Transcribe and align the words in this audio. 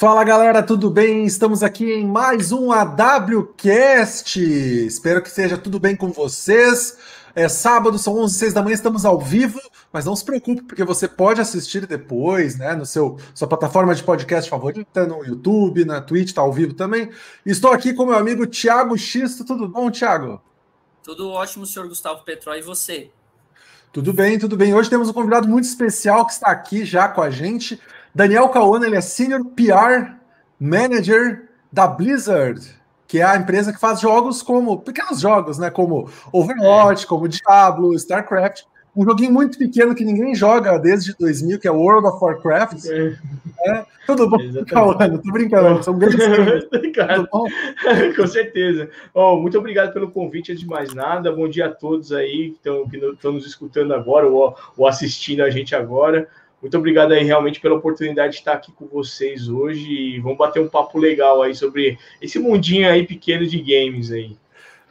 Fala 0.00 0.24
galera, 0.24 0.62
tudo 0.62 0.88
bem? 0.88 1.26
Estamos 1.26 1.62
aqui 1.62 1.84
em 1.92 2.06
mais 2.06 2.52
um 2.52 2.72
AWCast. 2.72 4.40
Espero 4.86 5.20
que 5.22 5.28
seja 5.28 5.58
tudo 5.58 5.78
bem 5.78 5.94
com 5.94 6.10
vocês. 6.10 6.96
É 7.34 7.50
sábado, 7.50 7.98
são 7.98 8.16
11 8.16 8.34
6 8.34 8.54
da 8.54 8.62
manhã, 8.62 8.72
estamos 8.72 9.04
ao 9.04 9.20
vivo, 9.20 9.60
mas 9.92 10.06
não 10.06 10.16
se 10.16 10.24
preocupe, 10.24 10.62
porque 10.62 10.84
você 10.84 11.06
pode 11.06 11.42
assistir 11.42 11.86
depois, 11.86 12.56
né, 12.56 12.74
no 12.74 12.86
seu 12.86 13.18
sua 13.34 13.46
plataforma 13.46 13.94
de 13.94 14.02
podcast 14.02 14.48
favorita, 14.48 15.06
no 15.06 15.22
YouTube, 15.22 15.84
na 15.84 16.00
Twitch, 16.00 16.32
tá 16.32 16.40
ao 16.40 16.50
vivo 16.50 16.72
também. 16.72 17.10
Estou 17.44 17.70
aqui 17.70 17.92
com 17.92 18.06
meu 18.06 18.16
amigo 18.16 18.46
Thiago 18.46 18.96
Xisto. 18.96 19.44
Tudo 19.44 19.68
bom, 19.68 19.90
Thiago? 19.90 20.40
Tudo 21.04 21.28
ótimo, 21.28 21.66
senhor 21.66 21.86
Gustavo 21.86 22.24
Petró, 22.24 22.54
e 22.54 22.62
você? 22.62 23.10
Tudo 23.92 24.14
bem, 24.14 24.38
tudo 24.38 24.56
bem. 24.56 24.72
Hoje 24.72 24.88
temos 24.88 25.10
um 25.10 25.12
convidado 25.12 25.46
muito 25.46 25.64
especial 25.64 26.24
que 26.24 26.32
está 26.32 26.46
aqui 26.46 26.86
já 26.86 27.06
com 27.06 27.20
a 27.20 27.28
gente. 27.28 27.78
Daniel 28.14 28.48
Cauana, 28.48 28.86
ele 28.86 28.96
é 28.96 29.00
Senior 29.00 29.44
PR 29.44 30.14
Manager 30.58 31.48
da 31.72 31.86
Blizzard, 31.86 32.60
que 33.06 33.18
é 33.18 33.24
a 33.24 33.36
empresa 33.36 33.72
que 33.72 33.80
faz 33.80 34.00
jogos 34.00 34.42
como 34.42 34.80
pequenos 34.80 35.20
jogos, 35.20 35.58
né? 35.58 35.70
Como 35.70 36.10
Overwatch, 36.32 37.06
como 37.06 37.28
Diablo, 37.28 37.94
StarCraft. 37.94 38.62
Um 38.96 39.04
joguinho 39.04 39.32
muito 39.32 39.56
pequeno 39.56 39.94
que 39.94 40.04
ninguém 40.04 40.34
joga 40.34 40.76
desde 40.76 41.14
2000, 41.16 41.60
que 41.60 41.68
é 41.68 41.70
World 41.70 42.08
of 42.08 42.18
Warcraft. 42.20 42.86
É. 42.86 43.16
É. 43.66 43.86
Tudo 44.06 44.28
bom, 44.28 44.38
Cauana? 44.66 45.18
Tô 45.18 45.30
brincando, 45.30 45.82
são 45.84 45.96
grandes 45.96 46.26
Com 48.16 48.26
certeza. 48.26 48.90
Oh, 49.14 49.36
muito 49.36 49.56
obrigado 49.56 49.92
pelo 49.92 50.10
convite, 50.10 50.56
de 50.56 50.66
mais 50.66 50.92
nada. 50.92 51.30
Bom 51.30 51.48
dia 51.48 51.66
a 51.66 51.72
todos 51.72 52.10
aí 52.10 52.56
que 52.62 52.68
estão 52.68 53.32
nos 53.32 53.46
escutando 53.46 53.94
agora 53.94 54.26
ou, 54.26 54.56
ou 54.76 54.88
assistindo 54.88 55.42
a 55.42 55.50
gente 55.50 55.76
agora. 55.76 56.28
Muito 56.60 56.76
obrigado 56.76 57.12
aí 57.12 57.24
realmente 57.24 57.58
pela 57.60 57.76
oportunidade 57.76 58.32
de 58.32 58.38
estar 58.38 58.52
aqui 58.52 58.70
com 58.72 58.86
vocês 58.86 59.48
hoje 59.48 59.90
e 59.90 60.20
vamos 60.20 60.36
bater 60.36 60.60
um 60.60 60.68
papo 60.68 60.98
legal 60.98 61.42
aí 61.42 61.54
sobre 61.54 61.98
esse 62.20 62.38
mundinho 62.38 62.90
aí 62.90 63.06
pequeno 63.06 63.46
de 63.46 63.58
games 63.58 64.12
aí. 64.12 64.36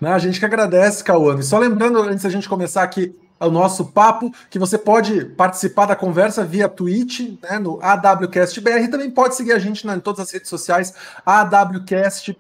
Não, 0.02 0.14
a 0.14 0.20
gente 0.20 0.40
que 0.40 0.46
agradece, 0.46 1.04
Cauã. 1.04 1.38
E 1.40 1.44
só 1.44 1.60
lembrando, 1.60 2.02
antes 2.02 2.24
da 2.24 2.30
gente 2.30 2.50
começar 2.50 2.82
aqui 2.84 3.14
o 3.40 3.50
nosso 3.50 3.92
papo, 3.92 4.32
que 4.50 4.58
você 4.58 4.78
pode 4.78 5.26
participar 5.26 5.86
da 5.86 5.96
conversa 5.96 6.44
via 6.44 6.68
Twitch, 6.68 7.38
né, 7.42 7.60
no 7.60 7.80
AWCastBR, 7.82 8.90
também 8.90 9.12
pode 9.12 9.36
seguir 9.36 9.54
a 9.54 9.60
gente 9.60 9.88
em 9.88 10.00
todas 10.00 10.22
as 10.22 10.32
redes 10.32 10.50
sociais, 10.50 10.94
AWCastBR. 11.26 12.36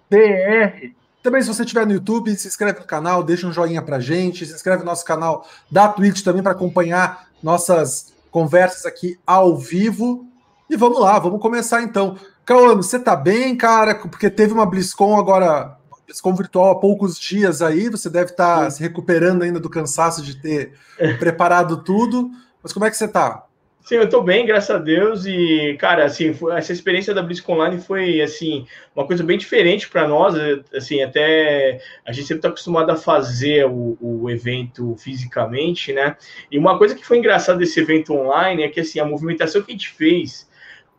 Também, 1.22 1.42
se 1.42 1.48
você 1.50 1.64
estiver 1.64 1.86
no 1.86 1.94
YouTube, 1.94 2.36
se 2.36 2.48
inscreve 2.48 2.80
no 2.80 2.86
canal, 2.86 3.22
deixa 3.22 3.46
um 3.46 3.52
joinha 3.52 3.82
pra 3.82 4.00
gente, 4.00 4.46
se 4.46 4.54
inscreve 4.54 4.80
no 4.80 4.86
nosso 4.86 5.06
canal 5.06 5.46
da 5.70 5.88
Twitch 5.88 6.24
também 6.24 6.42
para 6.42 6.54
acompanhar 6.54 7.28
nossas 7.44 8.09
conversas 8.32 8.86
aqui 8.86 9.20
ao 9.26 9.58
vivo. 9.58 10.26
E 10.70 10.76
vamos 10.76 11.00
lá, 11.00 11.18
vamos 11.18 11.42
começar 11.42 11.82
então. 11.82 12.16
Cauano, 12.46 12.82
você 12.82 13.00
tá 13.00 13.16
bem, 13.16 13.56
cara? 13.56 13.96
Porque 13.96 14.30
teve 14.30 14.54
uma 14.54 14.66
BlizzCon 14.66 15.18
agora, 15.18 15.78
BlizzCon 16.06 16.36
virtual 16.36 16.72
há 16.72 16.80
poucos 16.80 17.20
dias 17.20 17.62
aí, 17.62 17.90
você 17.90 18.10
deve 18.10 18.32
estar 18.32 18.64
tá 18.64 18.72
se 18.72 18.82
recuperando 18.82 19.44
ainda 19.44 19.60
do 19.60 19.70
cansaço 19.70 20.22
de 20.22 20.36
ter 20.36 20.74
preparado 21.20 21.84
tudo. 21.84 22.30
Mas 22.62 22.74
como 22.74 22.86
é 22.86 22.90
que 22.90 22.98
você 22.98 23.08
tá? 23.08 23.46
Sim, 23.82 23.96
eu 23.96 24.10
tô 24.10 24.22
bem, 24.22 24.46
graças 24.46 24.70
a 24.70 24.78
Deus. 24.78 25.26
E, 25.26 25.76
cara, 25.80 26.06
assim, 26.06 26.36
essa 26.56 26.72
experiência 26.72 27.14
da 27.14 27.24
BlizzCon 27.24 27.54
Online 27.54 27.80
foi, 27.80 28.22
assim, 28.22 28.68
uma 28.96 29.08
coisa 29.08 29.24
bem 29.24 29.38
diferente 29.38 29.90
para 29.90 30.08
nós. 30.08 30.36
Assim, 30.76 31.02
até 31.02 31.82
a 32.06 32.12
gente 32.12 32.28
sempre 32.28 32.42
tá 32.42 32.50
acostumado 32.50 32.92
a 32.92 32.96
fazer 32.96 33.66
o, 33.66 33.98
o, 34.00 34.30
evento 34.30 34.96
fisicamente, 34.98 35.92
né? 35.94 36.16
E 36.52 36.58
uma 36.58 36.78
coisa 36.78 36.94
que 36.94 37.06
foi 37.06 37.18
engraçada 37.18 37.58
desse 37.58 37.80
evento 37.80 38.14
online 38.14 38.64
é 38.64 38.70
que, 38.70 38.82
assim, 38.82 39.00
a 39.00 39.06
movimentação 39.06 39.62
que 39.62 39.72
a 39.72 39.74
gente 39.74 39.90
fez 39.90 40.48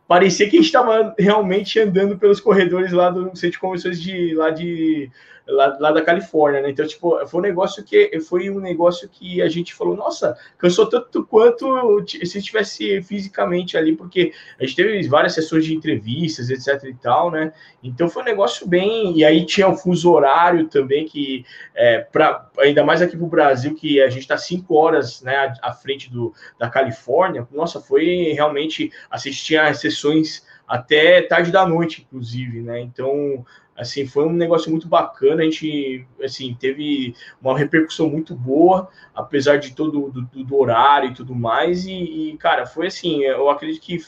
parecia 0.07 0.49
que 0.49 0.57
a 0.57 0.59
gente 0.59 0.65
estava 0.65 1.15
realmente 1.17 1.79
andando 1.79 2.17
pelos 2.17 2.41
corredores 2.41 2.91
lá 2.91 3.09
do 3.09 3.33
centro 3.33 3.51
de 3.51 3.59
convenções 3.59 4.01
de 4.01 4.35
lá 4.35 4.49
de 4.49 5.09
lá, 5.51 5.77
lá, 5.79 5.91
da 5.91 6.01
Califórnia, 6.01 6.61
né? 6.61 6.69
Então, 6.69 6.85
tipo, 6.85 7.25
foi 7.27 7.39
um 7.39 7.43
negócio 7.43 7.83
que 7.83 8.19
foi 8.21 8.49
um 8.49 8.59
negócio 8.59 9.07
que 9.09 9.41
a 9.41 9.49
gente 9.49 9.73
falou, 9.73 9.95
nossa, 9.95 10.37
cansou 10.57 10.87
tanto 10.87 11.25
quanto 11.25 12.03
se 12.07 12.37
estivesse 12.37 13.01
fisicamente 13.01 13.77
ali, 13.77 13.95
porque 13.95 14.33
a 14.59 14.65
gente 14.65 14.75
teve 14.75 15.07
várias 15.07 15.33
sessões 15.33 15.65
de 15.65 15.73
entrevistas, 15.73 16.49
etc 16.49 16.83
e 16.89 16.93
tal, 16.93 17.31
né? 17.31 17.53
Então 17.83 18.09
foi 18.09 18.23
um 18.23 18.25
negócio 18.25 18.67
bem. 18.67 19.17
E 19.17 19.25
aí 19.25 19.45
tinha 19.45 19.67
o 19.67 19.75
fuso 19.75 20.11
horário 20.11 20.67
também, 20.67 21.05
que 21.05 21.45
é, 21.75 21.99
pra, 21.99 22.49
ainda 22.59 22.83
mais 22.83 23.01
aqui 23.01 23.17
pro 23.17 23.27
Brasil, 23.27 23.75
que 23.75 24.01
a 24.01 24.09
gente 24.09 24.21
está 24.21 24.37
cinco 24.37 24.75
horas 24.75 25.21
né, 25.21 25.53
à 25.61 25.73
frente 25.73 26.09
do, 26.11 26.33
da 26.57 26.69
Califórnia, 26.69 27.47
nossa, 27.51 27.79
foi 27.79 28.33
realmente 28.33 28.91
assistir 29.09 29.57
às 29.57 29.79
sessões 29.79 30.45
até 30.67 31.21
tarde 31.23 31.51
da 31.51 31.67
noite, 31.67 32.01
inclusive, 32.07 32.61
né? 32.61 32.79
Então 32.79 33.45
Assim, 33.77 34.05
foi 34.05 34.25
um 34.25 34.33
negócio 34.33 34.69
muito 34.69 34.87
bacana, 34.87 35.41
a 35.41 35.45
gente, 35.45 36.05
assim, 36.21 36.55
teve 36.59 37.15
uma 37.41 37.57
repercussão 37.57 38.09
muito 38.09 38.35
boa, 38.35 38.89
apesar 39.15 39.57
de 39.57 39.73
todo 39.73 40.09
do, 40.09 40.43
do 40.43 40.55
horário 40.57 41.09
e 41.09 41.13
tudo 41.13 41.33
mais, 41.33 41.85
e, 41.85 41.93
e, 41.93 42.37
cara, 42.37 42.65
foi 42.65 42.87
assim, 42.87 43.23
eu 43.23 43.49
acredito 43.49 43.81
que, 43.81 43.99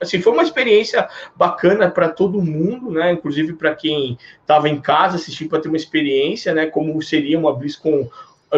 assim, 0.00 0.22
foi 0.22 0.32
uma 0.32 0.42
experiência 0.42 1.08
bacana 1.36 1.90
para 1.90 2.08
todo 2.08 2.40
mundo, 2.40 2.90
né, 2.90 3.12
inclusive 3.12 3.54
para 3.54 3.74
quem 3.74 4.16
estava 4.40 4.68
em 4.68 4.80
casa 4.80 5.16
assistindo 5.16 5.50
para 5.50 5.60
ter 5.60 5.68
uma 5.68 5.76
experiência, 5.76 6.54
né, 6.54 6.66
como 6.66 7.02
seria 7.02 7.38
uma 7.38 7.54
BlizzCon 7.54 8.08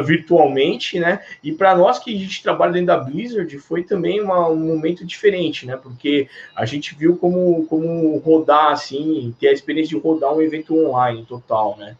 virtualmente, 0.02 0.98
né? 0.98 1.20
E 1.42 1.52
para 1.52 1.76
nós 1.76 1.98
que 1.98 2.14
a 2.14 2.18
gente 2.18 2.42
trabalha 2.42 2.72
dentro 2.72 2.88
da 2.88 2.98
Blizzard 2.98 3.58
foi 3.58 3.82
também 3.84 4.20
uma, 4.20 4.48
um 4.48 4.56
momento 4.56 5.04
diferente, 5.04 5.66
né? 5.66 5.76
Porque 5.76 6.28
a 6.54 6.64
gente 6.64 6.94
viu 6.94 7.16
como, 7.16 7.64
como 7.66 8.16
rodar 8.18 8.72
assim, 8.72 9.34
ter 9.38 9.48
a 9.48 9.52
experiência 9.52 9.96
de 9.96 10.02
rodar 10.02 10.34
um 10.34 10.42
evento 10.42 10.76
online 10.76 11.24
total, 11.24 11.76
né? 11.78 11.96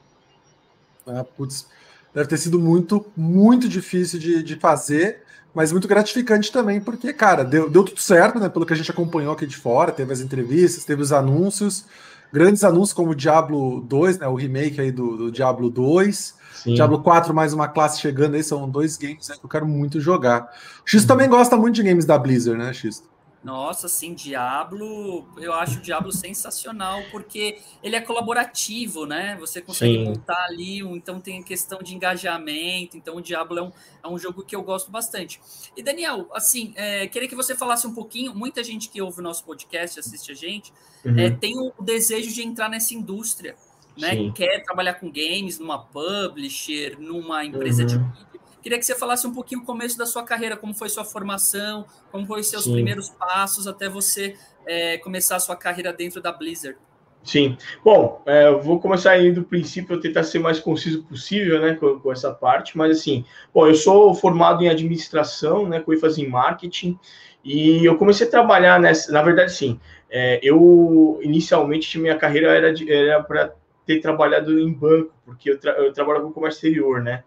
Ah, 1.07 1.25
putz, 1.25 1.69
deve 2.13 2.29
ter 2.29 2.39
sido 2.39 2.59
muito, 2.59 3.05
muito 3.17 3.69
difícil 3.69 4.19
de, 4.19 4.43
de 4.43 4.57
fazer, 4.57 5.23
mas 5.55 5.71
muito 5.71 5.87
gratificante 5.87 6.51
também, 6.51 6.81
porque, 6.81 7.13
cara, 7.13 7.45
deu, 7.45 7.71
deu 7.71 7.85
tudo 7.85 8.01
certo, 8.01 8.41
né? 8.41 8.49
Pelo 8.49 8.67
que 8.67 8.73
a 8.73 8.77
gente 8.77 8.91
acompanhou 8.91 9.33
aqui 9.33 9.47
de 9.47 9.57
fora, 9.57 9.93
teve 9.93 10.13
as 10.13 10.21
entrevistas, 10.21 10.85
teve 10.85 11.03
os 11.03 11.13
anúncios, 11.13 11.85
grandes 12.35 12.65
anúncios 12.65 12.93
como 12.93 13.13
o 13.13 13.15
Diablo 13.15 13.81
2, 13.83 14.19
né? 14.19 14.27
O 14.27 14.35
remake 14.35 14.81
aí 14.81 14.91
do, 14.91 15.17
do 15.17 15.31
Diablo 15.31 15.71
2. 15.71 16.35
Sim. 16.53 16.75
Diablo 16.75 17.01
4, 17.01 17.33
mais 17.33 17.53
uma 17.53 17.69
classe 17.69 18.01
chegando 18.01 18.35
aí, 18.35 18.43
são 18.43 18.69
dois 18.69 18.97
games 18.97 19.29
que 19.29 19.45
eu 19.45 19.49
quero 19.49 19.65
muito 19.65 20.01
jogar. 20.01 20.51
O 20.85 20.91
X 20.91 21.03
uhum. 21.03 21.07
também 21.07 21.29
gosta 21.29 21.57
muito 21.57 21.77
de 21.77 21.85
games 21.85 22.05
da 22.05 22.19
Blizzard, 22.19 22.61
né, 22.61 22.73
X? 22.73 23.05
Nossa, 23.45 23.89
sim, 23.89 24.15
Diablo, 24.15 25.29
eu 25.37 25.53
acho 25.53 25.79
o 25.79 25.83
Diablo 25.83 26.11
sensacional, 26.11 27.03
porque 27.11 27.59
ele 27.83 27.95
é 27.95 28.01
colaborativo, 28.01 29.05
né? 29.05 29.37
Você 29.39 29.61
consegue 29.61 29.99
sim. 29.99 30.05
montar 30.05 30.47
ali, 30.47 30.79
então 30.79 31.21
tem 31.21 31.43
questão 31.43 31.83
de 31.83 31.95
engajamento, 31.95 32.97
então 32.97 33.17
o 33.17 33.21
Diablo 33.21 33.59
é 33.59 33.63
um, 33.63 33.73
é 34.03 34.09
um 34.09 34.19
jogo 34.19 34.43
que 34.43 34.57
eu 34.57 34.63
gosto 34.63 34.91
bastante. 34.91 35.43
E 35.77 35.83
Daniel, 35.83 36.27
assim, 36.33 36.73
é, 36.75 37.07
queria 37.07 37.29
que 37.29 37.35
você 37.35 37.55
falasse 37.55 37.87
um 37.87 37.93
pouquinho, 37.93 38.35
muita 38.35 38.65
gente 38.65 38.89
que 38.89 39.03
ouve 39.03 39.21
o 39.21 39.23
nosso 39.23 39.45
podcast, 39.45 40.01
assiste 40.01 40.33
a 40.33 40.35
gente, 40.35 40.73
uhum. 41.05 41.19
é, 41.19 41.29
tem 41.29 41.59
o 41.59 41.71
desejo 41.83 42.33
de 42.33 42.43
entrar 42.43 42.71
nessa 42.71 42.95
indústria, 42.95 43.57
né? 43.95 44.33
Quer 44.35 44.63
trabalhar 44.65 44.95
com 44.95 45.11
games 45.11 45.59
numa 45.59 45.79
publisher, 45.79 46.97
numa 46.99 47.45
empresa 47.45 47.83
uhum. 47.83 47.89
de 47.89 47.99
mídia. 47.99 48.34
Queria 48.65 48.79
que 48.79 48.87
você 48.87 48.95
falasse 48.95 49.27
um 49.27 49.35
pouquinho 49.35 49.61
o 49.61 49.65
começo 49.67 49.99
da 49.99 50.07
sua 50.07 50.25
carreira, 50.25 50.57
como 50.57 50.73
foi 50.73 50.89
sua 50.89 51.05
formação, 51.05 51.85
como 52.11 52.27
foi 52.27 52.43
seus 52.43 52.65
Sim. 52.65 52.73
primeiros 52.73 53.11
passos 53.11 53.67
até 53.67 53.91
você 53.91 54.37
é, 54.67 54.97
começar 54.97 55.37
a 55.37 55.39
sua 55.39 55.55
carreira 55.55 55.93
dentro 55.93 56.23
da 56.23 56.33
Blizzard. 56.33 56.79
Sim. 57.23 57.59
Bom, 57.85 58.23
é, 58.25 58.47
eu 58.47 58.63
vou 58.63 58.81
começar 58.81 59.11
aí 59.11 59.31
do 59.31 59.45
princípio, 59.45 60.01
tentar 60.01 60.23
ser 60.23 60.39
mais 60.39 60.61
conciso 60.61 61.05
possível, 61.05 61.61
né, 61.61 61.75
com, 61.75 62.01
com, 62.01 62.11
essa 62.11 62.33
parte, 62.33 62.79
mas 62.79 62.97
assim, 62.97 63.27
bom, 63.53 63.67
eu 63.67 63.75
sou 63.75 64.15
formado 64.15 64.65
em 64.65 64.71
administração, 64.71 65.69
né, 65.69 65.81
com 65.81 65.93
ênfase 65.93 66.23
em 66.23 66.29
marketing, 66.29 66.99
e 67.45 67.85
eu 67.85 67.99
comecei 67.99 68.27
a 68.27 68.31
trabalhar 68.31 68.81
nessa, 68.81 69.13
na 69.13 69.21
verdade, 69.21 69.53
sim, 69.53 69.79
é, 70.09 70.41
eu 70.43 71.21
inicialmente 71.23 71.99
minha 71.99 72.17
carreira 72.17 72.49
era, 72.57 72.73
era 72.89 73.23
para 73.23 73.55
ter 73.85 74.01
trabalhado 74.01 74.59
em 74.59 74.73
banco, 74.73 75.13
porque 75.27 75.51
eu, 75.51 75.61
tra 75.61 75.73
eu 75.73 75.93
trabalho 75.93 76.23
com 76.23 76.33
comércio 76.33 76.57
exterior, 76.57 77.03
né? 77.03 77.25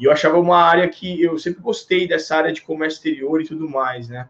E 0.00 0.04
eu 0.04 0.10
achava 0.10 0.40
uma 0.40 0.56
área 0.56 0.88
que 0.88 1.22
eu 1.22 1.38
sempre 1.38 1.60
gostei 1.60 2.08
dessa 2.08 2.34
área 2.34 2.52
de 2.52 2.62
comércio 2.62 2.96
exterior 2.96 3.42
e 3.42 3.46
tudo 3.46 3.68
mais, 3.68 4.08
né? 4.08 4.26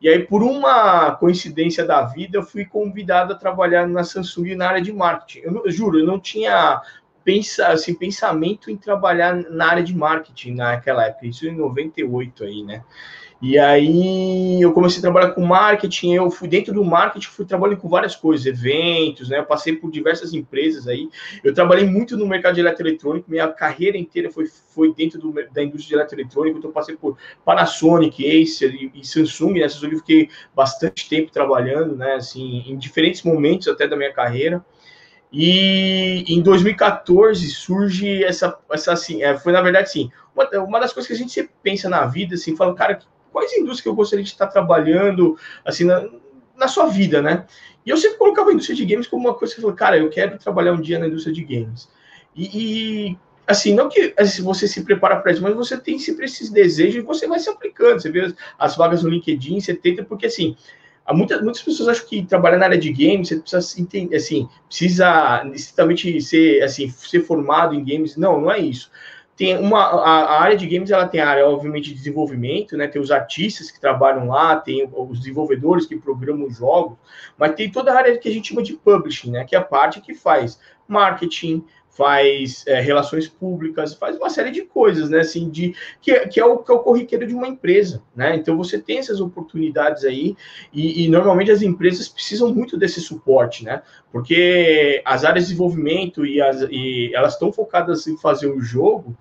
E 0.00 0.08
aí, 0.08 0.24
por 0.24 0.42
uma 0.42 1.14
coincidência 1.16 1.84
da 1.84 2.00
vida, 2.06 2.38
eu 2.38 2.42
fui 2.42 2.64
convidado 2.64 3.34
a 3.34 3.36
trabalhar 3.36 3.86
na 3.86 4.02
Samsung 4.02 4.54
na 4.54 4.68
área 4.68 4.80
de 4.80 4.90
marketing. 4.90 5.40
Eu, 5.40 5.62
eu 5.66 5.70
juro, 5.70 5.98
eu 5.98 6.06
não 6.06 6.18
tinha 6.18 6.80
pensa, 7.22 7.68
assim, 7.68 7.94
pensamento 7.94 8.70
em 8.70 8.78
trabalhar 8.78 9.36
na 9.36 9.68
área 9.68 9.82
de 9.82 9.94
marketing 9.94 10.54
naquela 10.54 11.06
época, 11.06 11.26
isso 11.26 11.46
em 11.46 11.54
98 11.54 12.44
aí, 12.44 12.62
né? 12.62 12.82
E 13.42 13.58
aí 13.58 14.60
eu 14.60 14.70
comecei 14.72 14.98
a 14.98 15.02
trabalhar 15.02 15.30
com 15.30 15.40
marketing, 15.40 16.12
eu 16.12 16.30
fui 16.30 16.46
dentro 16.46 16.74
do 16.74 16.84
marketing, 16.84 17.26
fui 17.26 17.46
trabalhando 17.46 17.78
com 17.78 17.88
várias 17.88 18.14
coisas, 18.14 18.44
eventos, 18.44 19.30
né? 19.30 19.38
Eu 19.38 19.46
passei 19.46 19.74
por 19.74 19.90
diversas 19.90 20.34
empresas 20.34 20.86
aí. 20.86 21.08
Eu 21.42 21.54
trabalhei 21.54 21.86
muito 21.86 22.18
no 22.18 22.26
mercado 22.26 22.56
de 22.56 22.60
eletroeletrônico, 22.60 23.30
minha 23.30 23.48
carreira 23.48 23.96
inteira 23.96 24.30
foi, 24.30 24.46
foi 24.46 24.92
dentro 24.92 25.18
do, 25.18 25.32
da 25.32 25.62
indústria 25.62 25.88
de 25.88 25.94
eletroeletrônico, 25.94 26.58
então 26.58 26.70
passei 26.70 26.96
por 26.96 27.16
Panasonic, 27.42 28.42
Acer 28.42 28.74
e, 28.74 28.92
e 28.94 29.06
Samsung, 29.06 29.54
né? 29.54 29.64
Essas 29.64 29.82
eu 29.82 29.90
fiquei 29.90 30.28
bastante 30.54 31.08
tempo 31.08 31.32
trabalhando, 31.32 31.96
né? 31.96 32.16
Assim, 32.16 32.64
em 32.66 32.76
diferentes 32.76 33.22
momentos 33.22 33.68
até 33.68 33.88
da 33.88 33.96
minha 33.96 34.12
carreira. 34.12 34.62
E 35.32 36.24
em 36.28 36.42
2014 36.42 37.48
surge 37.48 38.22
essa, 38.22 38.58
essa 38.70 38.92
assim, 38.92 39.22
é, 39.22 39.38
foi 39.38 39.52
na 39.52 39.62
verdade 39.62 39.84
assim, 39.84 40.10
uma, 40.34 40.46
uma 40.62 40.80
das 40.80 40.92
coisas 40.92 41.06
que 41.06 41.14
a 41.14 41.16
gente 41.16 41.50
pensa 41.62 41.88
na 41.88 42.04
vida, 42.04 42.34
assim, 42.34 42.56
fala, 42.56 42.74
cara, 42.74 42.98
quais 43.32 43.52
indústrias 43.52 43.80
que 43.80 43.88
eu 43.88 43.94
gostaria 43.94 44.24
de 44.24 44.30
estar 44.30 44.46
trabalhando, 44.46 45.36
assim, 45.64 45.84
na, 45.84 46.08
na 46.56 46.68
sua 46.68 46.86
vida, 46.86 47.22
né? 47.22 47.46
E 47.84 47.90
eu 47.90 47.96
sempre 47.96 48.18
colocava 48.18 48.50
a 48.50 48.52
indústria 48.52 48.76
de 48.76 48.84
games 48.84 49.06
como 49.06 49.28
uma 49.28 49.34
coisa 49.34 49.54
que 49.54 49.60
eu 49.60 49.62
falei, 49.62 49.76
cara, 49.76 49.98
eu 49.98 50.10
quero 50.10 50.38
trabalhar 50.38 50.72
um 50.72 50.80
dia 50.80 50.98
na 50.98 51.06
indústria 51.06 51.34
de 51.34 51.42
games. 51.42 51.88
E, 52.36 53.08
e 53.08 53.18
assim, 53.46 53.74
não 53.74 53.88
que 53.88 54.14
assim, 54.18 54.42
você 54.42 54.68
se 54.68 54.84
prepara 54.84 55.16
para 55.16 55.32
isso, 55.32 55.42
mas 55.42 55.54
você 55.54 55.76
tem 55.76 55.98
sempre 55.98 56.26
esses 56.26 56.50
desejos 56.50 56.96
e 56.96 57.06
você 57.06 57.26
vai 57.26 57.38
se 57.38 57.48
aplicando. 57.48 58.00
Você 58.00 58.10
vê 58.10 58.20
as, 58.20 58.34
as 58.58 58.76
vagas 58.76 59.02
no 59.02 59.08
LinkedIn, 59.08 59.60
você 59.60 59.74
tenta, 59.74 60.04
porque 60.04 60.26
assim, 60.26 60.56
muitas, 61.12 61.42
muitas 61.42 61.62
pessoas 61.62 61.88
acham 61.88 62.06
que 62.06 62.24
trabalhar 62.24 62.58
na 62.58 62.66
área 62.66 62.78
de 62.78 62.92
games 62.92 63.28
você 63.28 63.36
precisa 63.36 63.80
entender, 63.80 64.16
assim, 64.16 64.48
precisa 64.66 65.42
necessariamente 65.44 66.20
ser, 66.20 66.62
assim, 66.62 66.88
ser 66.90 67.20
formado 67.20 67.74
em 67.74 67.84
games. 67.84 68.16
Não, 68.16 68.40
não 68.40 68.52
é 68.52 68.58
isso. 68.58 68.90
Tem 69.40 69.56
uma, 69.56 69.80
a, 69.80 70.24
a, 70.24 70.42
área 70.42 70.54
de 70.54 70.66
games, 70.66 70.90
ela 70.90 71.08
tem 71.08 71.18
a 71.18 71.26
área, 71.26 71.48
obviamente, 71.48 71.88
de 71.88 71.94
desenvolvimento, 71.94 72.76
né? 72.76 72.86
Tem 72.86 73.00
os 73.00 73.10
artistas 73.10 73.70
que 73.70 73.80
trabalham 73.80 74.28
lá, 74.28 74.54
tem 74.54 74.86
os 74.94 75.18
desenvolvedores 75.18 75.86
que 75.86 75.96
programam 75.96 76.46
os 76.46 76.58
jogos, 76.58 76.98
mas 77.38 77.54
tem 77.54 77.72
toda 77.72 77.90
a 77.90 77.96
área 77.96 78.18
que 78.18 78.28
a 78.28 78.32
gente 78.32 78.50
chama 78.50 78.62
de 78.62 78.74
publishing, 78.74 79.30
né? 79.30 79.46
Que 79.46 79.56
é 79.56 79.58
a 79.58 79.64
parte 79.64 80.02
que 80.02 80.12
faz 80.12 80.60
marketing, 80.86 81.64
faz 81.90 82.64
é, 82.66 82.80
relações 82.80 83.28
públicas, 83.28 83.94
faz 83.94 84.16
uma 84.16 84.30
série 84.30 84.50
de 84.50 84.62
coisas, 84.62 85.10
né? 85.10 85.20
Assim, 85.20 85.50
de, 85.50 85.74
que, 86.00 86.18
que, 86.28 86.40
é 86.40 86.44
o, 86.44 86.58
que 86.58 86.70
é 86.70 86.74
o 86.74 86.78
corriqueiro 86.78 87.26
de 87.26 87.34
uma 87.34 87.48
empresa, 87.48 88.02
né? 88.14 88.36
Então 88.36 88.56
você 88.56 88.78
tem 88.78 88.98
essas 88.98 89.20
oportunidades 89.20 90.04
aí, 90.04 90.36
e, 90.72 91.04
e, 91.04 91.08
normalmente 91.08 91.50
as 91.50 91.62
empresas 91.62 92.08
precisam 92.08 92.54
muito 92.54 92.76
desse 92.76 93.00
suporte, 93.00 93.64
né? 93.64 93.82
Porque 94.12 95.02
as 95.04 95.24
áreas 95.24 95.44
de 95.44 95.50
desenvolvimento 95.50 96.24
e, 96.24 96.40
as, 96.40 96.62
e 96.70 97.10
elas 97.14 97.34
estão 97.34 97.52
focadas 97.52 98.06
em 98.06 98.16
fazer 98.16 98.46
o 98.46 98.60
jogo, 98.60 99.16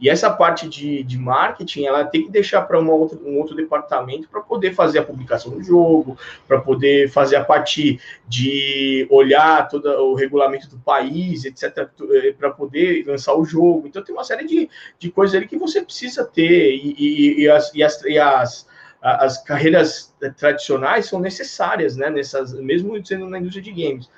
e 0.00 0.08
essa 0.08 0.30
parte 0.30 0.68
de, 0.68 1.02
de 1.04 1.16
marketing, 1.16 1.84
ela 1.84 2.04
tem 2.04 2.24
que 2.24 2.30
deixar 2.30 2.62
para 2.62 2.80
um 2.80 2.90
outro 2.90 3.54
departamento 3.54 4.28
para 4.28 4.40
poder 4.40 4.74
fazer 4.74 4.98
a 4.98 5.04
publicação 5.04 5.52
do 5.52 5.62
jogo, 5.62 6.18
para 6.46 6.60
poder 6.60 7.08
fazer 7.10 7.36
a 7.36 7.44
parte 7.44 8.00
de 8.28 9.06
olhar 9.10 9.68
todo 9.68 9.88
o 9.88 10.14
regulamento 10.14 10.68
do 10.68 10.78
país, 10.78 11.44
etc., 11.44 11.88
eh, 12.10 12.34
para 12.36 12.50
poder 12.50 13.04
lançar 13.06 13.34
o 13.34 13.44
jogo. 13.44 13.86
Então, 13.86 14.02
tem 14.02 14.14
uma 14.14 14.24
série 14.24 14.46
de, 14.46 14.68
de 14.98 15.10
coisas 15.10 15.36
ali 15.36 15.46
que 15.46 15.56
você 15.56 15.80
precisa 15.80 16.24
ter, 16.24 16.74
e, 16.74 16.94
e, 16.98 17.42
e 17.42 17.48
as, 17.48 17.74
e 17.74 17.82
as, 17.82 18.02
e 18.04 18.18
as 18.18 18.74
as 19.04 19.42
carreiras 19.44 20.14
tradicionais 20.38 21.04
são 21.04 21.20
necessárias, 21.20 21.94
né? 21.94 22.08
Nessas, 22.08 22.54
mesmo 22.54 23.04
sendo 23.06 23.28
na 23.28 23.38
indústria 23.38 23.62
de 23.62 23.70
games. 23.70 24.08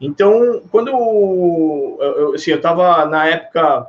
Então, 0.00 0.60
quando 0.72 0.88
eu, 0.88 2.32
assim, 2.34 2.50
eu 2.50 2.56
estava 2.56 3.06
na 3.06 3.24
época, 3.28 3.86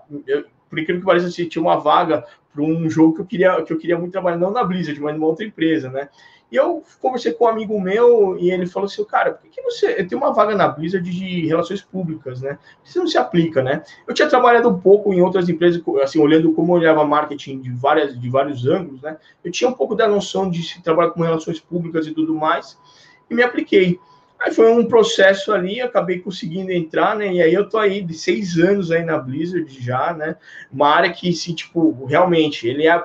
por 0.73 0.79
incrível 0.79 1.01
que 1.01 1.05
pareça, 1.05 1.27
assim, 1.27 1.47
tinha 1.47 1.61
uma 1.61 1.77
vaga 1.77 2.25
para 2.51 2.63
um 2.63 2.89
jogo 2.89 3.13
que 3.13 3.21
eu 3.21 3.25
queria 3.25 3.61
que 3.61 3.71
eu 3.71 3.77
queria 3.77 3.97
muito 3.97 4.11
trabalhar, 4.11 4.37
não 4.37 4.51
na 4.51 4.63
Blizzard, 4.63 4.99
mas 4.99 5.13
numa 5.13 5.27
outra 5.27 5.45
empresa, 5.45 5.89
né? 5.89 6.09
E 6.51 6.55
eu 6.55 6.83
conversei 6.99 7.33
com 7.33 7.45
um 7.45 7.47
amigo 7.47 7.79
meu 7.79 8.37
e 8.39 8.51
ele 8.51 8.67
falou 8.67 8.85
assim, 8.85 9.03
cara, 9.05 9.33
por 9.33 9.49
que, 9.49 9.61
você 9.61 10.03
tem 10.03 10.17
uma 10.17 10.31
vaga 10.31 10.55
na 10.55 10.67
Blizzard 10.67 11.07
de 11.07 11.47
relações 11.47 11.81
públicas, 11.81 12.41
né? 12.41 12.57
Você 12.83 12.99
não 12.99 13.07
se 13.07 13.17
aplica, 13.17 13.61
né? 13.61 13.83
Eu 14.07 14.13
tinha 14.13 14.27
trabalhado 14.27 14.69
um 14.69 14.79
pouco 14.79 15.13
em 15.13 15.21
outras 15.21 15.47
empresas, 15.49 15.81
assim, 16.01 16.19
olhando 16.19 16.53
como 16.53 16.73
eu 16.73 16.79
olhava 16.79 17.05
marketing 17.05 17.59
de 17.59 17.71
várias 17.71 18.19
de 18.19 18.29
vários 18.29 18.65
ângulos, 18.65 19.01
né? 19.01 19.17
Eu 19.43 19.51
tinha 19.51 19.69
um 19.69 19.73
pouco 19.73 19.95
da 19.95 20.07
noção 20.07 20.49
de 20.49 20.63
se 20.63 20.81
trabalhar 20.81 21.11
com 21.11 21.21
relações 21.21 21.59
públicas 21.59 22.07
e 22.07 22.11
tudo 22.11 22.33
mais 22.33 22.77
e 23.29 23.35
me 23.35 23.43
apliquei. 23.43 23.99
Aí 24.43 24.51
foi 24.51 24.69
um 24.69 24.85
processo 24.85 25.53
ali, 25.53 25.79
acabei 25.79 26.19
conseguindo 26.19 26.69
entrar, 26.69 27.15
né? 27.15 27.33
E 27.33 27.41
aí 27.41 27.53
eu 27.53 27.69
tô 27.69 27.77
aí 27.77 28.01
de 28.01 28.13
seis 28.13 28.57
anos 28.57 28.91
aí 28.91 29.01
na 29.01 29.17
Blizzard 29.17 29.65
já, 29.81 30.13
né? 30.13 30.35
Uma 30.69 30.89
área 30.89 31.13
que, 31.13 31.31
se, 31.31 31.53
tipo, 31.55 32.03
realmente, 32.03 32.67
ele 32.67 32.85
é. 32.85 33.01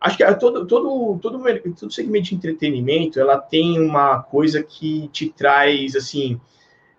Acho 0.00 0.16
que 0.16 0.22
é 0.22 0.32
todo, 0.32 0.64
todo, 0.68 1.18
todo, 1.20 1.40
todo 1.74 1.90
segmento 1.90 2.28
de 2.28 2.36
entretenimento, 2.36 3.18
ela 3.18 3.36
tem 3.36 3.80
uma 3.80 4.22
coisa 4.22 4.62
que 4.62 5.08
te 5.08 5.28
traz, 5.28 5.96
assim, 5.96 6.40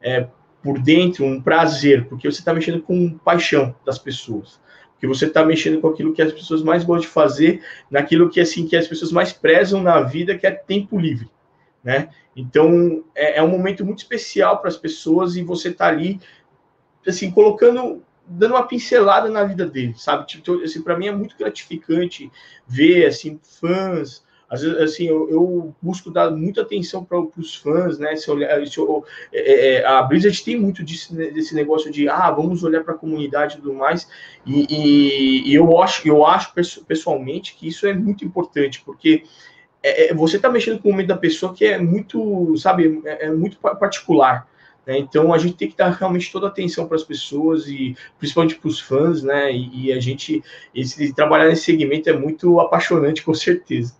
é, 0.01 0.27
por 0.61 0.77
dentro, 0.77 1.23
um 1.23 1.41
prazer, 1.41 2.05
porque 2.09 2.29
você 2.29 2.39
está 2.39 2.53
mexendo 2.53 2.81
com 2.81 3.17
paixão 3.17 3.73
das 3.85 3.97
pessoas 3.97 4.59
porque 4.93 5.07
você 5.07 5.27
está 5.27 5.45
mexendo 5.45 5.79
com 5.79 5.87
aquilo 5.87 6.11
que 6.11 6.21
as 6.21 6.33
pessoas 6.33 6.61
mais 6.61 6.83
gostam 6.83 7.07
de 7.07 7.07
fazer, 7.07 7.63
naquilo 7.89 8.29
que 8.29 8.37
assim 8.41 8.67
que 8.67 8.75
as 8.75 8.85
pessoas 8.85 9.13
mais 9.13 9.31
prezam 9.31 9.81
na 9.81 10.01
vida, 10.01 10.37
que 10.37 10.45
é 10.45 10.51
tempo 10.51 10.99
livre 10.99 11.29
né? 11.83 12.09
Então 12.35 13.03
é, 13.15 13.39
é 13.39 13.43
um 13.43 13.47
momento 13.47 13.85
muito 13.85 13.99
especial 13.99 14.59
para 14.59 14.69
as 14.69 14.77
pessoas 14.77 15.35
e 15.35 15.43
você 15.43 15.71
tá 15.71 15.87
ali, 15.87 16.19
assim, 17.07 17.31
colocando, 17.31 18.03
dando 18.27 18.53
uma 18.53 18.67
pincelada 18.67 19.29
na 19.29 19.43
vida 19.43 19.65
deles, 19.65 20.01
sabe? 20.01 20.27
Tipo, 20.27 20.61
assim, 20.61 20.81
para 20.81 20.97
mim 20.97 21.07
é 21.07 21.11
muito 21.11 21.37
gratificante 21.37 22.31
ver 22.67 23.05
assim 23.05 23.39
fãs. 23.41 24.27
Às 24.49 24.63
vezes, 24.63 24.79
assim, 24.79 25.05
eu, 25.05 25.29
eu 25.29 25.75
busco 25.79 26.09
dar 26.09 26.31
muita 26.31 26.61
atenção 26.61 27.05
para 27.05 27.19
os 27.19 27.55
fãs, 27.55 27.99
né? 27.99 28.15
Se 28.15 28.31
olhar, 28.31 28.65
se 28.65 28.79
eu, 28.79 29.05
é, 29.31 29.75
é, 29.75 29.85
a 29.85 30.01
Blizzard 30.01 30.43
tem 30.43 30.59
muito 30.59 30.83
disso, 30.83 31.15
né, 31.15 31.27
desse 31.27 31.53
negócio 31.53 31.91
de, 31.91 32.09
ah, 32.09 32.31
vamos 32.31 32.63
olhar 32.63 32.83
para 32.83 32.95
a 32.95 32.97
comunidade 32.97 33.53
e 33.53 33.57
tudo 33.57 33.75
mais. 33.75 34.09
E, 34.43 34.65
e, 34.67 35.51
e, 35.51 35.53
eu 35.53 35.79
acho, 35.79 36.07
eu 36.07 36.25
acho 36.25 36.51
pessoalmente 36.87 37.55
que 37.55 37.67
isso 37.67 37.85
é 37.85 37.93
muito 37.93 38.25
importante, 38.25 38.81
porque 38.83 39.23
é, 39.81 40.11
é, 40.11 40.13
você 40.13 40.37
está 40.37 40.49
mexendo 40.49 40.79
com 40.79 40.89
o 40.89 40.91
momento 40.91 41.07
da 41.07 41.17
pessoa 41.17 41.53
que 41.53 41.65
é 41.65 41.77
muito, 41.77 42.55
sabe, 42.57 43.01
é, 43.05 43.27
é 43.27 43.31
muito 43.31 43.57
particular. 43.57 44.47
Né? 44.85 44.97
Então 44.97 45.33
a 45.33 45.37
gente 45.37 45.55
tem 45.55 45.69
que 45.69 45.77
dar 45.77 45.89
realmente 45.91 46.31
toda 46.31 46.47
a 46.47 46.49
atenção 46.49 46.87
para 46.87 46.97
as 46.97 47.03
pessoas 47.03 47.67
e 47.67 47.95
principalmente 48.17 48.55
para 48.55 48.67
os 48.67 48.79
fãs, 48.79 49.23
né? 49.23 49.51
E, 49.51 49.87
e, 49.87 49.93
a 49.93 49.99
gente 49.99 50.43
esse, 50.73 51.13
trabalhar 51.13 51.47
nesse 51.47 51.63
segmento 51.63 52.09
é 52.09 52.13
muito 52.13 52.59
apaixonante, 52.59 53.21
com 53.23 53.33
certeza. 53.33 53.93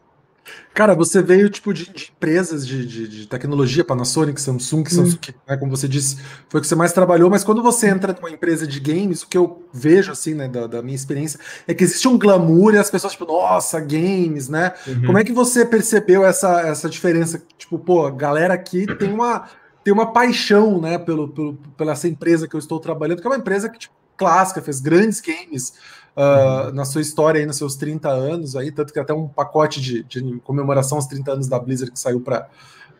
Cara, 0.73 0.93
você 0.93 1.21
veio 1.21 1.49
tipo 1.49 1.73
de, 1.73 1.91
de 1.91 2.11
empresas 2.15 2.65
de, 2.65 2.85
de, 2.85 3.07
de, 3.07 3.27
tecnologia, 3.27 3.83
Panasonic, 3.83 4.39
Samsung, 4.39 4.83
que, 4.83 4.93
Samsung, 4.93 5.17
hum. 5.29 5.33
né, 5.47 5.57
como 5.57 5.75
você 5.75 5.87
disse, 5.87 6.17
foi 6.47 6.59
o 6.59 6.61
que 6.61 6.67
você 6.67 6.75
mais 6.75 6.93
trabalhou, 6.93 7.29
mas 7.29 7.43
quando 7.43 7.61
você 7.61 7.89
entra 7.89 8.13
numa 8.13 8.29
empresa 8.29 8.65
de 8.65 8.79
games, 8.79 9.23
o 9.23 9.27
que 9.27 9.37
eu 9.37 9.67
vejo, 9.73 10.11
assim, 10.11 10.33
né, 10.33 10.47
da, 10.47 10.67
da 10.67 10.81
minha 10.81 10.95
experiência, 10.95 11.39
é 11.67 11.73
que 11.73 11.83
existe 11.83 12.07
um 12.07 12.17
glamour 12.17 12.73
e 12.73 12.77
as 12.77 12.89
pessoas, 12.89 13.13
tipo, 13.13 13.25
nossa, 13.25 13.79
games, 13.79 14.47
né? 14.47 14.73
Uhum. 14.87 15.07
Como 15.07 15.17
é 15.17 15.23
que 15.23 15.33
você 15.33 15.65
percebeu 15.65 16.25
essa, 16.25 16.61
essa 16.61 16.89
diferença? 16.89 17.43
Tipo, 17.57 17.77
pô, 17.77 18.05
a 18.05 18.11
galera 18.11 18.53
aqui 18.53 18.85
tem 18.95 19.11
uma, 19.11 19.49
tem 19.83 19.93
uma 19.93 20.13
paixão, 20.13 20.79
né, 20.79 20.97
pelo, 20.97 21.27
pelo, 21.27 21.57
pela 21.75 21.91
essa 21.91 22.07
empresa 22.07 22.47
que 22.47 22.55
eu 22.55 22.59
estou 22.59 22.79
trabalhando, 22.79 23.21
que 23.21 23.27
é 23.27 23.29
uma 23.29 23.37
empresa 23.37 23.67
que, 23.67 23.79
tipo, 23.79 23.93
clássica, 24.15 24.61
fez 24.61 24.81
grandes 24.81 25.21
games, 25.21 25.73
uh, 26.19 26.73
na 26.73 26.83
sua 26.83 27.01
história 27.01 27.39
aí, 27.39 27.45
nos 27.45 27.57
seus 27.57 27.75
30 27.75 28.09
anos 28.09 28.55
aí, 28.55 28.71
tanto 28.71 28.91
que 28.91 28.99
até 28.99 29.13
um 29.13 29.27
pacote 29.27 29.79
de, 29.79 30.03
de 30.03 30.39
comemoração 30.43 30.97
aos 30.97 31.07
30 31.07 31.31
anos 31.31 31.47
da 31.47 31.57
Blizzard 31.57 31.91
que 31.91 31.99
saiu 31.99 32.19
para 32.19 32.49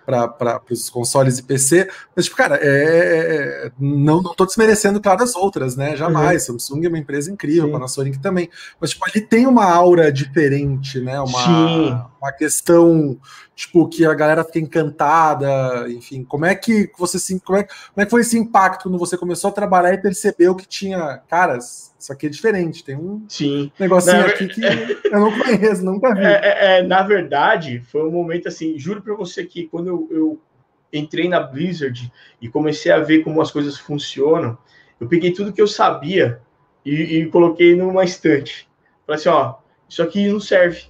para 0.10 0.60
os 0.72 0.90
consoles 0.90 1.38
e 1.38 1.44
PC, 1.44 1.88
mas, 2.16 2.26
tipo, 2.26 2.36
cara, 2.36 2.56
é, 2.56 2.68
é, 2.68 3.68
é, 3.68 3.72
não, 3.80 4.24
não 4.24 4.34
tô 4.34 4.44
desmerecendo, 4.44 5.00
claro, 5.00 5.22
as 5.22 5.36
outras, 5.36 5.76
né? 5.76 5.96
Jamais. 5.96 6.50
Uhum. 6.50 6.58
Samsung 6.58 6.86
é 6.86 6.88
uma 6.88 6.98
empresa 6.98 7.32
incrível, 7.32 7.68
Sim. 7.68 7.72
Panasonic 7.74 8.18
também. 8.18 8.50
Mas, 8.82 8.90
tipo, 8.90 9.06
ali 9.06 9.22
tem 9.22 9.46
uma 9.46 9.66
aura 9.66 10.12
diferente, 10.12 11.00
né? 11.00 11.22
Uma, 11.22 12.12
uma 12.22 12.32
questão 12.32 13.18
tipo, 13.56 13.88
que 13.90 14.06
a 14.06 14.14
galera 14.14 14.44
fica 14.44 14.60
encantada, 14.60 15.90
enfim, 15.90 16.24
como 16.24 16.46
é 16.46 16.56
que 16.56 16.90
você 16.98 17.20
se, 17.20 17.40
como 17.42 17.58
é, 17.58 17.64
como 17.64 18.02
é 18.02 18.06
que 18.06 18.12
foi 18.12 18.22
esse 18.22 18.38
impacto 18.38 18.84
quando 18.84 18.98
você 18.98 19.18
começou 19.18 19.50
a 19.50 19.54
trabalhar 19.54 19.94
e 19.94 19.98
percebeu 19.98 20.56
que 20.56 20.66
tinha, 20.66 21.22
caras, 21.28 21.94
isso 22.00 22.12
aqui 22.14 22.28
é 22.28 22.30
diferente, 22.30 22.84
tem 22.84 22.96
um 22.96 23.26
Sim. 23.28 23.70
negocinho 23.78 24.20
na 24.20 24.28
aqui 24.28 24.48
que 24.48 24.62
eu 24.64 25.20
não 25.20 25.38
conheço, 25.38 25.84
nunca 25.84 26.16
vi. 26.16 26.24
É, 26.24 26.40
é, 26.42 26.80
é, 26.80 26.84
na 26.84 27.04
verdade, 27.04 27.82
foi 27.82 28.08
um 28.08 28.12
momento 28.12 28.48
assim, 28.48 28.80
juro 28.80 29.02
para 29.02 29.14
você 29.14 29.44
que 29.44 29.68
quando 29.68 29.88
eu, 29.88 30.08
eu 30.10 30.42
entrei 30.94 31.28
na 31.28 31.42
Blizzard 31.42 32.12
e 32.42 32.48
comecei 32.48 32.92
a 32.92 33.00
ver 33.00 33.24
como 33.24 33.42
as 33.42 33.52
coisas 33.52 33.78
funcionam, 33.78 34.58
eu 35.00 35.08
peguei 35.08 35.32
tudo 35.32 35.52
que 35.52 35.62
eu 35.62 35.68
sabia 35.68 36.42
e, 36.86 37.18
e 37.18 37.28
coloquei 37.28 37.76
numa 37.76 38.04
estante. 38.04 38.70
Falei 39.06 39.20
assim, 39.20 39.30
ó, 39.30 39.56
isso 39.88 40.02
aqui 40.02 40.30
não 40.30 40.40
serve 40.40 40.84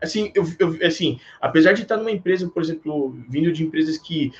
assim, 0.00 0.30
eu, 0.34 0.44
eu, 0.58 0.86
assim, 0.86 1.18
apesar 1.40 1.72
de 1.72 1.82
estar 1.82 1.96
numa 1.96 2.10
empresa, 2.10 2.48
por 2.48 2.62
exemplo, 2.62 3.16
vindo 3.28 3.52
de 3.52 3.64
empresas 3.64 3.98
que 3.98 4.32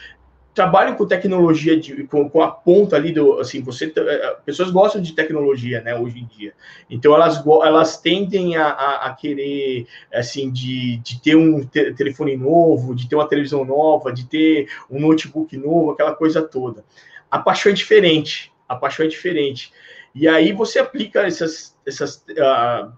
trabalham 0.58 0.96
com 0.96 1.06
tecnologia, 1.06 1.78
de, 1.78 2.02
com, 2.08 2.28
com, 2.28 2.42
a 2.42 2.50
ponta 2.50 2.96
ali 2.96 3.12
do, 3.12 3.38
assim, 3.38 3.62
você, 3.62 3.92
é, 3.96 4.36
pessoas 4.44 4.72
gostam 4.72 5.00
de 5.00 5.12
tecnologia, 5.12 5.80
né, 5.82 5.94
hoje 5.96 6.18
em 6.18 6.26
dia. 6.26 6.52
Então 6.90 7.14
elas, 7.14 7.44
elas 7.46 8.00
tendem 8.00 8.56
a, 8.56 8.66
a, 8.66 9.06
a 9.06 9.14
querer, 9.14 9.86
assim, 10.12 10.50
de, 10.50 10.96
de 10.96 11.22
ter 11.22 11.36
um 11.36 11.64
te, 11.64 11.92
telefone 11.94 12.36
novo, 12.36 12.92
de 12.92 13.08
ter 13.08 13.14
uma 13.14 13.28
televisão 13.28 13.64
nova, 13.64 14.12
de 14.12 14.26
ter 14.26 14.68
um 14.90 14.98
notebook 14.98 15.56
novo, 15.56 15.92
aquela 15.92 16.12
coisa 16.12 16.42
toda. 16.42 16.84
A 17.30 17.38
paixão 17.38 17.70
é 17.70 17.74
diferente, 17.74 18.52
a 18.68 18.74
paixão 18.74 19.06
é 19.06 19.08
diferente. 19.08 19.72
E 20.12 20.26
aí 20.26 20.52
você 20.52 20.80
aplica 20.80 21.20
essas, 21.20 21.76
essas, 21.86 22.24
uh, 22.30 22.92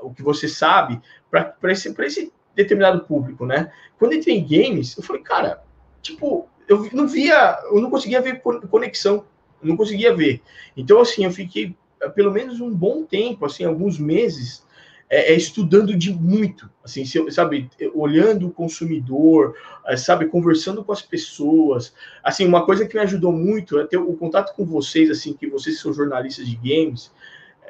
o 0.00 0.14
que 0.14 0.22
você 0.22 0.48
sabe 0.48 0.98
para 1.32 1.72
esse, 1.72 1.94
esse 1.98 2.32
determinado 2.54 3.04
público, 3.04 3.46
né? 3.46 3.72
Quando 3.98 4.14
entrei 4.14 4.36
em 4.36 4.46
games, 4.46 4.94
eu 4.96 5.02
falei, 5.02 5.22
cara, 5.22 5.62
tipo, 6.02 6.46
eu 6.68 6.86
não 6.92 7.08
via, 7.08 7.58
eu 7.64 7.80
não 7.80 7.90
conseguia 7.90 8.20
ver 8.20 8.42
conexão, 8.70 9.24
não 9.62 9.76
conseguia 9.76 10.14
ver. 10.14 10.42
Então, 10.76 11.00
assim, 11.00 11.24
eu 11.24 11.30
fiquei 11.30 11.74
eh, 12.00 12.08
pelo 12.10 12.30
menos 12.30 12.60
um 12.60 12.70
bom 12.70 13.04
tempo, 13.04 13.46
assim, 13.46 13.64
alguns 13.64 13.98
meses, 13.98 14.62
é, 15.08 15.32
é 15.32 15.36
estudando 15.36 15.96
de 15.96 16.12
muito, 16.12 16.68
assim, 16.84 17.04
sabe, 17.30 17.70
olhando 17.94 18.48
o 18.48 18.52
consumidor, 18.52 19.54
sabe, 19.96 20.26
conversando 20.26 20.84
com 20.84 20.92
as 20.92 21.00
pessoas. 21.00 21.94
Assim, 22.22 22.46
uma 22.46 22.66
coisa 22.66 22.86
que 22.86 22.94
me 22.94 23.00
ajudou 23.02 23.32
muito 23.32 23.78
é 23.78 23.86
ter 23.86 23.96
o 23.96 24.12
contato 24.14 24.54
com 24.54 24.66
vocês, 24.66 25.10
assim, 25.10 25.32
que 25.32 25.46
vocês 25.46 25.80
são 25.80 25.94
jornalistas 25.94 26.46
de 26.46 26.56
games, 26.56 27.10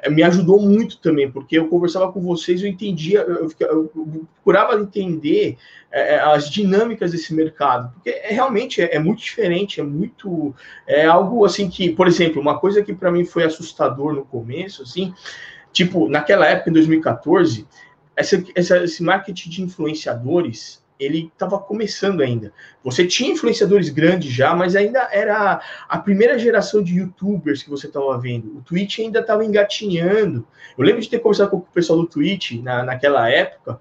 me 0.09 0.23
ajudou 0.23 0.59
muito 0.59 0.97
também, 0.97 1.31
porque 1.31 1.57
eu 1.57 1.67
conversava 1.67 2.11
com 2.11 2.21
vocês, 2.21 2.61
eu 2.61 2.67
entendia, 2.67 3.21
eu, 3.21 3.49
eu, 3.59 3.91
eu 3.95 4.27
procurava 4.35 4.79
entender 4.79 5.57
é, 5.91 6.15
é, 6.15 6.19
as 6.19 6.49
dinâmicas 6.49 7.11
desse 7.11 7.33
mercado, 7.33 7.91
porque 7.93 8.09
é, 8.09 8.33
realmente 8.33 8.81
é, 8.81 8.95
é, 8.95 8.99
muito 8.99 9.19
diferente, 9.19 9.79
é 9.79 9.83
muito, 9.83 10.53
é 10.85 11.05
algo 11.05 11.45
assim 11.45 11.69
que, 11.69 11.89
por 11.89 12.07
exemplo, 12.07 12.41
uma 12.41 12.59
coisa 12.59 12.83
que 12.83 12.93
para 12.93 13.11
mim 13.11 13.23
foi 13.23 13.43
assustador 13.43 14.13
no 14.13 14.25
começo, 14.25 14.83
assim, 14.83 15.13
tipo, 15.71 16.09
naquela 16.09 16.45
época, 16.47 16.69
em 16.69 16.73
2014, 16.73 17.67
essa, 18.15 18.43
essa, 18.55 18.83
esse 18.83 19.01
marketing 19.01 19.49
de 19.49 19.61
influenciadores, 19.61 20.82
ele 20.99 21.31
estava 21.33 21.59
começando 21.59 22.21
ainda. 22.21 22.53
Você 22.83 23.05
tinha 23.05 23.31
influenciadores 23.31 23.89
grandes 23.89 24.31
já, 24.31 24.55
mas 24.55 24.75
ainda 24.75 25.07
era 25.11 25.61
a 25.87 25.97
primeira 25.97 26.37
geração 26.37 26.83
de 26.83 26.97
youtubers 26.97 27.63
que 27.63 27.69
você 27.69 27.87
estava 27.87 28.17
vendo. 28.17 28.57
O 28.57 28.61
Twitch 28.61 28.99
ainda 28.99 29.19
estava 29.19 29.43
engatinhando. 29.43 30.47
Eu 30.77 30.83
lembro 30.83 31.01
de 31.01 31.09
ter 31.09 31.19
conversado 31.19 31.51
com 31.51 31.57
o 31.57 31.61
pessoal 31.61 31.99
do 31.99 32.07
Twitch 32.07 32.53
na, 32.61 32.83
naquela 32.83 33.29
época. 33.29 33.79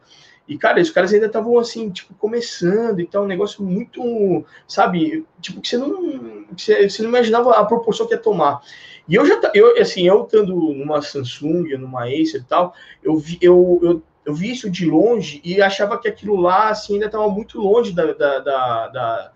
E, 0.48 0.58
cara, 0.58 0.80
os 0.80 0.90
caras 0.90 1.12
ainda 1.12 1.26
estavam 1.26 1.58
assim, 1.58 1.88
tipo, 1.90 2.14
começando 2.14 3.00
e 3.00 3.06
tal, 3.06 3.24
um 3.24 3.28
negócio 3.28 3.62
muito, 3.62 4.44
sabe, 4.66 5.24
tipo, 5.40 5.60
que 5.60 5.68
você 5.68 5.78
não, 5.78 6.44
que 6.54 6.62
você, 6.62 6.88
você 6.88 7.02
não 7.02 7.08
imaginava 7.08 7.52
a 7.52 7.64
proporção 7.64 8.06
que 8.06 8.14
ia 8.14 8.18
tomar. 8.18 8.60
E 9.08 9.14
eu 9.14 9.24
já, 9.24 9.40
eu, 9.54 9.80
assim, 9.80 10.06
eu 10.06 10.24
estando 10.24 10.54
numa 10.54 11.00
Samsung, 11.00 11.76
numa 11.78 12.04
Acer 12.04 12.40
e 12.40 12.44
tal, 12.44 12.74
eu 13.02 13.16
vi, 13.16 13.38
eu, 13.40 13.80
eu 13.82 14.02
eu 14.24 14.34
vi 14.34 14.50
isso 14.50 14.70
de 14.70 14.86
longe 14.86 15.40
e 15.44 15.60
achava 15.60 15.98
que 15.98 16.08
aquilo 16.08 16.36
lá 16.36 16.70
assim, 16.70 16.94
ainda 16.94 17.06
estava 17.06 17.28
muito 17.28 17.60
longe 17.60 17.92
da, 17.92 18.12
da, 18.12 18.38
da, 18.38 18.88
da, 18.88 19.32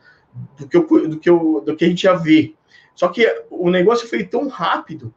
do, 0.58 0.68
que 0.68 0.76
eu, 0.76 1.08
do, 1.08 1.18
que 1.18 1.28
eu, 1.28 1.62
do 1.64 1.76
que 1.76 1.84
a 1.84 1.88
gente 1.88 2.04
ia 2.04 2.14
ver. 2.14 2.54
Só 2.94 3.08
que 3.08 3.26
o 3.50 3.70
negócio 3.70 4.08
foi 4.08 4.24
tão 4.24 4.48
rápido 4.48 5.12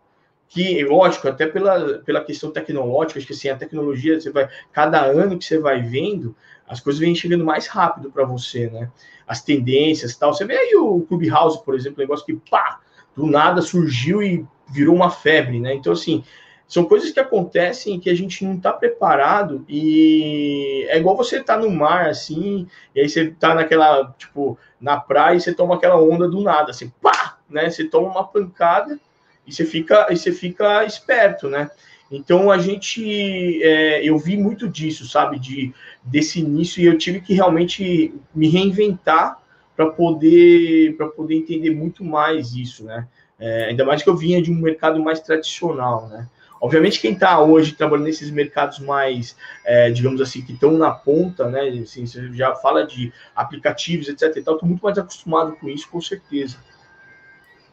que, 0.47 0.83
lógico, 0.83 1.27
até 1.27 1.45
pela, 1.45 1.99
pela 1.99 2.23
questão 2.23 2.51
tecnológica, 2.51 3.19
acho 3.19 3.27
que 3.27 3.33
assim, 3.33 3.49
a 3.49 3.55
tecnologia, 3.55 4.19
você 4.19 4.31
vai, 4.31 4.49
cada 4.71 5.05
ano 5.05 5.37
que 5.37 5.45
você 5.45 5.59
vai 5.59 5.81
vendo, 5.81 6.35
as 6.67 6.79
coisas 6.79 6.99
vêm 6.99 7.13
chegando 7.13 7.45
mais 7.45 7.67
rápido 7.67 8.11
para 8.11 8.25
você, 8.25 8.67
né? 8.69 8.91
As 9.27 9.43
tendências 9.43 10.15
tal. 10.15 10.33
Você 10.33 10.45
vê 10.45 10.55
aí 10.55 10.75
o 10.75 11.01
Clubhouse, 11.01 11.63
por 11.63 11.75
exemplo, 11.75 11.99
um 11.99 12.01
negócio 12.01 12.25
que, 12.25 12.33
pá, 12.49 12.79
do 13.15 13.27
nada 13.27 13.61
surgiu 13.61 14.23
e 14.23 14.45
virou 14.71 14.95
uma 14.95 15.11
febre, 15.11 15.59
né? 15.59 15.73
Então, 15.73 15.93
assim, 15.93 16.23
são 16.69 16.85
coisas 16.85 17.09
que 17.09 17.19
acontecem 17.19 17.99
que 17.99 18.11
a 18.11 18.15
gente 18.15 18.45
não 18.45 18.53
está 18.53 18.71
preparado 18.71 19.65
e 19.67 20.85
é 20.87 20.99
igual 20.99 21.17
você 21.17 21.41
tá 21.41 21.57
no 21.57 21.67
mar 21.67 22.07
assim, 22.07 22.67
e 22.95 23.01
aí 23.01 23.09
você 23.09 23.31
tá 23.31 23.55
naquela, 23.55 24.13
tipo, 24.19 24.55
na 24.79 24.99
praia 24.99 25.35
e 25.35 25.41
você 25.41 25.51
toma 25.51 25.73
aquela 25.73 25.99
onda 25.99 26.29
do 26.29 26.41
nada, 26.41 26.69
assim, 26.69 26.93
pá, 27.01 27.39
né? 27.49 27.71
Você 27.71 27.85
toma 27.85 28.09
uma 28.09 28.23
pancada 28.23 28.99
e 29.47 29.51
você 29.51 29.65
fica, 29.65 30.05
e 30.11 30.15
você 30.15 30.31
fica 30.31 30.85
esperto, 30.85 31.49
né? 31.49 31.71
Então 32.11 32.51
a 32.51 32.59
gente, 32.59 33.63
é, 33.63 34.07
eu 34.07 34.19
vi 34.19 34.37
muito 34.37 34.69
disso, 34.69 35.07
sabe, 35.07 35.39
de 35.39 35.73
desse 36.03 36.39
início 36.39 36.83
e 36.83 36.85
eu 36.85 36.99
tive 36.99 37.19
que 37.19 37.33
realmente 37.33 38.13
me 38.33 38.47
reinventar 38.47 39.41
para 39.75 39.87
poder 39.87 40.95
para 40.95 41.07
poder 41.07 41.33
entender 41.33 41.71
muito 41.71 42.03
mais 42.03 42.53
isso, 42.53 42.83
né? 42.83 43.07
É, 43.39 43.69
ainda 43.69 43.83
mais 43.83 44.03
que 44.03 44.09
eu 44.09 44.15
vinha 44.15 44.39
de 44.39 44.51
um 44.51 44.55
mercado 44.55 45.03
mais 45.03 45.19
tradicional, 45.19 46.07
né? 46.09 46.29
Obviamente, 46.61 46.99
quem 46.99 47.13
está 47.13 47.41
hoje 47.41 47.73
trabalhando 47.73 48.05
nesses 48.05 48.29
mercados 48.29 48.79
mais, 48.79 49.35
é, 49.63 49.89
digamos 49.91 50.19
assim, 50.19 50.41
que 50.41 50.53
estão 50.53 50.71
na 50.77 50.91
ponta, 50.91 51.49
né? 51.49 51.69
Assim, 51.69 52.05
você 52.05 52.31
já 52.33 52.53
fala 52.55 52.85
de 52.85 53.13
aplicativos, 53.35 54.09
etc. 54.09 54.35
E 54.35 54.41
tal, 54.41 54.55
estou 54.55 54.67
muito 54.67 54.81
mais 54.81 54.97
acostumado 54.97 55.55
com 55.55 55.69
isso, 55.69 55.87
com 55.89 56.01
certeza. 56.01 56.57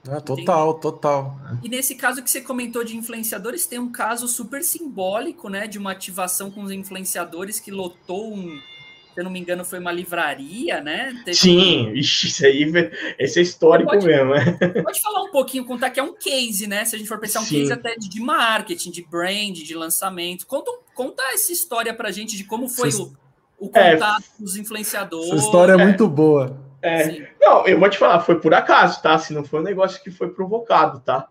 É, 0.08 0.20
total, 0.20 0.74
tem... 0.74 0.80
total. 0.82 1.40
E 1.62 1.68
nesse 1.68 1.96
caso 1.96 2.22
que 2.22 2.30
você 2.30 2.40
comentou 2.40 2.84
de 2.84 2.96
influenciadores, 2.96 3.66
tem 3.66 3.78
um 3.78 3.90
caso 3.90 4.28
super 4.28 4.62
simbólico, 4.62 5.48
né? 5.48 5.66
De 5.66 5.78
uma 5.78 5.90
ativação 5.90 6.50
com 6.50 6.62
os 6.62 6.70
influenciadores 6.70 7.58
que 7.58 7.72
lotou 7.72 8.32
um, 8.32 8.60
se 9.16 9.20
eu 9.22 9.24
não 9.24 9.30
me 9.30 9.40
engano, 9.40 9.64
foi 9.64 9.78
uma 9.78 9.90
livraria, 9.90 10.78
né? 10.82 11.18
Teve 11.24 11.34
Sim, 11.38 11.86
um... 11.86 11.94
Ixi, 11.94 12.26
isso 12.26 12.44
aí 12.44 12.70
esse 13.18 13.38
é 13.38 13.42
histórico 13.42 13.90
pode, 13.90 14.04
mesmo. 14.04 14.34
Né? 14.34 14.58
Pode 14.84 15.00
falar 15.00 15.22
um 15.22 15.30
pouquinho, 15.30 15.64
contar 15.64 15.88
que 15.88 15.98
é 15.98 16.02
um 16.02 16.12
case, 16.12 16.66
né? 16.66 16.84
Se 16.84 16.94
a 16.94 16.98
gente 16.98 17.08
for 17.08 17.18
pensar 17.18 17.40
um 17.40 17.44
Sim. 17.44 17.60
case 17.60 17.72
até 17.72 17.96
de 17.96 18.20
marketing, 18.20 18.90
de 18.90 19.02
brand, 19.02 19.54
de 19.54 19.74
lançamento. 19.74 20.46
Conta, 20.46 20.70
conta 20.94 21.22
essa 21.32 21.50
história 21.50 21.94
pra 21.94 22.10
gente 22.10 22.36
de 22.36 22.44
como 22.44 22.68
foi 22.68 22.90
o, 22.90 23.16
o 23.58 23.70
é. 23.72 23.92
contato 23.92 24.24
é, 24.38 24.42
dos 24.42 24.54
influenciadores. 24.56 25.32
Essa 25.32 25.46
história 25.46 25.72
é, 25.72 25.80
é 25.80 25.82
muito 25.82 26.06
boa. 26.06 26.60
É. 26.82 27.30
Não, 27.40 27.66
eu 27.66 27.80
vou 27.80 27.88
te 27.88 27.96
falar, 27.96 28.20
foi 28.20 28.38
por 28.38 28.52
acaso, 28.52 29.00
tá? 29.00 29.18
Se 29.18 29.32
não 29.32 29.44
foi 29.44 29.60
um 29.60 29.64
negócio 29.64 30.02
que 30.02 30.10
foi 30.10 30.28
provocado, 30.28 31.00
tá? 31.00 31.26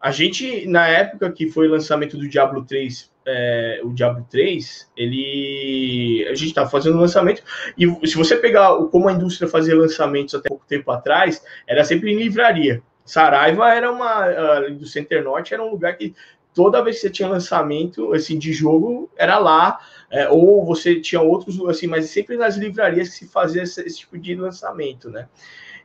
A 0.00 0.10
gente, 0.10 0.66
na 0.66 0.88
época 0.88 1.30
que 1.30 1.50
foi 1.50 1.68
o 1.68 1.72
lançamento 1.72 2.16
do 2.16 2.26
Diablo 2.26 2.64
3 2.64 3.14
é, 3.26 3.80
o 3.82 3.92
Diablo 3.92 4.24
3, 4.30 4.90
ele. 4.96 6.26
A 6.30 6.34
gente 6.34 6.48
está 6.48 6.66
fazendo 6.66 6.98
lançamento. 6.98 7.42
E 7.76 8.06
se 8.06 8.16
você 8.16 8.36
pegar 8.36 8.74
o, 8.74 8.88
como 8.88 9.08
a 9.08 9.12
indústria 9.12 9.48
fazia 9.48 9.76
lançamentos 9.76 10.34
até 10.34 10.48
pouco 10.48 10.64
tempo 10.66 10.90
atrás, 10.90 11.42
era 11.66 11.84
sempre 11.84 12.12
em 12.12 12.16
livraria. 12.16 12.82
Saraiva 13.04 13.72
era 13.72 13.90
uma. 13.90 14.60
do 14.70 14.86
Center 14.86 15.24
Norte 15.24 15.52
era 15.52 15.62
um 15.62 15.70
lugar 15.70 15.96
que 15.96 16.14
toda 16.54 16.82
vez 16.82 16.96
que 16.96 17.02
você 17.02 17.10
tinha 17.10 17.28
lançamento 17.28 18.12
assim, 18.12 18.38
de 18.38 18.52
jogo, 18.52 19.10
era 19.16 19.38
lá. 19.38 19.80
É, 20.08 20.28
ou 20.28 20.64
você 20.64 21.00
tinha 21.00 21.20
outros, 21.20 21.60
assim, 21.68 21.88
mas 21.88 22.08
sempre 22.10 22.36
nas 22.36 22.56
livrarias 22.56 23.08
que 23.08 23.16
se 23.16 23.26
fazia 23.26 23.64
esse, 23.64 23.80
esse 23.82 23.98
tipo 23.98 24.16
de 24.16 24.36
lançamento, 24.36 25.10
né? 25.10 25.28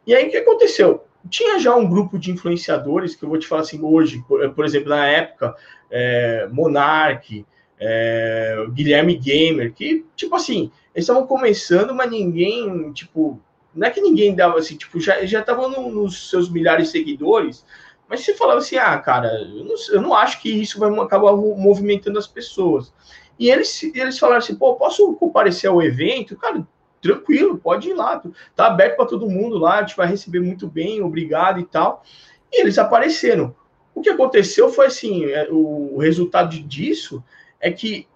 E 0.05 0.13
aí 0.13 0.27
o 0.27 0.29
que 0.29 0.37
aconteceu? 0.37 1.03
tinha 1.29 1.59
já 1.59 1.75
um 1.75 1.87
grupo 1.87 2.17
de 2.17 2.31
influenciadores 2.31 3.15
que 3.15 3.23
eu 3.23 3.29
vou 3.29 3.37
te 3.37 3.47
falar 3.47 3.61
assim 3.61 3.81
hoje, 3.83 4.23
por, 4.27 4.49
por 4.53 4.65
exemplo, 4.65 4.89
na 4.89 5.05
época, 5.05 5.55
é, 5.91 6.47
Monark, 6.51 7.45
é, 7.79 8.65
Guilherme 8.71 9.15
Gamer, 9.15 9.73
que, 9.73 10.05
tipo 10.15 10.35
assim, 10.35 10.71
eles 10.95 11.03
estavam 11.03 11.27
começando, 11.27 11.93
mas 11.93 12.09
ninguém, 12.09 12.91
tipo, 12.93 13.39
não 13.73 13.87
é 13.87 13.91
que 13.91 14.01
ninguém 14.01 14.35
dava 14.35 14.57
assim, 14.57 14.75
tipo, 14.75 14.99
já 14.99 15.21
estavam 15.21 15.69
no, 15.69 15.89
nos 15.89 16.29
seus 16.29 16.49
milhares 16.49 16.85
de 16.85 16.91
seguidores, 16.91 17.65
mas 18.07 18.21
você 18.21 18.33
falava 18.33 18.59
assim, 18.59 18.75
ah, 18.75 18.97
cara, 18.97 19.29
eu 19.29 19.63
não, 19.63 19.75
eu 19.89 20.01
não 20.01 20.13
acho 20.13 20.41
que 20.41 20.49
isso 20.49 20.77
vai 20.77 20.91
acabar 20.99 21.33
movimentando 21.33 22.19
as 22.19 22.27
pessoas. 22.27 22.93
E 23.39 23.49
eles, 23.49 23.81
eles 23.95 24.19
falaram 24.19 24.39
assim, 24.39 24.53
pô, 24.53 24.75
posso 24.75 25.13
comparecer 25.13 25.69
ao 25.69 25.81
evento? 25.81 26.35
Cara, 26.35 26.67
tranquilo, 27.01 27.57
pode 27.57 27.89
ir 27.89 27.93
lá, 27.93 28.21
tá 28.55 28.67
aberto 28.67 28.97
para 28.97 29.05
todo 29.05 29.29
mundo 29.29 29.57
lá, 29.57 29.79
a 29.79 29.81
gente 29.81 29.95
vai 29.95 30.07
receber 30.07 30.41
muito 30.41 30.67
bem, 30.67 31.01
obrigado 31.01 31.59
e 31.59 31.65
tal. 31.65 32.03
E 32.51 32.61
eles 32.61 32.77
apareceram. 32.77 33.55
O 33.93 34.01
que 34.01 34.09
aconteceu 34.09 34.69
foi 34.69 34.87
assim, 34.87 35.25
é, 35.25 35.47
o 35.49 35.97
resultado 35.97 36.57
disso 36.59 37.23
é 37.59 37.71
que 37.71 38.07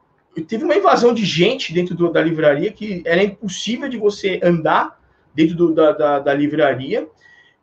teve 0.47 0.63
uma 0.63 0.75
invasão 0.75 1.13
de 1.13 1.23
gente 1.23 1.73
dentro 1.73 1.95
do, 1.95 2.11
da 2.11 2.21
livraria 2.21 2.71
que 2.71 3.01
era 3.05 3.23
impossível 3.23 3.87
de 3.87 3.97
você 3.97 4.39
andar 4.43 4.99
dentro 5.33 5.55
do, 5.55 5.73
da, 5.73 5.91
da, 5.91 6.19
da, 6.19 6.33
livraria 6.33 7.07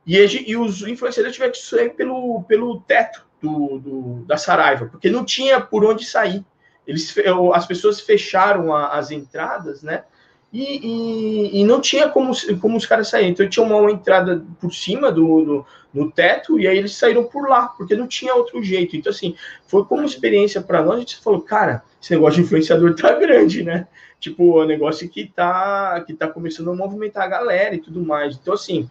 e, 0.07 0.17
e, 0.17 0.57
os 0.57 0.83
influenciadores 0.83 1.35
tiveram 1.35 1.53
que 1.53 1.59
sair 1.59 1.91
pelo, 1.91 2.43
pelo 2.45 2.81
teto 2.81 3.27
do, 3.41 3.79
do, 3.79 4.25
da 4.27 4.37
Saraiva, 4.37 4.87
porque 4.87 5.11
não 5.11 5.25
tinha 5.25 5.61
por 5.61 5.85
onde 5.85 6.05
sair. 6.05 6.45
Eles, 6.87 7.15
as 7.55 7.67
pessoas 7.67 8.01
fecharam 8.01 8.75
a, 8.75 8.89
as 8.89 9.11
entradas, 9.11 9.83
né? 9.83 10.05
E, 10.53 10.87
e, 10.87 11.61
e, 11.61 11.65
não 11.65 11.81
tinha 11.81 12.09
como, 12.11 12.33
como 12.61 12.77
os 12.77 12.85
caras 12.85 13.09
saírem. 13.09 13.31
Então 13.31 13.49
tinha 13.49 13.65
uma, 13.65 13.91
entrada 13.91 14.45
por 14.61 14.73
cima 14.73 15.11
do, 15.11 15.45
do, 15.45 15.67
no 15.95 16.11
teto 16.11 16.61
e 16.61 16.69
aí 16.69 16.77
eles 16.77 16.95
saíram 16.95 17.25
por 17.25 17.49
lá, 17.49 17.69
porque 17.69 17.97
não 17.97 18.07
tinha 18.07 18.35
outro 18.35 18.63
jeito. 18.63 18.95
Então, 18.95 19.11
assim, 19.11 19.35
foi 19.67 19.85
como 19.87 20.05
experiência 20.05 20.61
para 20.61 20.83
nós, 20.83 20.97
a 20.97 21.01
gente 21.01 21.17
falou, 21.23 21.41
cara, 21.41 21.83
esse 22.01 22.13
negócio 22.13 22.41
de 22.41 22.43
influenciador 22.43 22.95
tá 23.01 23.15
grande, 23.15 23.63
né? 23.63 23.89
Tipo, 24.21 24.63
um 24.63 24.67
negócio 24.67 25.09
que 25.09 25.27
tá, 25.27 26.03
que 26.07 26.13
tá 26.13 26.29
começando 26.29 26.71
a 26.71 26.77
movimentar 26.77 27.25
a 27.25 27.29
galera 27.29 27.75
e 27.75 27.81
tudo 27.81 28.05
mais. 28.05 28.37
Então, 28.37 28.53
assim, 28.53 28.89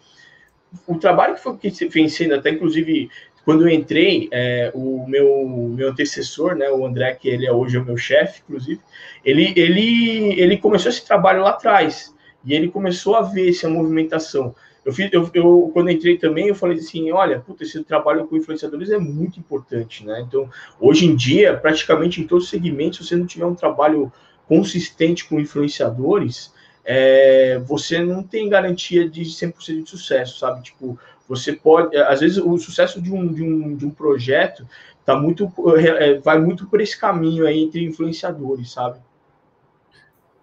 o 0.87 0.97
trabalho 0.97 1.35
que 1.35 1.41
foi 1.41 1.57
que 1.57 1.69
vem 1.87 2.07
até 2.33 2.49
inclusive 2.49 3.09
quando 3.51 3.67
eu 3.67 3.69
entrei, 3.69 4.29
é, 4.31 4.71
o 4.73 5.05
meu, 5.05 5.45
meu 5.75 5.89
antecessor, 5.89 6.55
né, 6.55 6.71
o 6.71 6.85
André, 6.85 7.15
que 7.15 7.27
ele 7.27 7.45
é 7.45 7.51
hoje 7.51 7.75
é 7.75 7.81
o 7.81 7.85
meu 7.85 7.97
chefe, 7.97 8.41
inclusive, 8.47 8.79
ele, 9.25 9.51
ele, 9.57 10.39
ele 10.39 10.57
começou 10.57 10.89
esse 10.89 11.05
trabalho 11.05 11.41
lá 11.41 11.49
atrás, 11.49 12.15
e 12.45 12.53
ele 12.53 12.69
começou 12.69 13.13
a 13.13 13.21
ver 13.21 13.49
essa 13.49 13.67
movimentação. 13.67 14.55
Eu, 14.85 14.93
fiz, 14.93 15.11
eu, 15.11 15.29
eu, 15.33 15.69
quando 15.73 15.91
entrei 15.91 16.17
também, 16.17 16.47
eu 16.47 16.55
falei 16.55 16.77
assim, 16.77 17.11
olha, 17.11 17.41
puta, 17.41 17.63
esse 17.63 17.83
trabalho 17.83 18.25
com 18.25 18.37
influenciadores 18.37 18.89
é 18.89 18.97
muito 18.97 19.37
importante, 19.37 20.05
né? 20.05 20.23
Então, 20.25 20.49
hoje 20.79 21.05
em 21.05 21.13
dia, 21.13 21.57
praticamente 21.57 22.21
em 22.21 22.25
todos 22.25 22.45
os 22.45 22.49
segmentos, 22.49 22.99
se 22.99 23.09
você 23.09 23.17
não 23.17 23.25
tiver 23.25 23.45
um 23.45 23.53
trabalho 23.53 24.09
consistente 24.47 25.25
com 25.25 25.41
influenciadores, 25.41 26.53
é, 26.85 27.59
você 27.59 27.99
não 27.99 28.23
tem 28.23 28.47
garantia 28.47 29.07
de 29.09 29.23
100% 29.23 29.83
de 29.83 29.89
sucesso, 29.89 30.39
sabe? 30.39 30.63
Tipo, 30.63 30.97
você 31.31 31.53
pode, 31.53 31.95
às 31.95 32.19
vezes, 32.19 32.37
o 32.37 32.57
sucesso 32.57 33.01
de 33.01 33.09
um, 33.09 33.31
de 33.31 33.41
um, 33.41 33.73
de 33.77 33.85
um 33.85 33.89
projeto 33.89 34.67
tá 35.05 35.15
muito, 35.15 35.49
é, 35.77 36.19
vai 36.19 36.37
muito 36.37 36.67
por 36.67 36.81
esse 36.81 36.99
caminho 36.99 37.47
aí 37.47 37.63
entre 37.63 37.85
influenciadores, 37.85 38.69
sabe? 38.71 38.99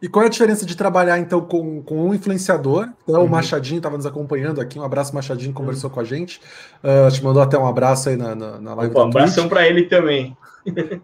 E 0.00 0.08
qual 0.08 0.22
é 0.22 0.26
a 0.26 0.30
diferença 0.30 0.64
de 0.64 0.76
trabalhar, 0.76 1.18
então, 1.18 1.40
com, 1.40 1.82
com 1.82 2.08
um 2.08 2.14
influenciador? 2.14 2.88
Então, 3.02 3.20
uhum. 3.20 3.26
O 3.26 3.28
Machadinho 3.28 3.78
estava 3.78 3.96
nos 3.96 4.06
acompanhando 4.06 4.60
aqui. 4.60 4.78
Um 4.78 4.84
abraço, 4.84 5.14
Machadinho, 5.14 5.52
conversou 5.52 5.90
uhum. 5.90 5.94
com 5.94 6.00
a 6.00 6.04
gente. 6.04 6.40
Uh, 6.82 7.10
te 7.10 7.22
mandou 7.22 7.42
até 7.42 7.58
um 7.58 7.66
abraço 7.66 8.08
aí 8.08 8.16
na, 8.16 8.34
na, 8.34 8.60
na 8.60 8.74
live. 8.74 8.92
Opa, 8.92 9.04
um 9.04 9.08
abração 9.08 9.48
para 9.48 9.66
ele 9.66 9.84
também. 9.84 10.36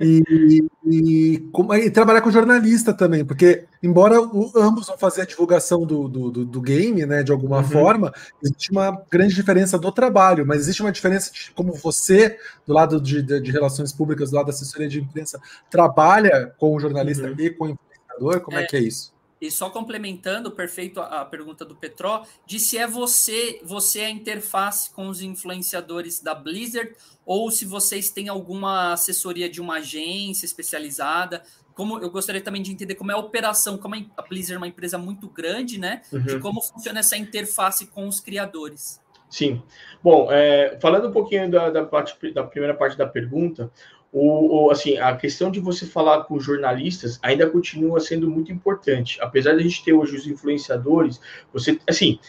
E, 0.01 0.65
e, 0.85 1.49
e, 1.87 1.91
trabalhar 1.91 2.21
com 2.21 2.31
jornalista 2.31 2.93
também, 2.93 3.25
porque, 3.25 3.65
embora 3.83 4.21
o, 4.21 4.53
ambos 4.57 4.87
vão 4.87 4.99
fazer 4.99 5.23
a 5.23 5.25
divulgação 5.25 5.87
do, 5.87 6.09
do, 6.09 6.45
do, 6.45 6.61
game, 6.61 7.07
né, 7.07 7.23
de 7.23 7.33
alguma 7.33 7.59
uhum. 7.59 7.65
forma, 7.65 8.13
existe 8.43 8.71
uma 8.71 9.03
grande 9.11 9.35
diferença 9.35 9.79
do 9.79 9.91
trabalho, 9.91 10.47
mas 10.47 10.61
existe 10.61 10.83
uma 10.83 10.93
diferença 10.93 11.33
de 11.33 11.51
como 11.53 11.73
você, 11.73 12.37
do 12.67 12.75
lado 12.75 13.01
de, 13.01 13.23
de, 13.23 13.41
de 13.41 13.51
relações 13.51 13.93
públicas, 13.93 14.31
do 14.31 14.37
lado 14.37 14.47
da 14.47 14.53
assessoria 14.53 14.89
de 14.89 15.01
imprensa, 15.01 15.41
trabalha 15.71 16.53
com 16.59 16.75
o 16.75 16.81
jornalista 16.81 17.29
uhum. 17.29 17.37
e 17.39 17.51
com 17.51 17.77
como 18.19 18.59
é, 18.59 18.63
é 18.63 18.67
que 18.67 18.77
é 18.77 18.81
isso? 18.81 19.15
E 19.41 19.51
só 19.51 19.69
complementando, 19.69 20.51
perfeito 20.51 21.01
a, 21.01 21.21
a, 21.21 21.25
pergunta 21.25 21.65
do 21.65 21.75
Petró, 21.75 22.25
de 22.47 22.59
se 22.59 22.79
é 22.79 22.87
você, 22.87 23.61
você 23.63 24.01
é 24.01 24.07
a 24.07 24.11
interface 24.11 24.91
com 24.91 25.09
os 25.09 25.21
influenciadores 25.21 26.21
da 26.21 26.35
Blizzard, 26.35 26.95
ou 27.27 27.51
se 27.51 27.67
vocês 27.67 28.11
têm 28.11 28.29
alguma 28.29 28.93
assessoria 28.93 29.49
de 29.49 29.61
uma 29.61 29.77
agência 29.77 30.47
especializada. 30.47 31.43
Como 31.75 31.99
eu 31.99 32.11
gostaria 32.11 32.41
também 32.41 32.63
de 32.63 32.73
entender 32.73 32.95
como 32.95 33.11
é 33.11 33.15
a 33.15 33.19
operação, 33.19 33.77
como 33.77 33.95
a 34.17 34.23
Blizzard 34.23 34.55
é 34.55 34.59
uma 34.59 34.69
empresa 34.69 34.97
muito 34.97 35.29
grande, 35.29 35.79
né? 35.79 36.03
Uhum. 36.13 36.23
De 36.23 36.39
como 36.39 36.63
funciona 36.63 37.01
essa 37.01 37.17
interface 37.17 37.87
com 37.87 38.07
os 38.07 38.21
criadores. 38.21 39.03
Sim. 39.29 39.61
Bom, 40.01 40.31
é, 40.31 40.79
falando 40.81 41.09
um 41.09 41.13
pouquinho 41.13 41.51
da, 41.51 41.69
da, 41.69 41.85
parte, 41.85 42.33
da 42.33 42.45
primeira 42.45 42.73
parte 42.73 42.97
da 42.97 43.05
pergunta, 43.05 43.69
o, 44.17 44.67
o, 44.67 44.71
assim, 44.71 44.97
a 44.97 45.17
questão 45.17 45.51
de 45.51 45.59
você 45.59 45.85
falar 45.85 46.23
com 46.23 46.39
jornalistas 46.39 47.19
ainda 47.21 47.51
continua 47.51 47.99
sendo 47.99 48.31
muito 48.31 48.53
importante. 48.53 49.19
Apesar 49.21 49.55
de 49.55 49.59
a 49.59 49.63
gente 49.65 49.85
ter 49.85 49.93
hoje 49.93 50.15
os 50.15 50.25
influenciadores, 50.25 51.21
você, 51.53 51.81
assim, 51.89 52.21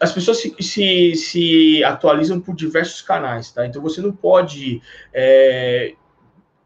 as 0.00 0.10
pessoas 0.10 0.40
se, 0.40 0.56
se, 0.58 1.14
se 1.14 1.84
atualizam 1.84 2.40
por 2.40 2.56
diversos 2.56 3.02
canais, 3.02 3.52
tá? 3.52 3.66
Então 3.66 3.82
você 3.82 4.00
não 4.00 4.10
pode 4.10 4.80
é, 5.12 5.92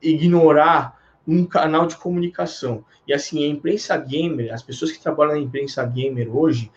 ignorar 0.01 0.97
um 1.27 1.45
canal 1.45 1.89
de 1.89 1.97
comunicação. 1.97 2.85
E 3.05 3.13
assim, 3.13 3.45
a 3.45 3.49
imprensa 3.49 3.97
gamer, 3.97 4.55
as 4.55 4.63
pessoas 4.63 4.93
que 4.93 5.03
trabalham 5.03 5.35
na 5.35 5.41
imprensa 5.41 5.85
gamer 5.85 6.35
hoje, 6.35 6.71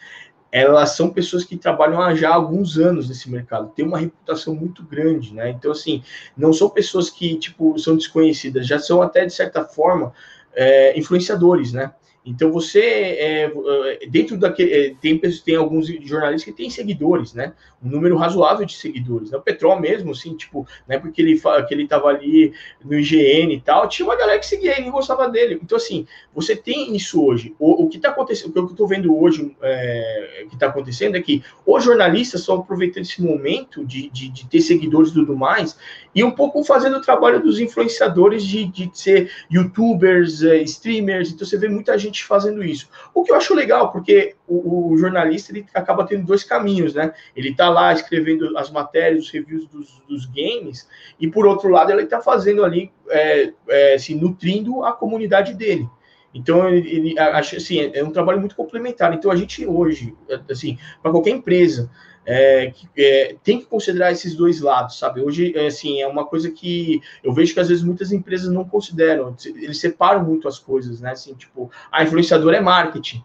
elas 0.51 0.91
são 0.91 1.09
pessoas 1.09 1.43
que 1.43 1.55
trabalham 1.55 2.01
há 2.01 2.15
já 2.15 2.33
alguns 2.33 2.77
anos 2.77 3.07
nesse 3.07 3.29
mercado, 3.29 3.71
tem 3.75 3.85
uma 3.85 3.99
reputação 3.99 4.55
muito 4.55 4.83
grande, 4.83 5.33
né? 5.33 5.49
Então, 5.49 5.71
assim, 5.71 6.03
não 6.35 6.51
são 6.51 6.69
pessoas 6.69 7.09
que, 7.09 7.35
tipo, 7.35 7.77
são 7.77 7.95
desconhecidas, 7.95 8.65
já 8.65 8.79
são 8.79 9.01
até, 9.01 9.25
de 9.25 9.33
certa 9.33 9.63
forma, 9.63 10.11
é, 10.53 10.97
influenciadores, 10.97 11.71
né? 11.71 11.93
Então 12.25 12.51
você 12.51 12.81
é, 12.81 13.43
é 13.45 14.07
dentro 14.07 14.37
daquele 14.37 14.71
é, 14.71 14.95
tem 15.01 15.19
tem 15.19 15.55
alguns 15.55 15.87
jornalistas 15.87 16.43
que 16.43 16.51
têm 16.51 16.69
seguidores, 16.69 17.33
né? 17.33 17.53
Um 17.81 17.89
número 17.89 18.17
razoável 18.17 18.65
de 18.65 18.73
seguidores. 18.73 19.31
Né? 19.31 19.37
O 19.37 19.41
Petrol 19.41 19.79
mesmo, 19.79 20.11
assim, 20.11 20.35
tipo, 20.35 20.67
né? 20.87 20.99
Porque 20.99 21.21
ele 21.21 21.39
que 21.67 21.73
ele 21.73 21.87
tava 21.87 22.07
ali 22.07 22.53
no 22.83 22.99
IGN 22.99 23.53
e 23.53 23.61
tal, 23.61 23.87
tinha 23.87 24.05
uma 24.05 24.17
galera 24.17 24.39
que 24.39 24.45
seguia 24.45 24.77
ele 24.77 24.89
e 24.89 24.91
gostava 24.91 25.29
dele. 25.29 25.59
Então 25.63 25.77
assim, 25.77 26.05
você 26.33 26.55
tem 26.55 26.95
isso 26.95 27.23
hoje. 27.23 27.55
O, 27.57 27.83
o 27.83 27.89
que 27.89 27.97
está 27.97 28.09
acontecendo, 28.09 28.49
o 28.49 28.53
que 28.53 28.59
eu 28.59 28.65
estou 28.65 28.87
vendo 28.87 29.17
hoje, 29.17 29.55
é, 29.61 30.45
que 30.49 30.55
está 30.55 30.67
acontecendo 30.67 31.15
é 31.15 31.21
que 31.21 31.43
os 31.65 31.83
jornalistas 31.83 32.41
estão 32.41 32.55
aproveitando 32.55 33.03
esse 33.03 33.21
momento 33.21 33.85
de, 33.85 34.09
de, 34.09 34.29
de, 34.29 34.47
ter 34.47 34.61
seguidores 34.61 35.11
e 35.11 35.13
tudo 35.13 35.35
mais 35.35 35.77
e 36.13 36.23
um 36.23 36.31
pouco 36.31 36.63
fazendo 36.63 36.97
o 36.97 37.01
trabalho 37.01 37.41
dos 37.41 37.59
influenciadores 37.59 38.43
de, 38.43 38.65
de 38.65 38.89
ser 38.93 39.31
YouTubers, 39.49 40.43
é, 40.43 40.61
streamers. 40.63 41.31
Então 41.31 41.47
você 41.47 41.57
vê 41.57 41.69
muita 41.69 41.97
gente 41.97 42.08
gente 42.09 42.25
fazendo 42.25 42.63
isso. 42.63 42.89
O 43.13 43.23
que 43.23 43.31
eu 43.31 43.35
acho 43.35 43.53
legal, 43.53 43.91
porque 43.91 44.35
o, 44.47 44.91
o, 44.91 44.97
jornalista 44.97 45.51
ele 45.51 45.65
acaba 45.73 46.05
tendo 46.05 46.25
dois 46.25 46.43
caminhos, 46.43 46.93
né? 46.93 47.13
Ele 47.35 47.55
tá 47.55 47.69
lá 47.69 47.93
escrevendo 47.93 48.57
as 48.57 48.69
matérias, 48.69 49.25
os 49.25 49.31
reviews 49.31 49.67
dos, 49.67 50.01
dos 50.07 50.25
games, 50.25 50.87
e 51.19 51.27
por 51.27 51.45
outro 51.45 51.69
lado, 51.69 51.91
ele 51.91 52.05
tá 52.05 52.21
fazendo 52.21 52.63
ali, 52.63 52.91
é, 53.09 53.53
é, 53.69 53.97
se 53.97 54.13
nutrindo 54.15 54.83
a 54.83 54.91
comunidade 54.91 55.53
dele. 55.53 55.87
Então, 56.33 56.69
ele, 56.69 56.89
ele 56.89 57.19
assim, 57.19 57.91
é 57.93 58.03
um 58.03 58.11
trabalho 58.11 58.39
muito 58.39 58.55
complementar. 58.55 59.13
Então, 59.13 59.31
a 59.31 59.35
gente 59.35 59.65
hoje, 59.65 60.15
assim, 60.49 60.77
para 61.01 61.11
qualquer 61.11 61.31
empresa, 61.31 61.89
é, 62.31 62.73
é, 62.95 63.35
tem 63.43 63.57
que 63.57 63.65
considerar 63.65 64.11
esses 64.11 64.35
dois 64.35 64.61
lados, 64.61 64.99
sabe? 64.99 65.19
Hoje, 65.19 65.51
é, 65.57 65.65
assim, 65.65 65.99
é 65.99 66.07
uma 66.07 66.23
coisa 66.23 66.51
que 66.51 67.01
eu 67.23 67.33
vejo 67.33 67.55
que 67.55 67.59
às 67.59 67.69
vezes 67.69 67.83
muitas 67.83 68.11
empresas 68.11 68.53
não 68.53 68.63
consideram, 68.63 69.35
eles 69.55 69.79
separam 69.79 70.23
muito 70.23 70.47
as 70.47 70.59
coisas, 70.59 71.01
né? 71.01 71.11
Assim, 71.11 71.33
tipo, 71.33 71.71
a 71.91 72.03
influenciador 72.03 72.53
é 72.53 72.61
marketing. 72.61 73.23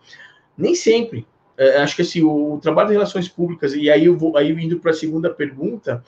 Nem 0.57 0.75
sempre. 0.75 1.27
É, 1.59 1.83
acho 1.83 1.95
que 1.95 2.01
assim, 2.03 2.23
o, 2.23 2.59
trabalho 2.63 2.89
de 2.89 2.95
relações 2.95 3.29
públicas, 3.29 3.75
e 3.75 3.91
aí 3.91 4.07
eu 4.07 4.17
vou 4.17 4.39
aí 4.39 4.51
indo 4.53 4.81
para 4.81 4.93
a 4.93 4.95
segunda 4.95 5.29
pergunta, 5.29 6.03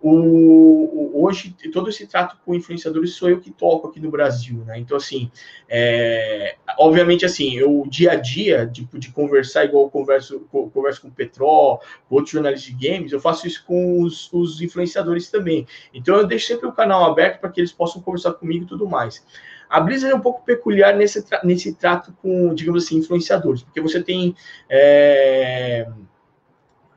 o, 0.00 0.10
o, 0.10 1.24
hoje 1.24 1.54
todo 1.72 1.88
esse 1.88 2.06
trato 2.06 2.36
com 2.44 2.54
influenciadores 2.54 3.14
sou 3.14 3.28
eu 3.28 3.40
que 3.40 3.50
toco 3.50 3.88
aqui 3.88 3.98
no 3.98 4.10
Brasil, 4.10 4.64
né? 4.64 4.78
Então, 4.78 4.96
assim, 4.96 5.30
é, 5.68 6.56
obviamente, 6.78 7.24
assim, 7.24 7.54
eu 7.56 7.84
dia 7.88 8.12
a 8.12 8.14
dia, 8.14 8.66
tipo, 8.66 8.98
de 8.98 9.10
conversar 9.10 9.64
igual 9.64 9.84
eu 9.84 9.90
converso, 9.90 10.40
converso 10.72 11.02
com 11.02 11.08
o 11.08 11.78
com 12.08 12.14
outros 12.14 12.32
jornalistas 12.32 12.72
de 12.72 12.88
games, 12.88 13.12
eu 13.12 13.20
faço 13.20 13.46
isso 13.46 13.64
com 13.66 14.02
os, 14.02 14.32
os 14.32 14.60
influenciadores 14.60 15.30
também. 15.30 15.66
Então, 15.92 16.16
eu 16.16 16.26
deixo 16.26 16.46
sempre 16.46 16.68
o 16.68 16.72
canal 16.72 17.04
aberto 17.04 17.40
para 17.40 17.50
que 17.50 17.60
eles 17.60 17.72
possam 17.72 18.00
conversar 18.00 18.34
comigo 18.34 18.64
e 18.64 18.68
tudo 18.68 18.88
mais. 18.88 19.24
A 19.68 19.80
Blizzard 19.80 20.12
é 20.12 20.16
um 20.16 20.20
pouco 20.20 20.44
peculiar 20.44 20.96
nesse, 20.96 21.24
nesse 21.44 21.74
trato 21.74 22.16
com, 22.22 22.54
digamos 22.54 22.84
assim, 22.84 22.98
influenciadores, 22.98 23.62
porque 23.62 23.80
você 23.80 24.02
tem. 24.02 24.34
É, 24.68 25.86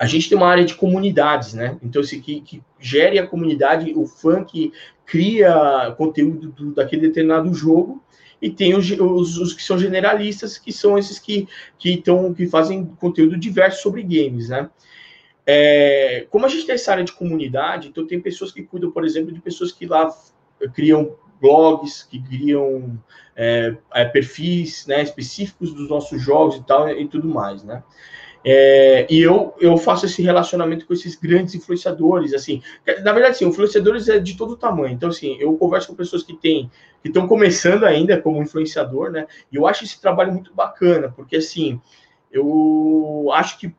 a 0.01 0.07
gente 0.07 0.27
tem 0.27 0.35
uma 0.35 0.47
área 0.47 0.65
de 0.65 0.73
comunidades, 0.73 1.53
né? 1.53 1.77
Então, 1.83 2.01
assim, 2.01 2.19
que, 2.19 2.41
que 2.41 2.63
gere 2.79 3.19
a 3.19 3.27
comunidade, 3.27 3.93
o 3.95 4.07
fã 4.07 4.43
que 4.43 4.73
cria 5.05 5.93
conteúdo 5.95 6.49
do, 6.49 6.73
daquele 6.73 7.03
determinado 7.03 7.53
jogo, 7.53 8.03
e 8.41 8.49
tem 8.49 8.73
os, 8.73 8.89
os, 8.89 9.37
os, 9.37 9.53
que 9.53 9.61
são 9.61 9.77
generalistas, 9.77 10.57
que 10.57 10.73
são 10.73 10.97
esses 10.97 11.19
que, 11.19 11.47
que, 11.77 11.97
tão, 11.97 12.33
que 12.33 12.47
fazem 12.47 12.83
conteúdo 12.99 13.37
diverso 13.37 13.83
sobre 13.83 14.01
games, 14.01 14.49
né? 14.49 14.71
É, 15.45 16.25
como 16.31 16.47
a 16.47 16.49
gente 16.49 16.65
tem 16.65 16.73
essa 16.73 16.93
área 16.93 17.03
de 17.03 17.11
comunidade, 17.11 17.87
então 17.87 18.07
tem 18.07 18.19
pessoas 18.19 18.51
que 18.51 18.63
cuidam, 18.63 18.89
por 18.89 19.05
exemplo, 19.05 19.31
de 19.31 19.39
pessoas 19.39 19.71
que 19.71 19.85
lá 19.85 20.11
criam 20.73 21.15
blogs, 21.39 22.01
que 22.09 22.19
criam 22.19 22.99
é, 23.35 23.77
é, 23.93 24.05
perfis 24.05 24.87
né, 24.87 25.03
específicos 25.03 25.71
dos 25.75 25.87
nossos 25.87 26.19
jogos 26.19 26.55
e 26.55 26.63
tal, 26.63 26.89
e 26.89 27.07
tudo 27.07 27.27
mais, 27.27 27.63
né? 27.63 27.83
É, 28.43 29.05
e 29.09 29.21
eu, 29.21 29.53
eu 29.59 29.77
faço 29.77 30.05
esse 30.05 30.21
relacionamento 30.21 30.85
com 30.85 30.93
esses 30.93 31.15
grandes 31.15 31.53
influenciadores, 31.53 32.33
assim. 32.33 32.61
Na 33.03 33.13
verdade, 33.13 33.37
sim, 33.37 33.45
influenciadores 33.45 34.09
é 34.09 34.19
de 34.19 34.35
todo 34.35 34.57
tamanho. 34.57 34.93
Então, 34.93 35.09
assim, 35.09 35.37
eu 35.39 35.55
converso 35.57 35.89
com 35.89 35.95
pessoas 35.95 36.23
que 36.23 36.33
têm, 36.33 36.69
que 37.01 37.09
estão 37.09 37.27
começando 37.27 37.83
ainda 37.83 38.19
como 38.19 38.41
influenciador, 38.41 39.11
né? 39.11 39.27
E 39.51 39.55
eu 39.55 39.67
acho 39.67 39.83
esse 39.83 40.01
trabalho 40.01 40.33
muito 40.33 40.53
bacana, 40.53 41.13
porque, 41.15 41.35
assim, 41.35 41.79
eu 42.31 43.29
acho 43.33 43.59
que 43.59 43.73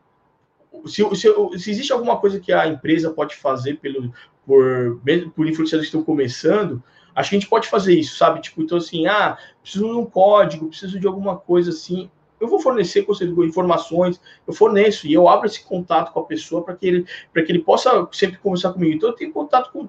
se, 0.86 1.02
se, 1.16 1.58
se 1.58 1.70
existe 1.70 1.92
alguma 1.92 2.18
coisa 2.18 2.38
que 2.38 2.52
a 2.52 2.66
empresa 2.66 3.10
pode 3.10 3.34
fazer 3.34 3.78
pelo, 3.78 4.12
por, 4.46 5.00
por 5.34 5.48
influenciadores 5.48 5.90
que 5.90 5.96
estão 5.96 6.04
começando, 6.04 6.82
acho 7.14 7.30
que 7.30 7.36
a 7.36 7.38
gente 7.40 7.50
pode 7.50 7.68
fazer 7.68 7.94
isso, 7.94 8.16
sabe? 8.16 8.40
Tipo, 8.40 8.62
então, 8.62 8.78
assim, 8.78 9.06
ah, 9.06 9.36
preciso 9.60 9.86
de 9.86 9.92
um 9.92 10.06
código, 10.06 10.68
preciso 10.68 11.00
de 11.00 11.06
alguma 11.06 11.36
coisa 11.36 11.70
assim 11.70 12.08
eu 12.42 12.48
vou 12.48 12.58
fornecer 12.58 13.06
informações, 13.46 14.20
eu 14.46 14.52
forneço 14.52 15.06
e 15.06 15.12
eu 15.12 15.28
abro 15.28 15.46
esse 15.46 15.62
contato 15.64 16.12
com 16.12 16.18
a 16.18 16.24
pessoa 16.24 16.64
para 16.64 16.74
que 16.74 16.86
ele 16.86 17.06
para 17.32 17.42
que 17.44 17.52
ele 17.52 17.60
possa 17.60 18.08
sempre 18.10 18.38
conversar 18.38 18.72
comigo. 18.72 18.96
Então 18.96 19.10
eu 19.10 19.14
tenho 19.14 19.32
contato 19.32 19.70
com 19.70 19.88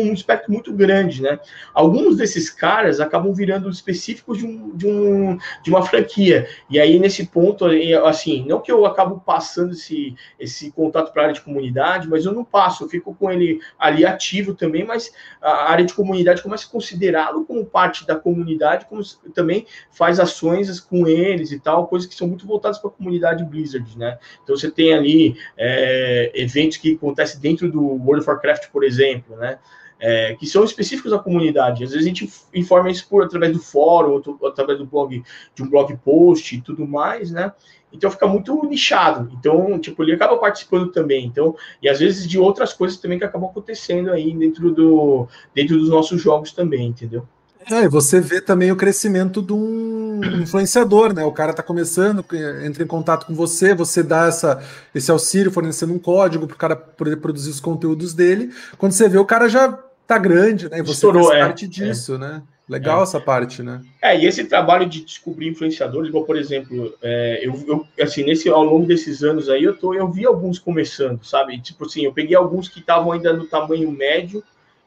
um 0.00 0.12
espectro 0.12 0.52
muito 0.52 0.72
grande, 0.72 1.22
né? 1.22 1.38
Alguns 1.72 2.16
desses 2.16 2.50
caras 2.50 3.00
acabam 3.00 3.32
virando 3.32 3.68
específicos 3.68 4.38
de, 4.38 4.46
um, 4.46 4.76
de, 4.76 4.86
um, 4.86 5.38
de 5.62 5.70
uma 5.70 5.82
franquia. 5.82 6.48
E 6.70 6.78
aí, 6.78 6.98
nesse 6.98 7.26
ponto, 7.26 7.66
assim, 8.04 8.44
não 8.46 8.60
que 8.60 8.70
eu 8.70 8.86
acabo 8.86 9.20
passando 9.20 9.72
esse, 9.72 10.14
esse 10.38 10.70
contato 10.70 11.12
para 11.12 11.22
a 11.22 11.24
área 11.26 11.34
de 11.34 11.40
comunidade, 11.40 12.08
mas 12.08 12.24
eu 12.24 12.32
não 12.32 12.44
passo, 12.44 12.84
eu 12.84 12.88
fico 12.88 13.14
com 13.14 13.30
ele 13.30 13.60
ali 13.78 14.04
ativo 14.04 14.54
também, 14.54 14.84
mas 14.84 15.12
a 15.40 15.70
área 15.70 15.84
de 15.84 15.94
comunidade 15.94 16.42
começa 16.42 16.66
a 16.66 16.70
considerá-lo 16.70 17.44
como 17.44 17.64
parte 17.64 18.06
da 18.06 18.16
comunidade, 18.16 18.86
como 18.86 19.02
também 19.34 19.66
faz 19.90 20.18
ações 20.20 20.80
com 20.80 21.06
eles 21.06 21.52
e 21.52 21.60
tal, 21.60 21.86
coisas 21.86 22.08
que 22.08 22.14
são 22.14 22.28
muito 22.28 22.46
voltadas 22.46 22.78
para 22.78 22.90
a 22.90 22.92
comunidade 22.92 23.44
Blizzard, 23.44 23.96
né? 23.98 24.18
Então 24.42 24.56
você 24.56 24.70
tem 24.70 24.92
ali 24.92 25.36
é, 25.56 26.32
eventos 26.34 26.76
que 26.76 26.94
acontecem 26.94 27.40
dentro 27.40 27.70
do 27.70 27.80
World 27.82 28.20
of 28.20 28.28
Warcraft, 28.28 28.70
por 28.70 28.84
exemplo, 28.84 29.36
né? 29.36 29.58
É, 29.98 30.34
que 30.34 30.46
são 30.46 30.62
específicos 30.62 31.10
da 31.10 31.18
comunidade. 31.18 31.82
Às 31.82 31.90
vezes 31.90 32.04
a 32.04 32.08
gente 32.08 32.30
informa 32.54 32.90
isso 32.90 33.08
por 33.08 33.24
através 33.24 33.52
do 33.52 33.58
fórum, 33.58 34.20
ou 34.26 34.46
através 34.46 34.78
do 34.78 34.84
blog, 34.84 35.22
de 35.54 35.62
um 35.62 35.70
blog 35.70 35.96
post 36.04 36.54
e 36.54 36.60
tudo 36.60 36.86
mais, 36.86 37.30
né? 37.30 37.50
Então 37.92 38.10
fica 38.10 38.26
muito 38.26 38.62
nichado. 38.66 39.30
Então, 39.38 39.78
tipo, 39.78 40.02
ele 40.02 40.12
acaba 40.12 40.36
participando 40.36 40.90
também. 40.92 41.24
Então, 41.24 41.56
e 41.82 41.88
às 41.88 41.98
vezes 41.98 42.28
de 42.28 42.38
outras 42.38 42.72
coisas 42.72 42.98
também 42.98 43.18
que 43.18 43.24
acabam 43.24 43.48
acontecendo 43.48 44.10
aí 44.10 44.34
dentro 44.34 44.70
do 44.70 45.26
dentro 45.54 45.78
dos 45.78 45.88
nossos 45.88 46.20
jogos 46.20 46.52
também, 46.52 46.88
entendeu? 46.88 47.26
É, 47.68 47.88
você 47.88 48.20
vê 48.20 48.40
também 48.40 48.70
o 48.70 48.76
crescimento 48.76 49.42
de 49.42 49.52
um 49.52 50.20
influenciador, 50.40 51.12
né? 51.12 51.24
O 51.24 51.32
cara 51.32 51.50
está 51.50 51.64
começando, 51.64 52.24
entra 52.64 52.84
em 52.84 52.86
contato 52.86 53.26
com 53.26 53.34
você, 53.34 53.74
você 53.74 54.04
dá 54.04 54.26
essa, 54.26 54.62
esse 54.94 55.10
auxílio 55.10 55.50
fornecendo 55.50 55.92
um 55.92 55.98
código 55.98 56.46
para 56.46 56.54
o 56.54 56.58
cara 56.58 56.76
poder 56.76 57.16
produzir 57.16 57.50
os 57.50 57.58
conteúdos 57.58 58.14
dele. 58.14 58.52
Quando 58.78 58.92
você 58.92 59.08
vê, 59.08 59.18
o 59.18 59.24
cara 59.24 59.48
já 59.48 59.76
tá 60.06 60.18
grande, 60.18 60.68
né? 60.68 60.78
E 60.78 60.82
você 60.82 60.92
Estourou, 60.92 61.28
faz 61.28 61.38
é, 61.38 61.44
parte 61.44 61.66
disso, 61.66 62.14
é. 62.14 62.18
né? 62.18 62.42
Legal 62.68 63.00
é. 63.00 63.02
essa 63.04 63.20
parte, 63.20 63.62
né? 63.62 63.80
É, 64.02 64.18
e 64.18 64.26
esse 64.26 64.44
trabalho 64.44 64.88
de 64.88 65.04
descobrir 65.04 65.48
influenciadores, 65.48 66.08
igual, 66.08 66.24
por 66.24 66.36
exemplo, 66.36 66.94
é, 67.00 67.40
eu, 67.46 67.54
eu, 67.66 68.04
assim, 68.04 68.24
nesse, 68.24 68.48
ao 68.48 68.64
longo 68.64 68.86
desses 68.86 69.22
anos 69.22 69.48
aí, 69.48 69.62
eu, 69.62 69.76
tô, 69.76 69.94
eu 69.94 70.10
vi 70.10 70.26
alguns 70.26 70.58
começando, 70.58 71.24
sabe? 71.24 71.60
Tipo 71.60 71.86
assim, 71.86 72.02
eu 72.02 72.12
peguei 72.12 72.36
alguns 72.36 72.68
que 72.68 72.80
estavam 72.80 73.12
ainda 73.12 73.32
no 73.32 73.46
tamanho 73.46 73.90
médio, 73.90 74.42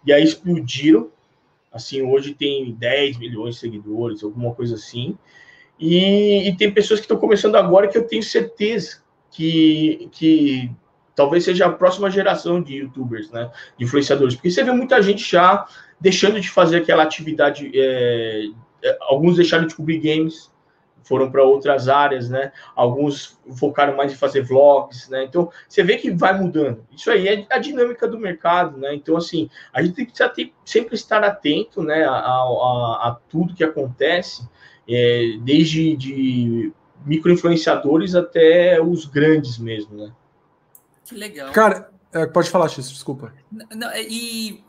e 0.06 0.12
aí 0.12 0.24
explodiram, 0.24 1.10
Assim, 1.72 2.02
hoje 2.02 2.34
tem 2.34 2.74
10 2.74 3.18
milhões 3.18 3.56
de 3.56 3.62
seguidores, 3.62 4.24
alguma 4.24 4.54
coisa 4.54 4.76
assim. 4.76 5.18
E, 5.80 6.50
e 6.50 6.58
tem 6.58 6.72
pessoas 6.72 7.00
que 7.00 7.06
estão 7.06 7.18
começando 7.18 7.56
agora 7.56 7.88
que 7.88 7.98
eu 7.98 8.08
tenho 8.08 8.24
certeza 8.24 9.02
que, 9.32 10.10
que 10.12 10.72
talvez 11.20 11.44
seja 11.44 11.66
a 11.66 11.70
próxima 11.70 12.10
geração 12.10 12.64
de 12.64 12.78
youtubers, 12.78 13.30
né? 13.30 13.52
De 13.78 13.84
influenciadores. 13.84 14.36
Porque 14.36 14.50
você 14.50 14.64
vê 14.64 14.72
muita 14.72 15.02
gente 15.02 15.30
já 15.30 15.68
deixando 16.00 16.40
de 16.40 16.50
fazer 16.50 16.78
aquela 16.78 17.04
atividade. 17.04 17.70
É, 17.76 18.46
é 18.82 18.98
alguns 19.02 19.36
deixaram 19.36 19.68
de 19.68 19.76
cobrir 19.76 20.00
games, 20.00 20.50
foram 21.04 21.30
para 21.30 21.44
outras 21.44 21.90
áreas, 21.90 22.30
né? 22.30 22.54
Alguns 22.74 23.38
focaram 23.60 23.98
mais 23.98 24.14
em 24.14 24.16
fazer 24.16 24.44
vlogs, 24.44 25.10
né? 25.10 25.26
Então, 25.26 25.52
você 25.68 25.84
vê 25.84 25.98
que 25.98 26.10
vai 26.10 26.40
mudando. 26.40 26.86
Isso 26.96 27.12
aí 27.12 27.28
é 27.28 27.46
a 27.50 27.58
dinâmica 27.58 28.08
do 28.08 28.18
mercado, 28.18 28.78
né? 28.78 28.96
Então, 28.96 29.18
assim, 29.18 29.50
a 29.74 29.82
gente 29.82 29.96
tem 29.96 30.06
que 30.06 30.54
sempre 30.64 30.96
estar 30.96 31.22
atento, 31.22 31.84
né, 31.84 32.06
a, 32.06 32.14
a, 32.14 33.10
a 33.10 33.18
tudo 33.28 33.54
que 33.54 33.64
acontece, 33.66 34.48
é, 34.88 35.34
desde 35.42 35.98
de 35.98 36.72
micro-influenciadores 37.06 38.16
até 38.16 38.82
os 38.82 39.04
grandes 39.04 39.58
mesmo, 39.58 39.98
né? 39.98 40.14
Que 41.10 41.15
legal. 41.15 41.52
Cara, 41.52 41.91
é, 42.13 42.26
pode 42.28 42.50
falar, 42.50 42.69
X, 42.69 42.89
desculpa. 42.89 43.34
Não, 43.52 43.91
e 43.98 44.63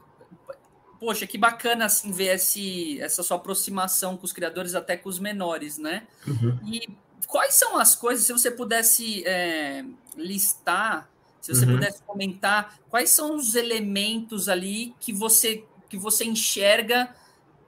poxa, 0.98 1.26
que 1.26 1.38
bacana 1.38 1.84
assim 1.84 2.10
ver 2.10 2.34
esse, 2.34 3.00
essa 3.00 3.22
sua 3.22 3.36
aproximação 3.36 4.16
com 4.16 4.24
os 4.24 4.32
criadores, 4.32 4.74
até 4.74 4.96
com 4.96 5.08
os 5.08 5.18
menores, 5.18 5.78
né? 5.78 6.06
Uhum. 6.26 6.58
E 6.66 6.88
quais 7.26 7.54
são 7.54 7.78
as 7.78 7.94
coisas, 7.94 8.24
se 8.24 8.32
você 8.32 8.50
pudesse 8.50 9.26
é, 9.26 9.84
listar, 10.16 11.08
se 11.40 11.54
você 11.54 11.64
uhum. 11.64 11.74
pudesse 11.74 12.02
comentar, 12.02 12.78
quais 12.88 13.10
são 13.10 13.36
os 13.36 13.54
elementos 13.54 14.48
ali 14.48 14.94
que 14.98 15.12
você 15.12 15.64
que 15.88 15.96
você 15.96 16.24
enxerga 16.24 17.12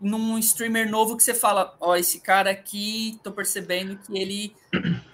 num 0.01 0.39
streamer 0.39 0.89
novo 0.89 1.17
que 1.17 1.25
você 1.25 1.35
fala, 1.35 1.77
ó, 1.81 1.91
oh, 1.91 1.97
esse 1.97 2.21
cara 2.21 2.51
aqui, 2.51 3.19
tô 3.25 3.33
percebendo 3.33 3.97
que 3.97 4.17
ele 4.17 4.55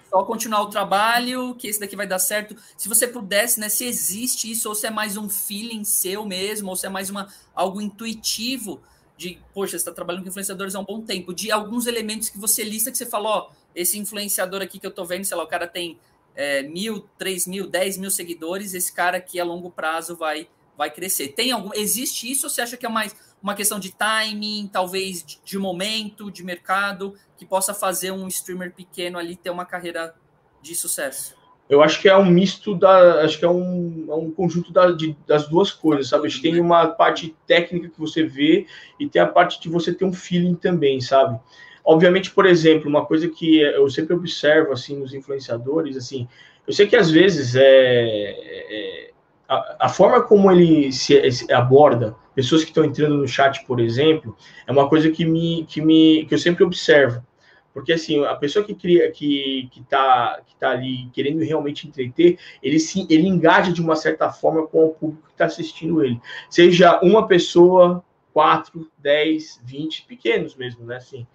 só 0.09 0.23
continuar 0.23 0.61
o 0.61 0.69
trabalho, 0.69 1.53
que 1.55 1.67
esse 1.67 1.79
daqui 1.79 1.95
vai 1.95 2.07
dar 2.07 2.19
certo. 2.19 2.55
Se 2.75 2.89
você 2.89 3.07
pudesse, 3.07 3.59
né, 3.59 3.69
se 3.69 3.85
existe 3.85 4.49
isso, 4.51 4.67
ou 4.67 4.75
se 4.75 4.87
é 4.87 4.89
mais 4.89 5.17
um 5.17 5.29
feeling 5.29 5.83
seu 5.83 6.25
mesmo, 6.25 6.69
ou 6.69 6.75
se 6.75 6.85
é 6.85 6.89
mais 6.89 7.09
uma, 7.09 7.27
algo 7.53 7.79
intuitivo 7.79 8.81
de, 9.15 9.37
poxa, 9.53 9.71
você 9.71 9.77
está 9.77 9.91
trabalhando 9.91 10.23
com 10.23 10.29
influenciadores 10.29 10.73
há 10.75 10.79
um 10.79 10.85
bom 10.85 11.01
tempo, 11.01 11.33
de 11.33 11.51
alguns 11.51 11.85
elementos 11.85 12.29
que 12.29 12.39
você 12.39 12.63
lista 12.63 12.89
que 12.89 12.97
você 12.97 13.05
falou, 13.05 13.31
ó, 13.31 13.49
esse 13.75 13.99
influenciador 13.99 14.61
aqui 14.61 14.79
que 14.79 14.87
eu 14.87 14.91
tô 14.91 15.05
vendo, 15.05 15.25
sei 15.25 15.37
lá, 15.37 15.43
o 15.43 15.47
cara 15.47 15.67
tem 15.67 15.99
é, 16.35 16.63
mil, 16.63 17.05
três 17.17 17.45
mil, 17.45 17.67
dez 17.67 17.97
mil 17.97 18.09
seguidores, 18.09 18.73
esse 18.73 18.91
cara 18.91 19.17
aqui 19.17 19.39
a 19.39 19.43
longo 19.43 19.69
prazo 19.69 20.15
vai, 20.15 20.47
vai 20.77 20.89
crescer. 20.89 21.29
Tem 21.29 21.51
algum, 21.51 21.71
existe 21.75 22.31
isso 22.31 22.47
ou 22.47 22.49
você 22.49 22.61
acha 22.61 22.77
que 22.77 22.85
é 22.85 22.89
mais 22.89 23.13
uma 23.41 23.55
questão 23.55 23.79
de 23.79 23.91
timing, 23.91 24.69
talvez 24.71 25.25
de, 25.43 25.57
momento, 25.57 26.29
de 26.29 26.43
mercado? 26.43 27.15
que 27.39 27.45
possa 27.45 27.73
fazer 27.73 28.11
um 28.11 28.27
streamer 28.27 28.73
pequeno 28.73 29.17
ali 29.17 29.35
ter 29.35 29.49
uma 29.49 29.65
carreira 29.65 30.13
de 30.61 30.75
sucesso? 30.75 31.39
Eu 31.69 31.81
acho 31.81 32.01
que 32.01 32.09
é 32.09 32.17
um 32.17 32.25
misto 32.25 32.75
da. 32.75 33.23
Acho 33.23 33.39
que 33.39 33.45
é 33.45 33.49
um, 33.49 34.07
é 34.09 34.15
um 34.15 34.31
conjunto 34.31 34.73
da, 34.73 34.91
de, 34.91 35.15
das 35.25 35.47
duas 35.47 35.71
coisas, 35.71 36.09
sabe? 36.09 36.27
Acho 36.27 36.41
que 36.41 36.51
tem 36.51 36.59
uma 36.59 36.87
parte 36.87 37.35
técnica 37.47 37.89
que 37.89 37.99
você 37.99 38.23
vê 38.23 38.65
e 38.99 39.07
tem 39.07 39.21
a 39.21 39.27
parte 39.27 39.61
de 39.61 39.69
você 39.69 39.93
ter 39.93 40.03
um 40.03 40.11
feeling 40.11 40.55
também, 40.55 40.99
sabe? 40.99 41.39
Obviamente, 41.85 42.31
por 42.31 42.45
exemplo, 42.45 42.89
uma 42.89 43.05
coisa 43.05 43.29
que 43.29 43.61
eu 43.61 43.89
sempre 43.89 44.15
observo 44.15 44.73
assim 44.73 44.97
nos 44.97 45.13
influenciadores, 45.13 45.95
assim, 45.95 46.27
eu 46.67 46.73
sei 46.73 46.87
que 46.87 46.95
às 46.95 47.09
vezes 47.09 47.55
é, 47.55 47.61
é 47.63 49.11
a, 49.49 49.87
a, 49.87 49.89
forma 49.89 50.21
como 50.21 50.51
ele 50.51 50.91
se, 50.93 51.31
se, 51.31 51.51
aborda 51.51 52.15
pessoas 52.35 52.63
que 52.63 52.69
estão 52.69 52.85
entrando 52.85 53.17
no 53.17 53.27
chat, 53.27 53.65
por 53.65 53.79
exemplo, 53.79 54.37
é 54.67 54.71
uma 54.71 54.87
coisa 54.87 55.09
que 55.09 55.25
me 55.25 55.65
que 55.67 55.81
me 55.81 56.25
que 56.25 56.33
eu 56.35 56.37
sempre 56.37 56.63
observo. 56.63 57.25
Porque 57.73 57.93
assim, 57.93 58.23
a 58.25 58.35
pessoa 58.35 58.63
que 58.63 58.73
cria, 58.73 59.11
que, 59.11 59.69
que, 59.71 59.81
tá, 59.83 60.41
que 60.45 60.55
tá 60.55 60.71
ali 60.71 61.09
querendo 61.13 61.43
realmente 61.43 61.87
entreter, 61.87 62.37
ele 62.61 62.79
se 62.79 63.07
ele 63.09 63.27
engaja 63.27 63.71
de 63.71 63.81
uma 63.81 63.95
certa 63.95 64.31
forma 64.31 64.67
com 64.67 64.85
o 64.85 64.89
público 64.89 65.27
que 65.27 65.33
está 65.33 65.45
assistindo 65.45 66.03
ele. 66.03 66.19
Seja 66.49 66.99
uma 67.01 67.27
pessoa, 67.27 68.03
quatro, 68.33 68.89
dez, 68.97 69.59
vinte, 69.63 70.05
pequenos 70.05 70.55
mesmo, 70.55 70.85
né? 70.85 70.97
Assim. 70.97 71.25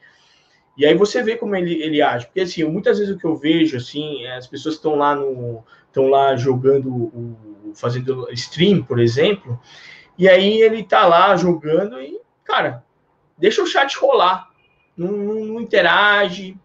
E 0.77 0.85
aí 0.85 0.95
você 0.95 1.23
vê 1.23 1.37
como 1.37 1.55
ele, 1.55 1.83
ele 1.83 2.03
age. 2.03 2.27
Porque 2.27 2.41
assim, 2.41 2.65
muitas 2.65 2.99
vezes 2.99 3.15
o 3.15 3.19
que 3.19 3.25
eu 3.25 3.37
vejo, 3.37 3.77
assim, 3.77 4.25
é 4.25 4.37
as 4.37 4.47
pessoas 4.47 4.77
estão 4.77 4.97
lá 4.97 5.15
no. 5.15 5.65
estão 5.87 6.09
lá 6.09 6.37
jogando, 6.37 6.89
o, 6.89 7.54
fazendo 7.75 8.29
stream, 8.33 8.83
por 8.83 8.99
exemplo, 8.99 9.61
e 10.19 10.29
aí 10.29 10.61
ele 10.61 10.85
tá 10.85 11.07
lá 11.07 11.37
jogando 11.37 12.01
e, 12.01 12.21
cara, 12.45 12.85
deixa 13.39 13.63
o 13.63 13.67
chat 13.67 13.99
rolar 13.99 14.55
não, 14.97 15.13
não, 15.13 15.61
interage. 15.61 16.57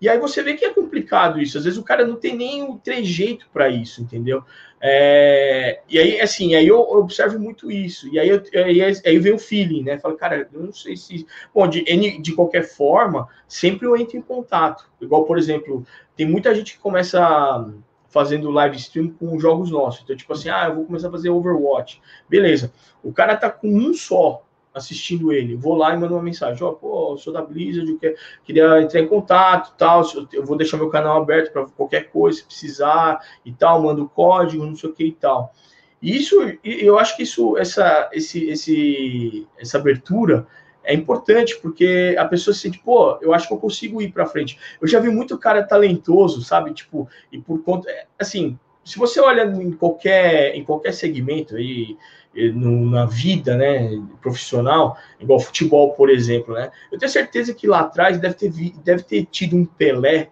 E 0.00 0.08
aí 0.08 0.18
você 0.18 0.42
vê 0.42 0.54
que 0.54 0.64
é 0.64 0.72
complicado 0.72 1.40
isso. 1.40 1.58
Às 1.58 1.64
vezes 1.64 1.78
o 1.78 1.84
cara 1.84 2.06
não 2.06 2.16
tem 2.16 2.36
nem 2.36 2.62
o 2.62 2.76
trejeito 2.78 3.48
para 3.52 3.68
isso, 3.68 4.02
entendeu? 4.02 4.42
É, 4.80 5.80
e 5.88 5.96
aí, 5.96 6.20
assim, 6.20 6.56
aí 6.56 6.66
eu 6.66 6.80
observo 6.80 7.38
muito 7.38 7.70
isso. 7.70 8.08
E 8.08 8.18
aí, 8.18 8.28
eu, 8.28 8.42
aí, 8.54 8.80
aí 8.82 9.18
vem 9.18 9.32
o 9.32 9.38
feeling, 9.38 9.84
né? 9.84 9.98
Falo, 9.98 10.16
cara, 10.16 10.48
eu 10.52 10.60
não 10.60 10.72
sei 10.72 10.96
se. 10.96 11.24
Bom, 11.54 11.68
de, 11.68 11.84
de 12.20 12.34
qualquer 12.34 12.64
forma, 12.64 13.28
sempre 13.46 13.86
eu 13.86 13.96
entro 13.96 14.16
em 14.16 14.22
contato. 14.22 14.90
Igual, 15.00 15.24
por 15.24 15.38
exemplo, 15.38 15.86
tem 16.16 16.26
muita 16.26 16.52
gente 16.52 16.74
que 16.74 16.80
começa 16.80 17.64
fazendo 18.12 18.50
live 18.50 18.76
stream 18.76 19.08
com 19.08 19.40
jogos 19.40 19.70
nossos. 19.70 20.02
Então, 20.02 20.14
tipo 20.14 20.32
assim, 20.32 20.50
ah, 20.50 20.66
eu 20.68 20.76
vou 20.76 20.84
começar 20.84 21.08
a 21.08 21.10
fazer 21.10 21.30
Overwatch. 21.30 22.00
Beleza. 22.28 22.72
O 23.02 23.12
cara 23.12 23.36
tá 23.36 23.50
com 23.50 23.68
um 23.68 23.92
só 23.94 24.44
assistindo 24.74 25.32
ele, 25.32 25.54
vou 25.54 25.74
lá 25.74 25.92
e 25.92 25.98
mando 25.98 26.14
uma 26.14 26.22
mensagem, 26.22 26.62
ó, 26.64 26.70
oh, 26.70 26.72
pô, 26.72 27.12
eu 27.12 27.18
sou 27.18 27.30
da 27.30 27.42
Blizzard, 27.42 27.90
eu 27.90 27.98
quer, 27.98 28.16
queria 28.42 28.80
entrar 28.80 29.00
em 29.00 29.06
contato, 29.06 29.76
tal, 29.76 30.02
eu 30.32 30.46
vou 30.46 30.56
deixar 30.56 30.78
meu 30.78 30.88
canal 30.88 31.20
aberto 31.20 31.52
para 31.52 31.66
qualquer 31.66 32.10
coisa, 32.10 32.38
se 32.38 32.44
precisar 32.44 33.20
e 33.44 33.52
tal, 33.52 33.82
mando 33.82 34.08
código, 34.08 34.64
não 34.64 34.74
sei 34.74 34.88
o 34.88 34.94
que 34.94 35.04
e 35.04 35.12
tal. 35.12 35.52
Isso, 36.00 36.36
eu 36.64 36.98
acho 36.98 37.16
que 37.16 37.22
isso, 37.22 37.56
essa, 37.56 38.08
esse, 38.12 38.48
esse, 38.48 39.46
essa 39.58 39.78
abertura 39.78 40.46
é 40.84 40.94
importante, 40.94 41.58
porque 41.60 42.14
a 42.18 42.24
pessoa 42.24 42.54
se 42.54 42.60
sente, 42.60 42.78
pô, 42.78 43.18
eu 43.20 43.32
acho 43.32 43.46
que 43.46 43.54
eu 43.54 43.58
consigo 43.58 44.02
ir 44.02 44.12
para 44.12 44.26
frente. 44.26 44.58
Eu 44.80 44.88
já 44.88 44.98
vi 44.98 45.08
muito 45.08 45.38
cara 45.38 45.62
talentoso, 45.62 46.42
sabe, 46.42 46.72
tipo, 46.72 47.08
e 47.30 47.38
por 47.38 47.62
conta, 47.62 47.88
assim, 48.18 48.58
se 48.84 48.98
você 48.98 49.20
olha 49.20 49.44
em 49.44 49.72
qualquer, 49.72 50.54
em 50.54 50.64
qualquer 50.64 50.92
segmento 50.92 51.56
aí, 51.56 51.96
na 52.34 53.04
vida 53.04 53.56
né, 53.56 53.90
profissional, 54.20 54.96
igual 55.20 55.38
futebol, 55.38 55.92
por 55.92 56.08
exemplo, 56.08 56.54
né? 56.54 56.70
Eu 56.90 56.98
tenho 56.98 57.12
certeza 57.12 57.52
que 57.52 57.66
lá 57.66 57.80
atrás 57.80 58.18
deve 58.18 58.34
ter, 58.34 58.50
deve 58.82 59.02
ter 59.02 59.26
tido 59.26 59.54
um 59.54 59.66
Pelé, 59.66 60.30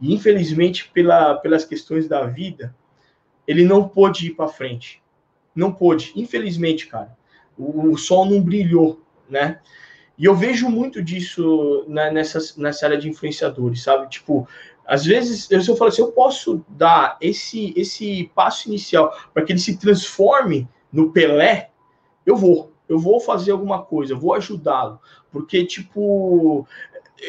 e 0.00 0.12
infelizmente, 0.12 0.90
pela, 0.92 1.36
pelas 1.36 1.64
questões 1.64 2.08
da 2.08 2.26
vida, 2.26 2.74
ele 3.46 3.64
não 3.64 3.88
pôde 3.88 4.26
ir 4.26 4.30
para 4.34 4.48
frente. 4.48 5.02
Não 5.54 5.72
pôde, 5.72 6.12
infelizmente, 6.16 6.86
cara. 6.86 7.16
o, 7.56 7.92
o 7.92 7.96
sol 7.96 8.26
não 8.26 8.42
brilhou, 8.42 9.00
né? 9.28 9.60
E 10.18 10.24
eu 10.24 10.34
vejo 10.34 10.68
muito 10.68 11.02
disso 11.02 11.84
nessa, 11.88 12.38
nessa 12.56 12.86
área 12.86 12.98
de 12.98 13.08
influenciadores, 13.08 13.82
sabe? 13.82 14.08
Tipo, 14.08 14.48
às 14.86 15.04
vezes 15.04 15.50
eu, 15.50 15.60
eu 15.60 15.76
falo 15.76 15.88
assim, 15.88 16.02
eu 16.02 16.12
posso 16.12 16.64
dar 16.68 17.16
esse, 17.20 17.74
esse 17.76 18.30
passo 18.34 18.68
inicial 18.68 19.14
para 19.34 19.44
que 19.44 19.52
ele 19.52 19.58
se 19.58 19.76
transforme 19.76 20.68
no 20.92 21.12
Pelé, 21.12 21.70
eu 22.24 22.36
vou, 22.36 22.72
eu 22.88 22.98
vou 22.98 23.20
fazer 23.20 23.52
alguma 23.52 23.82
coisa, 23.82 24.14
vou 24.14 24.32
ajudá-lo. 24.32 25.00
Porque, 25.30 25.64
tipo, 25.64 26.66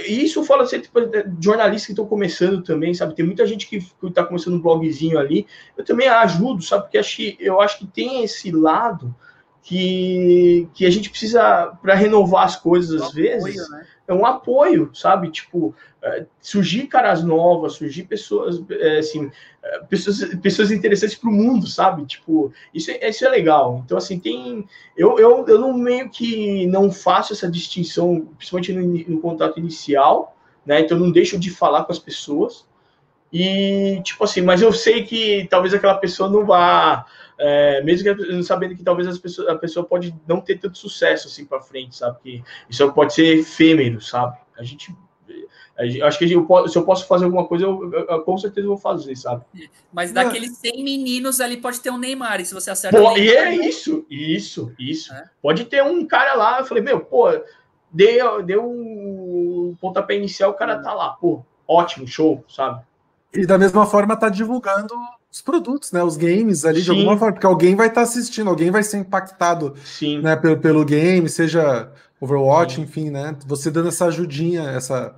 isso 0.08 0.44
fala 0.44 0.64
assim, 0.64 0.80
tipo, 0.80 1.00
jornalistas 1.40 1.88
que 1.88 1.92
estão 1.92 2.06
começando 2.06 2.64
também, 2.64 2.94
sabe? 2.94 3.16
Tem 3.16 3.26
muita 3.26 3.46
gente 3.46 3.68
que 3.68 3.78
está 4.04 4.24
começando 4.24 4.56
um 4.56 4.62
blogzinho 4.62 5.20
ali. 5.20 5.48
Eu 5.76 5.84
também 5.84 6.08
ajudo, 6.08 6.62
sabe? 6.62 6.84
Porque 6.84 7.38
eu 7.40 7.60
acho 7.60 7.80
que 7.80 7.88
tem 7.88 8.24
esse 8.24 8.52
lado 8.52 9.14
que, 9.68 10.70
que 10.74 10.86
a 10.86 10.90
gente 10.90 11.10
precisa, 11.10 11.78
para 11.82 11.94
renovar 11.94 12.46
as 12.46 12.56
coisas 12.56 13.02
às 13.02 13.12
vezes, 13.12 13.60
apoio, 13.60 13.70
né? 13.70 13.88
é 14.08 14.14
um 14.14 14.26
apoio, 14.26 14.90
sabe? 14.94 15.30
Tipo, 15.30 15.76
é, 16.02 16.26
surgir 16.40 16.88
caras 16.88 17.22
novas, 17.22 17.74
surgir 17.74 18.04
pessoas, 18.04 18.64
é, 18.70 19.00
assim, 19.00 19.30
é, 19.62 19.80
pessoas, 19.80 20.24
pessoas 20.36 20.72
interessantes 20.72 21.18
para 21.18 21.30
o 21.30 21.34
mundo, 21.34 21.68
sabe? 21.68 22.06
Tipo, 22.06 22.54
isso, 22.74 22.92
é, 22.92 23.10
isso 23.10 23.26
é 23.26 23.30
legal. 23.30 23.82
Então, 23.84 23.98
assim, 23.98 24.18
tem. 24.18 24.66
Eu, 24.96 25.20
eu, 25.20 25.46
eu 25.46 25.60
não 25.60 25.78
meio 25.78 26.10
que 26.10 26.66
não 26.68 26.90
faço 26.90 27.34
essa 27.34 27.52
distinção, 27.52 28.26
principalmente 28.38 28.72
no, 28.72 29.16
no 29.16 29.20
contato 29.20 29.60
inicial, 29.60 30.38
né? 30.66 30.80
Então, 30.80 30.98
eu 30.98 31.04
não 31.04 31.12
deixo 31.12 31.38
de 31.38 31.50
falar 31.50 31.84
com 31.84 31.92
as 31.92 32.00
pessoas. 32.00 32.66
E, 33.32 34.02
tipo 34.04 34.24
assim, 34.24 34.42
mas 34.42 34.62
eu 34.62 34.72
sei 34.72 35.04
que 35.04 35.48
talvez 35.50 35.74
aquela 35.74 35.96
pessoa 35.96 36.30
não 36.30 36.46
vá 36.46 37.06
é, 37.38 37.84
mesmo 37.84 38.16
que, 38.16 38.44
sabendo 38.44 38.76
que 38.76 38.84
talvez 38.84 39.08
as 39.08 39.20
pessoas, 39.20 39.48
a 39.48 39.56
pessoa 39.56 39.86
pode 39.86 40.16
não 40.28 40.42
ter 40.42 40.58
tanto 40.58 40.78
sucesso 40.78 41.28
assim 41.28 41.46
para 41.46 41.62
frente, 41.62 41.96
sabe? 41.96 42.18
Que 42.22 42.44
isso 42.70 42.92
pode 42.94 43.14
ser 43.14 43.40
efêmero, 43.40 44.02
sabe? 44.02 44.38
A 44.58 44.64
gente 44.64 44.96
acho 46.04 46.18
que 46.18 46.32
eu, 46.32 46.68
se 46.68 46.76
eu 46.76 46.84
posso 46.84 47.06
fazer 47.06 47.26
alguma 47.26 47.46
coisa, 47.46 47.66
eu, 47.66 47.94
eu, 47.94 48.08
eu, 48.08 48.22
com 48.24 48.36
certeza 48.38 48.68
vou 48.68 48.78
fazer, 48.78 49.16
sabe? 49.16 49.46
Mas 49.94 50.12
daqueles 50.12 50.58
100 50.58 50.84
meninos 50.84 51.40
ali 51.40 51.58
pode 51.58 51.80
ter 51.80 51.92
um 51.92 52.00
Neymar, 52.00 52.42
e 52.42 52.46
se 52.46 52.54
você 52.54 52.72
acerta. 52.72 52.98
Pô, 52.98 53.16
e 53.16 53.30
é 53.30 53.54
isso, 53.54 54.04
isso, 54.10 54.74
isso. 54.80 55.14
É. 55.14 55.30
Pode 55.40 55.66
ter 55.66 55.84
um 55.84 56.04
cara 56.08 56.34
lá, 56.34 56.60
eu 56.60 56.66
falei, 56.66 56.82
meu, 56.82 57.02
pô, 57.02 57.28
deu, 57.92 58.42
deu 58.42 58.68
um 58.68 59.78
pontapé 59.80 60.16
inicial, 60.16 60.50
o 60.50 60.56
cara 60.56 60.82
tá 60.82 60.94
lá, 60.96 61.10
pô, 61.10 61.46
ótimo, 61.68 62.08
show, 62.08 62.44
sabe? 62.50 62.82
E 63.34 63.46
da 63.46 63.58
mesma 63.58 63.86
forma 63.86 64.16
tá 64.16 64.30
divulgando 64.30 64.94
os 65.32 65.42
produtos, 65.42 65.92
né? 65.92 66.04
Os 66.04 66.18
games 66.18 66.66
ali 66.66 66.80
Sim. 66.80 66.86
de 66.86 66.92
alguma 66.92 67.18
forma, 67.18 67.34
porque 67.34 67.46
alguém 67.46 67.76
vai 67.76 67.88
estar 67.88 68.02
tá 68.02 68.08
assistindo, 68.08 68.50
alguém 68.50 68.72
vai 68.72 68.84
ser 68.84 68.98
impactado 68.98 69.76
Sim. 69.84 70.22
Né, 70.22 70.36
pelo, 70.36 70.58
pelo 70.58 70.86
game, 70.86 71.28
seja 71.30 71.92
Overwatch, 72.20 72.76
Sim. 72.76 72.82
enfim, 72.82 73.10
né? 73.10 73.36
Você 73.46 73.70
dando 73.70 73.90
essa 73.90 74.06
ajudinha, 74.06 74.64
essa, 74.64 75.16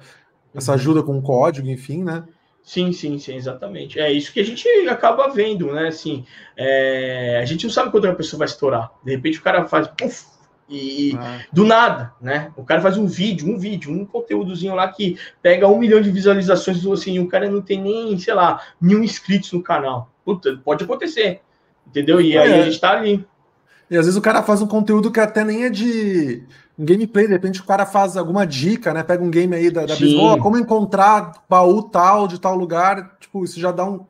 essa 0.53 0.71
uhum. 0.71 0.75
ajuda 0.75 1.03
com 1.03 1.21
código, 1.21 1.69
enfim, 1.69 2.03
né? 2.03 2.23
Sim, 2.63 2.91
sim, 2.91 3.17
sim, 3.17 3.35
exatamente. 3.35 3.99
É 3.99 4.11
isso 4.11 4.31
que 4.31 4.39
a 4.39 4.45
gente 4.45 4.67
acaba 4.89 5.29
vendo, 5.29 5.71
né? 5.71 5.87
Assim, 5.87 6.25
é... 6.55 7.39
a 7.41 7.45
gente 7.45 7.65
não 7.65 7.71
sabe 7.71 7.89
quando 7.89 8.05
a 8.05 8.13
pessoa 8.13 8.39
vai 8.39 8.47
estourar. 8.47 8.91
De 9.03 9.11
repente 9.11 9.39
o 9.39 9.41
cara 9.41 9.65
faz, 9.65 9.87
puff, 9.87 10.25
e 10.69 11.17
ah. 11.17 11.39
do 11.51 11.65
nada, 11.65 12.13
né? 12.21 12.51
O 12.55 12.63
cara 12.63 12.81
faz 12.81 12.97
um 12.97 13.07
vídeo, 13.07 13.49
um 13.49 13.57
vídeo, 13.57 13.91
um 13.91 14.05
conteúdozinho 14.05 14.75
lá 14.75 14.87
que 14.87 15.17
pega 15.41 15.67
um 15.67 15.79
milhão 15.79 15.99
de 15.99 16.11
visualizações 16.11 16.81
do 16.81 16.93
assim, 16.93 17.19
o 17.19 17.27
cara 17.27 17.49
não 17.49 17.61
tem 17.61 17.81
nem, 17.81 18.17
sei 18.19 18.33
lá, 18.33 18.61
mil 18.79 19.03
inscritos 19.03 19.51
no 19.51 19.63
canal. 19.63 20.11
Puta, 20.23 20.59
pode 20.63 20.83
acontecer. 20.83 21.41
Entendeu? 21.87 22.21
E 22.21 22.37
é. 22.37 22.41
aí 22.41 22.61
a 22.61 22.63
gente 22.65 22.79
tá 22.79 22.91
ali. 22.91 23.25
E 23.89 23.97
às 23.97 24.05
vezes 24.05 24.17
o 24.17 24.21
cara 24.21 24.43
faz 24.43 24.61
um 24.61 24.67
conteúdo 24.67 25.11
que 25.11 25.19
até 25.19 25.43
nem 25.43 25.63
é 25.63 25.69
de 25.69 26.43
um 26.77 26.85
gameplay, 26.85 27.25
de 27.25 27.33
repente 27.33 27.59
o 27.59 27.65
cara 27.65 27.85
faz 27.85 28.15
alguma 28.15 28.45
dica, 28.45 28.93
né? 28.93 29.01
Pega 29.01 29.23
um 29.23 29.31
game 29.31 29.55
aí 29.55 29.71
da, 29.71 29.85
da 29.85 29.95
Bisboa, 29.95 30.37
como 30.37 30.57
encontrar 30.57 31.43
baú 31.49 31.81
tal 31.83 32.27
de 32.27 32.39
tal 32.39 32.55
lugar, 32.55 33.17
tipo, 33.19 33.43
isso 33.43 33.59
já 33.59 33.71
dá 33.71 33.83
um, 33.83 34.05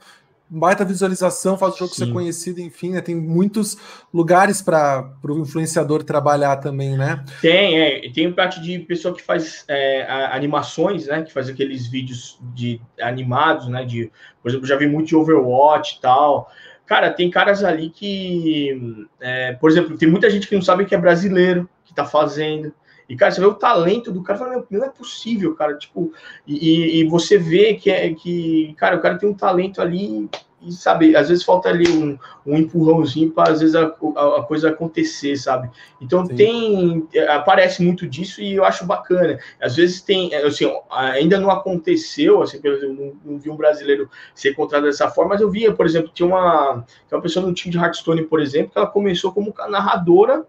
baita 0.50 0.84
visualização, 0.84 1.58
faz 1.58 1.76
o 1.76 1.78
jogo 1.78 1.94
Sim. 1.94 2.06
ser 2.06 2.12
conhecido, 2.12 2.60
enfim, 2.60 2.92
né? 2.92 3.02
Tem 3.02 3.16
muitos 3.16 3.78
lugares 4.12 4.62
para 4.62 5.14
o 5.24 5.40
influenciador 5.40 6.04
trabalhar 6.04 6.58
também, 6.58 6.98
né? 6.98 7.24
Tem, 7.42 7.80
é. 7.80 8.12
Tem 8.12 8.32
parte 8.34 8.60
de 8.60 8.80
pessoa 8.80 9.14
que 9.14 9.22
faz 9.22 9.64
é, 9.68 10.06
animações, 10.32 11.06
né? 11.08 11.22
Que 11.22 11.32
faz 11.32 11.48
aqueles 11.48 11.88
vídeos 11.88 12.40
de 12.56 12.82
animados, 13.00 13.68
né? 13.68 13.86
De, 13.86 14.12
por 14.42 14.50
exemplo, 14.50 14.66
já 14.66 14.76
vi 14.76 14.88
muito 14.88 15.10
de 15.10 15.16
Overwatch 15.16 15.98
e 15.98 16.02
tal. 16.02 16.52
Cara, 16.86 17.12
tem 17.12 17.30
caras 17.30 17.64
ali 17.64 17.92
que, 17.92 19.08
é, 19.22 19.54
por 19.54 19.70
exemplo, 19.70 19.96
tem 19.96 20.10
muita 20.10 20.28
gente 20.30 20.48
que 20.48 20.56
não 20.56 20.62
sabe 20.64 20.86
que 20.86 20.96
é 20.96 20.98
brasileiro 20.98 21.70
que 21.86 21.94
tá 21.94 22.04
fazendo. 22.04 22.74
E, 23.10 23.16
cara, 23.16 23.32
você 23.32 23.42
vê 23.42 23.48
o 23.48 23.56
talento 23.56 24.12
do 24.12 24.22
cara, 24.22 24.38
fala, 24.38 24.64
não 24.70 24.86
é 24.86 24.90
possível, 24.90 25.56
cara, 25.56 25.76
tipo, 25.76 26.14
e, 26.46 27.00
e, 27.00 27.04
você 27.08 27.40
vê 27.40 27.74
que 27.74 27.90
é 27.90 28.14
que, 28.14 28.76
cara, 28.78 28.98
o 28.98 29.02
cara 29.02 29.18
tem 29.18 29.28
um 29.28 29.34
talento 29.34 29.82
ali 29.82 30.30
e, 30.62 30.72
sabe, 30.72 31.16
às 31.16 31.30
vezes 31.30 31.44
falta 31.44 31.70
ali 31.70 31.90
um, 31.90 32.18
um 32.46 32.56
empurrãozinho 32.56 33.32
para, 33.32 33.52
às 33.52 33.62
vezes, 33.62 33.76
a, 33.76 33.86
a, 34.16 34.40
a, 34.40 34.44
coisa 34.44 34.70
acontecer, 34.70 35.36
sabe? 35.38 35.72
Então, 36.00 36.26
Sim. 36.26 36.36
tem, 36.36 37.08
aparece 37.30 37.82
muito 37.82 38.08
disso 38.08 38.42
e 38.42 38.56
eu 38.56 38.64
acho 38.64 38.86
bacana. 38.86 39.40
Às 39.60 39.76
vezes 39.76 40.02
tem, 40.02 40.36
assim, 40.36 40.72
ainda 40.92 41.40
não 41.40 41.50
aconteceu, 41.50 42.44
assim, 42.44 42.60
exemplo, 42.64 42.94
não, 42.94 43.34
não 43.34 43.40
vi 43.40 43.50
um 43.50 43.56
brasileiro 43.56 44.10
ser 44.36 44.54
contratado 44.54 44.86
dessa 44.86 45.10
forma, 45.10 45.32
mas 45.32 45.42
eu 45.42 45.50
via, 45.50 45.74
por 45.74 45.86
exemplo, 45.86 46.12
tinha 46.14 46.28
uma, 46.28 46.86
tinha 47.08 47.18
uma 47.18 47.24
pessoa 47.24 47.46
no 47.46 47.54
time 47.54 47.72
de 47.72 47.80
Hearthstone, 47.80 48.24
por 48.24 48.40
exemplo, 48.40 48.72
que 48.72 48.78
ela 48.78 48.88
começou 48.88 49.32
como 49.32 49.54
narradora 49.70 50.46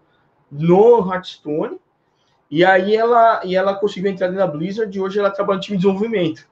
no 0.51 1.11
Hearthstone, 1.11 1.79
e 2.51 2.65
aí 2.65 2.93
ela, 2.95 3.41
e 3.45 3.55
ela 3.55 3.73
conseguiu 3.73 4.11
entrar 4.11 4.29
na 4.29 4.45
Blizzard 4.45 4.95
e 4.95 4.99
hoje 4.99 5.17
ela 5.17 5.31
trabalha 5.31 5.55
no 5.55 5.63
time 5.63 5.77
de 5.77 5.83
desenvolvimento. 5.83 6.45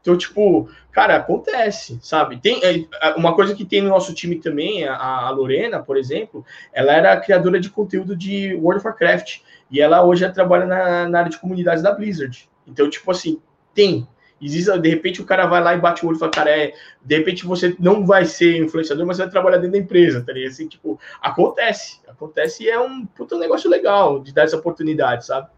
Então, 0.00 0.16
tipo, 0.16 0.70
cara, 0.92 1.16
acontece, 1.16 1.98
sabe? 2.00 2.38
Tem 2.38 2.60
é, 2.64 2.86
uma 3.16 3.34
coisa 3.34 3.54
que 3.54 3.64
tem 3.64 3.82
no 3.82 3.90
nosso 3.90 4.14
time 4.14 4.36
também, 4.36 4.86
a, 4.86 4.94
a 4.94 5.30
Lorena, 5.30 5.82
por 5.82 5.96
exemplo, 5.96 6.44
ela 6.72 6.92
era 6.92 7.20
criadora 7.20 7.60
de 7.60 7.68
conteúdo 7.68 8.16
de 8.16 8.54
World 8.54 8.78
of 8.78 8.86
Warcraft 8.86 9.40
e 9.70 9.80
ela 9.80 10.04
hoje 10.04 10.26
trabalha 10.30 10.64
na, 10.64 11.08
na 11.08 11.18
área 11.18 11.30
de 11.30 11.38
comunidades 11.38 11.82
da 11.82 11.92
Blizzard. 11.92 12.48
Então, 12.66 12.88
tipo 12.88 13.10
assim, 13.10 13.40
tem. 13.74 14.06
Existe, 14.40 14.78
de 14.78 14.88
repente 14.88 15.20
o 15.20 15.24
cara 15.24 15.46
vai 15.46 15.62
lá 15.62 15.74
e 15.74 15.80
bate 15.80 16.04
o 16.04 16.08
olho 16.08 16.16
e 16.16 16.18
fala, 16.18 16.30
cara, 16.30 16.50
é, 16.50 16.74
de 17.04 17.18
repente 17.18 17.44
você 17.44 17.76
não 17.78 18.06
vai 18.06 18.24
ser 18.24 18.56
influenciador, 18.56 19.06
mas 19.06 19.16
você 19.16 19.24
vai 19.24 19.30
trabalhar 19.30 19.58
dentro 19.58 19.72
da 19.72 19.78
empresa, 19.78 20.22
tá 20.24 20.32
ligado? 20.32 20.50
Assim, 20.50 20.66
tipo, 20.66 20.98
acontece, 21.20 22.00
acontece 22.08 22.64
e 22.64 22.70
é 22.70 22.80
um 22.80 23.04
puta 23.04 23.38
negócio 23.38 23.68
legal 23.68 24.20
de 24.20 24.32
dar 24.32 24.44
essa 24.44 24.56
oportunidade, 24.56 25.26
sabe? 25.26 25.48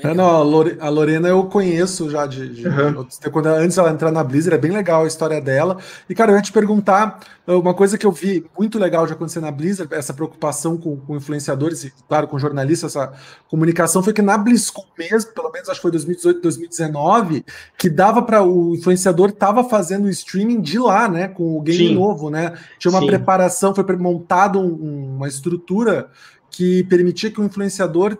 É, 0.00 0.14
não, 0.14 0.24
a, 0.24 0.42
Lore, 0.42 0.78
a, 0.80 0.88
Lorena 0.88 1.28
eu 1.28 1.44
conheço 1.44 2.08
já 2.08 2.26
de, 2.26 2.48
de 2.48 2.66
uhum. 2.66 3.06
quando 3.30 3.46
antes 3.46 3.76
ela 3.76 3.90
entrar 3.90 4.10
na 4.10 4.24
Blizzard, 4.24 4.56
é 4.56 4.58
bem 4.58 4.70
legal 4.70 5.04
a 5.04 5.06
história 5.06 5.40
dela. 5.40 5.76
E 6.08 6.14
cara, 6.14 6.32
eu 6.32 6.36
ia 6.36 6.42
te 6.42 6.50
perguntar 6.50 7.20
uma 7.46 7.74
coisa 7.74 7.98
que 7.98 8.06
eu 8.06 8.12
vi 8.12 8.44
muito 8.58 8.78
legal 8.78 9.06
de 9.06 9.12
acontecer 9.12 9.40
na 9.40 9.50
Blizzard, 9.50 9.92
essa 9.94 10.14
preocupação 10.14 10.78
com, 10.78 10.96
com 10.96 11.16
influenciadores 11.16 11.84
e 11.84 11.92
claro 12.08 12.26
com 12.26 12.38
jornalistas, 12.38 12.96
essa 12.96 13.12
comunicação 13.48 14.02
foi 14.02 14.12
que 14.12 14.22
na 14.22 14.38
BlizzCon 14.38 14.84
mesmo, 14.98 15.32
pelo 15.32 15.50
menos 15.50 15.68
acho 15.68 15.78
que 15.78 15.82
foi 15.82 15.90
2018, 15.90 16.40
2019, 16.40 17.44
que 17.76 17.90
dava 17.90 18.22
para 18.22 18.42
o 18.42 18.74
influenciador 18.74 19.30
tava 19.32 19.64
fazendo 19.64 20.06
o 20.06 20.10
streaming 20.10 20.60
de 20.60 20.78
lá, 20.78 21.08
né, 21.08 21.28
com 21.28 21.58
o 21.58 21.60
game 21.60 21.88
Sim. 21.88 21.94
novo, 21.94 22.30
né? 22.30 22.54
Tinha 22.78 22.90
uma 22.90 23.00
Sim. 23.00 23.06
preparação, 23.06 23.74
foi 23.74 23.84
montado 23.96 24.58
um, 24.58 25.16
uma 25.16 25.28
estrutura 25.28 26.08
que 26.50 26.84
permitia 26.84 27.30
que 27.30 27.40
o 27.40 27.44
influenciador 27.44 28.16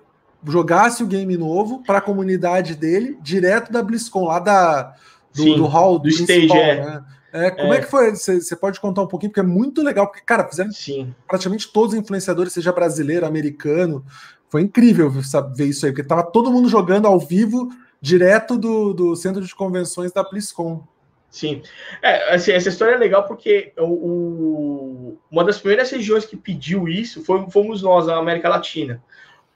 jogasse 0.47 1.03
o 1.03 1.07
game 1.07 1.37
novo 1.37 1.83
para 1.85 1.99
a 1.99 2.03
comunidade 2.03 2.75
dele, 2.75 3.19
direto 3.23 3.73
da 3.73 3.83
BlizzCon, 3.83 4.25
lá 4.25 4.39
da, 4.39 4.95
do, 5.35 5.43
Sim, 5.43 5.57
do 5.57 5.67
hall 5.67 5.99
do 5.99 6.09
stage, 6.09 6.53
é. 6.53 6.85
Né? 6.85 7.05
É, 7.33 7.51
como 7.51 7.73
é. 7.73 7.79
é 7.79 7.81
que 7.81 7.87
foi? 7.87 8.11
Você 8.11 8.55
pode 8.55 8.79
contar 8.79 9.03
um 9.03 9.07
pouquinho, 9.07 9.31
porque 9.31 9.41
é 9.41 9.45
muito 9.45 9.83
legal, 9.83 10.07
porque, 10.07 10.23
cara, 10.25 10.47
fizeram 10.47 10.71
Sim. 10.71 11.15
praticamente 11.27 11.73
todos 11.73 11.95
os 11.95 12.01
influenciadores, 12.01 12.53
seja 12.53 12.73
brasileiro, 12.73 13.25
americano. 13.25 14.05
Foi 14.51 14.61
incrível 14.61 15.11
ver 15.11 15.67
isso 15.67 15.87
aí, 15.87 15.93
porque 15.93 16.07
tava 16.07 16.25
todo 16.25 16.51
mundo 16.53 16.69
jogando 16.69 17.07
ao 17.07 17.19
vivo, 17.19 17.71
direto 18.01 18.59
do, 18.59 18.93
do 18.93 19.17
centro 19.17 19.41
de 19.41 19.55
convenções 19.55 20.13
da 20.13 20.23
BlizzCon. 20.23 20.87
Sim. 21.31 21.63
É, 22.03 22.35
assim, 22.35 22.53
essa 22.53 22.69
história 22.69 22.93
é 22.93 22.99
legal 22.99 23.27
porque 23.27 23.73
o, 23.79 23.85
o, 23.85 25.19
uma 25.31 25.43
das 25.43 25.59
primeiras 25.59 25.91
regiões 25.91 26.27
que 26.27 26.37
pediu 26.37 26.87
isso 26.87 27.25
foi, 27.25 27.49
fomos 27.51 27.81
nós, 27.81 28.07
a 28.07 28.19
América 28.19 28.51
Latina 28.51 29.03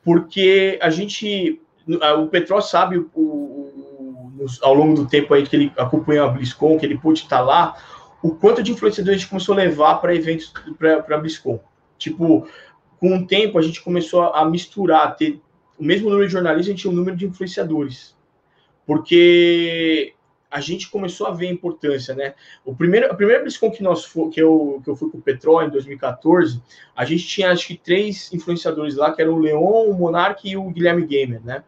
porque 0.07 0.79
a 0.81 0.89
gente, 0.89 1.61
o 2.17 2.29
Petró 2.29 2.61
sabe 2.61 2.97
o, 2.97 3.11
o, 3.13 4.47
ao 4.63 4.73
longo 4.73 4.95
do 4.95 5.09
tempo 5.09 5.35
aí 5.35 5.45
que 5.45 5.57
ele 5.57 5.73
acompanha 5.77 6.23
a 6.23 6.29
BlizzCon, 6.29 6.79
que 6.79 6.87
ele 6.87 6.97
pôde 6.97 7.23
estar 7.23 7.41
lá, 7.41 7.77
o 8.23 8.31
quanto 8.31 8.63
de 8.63 8.71
influenciadores 8.71 9.17
a 9.17 9.21
gente 9.21 9.29
começou 9.29 9.55
a 9.55 9.59
levar 9.59 9.97
para 9.97 10.15
eventos 10.15 10.53
para 10.79 11.17
a 11.17 11.19
BlizzCon. 11.19 11.59
Tipo, 11.99 12.47
com 13.01 13.17
o 13.17 13.27
tempo 13.27 13.59
a 13.59 13.63
gente 13.63 13.83
começou 13.83 14.33
a 14.33 14.49
misturar, 14.49 15.17
ter 15.17 15.41
o 15.77 15.85
mesmo 15.85 16.09
número 16.09 16.29
de 16.29 16.33
jornalistas, 16.33 16.69
a 16.69 16.71
gente 16.71 16.83
tinha 16.83 16.93
um 16.93 16.97
número 16.97 17.17
de 17.17 17.27
influenciadores. 17.27 18.15
Porque 18.87 20.15
a 20.57 20.61
gente 20.61 20.89
começou 20.89 21.27
a 21.27 21.33
ver 21.33 21.49
a 21.49 21.53
importância, 21.53 22.15
né? 22.15 22.33
O 22.65 22.75
primeiro, 22.75 23.13
a 23.13 23.15
primeira 23.15 23.43
BlizzCon 23.43 23.71
que, 23.71 23.83
nós, 23.83 24.07
que, 24.33 24.41
eu, 24.41 24.81
que 24.83 24.89
eu 24.89 24.97
fui 24.97 25.11
com 25.11 25.19
o 25.19 25.21
Petrol 25.21 25.63
em 25.63 25.69
2014, 25.69 26.63
a 26.97 27.05
gente 27.05 27.27
tinha 27.27 27.51
acho 27.51 27.67
que 27.67 27.77
três 27.77 28.33
influenciadores 28.33 28.97
lá, 28.97 29.13
que 29.13 29.21
eram 29.21 29.35
o 29.35 29.39
Leon, 29.39 29.91
o 29.91 29.93
Monark 29.93 30.49
e 30.49 30.57
o 30.57 30.71
Guilherme 30.71 31.05
Gamer, 31.05 31.45
né? 31.45 31.63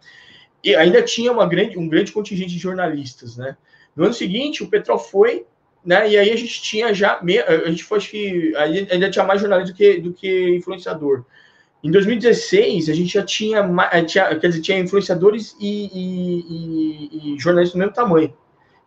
E 0.64 0.74
ainda 0.74 1.02
tinha 1.02 1.30
uma 1.30 1.46
grande, 1.46 1.78
um 1.78 1.86
grande 1.86 2.12
contingente 2.12 2.54
de 2.54 2.58
jornalistas, 2.58 3.36
né? 3.36 3.58
No 3.94 4.04
ano 4.04 4.14
seguinte, 4.14 4.62
o 4.62 4.68
Petrol 4.68 4.98
foi, 4.98 5.44
né? 5.84 6.08
E 6.08 6.16
aí 6.16 6.30
a 6.30 6.36
gente 6.36 6.62
tinha 6.62 6.94
já, 6.94 7.20
a 7.20 7.68
gente 7.68 7.84
foi, 7.84 7.98
acho 7.98 8.10
que 8.10 8.54
ainda 8.56 9.10
tinha 9.10 9.24
mais 9.26 9.38
jornalista 9.38 9.74
do 9.74 9.76
que, 9.76 10.00
do 10.00 10.14
que 10.14 10.56
influenciador. 10.56 11.26
Em 11.84 11.90
2016, 11.90 12.88
a 12.88 12.94
gente 12.94 13.12
já 13.12 13.22
tinha, 13.22 13.62
tinha 14.06 14.34
quer 14.34 14.48
dizer, 14.48 14.62
tinha 14.62 14.78
influenciadores 14.78 15.54
e, 15.60 15.90
e, 15.92 16.40
e, 16.48 17.34
e 17.34 17.38
jornalistas 17.38 17.74
do 17.74 17.80
mesmo 17.80 17.92
tamanho. 17.92 18.32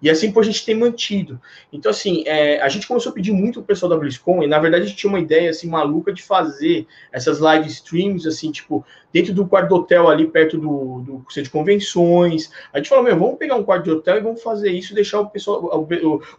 E 0.02 0.10
assim 0.10 0.32
por 0.32 0.42
a 0.42 0.46
gente 0.46 0.66
tem 0.66 0.76
mantido. 0.76 1.40
Então, 1.72 1.92
assim, 1.92 2.24
é, 2.26 2.60
a 2.62 2.68
gente 2.70 2.88
começou 2.88 3.12
a 3.12 3.14
pedir 3.14 3.32
muito 3.32 3.60
o 3.60 3.64
pessoal 3.64 3.90
da 3.90 3.98
BlizzCon, 3.98 4.42
e 4.42 4.48
na 4.48 4.58
verdade 4.58 4.84
a 4.84 4.88
gente 4.88 4.98
tinha 4.98 5.10
uma 5.10 5.20
ideia, 5.20 5.52
assim, 5.52 5.70
maluca 5.70 6.12
de 6.12 6.24
fazer 6.24 6.88
essas 7.12 7.40
live 7.40 7.68
streams, 7.68 8.28
assim, 8.28 8.52
tipo, 8.52 8.84
dentro 9.14 9.34
do 9.34 9.48
quarto 9.48 9.70
do 9.70 9.76
hotel 9.76 10.08
ali, 10.10 10.28
perto 10.28 10.58
do, 10.58 11.02
do 11.02 11.26
centro 11.30 11.44
de 11.44 11.50
convenções. 11.52 12.52
A 12.74 12.78
gente 12.78 12.90
falou, 12.90 13.04
meu, 13.04 13.18
vamos 13.18 13.38
pegar 13.38 13.56
um 13.56 13.64
quarto 13.64 13.84
de 13.84 13.92
hotel 13.92 14.18
e 14.18 14.22
vamos 14.22 14.42
fazer 14.42 14.72
isso, 14.72 14.96
deixar 14.96 15.20
o 15.20 15.30
pessoal, 15.30 15.88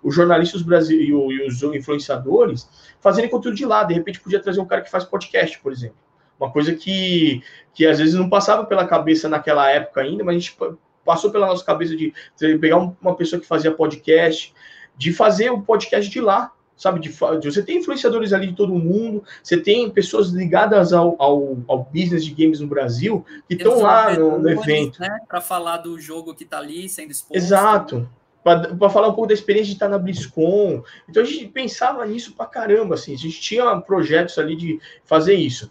os 0.03 0.15
jornalistas 0.15 0.63
Brasil, 0.63 0.99
e, 0.99 1.11
e 1.11 1.47
os 1.47 1.63
influenciadores 1.63 2.69
fazerem 3.01 3.31
conteúdo 3.31 3.57
de 3.57 3.65
lá. 3.65 3.85
De 3.85 3.95
repente 3.95 4.21
podia 4.21 4.41
trazer 4.41 4.61
um 4.61 4.67
cara 4.67 4.83
que 4.83 4.91
faz 4.91 5.05
podcast, 5.05 5.59
por 5.61 5.71
exemplo. 5.71 5.97
Uma 6.41 6.51
coisa 6.51 6.75
que, 6.75 7.41
que 7.73 7.87
às 7.87 7.99
vezes 7.99 8.15
não 8.15 8.29
passava 8.29 8.65
pela 8.65 8.85
cabeça 8.85 9.29
naquela 9.29 9.71
época 9.71 10.01
ainda, 10.01 10.25
mas 10.25 10.35
a 10.35 10.39
gente 10.39 10.57
passou 11.05 11.31
pela 11.31 11.47
nossa 11.47 11.65
cabeça 11.65 11.97
de, 11.97 12.13
de 12.39 12.59
pegar 12.59 12.79
uma 12.79 13.15
pessoa 13.15 13.41
que 13.41 13.47
fazia 13.47 13.71
podcast, 13.71 14.55
de 14.97 15.13
fazer 15.13 15.51
o 15.51 15.63
podcast 15.63 16.11
de 16.11 16.21
lá, 16.21 16.53
sabe? 16.77 17.01
De, 17.01 17.09
de, 17.09 17.51
você 17.51 17.63
tem 17.63 17.79
influenciadores 17.79 18.33
ali 18.33 18.49
de 18.49 18.55
todo 18.55 18.75
mundo, 18.75 19.23
você 19.43 19.57
tem 19.57 19.89
pessoas 19.91 20.31
ligadas 20.31 20.93
ao, 20.93 21.15
ao, 21.21 21.59
ao 21.69 21.85
business 21.85 22.25
de 22.25 22.33
games 22.33 22.61
no 22.61 22.67
Brasil 22.67 23.25
que 23.49 23.55
estão 23.55 23.81
lá 23.81 24.15
no, 24.15 24.39
no 24.39 24.51
evento. 24.51 25.01
Né, 25.01 25.19
para 25.29 25.41
falar 25.41 25.79
do 25.79 25.99
jogo 25.99 26.35
que 26.35 26.45
está 26.45 26.59
ali 26.59 26.89
sendo 26.89 27.11
exposto. 27.11 27.37
Exato. 27.37 28.09
Para 28.43 28.91
falar 28.91 29.07
um 29.07 29.15
pouco 29.15 29.29
da 29.29 29.35
experiência 29.35 29.69
de 29.69 29.75
estar 29.75 29.89
na 29.89 29.99
BlizzCon. 29.99 30.83
Então 31.09 31.23
a 31.23 31.27
gente 31.27 31.47
pensava 31.47 32.05
nisso 32.05 32.35
para 32.35 32.47
caramba, 32.47 32.97
assim. 32.97 33.15
A 33.15 33.19
gente 33.19 33.41
tinha 33.41 33.81
projetos 33.81 34.37
ali 34.37 34.57
de 34.57 34.81
fazer 35.05 35.35
isso. 35.35 35.71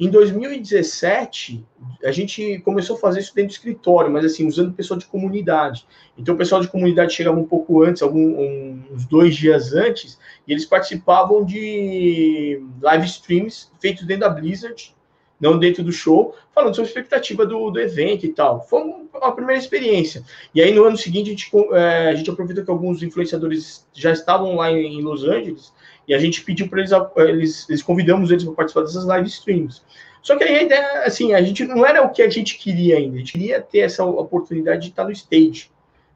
Em 0.00 0.08
2017, 0.08 1.64
a 2.02 2.10
gente 2.10 2.58
começou 2.60 2.96
a 2.96 2.98
fazer 2.98 3.20
isso 3.20 3.34
dentro 3.34 3.50
do 3.50 3.52
escritório, 3.52 4.10
mas 4.10 4.24
assim, 4.24 4.46
usando 4.46 4.72
pessoal 4.72 4.98
de 4.98 5.06
comunidade. 5.06 5.86
Então, 6.18 6.34
o 6.34 6.38
pessoal 6.38 6.60
de 6.60 6.68
comunidade 6.68 7.14
chegava 7.14 7.38
um 7.38 7.44
pouco 7.44 7.82
antes, 7.82 8.02
alguns 8.02 8.82
uns 8.90 9.06
dois 9.06 9.36
dias 9.36 9.72
antes, 9.72 10.18
e 10.46 10.52
eles 10.52 10.64
participavam 10.64 11.44
de 11.44 12.62
live 12.80 13.06
streams 13.06 13.70
feitos 13.80 14.04
dentro 14.04 14.22
da 14.22 14.28
Blizzard, 14.28 14.94
não 15.40 15.58
dentro 15.58 15.82
do 15.82 15.92
show, 15.92 16.34
falando 16.54 16.74
sobre 16.74 16.88
a 16.88 16.90
expectativa 16.90 17.44
do, 17.44 17.70
do 17.70 17.80
evento 17.80 18.24
e 18.24 18.32
tal. 18.32 18.66
Foi 18.66 18.80
uma 18.80 19.34
primeira 19.34 19.60
experiência. 19.60 20.24
E 20.54 20.62
aí, 20.62 20.72
no 20.72 20.84
ano 20.84 20.96
seguinte, 20.96 21.28
a 21.28 21.30
gente, 21.30 21.50
é, 21.72 22.08
a 22.08 22.14
gente 22.14 22.30
aproveitou 22.30 22.64
que 22.64 22.70
alguns 22.70 23.02
influenciadores 23.02 23.86
já 23.92 24.12
estavam 24.12 24.56
lá 24.56 24.70
em, 24.70 24.98
em 24.98 25.02
Los 25.02 25.24
Angeles 25.24 25.72
e 26.06 26.14
a 26.14 26.18
gente 26.18 26.42
pediu 26.42 26.68
para 26.68 26.80
eles, 26.80 26.92
eles, 27.16 27.68
eles 27.68 27.82
convidamos 27.82 28.30
eles 28.30 28.44
para 28.44 28.54
participar 28.54 28.82
dessas 28.82 29.04
live 29.04 29.28
streams. 29.28 29.82
Só 30.22 30.36
que 30.36 30.44
aí 30.44 30.56
a 30.56 30.62
ideia, 30.62 31.02
assim, 31.04 31.34
a 31.34 31.42
gente 31.42 31.64
não 31.64 31.84
era 31.84 32.02
o 32.02 32.10
que 32.10 32.22
a 32.22 32.30
gente 32.30 32.56
queria 32.56 32.96
ainda, 32.96 33.16
a 33.16 33.18
gente 33.18 33.32
queria 33.32 33.60
ter 33.60 33.80
essa 33.80 34.04
oportunidade 34.04 34.82
de 34.82 34.88
estar 34.88 35.04
no 35.04 35.10
stage, 35.10 35.70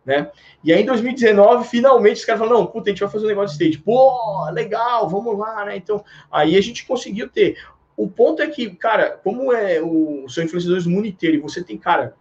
né? 0.05 0.31
E 0.63 0.73
aí 0.73 0.83
em 0.83 0.87
2019, 0.87 1.69
finalmente, 1.69 2.19
os 2.19 2.25
caras 2.25 2.41
falaram, 2.41 2.61
não, 2.61 2.67
puta, 2.67 2.89
a 2.89 2.93
gente 2.93 3.01
vai 3.01 3.11
fazer 3.11 3.27
um 3.27 3.29
negócio 3.29 3.59
de 3.59 3.65
stage. 3.65 3.83
Pô, 3.83 4.49
legal, 4.53 5.09
vamos 5.09 5.37
lá, 5.37 5.65
né? 5.65 5.77
Então, 5.77 6.05
aí 6.31 6.57
a 6.57 6.61
gente 6.61 6.87
conseguiu 6.87 7.29
ter. 7.29 7.59
O 7.97 8.09
ponto 8.09 8.43
é 8.43 8.47
que, 8.47 8.71
cara, 8.77 9.19
como 9.25 9.53
é 9.53 9.81
o, 9.83 10.29
são 10.29 10.45
influenciadores 10.45 10.85
do 10.85 10.91
mundo 10.91 11.07
inteiro 11.07 11.37
e 11.37 11.41
você 11.41 11.65
tem, 11.65 11.77
cara, 11.77 12.15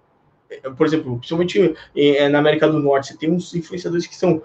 por 0.78 0.88
exemplo, 0.88 1.18
principalmente 1.18 1.76
eh, 1.96 2.30
na 2.30 2.40
América 2.40 2.68
do 2.68 2.80
Norte, 2.80 3.08
você 3.08 3.18
tem 3.18 3.32
uns 3.32 3.54
influenciadores 3.54 4.08
que 4.08 4.16
são 4.16 4.42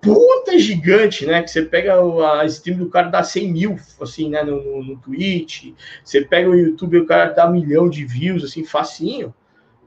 puta 0.00 0.58
gigante, 0.58 1.26
né? 1.26 1.42
Que 1.42 1.50
você 1.50 1.62
pega 1.62 1.94
a 2.32 2.44
stream 2.46 2.78
do 2.78 2.88
cara 2.88 3.08
dá 3.08 3.22
100 3.22 3.52
mil, 3.52 3.76
assim, 4.00 4.30
né? 4.30 4.42
No, 4.42 4.62
no, 4.62 4.84
no 4.84 4.96
Twitch. 4.98 5.72
Você 6.04 6.22
pega 6.22 6.48
o 6.48 6.54
YouTube 6.54 6.98
o 6.98 7.06
cara 7.06 7.32
dá 7.32 7.48
um 7.48 7.52
milhão 7.52 7.88
de 7.88 8.04
views, 8.04 8.44
assim, 8.44 8.64
facinho. 8.64 9.34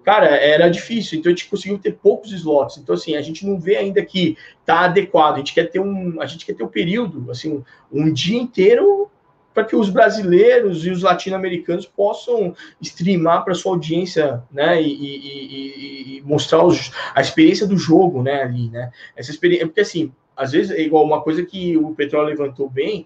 Cara, 0.04 0.28
era 0.28 0.70
difícil. 0.70 1.20
Então 1.20 1.32
a 1.32 1.36
gente 1.36 1.50
conseguiu 1.50 1.78
ter 1.78 1.94
poucos 1.94 2.32
slots. 2.32 2.78
Então, 2.78 2.96
assim, 2.96 3.16
a 3.16 3.22
gente 3.22 3.46
não 3.46 3.60
vê 3.60 3.76
ainda 3.76 4.04
que 4.04 4.38
tá 4.66 4.82
adequado. 4.82 5.36
A 5.36 5.38
gente 5.38 5.54
quer 5.54 5.70
ter 5.70 5.80
um, 5.80 6.20
a 6.22 6.26
gente 6.26 6.46
quer 6.46 6.54
ter 6.54 6.64
um 6.64 6.68
período, 6.68 7.30
assim, 7.30 7.64
um 7.92 8.12
dia 8.12 8.38
inteiro 8.38 9.10
para 9.54 9.64
que 9.64 9.76
os 9.76 9.90
brasileiros 9.90 10.86
e 10.86 10.90
os 10.90 11.02
latino-americanos 11.02 11.86
possam 11.86 12.56
streamar 12.82 13.44
para 13.44 13.54
sua 13.54 13.74
audiência, 13.74 14.44
né, 14.52 14.82
e, 14.82 14.88
e, 14.88 16.18
e, 16.18 16.22
mostrar 16.22 16.64
os, 16.64 16.92
a 17.14 17.22
experiência 17.22 17.68
do 17.68 17.78
jogo, 17.78 18.24
né, 18.24 18.44
ali, 18.44 18.70
né, 18.70 18.92
essa 19.16 19.32
experiência, 19.32 19.68
porque 19.68 19.82
assim, 19.82 20.12
às 20.36 20.52
vezes 20.52 20.72
é 20.72 20.82
igual 20.82 21.04
uma 21.04 21.22
coisa 21.22 21.46
que 21.46 21.78
o 21.78 21.94
Petróleo 21.94 22.30
levantou 22.30 22.70
bem, 22.70 23.06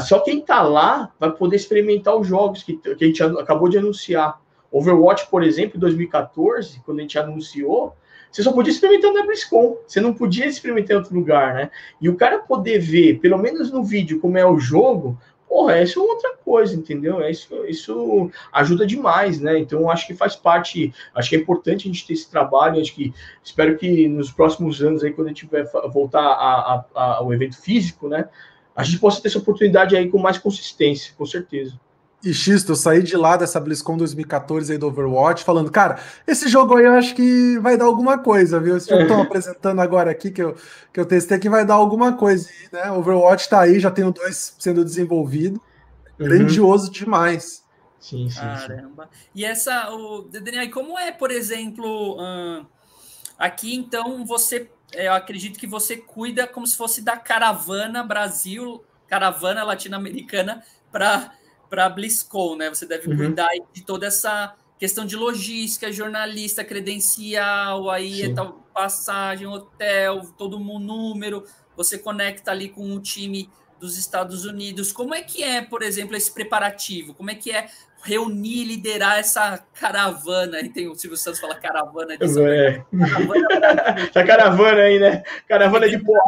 só 0.00 0.20
quem 0.20 0.40
está 0.40 0.62
lá 0.62 1.12
vai 1.20 1.30
poder 1.30 1.56
experimentar 1.56 2.16
os 2.16 2.26
jogos 2.26 2.62
que, 2.62 2.76
que 2.76 3.04
a 3.04 3.06
gente 3.06 3.22
acabou 3.22 3.68
de 3.68 3.78
anunciar. 3.78 4.40
Overwatch, 4.72 5.28
por 5.30 5.44
exemplo, 5.44 5.76
em 5.76 5.80
2014, 5.80 6.80
quando 6.84 6.98
a 6.98 7.02
gente 7.02 7.18
anunciou, 7.18 7.94
você 8.30 8.42
só 8.42 8.50
podia 8.50 8.72
experimentar 8.72 9.12
na 9.12 9.24
BlizzCon, 9.24 9.76
você 9.86 10.00
não 10.00 10.12
podia 10.12 10.46
experimentar 10.46 10.96
em 10.96 10.98
outro 10.98 11.14
lugar, 11.14 11.54
né? 11.54 11.70
E 12.00 12.08
o 12.08 12.16
cara 12.16 12.40
poder 12.40 12.80
ver, 12.80 13.20
pelo 13.20 13.38
menos 13.38 13.70
no 13.70 13.84
vídeo, 13.84 14.18
como 14.18 14.36
é 14.36 14.44
o 14.44 14.58
jogo, 14.58 15.16
porra, 15.54 15.80
isso 15.80 16.00
é 16.00 16.02
outra 16.02 16.36
coisa, 16.44 16.74
entendeu? 16.74 17.20
É 17.20 17.30
isso, 17.30 17.64
isso 17.66 18.28
ajuda 18.52 18.84
demais, 18.84 19.38
né? 19.38 19.56
Então, 19.56 19.88
acho 19.88 20.04
que 20.04 20.12
faz 20.12 20.34
parte, 20.34 20.92
acho 21.14 21.30
que 21.30 21.36
é 21.36 21.38
importante 21.38 21.88
a 21.88 21.92
gente 21.92 22.04
ter 22.04 22.14
esse 22.14 22.28
trabalho, 22.28 22.80
acho 22.80 22.92
que 22.92 23.14
espero 23.40 23.78
que 23.78 24.08
nos 24.08 24.32
próximos 24.32 24.82
anos, 24.82 25.04
aí, 25.04 25.12
quando 25.12 25.28
a 25.28 25.30
gente 25.30 25.46
vai 25.46 25.62
voltar 25.92 26.22
a, 26.22 26.24
a, 26.24 26.84
a, 26.92 27.04
ao 27.18 27.32
evento 27.32 27.56
físico, 27.56 28.08
né, 28.08 28.28
a 28.74 28.82
gente 28.82 28.98
possa 28.98 29.22
ter 29.22 29.28
essa 29.28 29.38
oportunidade 29.38 29.96
aí 29.96 30.10
com 30.10 30.18
mais 30.18 30.38
consistência, 30.38 31.14
com 31.16 31.24
certeza. 31.24 31.78
E 32.24 32.32
Xisto, 32.32 32.72
eu 32.72 32.76
saí 32.76 33.02
de 33.02 33.16
lá 33.16 33.36
dessa 33.36 33.60
BlizzCon 33.60 33.98
2014 33.98 34.72
aí 34.72 34.78
do 34.78 34.86
Overwatch, 34.86 35.44
falando, 35.44 35.70
cara, 35.70 36.00
esse 36.26 36.48
jogo 36.48 36.76
aí 36.76 36.86
eu 36.86 36.94
acho 36.94 37.14
que 37.14 37.58
vai 37.58 37.76
dar 37.76 37.84
alguma 37.84 38.18
coisa, 38.18 38.58
viu? 38.58 38.76
Esse 38.76 38.88
jogo 38.88 39.00
que 39.00 39.06
estão 39.06 39.22
apresentando 39.22 39.80
agora 39.80 40.10
aqui, 40.10 40.30
que 40.30 40.42
eu, 40.42 40.56
que 40.90 40.98
eu 40.98 41.04
testei 41.04 41.36
aqui, 41.36 41.50
vai 41.50 41.66
dar 41.66 41.74
alguma 41.74 42.14
coisa, 42.14 42.48
né? 42.72 42.90
Overwatch 42.90 43.48
tá 43.48 43.60
aí, 43.60 43.78
já 43.78 43.90
tem 43.90 44.04
o 44.04 44.10
dois 44.10 44.56
sendo 44.58 44.82
desenvolvido. 44.82 45.60
Uhum. 46.18 46.26
Grandioso 46.26 46.90
demais. 46.90 47.62
Sim, 48.00 48.30
sim. 48.30 48.40
Caramba. 48.40 49.04
Sim. 49.12 49.18
E 49.34 49.44
essa, 49.44 49.90
o 49.90 50.22
Daniel, 50.22 50.70
como 50.70 50.98
é, 50.98 51.12
por 51.12 51.30
exemplo, 51.30 52.16
hum, 52.18 52.64
aqui 53.38 53.74
então 53.74 54.24
você, 54.24 54.70
eu 54.94 55.12
acredito 55.12 55.58
que 55.58 55.66
você 55.66 55.96
cuida 55.96 56.46
como 56.46 56.66
se 56.66 56.76
fosse 56.76 57.02
da 57.02 57.16
caravana 57.16 58.02
Brasil, 58.02 58.82
caravana 59.06 59.62
latino-americana 59.62 60.62
para 60.90 61.32
para 61.68 61.86
a 61.86 61.88
BlizzCon, 61.88 62.56
né? 62.56 62.68
Você 62.68 62.86
deve 62.86 63.08
uhum. 63.08 63.16
cuidar 63.16 63.50
de 63.72 63.82
toda 63.82 64.06
essa 64.06 64.54
questão 64.78 65.06
de 65.06 65.16
logística, 65.16 65.92
jornalista, 65.92 66.64
credencial, 66.64 67.90
aí 67.90 68.22
é 68.22 68.34
tal 68.34 68.64
passagem, 68.74 69.46
hotel, 69.46 70.22
todo 70.36 70.58
mundo 70.58 70.84
número, 70.86 71.44
você 71.76 71.96
conecta 71.96 72.50
ali 72.50 72.68
com 72.68 72.92
o 72.94 73.00
time 73.00 73.48
dos 73.78 73.96
Estados 73.96 74.44
Unidos. 74.44 74.92
Como 74.92 75.14
é 75.14 75.22
que 75.22 75.42
é, 75.42 75.62
por 75.62 75.82
exemplo, 75.82 76.16
esse 76.16 76.32
preparativo? 76.32 77.14
Como 77.14 77.30
é 77.30 77.34
que 77.34 77.50
é 77.50 77.68
reunir, 78.04 78.64
liderar 78.64 79.18
essa 79.18 79.58
caravana. 79.80 80.60
E 80.60 80.68
tem 80.68 80.88
o 80.88 80.94
Silvio 80.94 81.16
Santos 81.16 81.40
fala 81.40 81.54
caravana 81.54 82.16
de 82.16 82.24
é. 82.42 82.84
Essa 84.08 84.24
caravana 84.24 84.82
aí, 84.82 84.98
né? 84.98 85.22
Caravana 85.48 85.88
de 85.88 85.98
porra. 85.98 86.20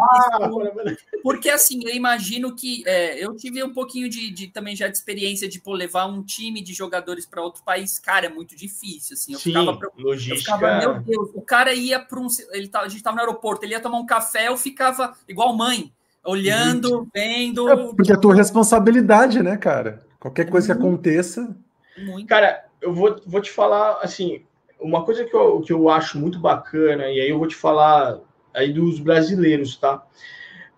Porque 1.22 1.50
assim, 1.50 1.80
eu 1.84 1.94
imagino 1.94 2.56
que 2.56 2.82
é, 2.86 3.22
eu 3.22 3.36
tive 3.36 3.62
um 3.62 3.72
pouquinho 3.72 4.08
de, 4.08 4.30
de, 4.30 4.48
também 4.48 4.74
já 4.74 4.88
de 4.88 4.96
experiência 4.96 5.46
de 5.46 5.60
pô, 5.60 5.74
levar 5.74 6.06
um 6.06 6.22
time 6.22 6.62
de 6.62 6.72
jogadores 6.72 7.26
para 7.26 7.42
outro 7.42 7.62
país. 7.62 7.98
Cara, 7.98 8.26
é 8.26 8.30
muito 8.30 8.56
difícil. 8.56 9.14
Assim, 9.14 9.34
eu 9.34 9.38
Sim, 9.38 9.50
ficava, 9.50 9.78
logística. 9.98 10.52
Eu 10.52 10.58
ficava, 10.58 10.78
meu 10.78 11.00
Deus, 11.00 11.30
o 11.34 11.42
cara 11.42 11.74
ia 11.74 12.00
para 12.00 12.18
um. 12.18 12.26
Ele 12.52 12.68
tava, 12.68 12.86
a 12.86 12.88
gente 12.88 12.98
estava 12.98 13.16
no 13.16 13.22
aeroporto, 13.22 13.64
ele 13.64 13.72
ia 13.72 13.80
tomar 13.80 13.98
um 13.98 14.06
café, 14.06 14.48
eu 14.48 14.56
ficava 14.56 15.14
igual 15.28 15.54
mãe. 15.54 15.92
Olhando, 16.24 17.06
vendo. 17.14 17.68
É 17.68 17.76
porque 17.76 18.10
é 18.10 18.14
a 18.16 18.18
tua 18.18 18.34
responsabilidade, 18.34 19.40
né, 19.44 19.56
cara? 19.56 20.04
Qualquer 20.18 20.50
coisa 20.50 20.74
que 20.74 20.82
uhum. 20.82 20.88
aconteça. 20.88 21.56
Muito. 21.96 22.26
Cara, 22.26 22.64
eu 22.80 22.92
vou, 22.92 23.20
vou 23.26 23.40
te 23.40 23.50
falar, 23.50 23.98
assim, 24.02 24.44
uma 24.80 25.04
coisa 25.04 25.24
que 25.24 25.34
eu, 25.34 25.60
que 25.60 25.72
eu 25.72 25.88
acho 25.88 26.18
muito 26.18 26.38
bacana, 26.38 27.10
e 27.10 27.20
aí 27.20 27.28
eu 27.28 27.38
vou 27.38 27.48
te 27.48 27.56
falar 27.56 28.20
aí 28.52 28.72
dos 28.72 28.98
brasileiros, 28.98 29.76
tá? 29.76 30.04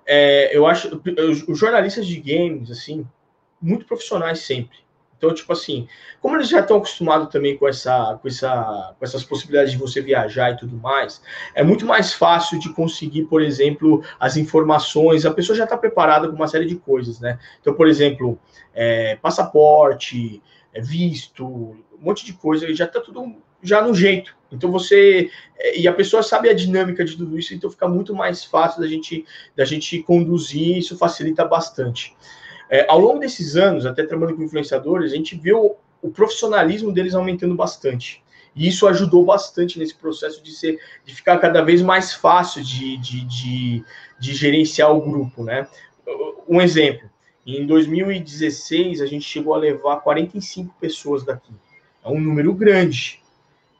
É, 0.06 0.56
eu 0.56 0.66
acho 0.66 1.00
os 1.48 1.58
jornalistas 1.58 2.06
de 2.06 2.18
games, 2.18 2.70
assim, 2.70 3.06
muito 3.60 3.86
profissionais 3.86 4.40
sempre. 4.40 4.78
Então, 5.18 5.34
tipo 5.34 5.52
assim, 5.52 5.88
como 6.20 6.36
eles 6.36 6.48
já 6.48 6.60
estão 6.60 6.76
acostumados 6.76 7.28
também 7.28 7.58
com, 7.58 7.66
essa, 7.66 8.16
com, 8.22 8.28
essa, 8.28 8.94
com 8.96 9.04
essas 9.04 9.24
possibilidades 9.24 9.72
de 9.72 9.78
você 9.78 10.00
viajar 10.00 10.52
e 10.52 10.56
tudo 10.56 10.76
mais, 10.76 11.20
é 11.56 11.64
muito 11.64 11.84
mais 11.84 12.14
fácil 12.14 12.58
de 12.60 12.72
conseguir, 12.72 13.24
por 13.24 13.42
exemplo, 13.42 14.02
as 14.20 14.36
informações. 14.36 15.26
A 15.26 15.34
pessoa 15.34 15.56
já 15.56 15.64
está 15.64 15.76
preparada 15.76 16.28
com 16.28 16.36
uma 16.36 16.46
série 16.46 16.66
de 16.66 16.76
coisas, 16.76 17.18
né? 17.18 17.36
Então, 17.60 17.74
por 17.74 17.88
exemplo, 17.88 18.38
é, 18.72 19.16
passaporte, 19.16 20.40
visto, 20.74 21.44
um 21.44 21.82
monte 22.00 22.24
de 22.24 22.32
coisa, 22.32 22.72
já 22.74 22.84
está 22.84 23.00
tudo 23.00 23.36
já 23.62 23.82
no 23.82 23.94
jeito. 23.94 24.36
Então 24.50 24.70
você 24.70 25.30
é, 25.56 25.78
e 25.78 25.88
a 25.88 25.92
pessoa 25.92 26.22
sabe 26.22 26.48
a 26.48 26.54
dinâmica 26.54 27.04
de 27.04 27.16
tudo 27.16 27.38
isso, 27.38 27.54
então 27.54 27.70
fica 27.70 27.88
muito 27.88 28.14
mais 28.14 28.44
fácil 28.44 28.80
da 28.80 28.88
gente 28.88 29.24
da 29.56 29.64
gente 29.64 30.02
conduzir, 30.02 30.78
isso 30.78 30.96
facilita 30.96 31.44
bastante. 31.44 32.16
É, 32.70 32.86
ao 32.88 32.98
longo 32.98 33.18
desses 33.18 33.56
anos, 33.56 33.86
até 33.86 34.04
trabalhando 34.04 34.36
com 34.36 34.42
influenciadores, 34.42 35.12
a 35.12 35.16
gente 35.16 35.36
viu 35.36 35.76
o 36.00 36.10
profissionalismo 36.10 36.92
deles 36.92 37.14
aumentando 37.14 37.54
bastante. 37.54 38.22
E 38.54 38.66
isso 38.66 38.86
ajudou 38.86 39.24
bastante 39.24 39.78
nesse 39.78 39.94
processo 39.94 40.42
de 40.42 40.52
ser 40.52 40.78
de 41.04 41.14
ficar 41.14 41.38
cada 41.38 41.62
vez 41.62 41.80
mais 41.80 42.12
fácil 42.12 42.62
de, 42.62 42.96
de, 42.98 43.24
de, 43.24 43.84
de 44.18 44.34
gerenciar 44.34 44.94
o 44.94 45.00
grupo, 45.00 45.44
né? 45.44 45.66
Um 46.48 46.60
exemplo, 46.60 47.08
em 47.56 47.66
2016 47.66 49.00
a 49.00 49.06
gente 49.06 49.24
chegou 49.24 49.54
a 49.54 49.58
levar 49.58 49.96
45 49.96 50.74
pessoas 50.78 51.24
daqui. 51.24 51.52
É 52.04 52.08
um 52.08 52.20
número 52.20 52.52
grande, 52.52 53.22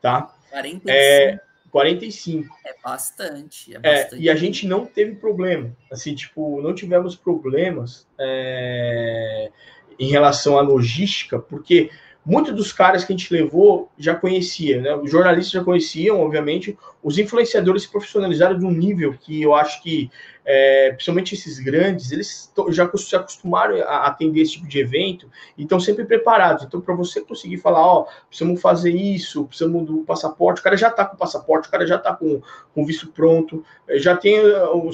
tá? 0.01 0.35
45. 0.51 0.91
É, 0.91 1.41
45. 1.71 2.57
É 2.65 2.75
bastante. 2.83 3.75
É 3.75 3.79
bastante. 3.79 4.15
É, 4.15 4.25
e 4.25 4.31
a 4.31 4.35
gente 4.35 4.67
não 4.67 4.87
teve 4.87 5.17
problema. 5.17 5.71
Assim, 5.93 6.15
tipo, 6.15 6.63
não 6.63 6.75
tivemos 6.75 7.15
problemas 7.15 8.07
é, 8.19 9.51
em 9.99 10.09
relação 10.09 10.59
à 10.59 10.63
logística, 10.63 11.39
porque 11.39 11.91
muitos 12.25 12.55
dos 12.55 12.73
caras 12.73 13.05
que 13.05 13.13
a 13.13 13.17
gente 13.17 13.33
levou 13.33 13.91
já 13.99 14.15
conhecia, 14.15 14.81
né? 14.81 14.95
Os 14.95 15.11
jornalistas 15.11 15.53
já 15.53 15.65
conheciam, 15.65 16.21
obviamente. 16.21 16.77
Os 17.03 17.19
influenciadores 17.19 17.83
se 17.83 17.91
profissionalizaram 17.91 18.59
de 18.59 18.65
um 18.65 18.71
nível 18.71 19.15
que 19.19 19.43
eu 19.43 19.55
acho 19.55 19.83
que 19.83 20.11
é, 20.51 20.93
principalmente 20.93 21.35
esses 21.35 21.59
grandes, 21.59 22.11
eles 22.11 22.51
já 22.71 22.91
se 22.97 23.15
acostumaram 23.15 23.77
a 23.83 24.07
atender 24.07 24.41
esse 24.41 24.53
tipo 24.53 24.67
de 24.67 24.79
evento 24.79 25.31
e 25.59 25.65
estão 25.65 25.79
sempre 25.79 26.07
preparados. 26.07 26.65
Então, 26.65 26.81
para 26.81 26.95
você 26.95 27.21
conseguir 27.21 27.59
falar, 27.59 27.87
ó, 27.87 28.07
precisamos 28.27 28.59
fazer 28.59 28.93
isso, 28.93 29.45
precisamos 29.45 29.85
do 29.85 29.99
passaporte, 30.05 30.63
o 30.63 30.65
cara 30.65 30.75
já 30.75 30.89
está 30.89 31.05
com 31.05 31.17
o 31.17 31.19
passaporte, 31.19 31.69
o 31.69 31.71
cara 31.71 31.87
já 31.87 31.97
está 31.97 32.15
com 32.15 32.41
o 32.75 32.87
visto 32.87 33.09
pronto, 33.09 33.63
eh, 33.87 33.99
já 33.99 34.17
tem, 34.17 34.39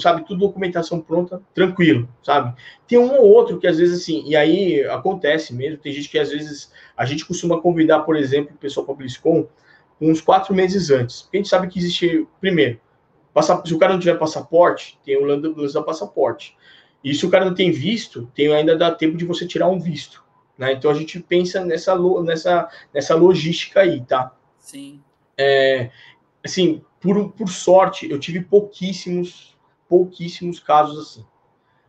sabe, 0.01 0.27
tudo 0.27 0.41
documentação 0.41 1.01
pronta, 1.01 1.41
tranquilo, 1.55 2.09
sabe? 2.21 2.53
Tem 2.89 2.99
um 2.99 3.15
ou 3.15 3.31
outro 3.31 3.61
que 3.61 3.69
às 3.69 3.79
vezes 3.79 4.03
assim, 4.03 4.25
e 4.27 4.35
aí 4.35 4.85
acontece 4.87 5.55
mesmo, 5.55 5.79
tem 5.79 5.93
gente 5.93 6.09
que 6.09 6.19
às 6.19 6.31
vezes 6.31 6.73
a 6.97 7.05
gente 7.05 7.25
costuma 7.25 7.61
convidar, 7.61 8.01
por 8.01 8.17
exemplo, 8.17 8.57
o 8.57 8.59
pessoal 8.59 8.85
para 8.85 8.97
BlizzCon 8.97 9.47
uns 10.01 10.21
quatro 10.21 10.53
meses 10.53 10.91
antes, 10.91 11.23
porque 11.23 11.37
a 11.37 11.39
gente 11.39 11.49
sabe 11.49 11.69
que 11.69 11.79
existe, 11.79 12.27
primeiro, 12.41 12.81
se 13.43 13.75
o 13.75 13.79
cara 13.79 13.93
não 13.93 14.01
tiver 14.01 14.19
passaporte, 14.19 14.99
tem 15.05 15.17
o 15.17 15.25
lance 15.25 15.75
da 15.75 15.83
passaporte. 15.83 16.57
E 17.03 17.15
se 17.15 17.27
o 17.27 17.31
cara 17.31 17.45
não 17.45 17.55
tem 17.55 17.71
visto, 17.71 18.31
tem 18.35 18.53
ainda 18.53 18.77
dá 18.77 18.91
tempo 18.91 19.17
de 19.17 19.25
você 19.25 19.47
tirar 19.47 19.69
um 19.69 19.79
visto. 19.79 20.25
Né? 20.57 20.73
Então 20.73 20.91
a 20.91 20.95
gente 20.95 21.21
pensa 21.21 21.65
nessa, 21.65 21.97
nessa, 22.23 22.69
nessa 22.93 23.15
logística 23.15 23.81
aí, 23.81 24.01
tá? 24.03 24.35
Sim. 24.59 25.03
É, 25.37 25.91
assim, 26.45 26.83
por, 27.01 27.33
por 27.33 27.49
sorte, 27.49 28.11
eu 28.11 28.19
tive 28.19 28.41
pouquíssimos, 28.41 29.57
pouquíssimos 29.89 30.61
casos 30.61 30.99
assim. 30.99 31.27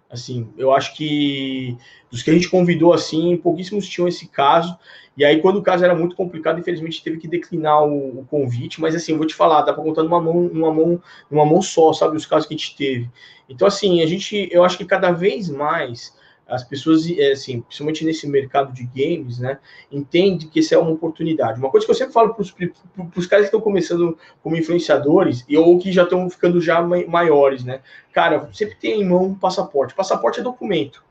Assim, 0.09 0.47
eu 0.57 0.71
acho 0.71 0.95
que 0.95 1.77
dos 2.11 2.21
que 2.21 2.29
a 2.29 2.33
gente 2.33 2.49
convidou 2.49 2.93
assim, 2.93 3.35
pouquíssimos 3.37 3.87
tinham 3.87 4.07
esse 4.07 4.27
caso. 4.27 4.77
E 5.17 5.23
aí, 5.23 5.41
quando 5.41 5.57
o 5.57 5.63
caso 5.63 5.83
era 5.83 5.95
muito 5.95 6.15
complicado, 6.15 6.59
infelizmente 6.59 7.03
teve 7.03 7.17
que 7.17 7.27
declinar 7.27 7.83
o, 7.83 8.19
o 8.19 8.25
convite. 8.25 8.79
Mas 8.79 8.95
assim, 8.95 9.13
eu 9.13 9.17
vou 9.17 9.27
te 9.27 9.33
falar, 9.33 9.61
dá 9.61 9.73
para 9.73 9.83
contar 9.83 10.03
numa 10.03 10.21
mão, 10.21 10.41
numa 10.43 10.73
mão, 10.73 11.01
numa 11.29 11.45
mão 11.45 11.61
só, 11.61 11.93
sabe, 11.93 12.17
os 12.17 12.25
casos 12.25 12.47
que 12.47 12.53
a 12.53 12.57
gente 12.57 12.75
teve. 12.75 13.09
Então, 13.49 13.67
assim, 13.67 14.01
a 14.01 14.05
gente, 14.05 14.47
eu 14.51 14.63
acho 14.63 14.77
que 14.77 14.85
cada 14.85 15.11
vez 15.11 15.49
mais 15.49 16.13
as 16.47 16.63
pessoas, 16.63 17.09
é, 17.09 17.31
assim, 17.31 17.61
principalmente 17.61 18.05
nesse 18.05 18.27
mercado 18.27 18.71
de 18.71 18.83
games, 18.83 19.39
né, 19.39 19.57
entendem 19.91 20.47
que 20.47 20.59
isso 20.59 20.73
é 20.73 20.77
uma 20.77 20.91
oportunidade. 20.91 21.59
Uma 21.59 21.71
coisa 21.71 21.85
que 21.85 21.91
eu 21.91 21.95
sempre 21.95 22.13
falo 22.13 22.33
para 22.33 22.41
os 22.41 23.27
caras 23.27 23.45
que 23.45 23.47
estão 23.47 23.61
começando 23.61 24.17
como 24.43 24.55
influenciadores 24.55 25.43
e 25.49 25.57
ou 25.57 25.77
que 25.79 25.91
já 25.91 26.03
estão 26.03 26.29
ficando 26.29 26.61
já 26.61 26.81
maiores, 26.81 27.63
né, 27.63 27.81
cara, 28.13 28.49
sempre 28.53 28.75
tem 28.75 29.01
em 29.01 29.05
mão 29.05 29.23
um 29.23 29.35
passaporte. 29.35 29.95
Passaporte 29.95 30.39
é 30.39 30.43
documento. 30.43 31.03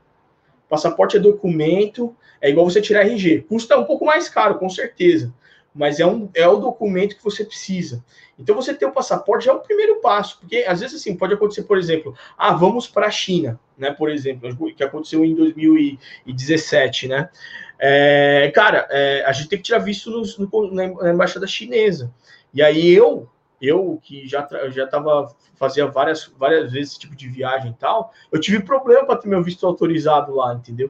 Passaporte 0.69 1.17
é 1.17 1.19
documento, 1.19 2.15
é 2.41 2.49
igual 2.49 2.69
você 2.69 2.81
tirar 2.81 3.05
RG. 3.05 3.45
Custa 3.47 3.77
um 3.77 3.85
pouco 3.85 4.05
mais 4.05 4.29
caro, 4.29 4.57
com 4.57 4.69
certeza 4.69 5.33
mas 5.75 5.99
é, 5.99 6.05
um, 6.05 6.29
é 6.33 6.47
o 6.47 6.55
documento 6.55 7.17
que 7.17 7.23
você 7.23 7.43
precisa. 7.43 8.01
Então, 8.39 8.55
você 8.55 8.73
ter 8.73 8.85
o 8.85 8.93
passaporte 8.93 9.45
já 9.45 9.51
é 9.51 9.55
o 9.55 9.59
primeiro 9.59 9.99
passo, 9.99 10.39
porque 10.39 10.63
às 10.65 10.79
vezes 10.79 11.01
assim 11.01 11.17
pode 11.17 11.33
acontecer, 11.33 11.63
por 11.63 11.77
exemplo, 11.77 12.15
ah, 12.37 12.53
vamos 12.53 12.87
para 12.87 13.07
a 13.07 13.11
China, 13.11 13.59
né? 13.77 13.91
Por 13.91 14.09
exemplo, 14.09 14.73
que 14.73 14.83
aconteceu 14.83 15.25
em 15.25 15.35
2017, 15.35 17.09
né? 17.09 17.29
É, 17.77 18.49
cara, 18.55 18.87
é, 18.89 19.25
a 19.25 19.33
gente 19.33 19.49
tem 19.49 19.59
que 19.59 19.65
tirar 19.65 19.79
visto 19.79 20.09
no, 20.09 20.23
no, 20.47 20.71
na 21.03 21.11
embaixada 21.11 21.45
chinesa. 21.45 22.09
E 22.53 22.63
aí 22.63 22.93
eu, 22.93 23.29
eu 23.61 23.99
que 24.01 24.25
já 24.29 24.47
já 24.69 24.85
estava 24.85 25.35
fazia 25.55 25.85
várias 25.87 26.31
várias 26.37 26.71
vezes 26.71 26.91
esse 26.91 26.99
tipo 26.99 27.15
de 27.15 27.27
viagem 27.27 27.71
e 27.71 27.75
tal, 27.75 28.13
eu 28.31 28.39
tive 28.39 28.63
problema 28.63 29.05
para 29.05 29.17
ter 29.17 29.27
meu 29.27 29.43
visto 29.43 29.67
autorizado 29.67 30.33
lá, 30.35 30.53
entendeu? 30.53 30.89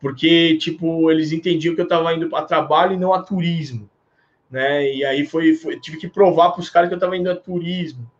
Porque 0.00 0.56
tipo 0.58 1.10
eles 1.12 1.30
entendiam 1.32 1.76
que 1.76 1.80
eu 1.80 1.84
estava 1.84 2.12
indo 2.12 2.28
para 2.28 2.44
trabalho 2.44 2.94
e 2.94 2.96
não 2.96 3.14
a 3.14 3.22
turismo 3.22 3.88
né? 4.50 4.92
E 4.92 5.04
aí 5.04 5.26
foi, 5.26 5.54
foi 5.54 5.78
tive 5.78 5.98
que 5.98 6.08
provar 6.08 6.50
para 6.50 6.60
os 6.60 6.70
caras 6.70 6.88
que 6.88 6.94
eu 6.94 6.98
estava 6.98 7.16
indo 7.16 7.30
a 7.30 7.36
turismo. 7.36 8.10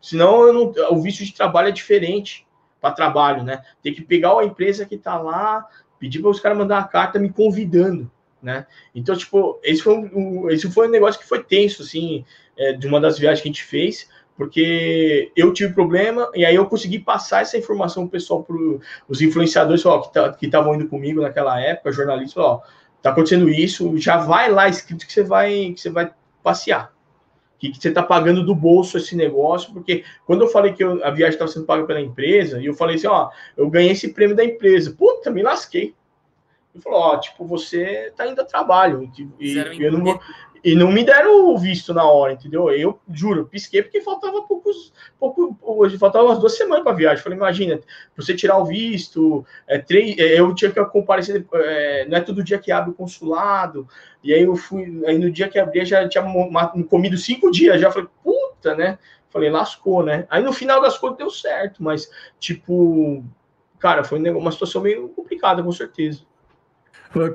Senão 0.00 0.46
eu 0.46 0.52
não, 0.52 0.74
o 0.92 1.02
visto 1.02 1.24
de 1.24 1.34
trabalho 1.34 1.68
é 1.68 1.72
diferente 1.72 2.46
para 2.80 2.94
trabalho, 2.94 3.42
né? 3.42 3.62
Tem 3.82 3.94
que 3.94 4.02
pegar 4.02 4.38
a 4.38 4.44
empresa 4.44 4.86
que 4.86 4.94
está 4.94 5.18
lá, 5.18 5.66
pedir 5.98 6.20
para 6.20 6.30
os 6.30 6.40
caras 6.40 6.58
mandar 6.58 6.76
uma 6.76 6.88
carta 6.88 7.18
me 7.18 7.30
convidando, 7.30 8.10
né? 8.42 8.66
Então, 8.94 9.16
tipo, 9.16 9.58
esse 9.62 9.82
foi 9.82 9.94
um, 9.94 10.50
esse 10.50 10.70
foi 10.70 10.88
um 10.88 10.90
negócio 10.90 11.20
que 11.20 11.26
foi 11.26 11.42
tenso, 11.42 11.82
assim, 11.82 12.24
é, 12.56 12.72
de 12.72 12.86
uma 12.86 13.00
das 13.00 13.18
viagens 13.18 13.42
que 13.42 13.48
a 13.48 13.52
gente 13.52 13.64
fez, 13.64 14.08
porque 14.36 15.32
eu 15.34 15.52
tive 15.52 15.72
problema 15.72 16.30
e 16.34 16.44
aí 16.44 16.54
eu 16.54 16.66
consegui 16.66 16.98
passar 16.98 17.42
essa 17.42 17.56
informação 17.56 18.06
pessoal, 18.06 18.42
para 18.42 18.56
os 19.08 19.22
influenciadores 19.22 19.84
ó, 19.86 20.00
que 20.38 20.46
estavam 20.46 20.74
indo 20.74 20.88
comigo 20.88 21.22
naquela 21.22 21.58
época, 21.60 21.92
jornalistas, 21.92 22.42
ó, 22.42 22.62
tá 23.06 23.12
acontecendo 23.12 23.48
isso, 23.48 23.96
já 23.98 24.16
vai 24.16 24.50
lá 24.50 24.68
escrito 24.68 25.06
que 25.06 25.12
você 25.12 25.22
vai, 25.22 25.72
que 25.72 25.80
você 25.80 25.90
vai 25.90 26.12
passear. 26.42 26.92
Que, 27.58 27.70
que 27.70 27.80
você 27.80 27.88
está 27.88 28.02
pagando 28.02 28.44
do 28.44 28.54
bolso 28.54 28.98
esse 28.98 29.16
negócio, 29.16 29.72
porque 29.72 30.04
quando 30.26 30.42
eu 30.42 30.48
falei 30.48 30.72
que 30.74 30.84
eu, 30.84 31.02
a 31.02 31.10
viagem 31.10 31.34
estava 31.34 31.50
sendo 31.50 31.64
paga 31.64 31.84
pela 31.84 32.00
empresa, 32.00 32.60
e 32.60 32.66
eu 32.66 32.74
falei 32.74 32.96
assim, 32.96 33.06
ó, 33.06 33.30
eu 33.56 33.70
ganhei 33.70 33.92
esse 33.92 34.12
prêmio 34.12 34.36
da 34.36 34.44
empresa, 34.44 34.94
puta, 34.96 35.30
me 35.30 35.42
lasquei. 35.42 35.94
Ele 36.74 36.82
falou, 36.82 37.00
ó, 37.00 37.16
tipo, 37.16 37.46
você 37.46 38.12
tá 38.14 38.26
indo 38.26 38.40
a 38.40 38.44
trabalho, 38.44 39.10
e, 39.40 39.54
e 39.54 39.82
eu 39.82 39.92
não 39.92 40.04
vou, 40.04 40.20
e 40.66 40.74
não 40.74 40.90
me 40.90 41.04
deram 41.04 41.54
o 41.54 41.56
visto 41.56 41.94
na 41.94 42.02
hora, 42.02 42.32
entendeu? 42.32 42.68
Eu 42.72 42.98
juro, 43.08 43.46
pisquei 43.46 43.84
porque 43.84 44.00
faltava 44.00 44.42
poucos, 44.42 44.92
pouco, 45.16 45.56
hoje 45.62 45.96
faltava 45.96 46.24
umas 46.24 46.40
duas 46.40 46.56
semanas 46.56 46.82
para 46.82 46.92
viagem. 46.92 47.22
Falei, 47.22 47.38
imagina, 47.38 47.80
você 48.16 48.34
tirar 48.34 48.58
o 48.58 48.64
visto, 48.64 49.46
é, 49.68 49.78
três, 49.78 50.18
é, 50.18 50.40
eu 50.40 50.52
tinha 50.56 50.72
que 50.72 50.84
comparecer, 50.86 51.46
é, 51.54 52.06
não 52.08 52.18
é 52.18 52.20
todo 52.20 52.42
dia 52.42 52.58
que 52.58 52.72
abre 52.72 52.90
o 52.90 52.94
consulado. 52.94 53.86
E 54.24 54.34
aí 54.34 54.42
eu 54.42 54.56
fui, 54.56 55.04
aí 55.06 55.16
no 55.16 55.30
dia 55.30 55.48
que 55.48 55.56
abri 55.56 55.84
já 55.84 56.08
tinha 56.08 56.24
comido 56.90 57.16
cinco 57.16 57.48
dias, 57.52 57.80
já 57.80 57.92
falei, 57.92 58.08
puta, 58.24 58.74
né? 58.74 58.98
Falei, 59.30 59.48
lascou, 59.48 60.02
né? 60.02 60.26
Aí 60.28 60.42
no 60.42 60.52
final 60.52 60.82
das 60.82 60.98
contas 60.98 61.18
deu 61.18 61.30
certo, 61.30 61.80
mas 61.80 62.10
tipo, 62.40 63.22
cara, 63.78 64.02
foi 64.02 64.18
uma 64.32 64.50
situação 64.50 64.82
meio 64.82 65.10
complicada, 65.10 65.62
com 65.62 65.70
certeza. 65.70 66.22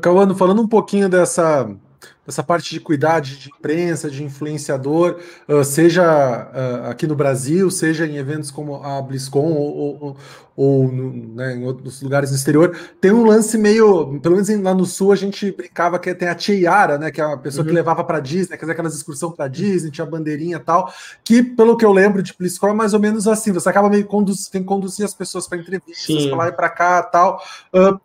Cauano, 0.01 0.35
falando 0.35 0.61
um 0.61 0.67
pouquinho 0.67 1.07
dessa 1.07 1.73
essa 2.27 2.43
parte 2.43 2.71
de 2.71 2.79
cuidar 2.79 3.19
de 3.19 3.49
imprensa, 3.49 4.09
de 4.09 4.23
influenciador, 4.23 5.19
uh, 5.47 5.63
seja 5.63 6.03
uh, 6.03 6.89
aqui 6.89 7.07
no 7.07 7.15
Brasil, 7.15 7.69
seja 7.71 8.05
em 8.05 8.17
eventos 8.17 8.51
como 8.51 8.75
a 8.83 9.01
BlizzCon 9.01 9.51
ou, 9.53 9.99
ou, 10.01 10.17
ou 10.55 10.91
no, 10.91 11.35
né, 11.35 11.55
em 11.55 11.65
outros 11.65 12.01
lugares 12.01 12.29
no 12.29 12.35
exterior, 12.35 12.77
tem 12.99 13.11
um 13.11 13.25
lance 13.25 13.57
meio, 13.57 14.19
pelo 14.19 14.35
menos 14.35 14.49
lá 14.61 14.73
no 14.73 14.85
sul 14.85 15.11
a 15.11 15.15
gente 15.15 15.51
brincava 15.51 15.99
que 15.99 16.13
tem 16.13 16.27
a 16.27 16.37
Yara, 16.47 16.97
né, 16.97 17.11
que 17.11 17.19
é 17.19 17.23
a 17.23 17.37
pessoa 17.37 17.63
uhum. 17.63 17.69
que 17.69 17.75
levava 17.75 18.03
para 18.03 18.19
Disney, 18.19 18.55
quer 18.57 18.61
dizer, 18.61 18.71
aquelas 18.73 18.95
excursões 18.95 19.35
para 19.35 19.47
Disney, 19.47 19.91
tinha 19.91 20.05
bandeirinha 20.05 20.57
e 20.57 20.59
tal, 20.59 20.93
que 21.23 21.41
pelo 21.41 21.75
que 21.75 21.85
eu 21.85 21.91
lembro 21.91 22.21
de 22.21 22.33
BlizzCon 22.37 22.69
é 22.69 22.73
mais 22.73 22.93
ou 22.93 22.99
menos 22.99 23.27
assim, 23.27 23.51
você 23.51 23.67
acaba 23.67 23.89
meio 23.89 24.05
conduz, 24.05 24.47
tem 24.47 24.61
que 24.61 24.67
conduzir 24.67 25.05
as 25.05 25.13
pessoas 25.13 25.47
para 25.47 25.57
entrevistas, 25.57 26.25
para 26.27 26.37
lá 26.37 26.47
e 26.47 26.51
para 26.51 26.69
cá 26.69 27.03
tal. 27.03 27.41
Uh, 27.73 27.99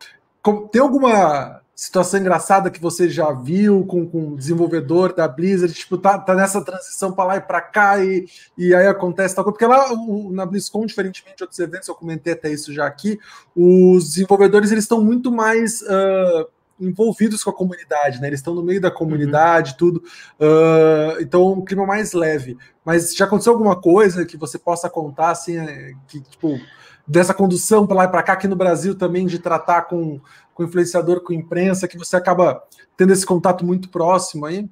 tem 0.71 0.81
alguma 0.81 1.61
situação 1.77 2.19
engraçada 2.19 2.71
que 2.71 2.81
você 2.81 3.07
já 3.07 3.31
viu 3.33 3.85
com, 3.85 4.07
com 4.09 4.35
desenvolvedor 4.35 5.15
da 5.15 5.29
Blizzard, 5.29 5.75
tipo, 5.75 5.99
tá, 5.99 6.19
tá 6.19 6.35
nessa 6.35 6.65
transição 6.65 7.13
para 7.13 7.25
lá 7.25 7.37
e 7.37 7.41
para 7.43 7.61
cá, 7.61 8.03
e, 8.03 8.27
e 8.57 8.75
aí 8.75 8.87
acontece 8.87 9.35
tal 9.35 9.45
coisa, 9.45 9.59
porque 9.59 9.67
lá 9.67 9.93
o, 9.93 10.33
na 10.33 10.47
BlizzCon, 10.47 10.87
diferentemente 10.87 11.37
de 11.37 11.43
outros 11.45 11.61
eventos, 11.61 11.87
eu 11.87 11.95
comentei 11.95 12.33
até 12.33 12.51
isso 12.51 12.73
já 12.73 12.87
aqui, 12.87 13.21
os 13.55 14.09
desenvolvedores 14.09 14.73
eles 14.73 14.85
estão 14.85 15.05
muito 15.05 15.31
mais 15.31 15.83
uh, 15.83 16.49
envolvidos 16.81 17.43
com 17.43 17.51
a 17.51 17.55
comunidade, 17.55 18.21
né? 18.21 18.27
Eles 18.29 18.41
estão 18.41 18.55
no 18.55 18.63
meio 18.63 18.81
da 18.81 18.91
comunidade, 18.91 19.73
uhum. 19.73 19.77
tudo. 19.77 20.05
Uh, 20.39 21.21
então, 21.21 21.53
um 21.53 21.65
clima 21.65 21.87
mais 21.87 22.13
leve. 22.13 22.57
Mas 22.85 23.15
já 23.15 23.25
aconteceu 23.25 23.53
alguma 23.53 23.77
coisa 23.81 24.25
que 24.25 24.37
você 24.37 24.59
possa 24.59 24.89
contar, 24.89 25.31
assim, 25.31 25.57
é, 25.57 25.95
que, 26.07 26.21
tipo, 26.21 26.61
dessa 27.07 27.33
condução 27.33 27.87
para 27.87 27.97
lá 27.97 28.05
e 28.05 28.09
para 28.09 28.23
cá, 28.23 28.33
aqui 28.35 28.49
no 28.49 28.57
Brasil 28.57 28.95
também, 28.95 29.27
de 29.27 29.39
tratar 29.39 29.83
com, 29.83 30.21
com 30.55 30.65
influenciador, 30.65 31.23
com 31.23 31.33
imprensa, 31.33 31.89
que 31.89 31.99
você 31.99 32.17
acaba 32.17 32.63
tendo 32.97 33.13
esse 33.13 33.25
contato 33.25 33.65
muito 33.65 33.89
próximo 33.89 34.47
aí? 34.47 34.69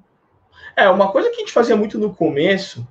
É, 0.75 0.89
uma 0.89 1.11
coisa 1.11 1.29
que 1.29 1.37
a 1.37 1.39
gente 1.39 1.53
fazia 1.53 1.75
muito 1.75 1.97
no 1.97 2.13
começo 2.13 2.85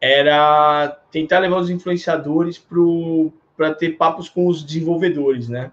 era 0.00 0.88
tentar 1.10 1.38
levar 1.38 1.56
os 1.56 1.70
influenciadores 1.70 2.62
para 3.56 3.74
ter 3.74 3.96
papos 3.96 4.28
com 4.28 4.46
os 4.46 4.62
desenvolvedores, 4.62 5.48
né? 5.48 5.72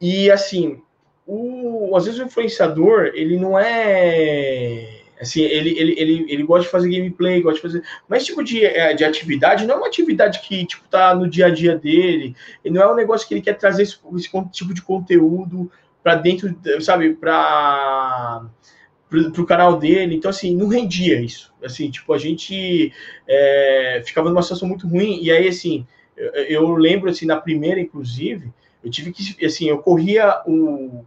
E 0.00 0.30
assim, 0.30 0.82
o, 1.34 1.96
às 1.96 2.04
vezes 2.04 2.20
o 2.20 2.24
influenciador, 2.24 3.10
ele 3.14 3.38
não 3.38 3.58
é 3.58 5.00
assim, 5.20 5.40
ele, 5.40 5.78
ele, 5.78 5.94
ele, 5.96 6.26
ele 6.28 6.42
gosta 6.42 6.64
de 6.64 6.70
fazer 6.70 6.90
gameplay, 6.90 7.40
gosta 7.40 7.56
de 7.56 7.62
fazer. 7.62 7.82
Mas 8.08 8.26
tipo 8.26 8.42
de, 8.42 8.64
é, 8.64 8.92
de 8.92 9.04
atividade 9.04 9.66
não 9.66 9.76
é 9.76 9.78
uma 9.78 9.86
atividade 9.86 10.40
que 10.40 10.66
tipo, 10.66 10.86
tá 10.88 11.14
no 11.14 11.28
dia 11.28 11.46
a 11.46 11.50
dia 11.50 11.76
dele. 11.76 12.36
E 12.64 12.70
não 12.70 12.82
é 12.82 12.92
um 12.92 12.96
negócio 12.96 13.26
que 13.26 13.34
ele 13.34 13.40
quer 13.40 13.54
trazer 13.54 13.84
esse, 13.84 13.98
esse 14.16 14.30
tipo 14.50 14.74
de 14.74 14.82
conteúdo 14.82 15.70
para 16.02 16.16
dentro, 16.16 16.54
sabe, 16.80 17.14
para 17.14 18.44
pro, 19.08 19.46
canal 19.46 19.78
dele. 19.78 20.16
Então, 20.16 20.30
assim, 20.30 20.54
não 20.56 20.66
rendia 20.66 21.20
isso. 21.20 21.52
Assim, 21.64 21.90
tipo, 21.90 22.12
a 22.12 22.18
gente 22.18 22.92
é, 23.28 24.02
ficava 24.04 24.28
numa 24.28 24.42
situação 24.42 24.68
muito 24.68 24.88
ruim. 24.88 25.20
E 25.22 25.30
aí, 25.30 25.46
assim, 25.48 25.86
eu, 26.16 26.32
eu, 26.48 26.74
lembro, 26.74 27.08
assim, 27.08 27.26
na 27.26 27.40
primeira, 27.40 27.80
inclusive, 27.80 28.52
eu 28.82 28.90
tive 28.90 29.12
que, 29.12 29.44
assim, 29.44 29.66
eu 29.68 29.78
corria 29.78 30.42
o... 30.46 31.04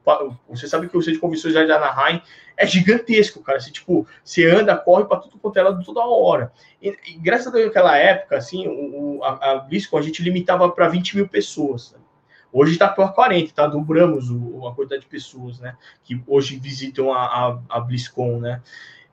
Você 0.49 0.67
sabe 0.67 0.87
que 0.87 0.97
o 0.97 1.01
centro 1.01 1.15
de 1.15 1.19
convenções 1.19 1.53
de 1.53 1.59
Anaheim 1.59 2.21
é 2.57 2.65
gigantesco, 2.65 3.41
cara. 3.41 3.57
Assim, 3.57 3.71
tipo, 3.71 4.07
você 4.23 4.45
anda, 4.45 4.77
corre 4.77 5.05
para 5.05 5.19
tudo 5.19 5.37
quanto 5.37 5.57
é 5.57 5.63
lado 5.63 5.83
toda 5.83 6.05
hora. 6.05 6.51
E, 6.81 6.95
e 7.07 7.13
graças 7.17 7.47
a 7.47 7.51
Deus, 7.51 7.65
naquela 7.65 7.97
época, 7.97 8.37
assim, 8.37 8.67
o, 8.67 9.23
a, 9.23 9.51
a 9.51 9.55
BlizzCon 9.59 9.97
a 9.97 10.01
gente 10.01 10.23
limitava 10.23 10.69
para 10.69 10.87
20 10.87 11.17
mil 11.17 11.27
pessoas. 11.27 11.89
Sabe? 11.89 12.03
Hoje 12.51 12.71
está 12.71 12.87
por 12.87 13.13
40, 13.13 13.53
tá? 13.53 13.67
Dobramos 13.67 14.29
o, 14.31 14.65
a 14.65 14.73
quantidade 14.73 15.01
de 15.01 15.09
pessoas, 15.09 15.59
né? 15.59 15.75
Que 16.03 16.21
hoje 16.25 16.57
visitam 16.57 17.11
a, 17.11 17.25
a, 17.25 17.59
a 17.69 17.79
BlizzCon, 17.81 18.39
né? 18.39 18.61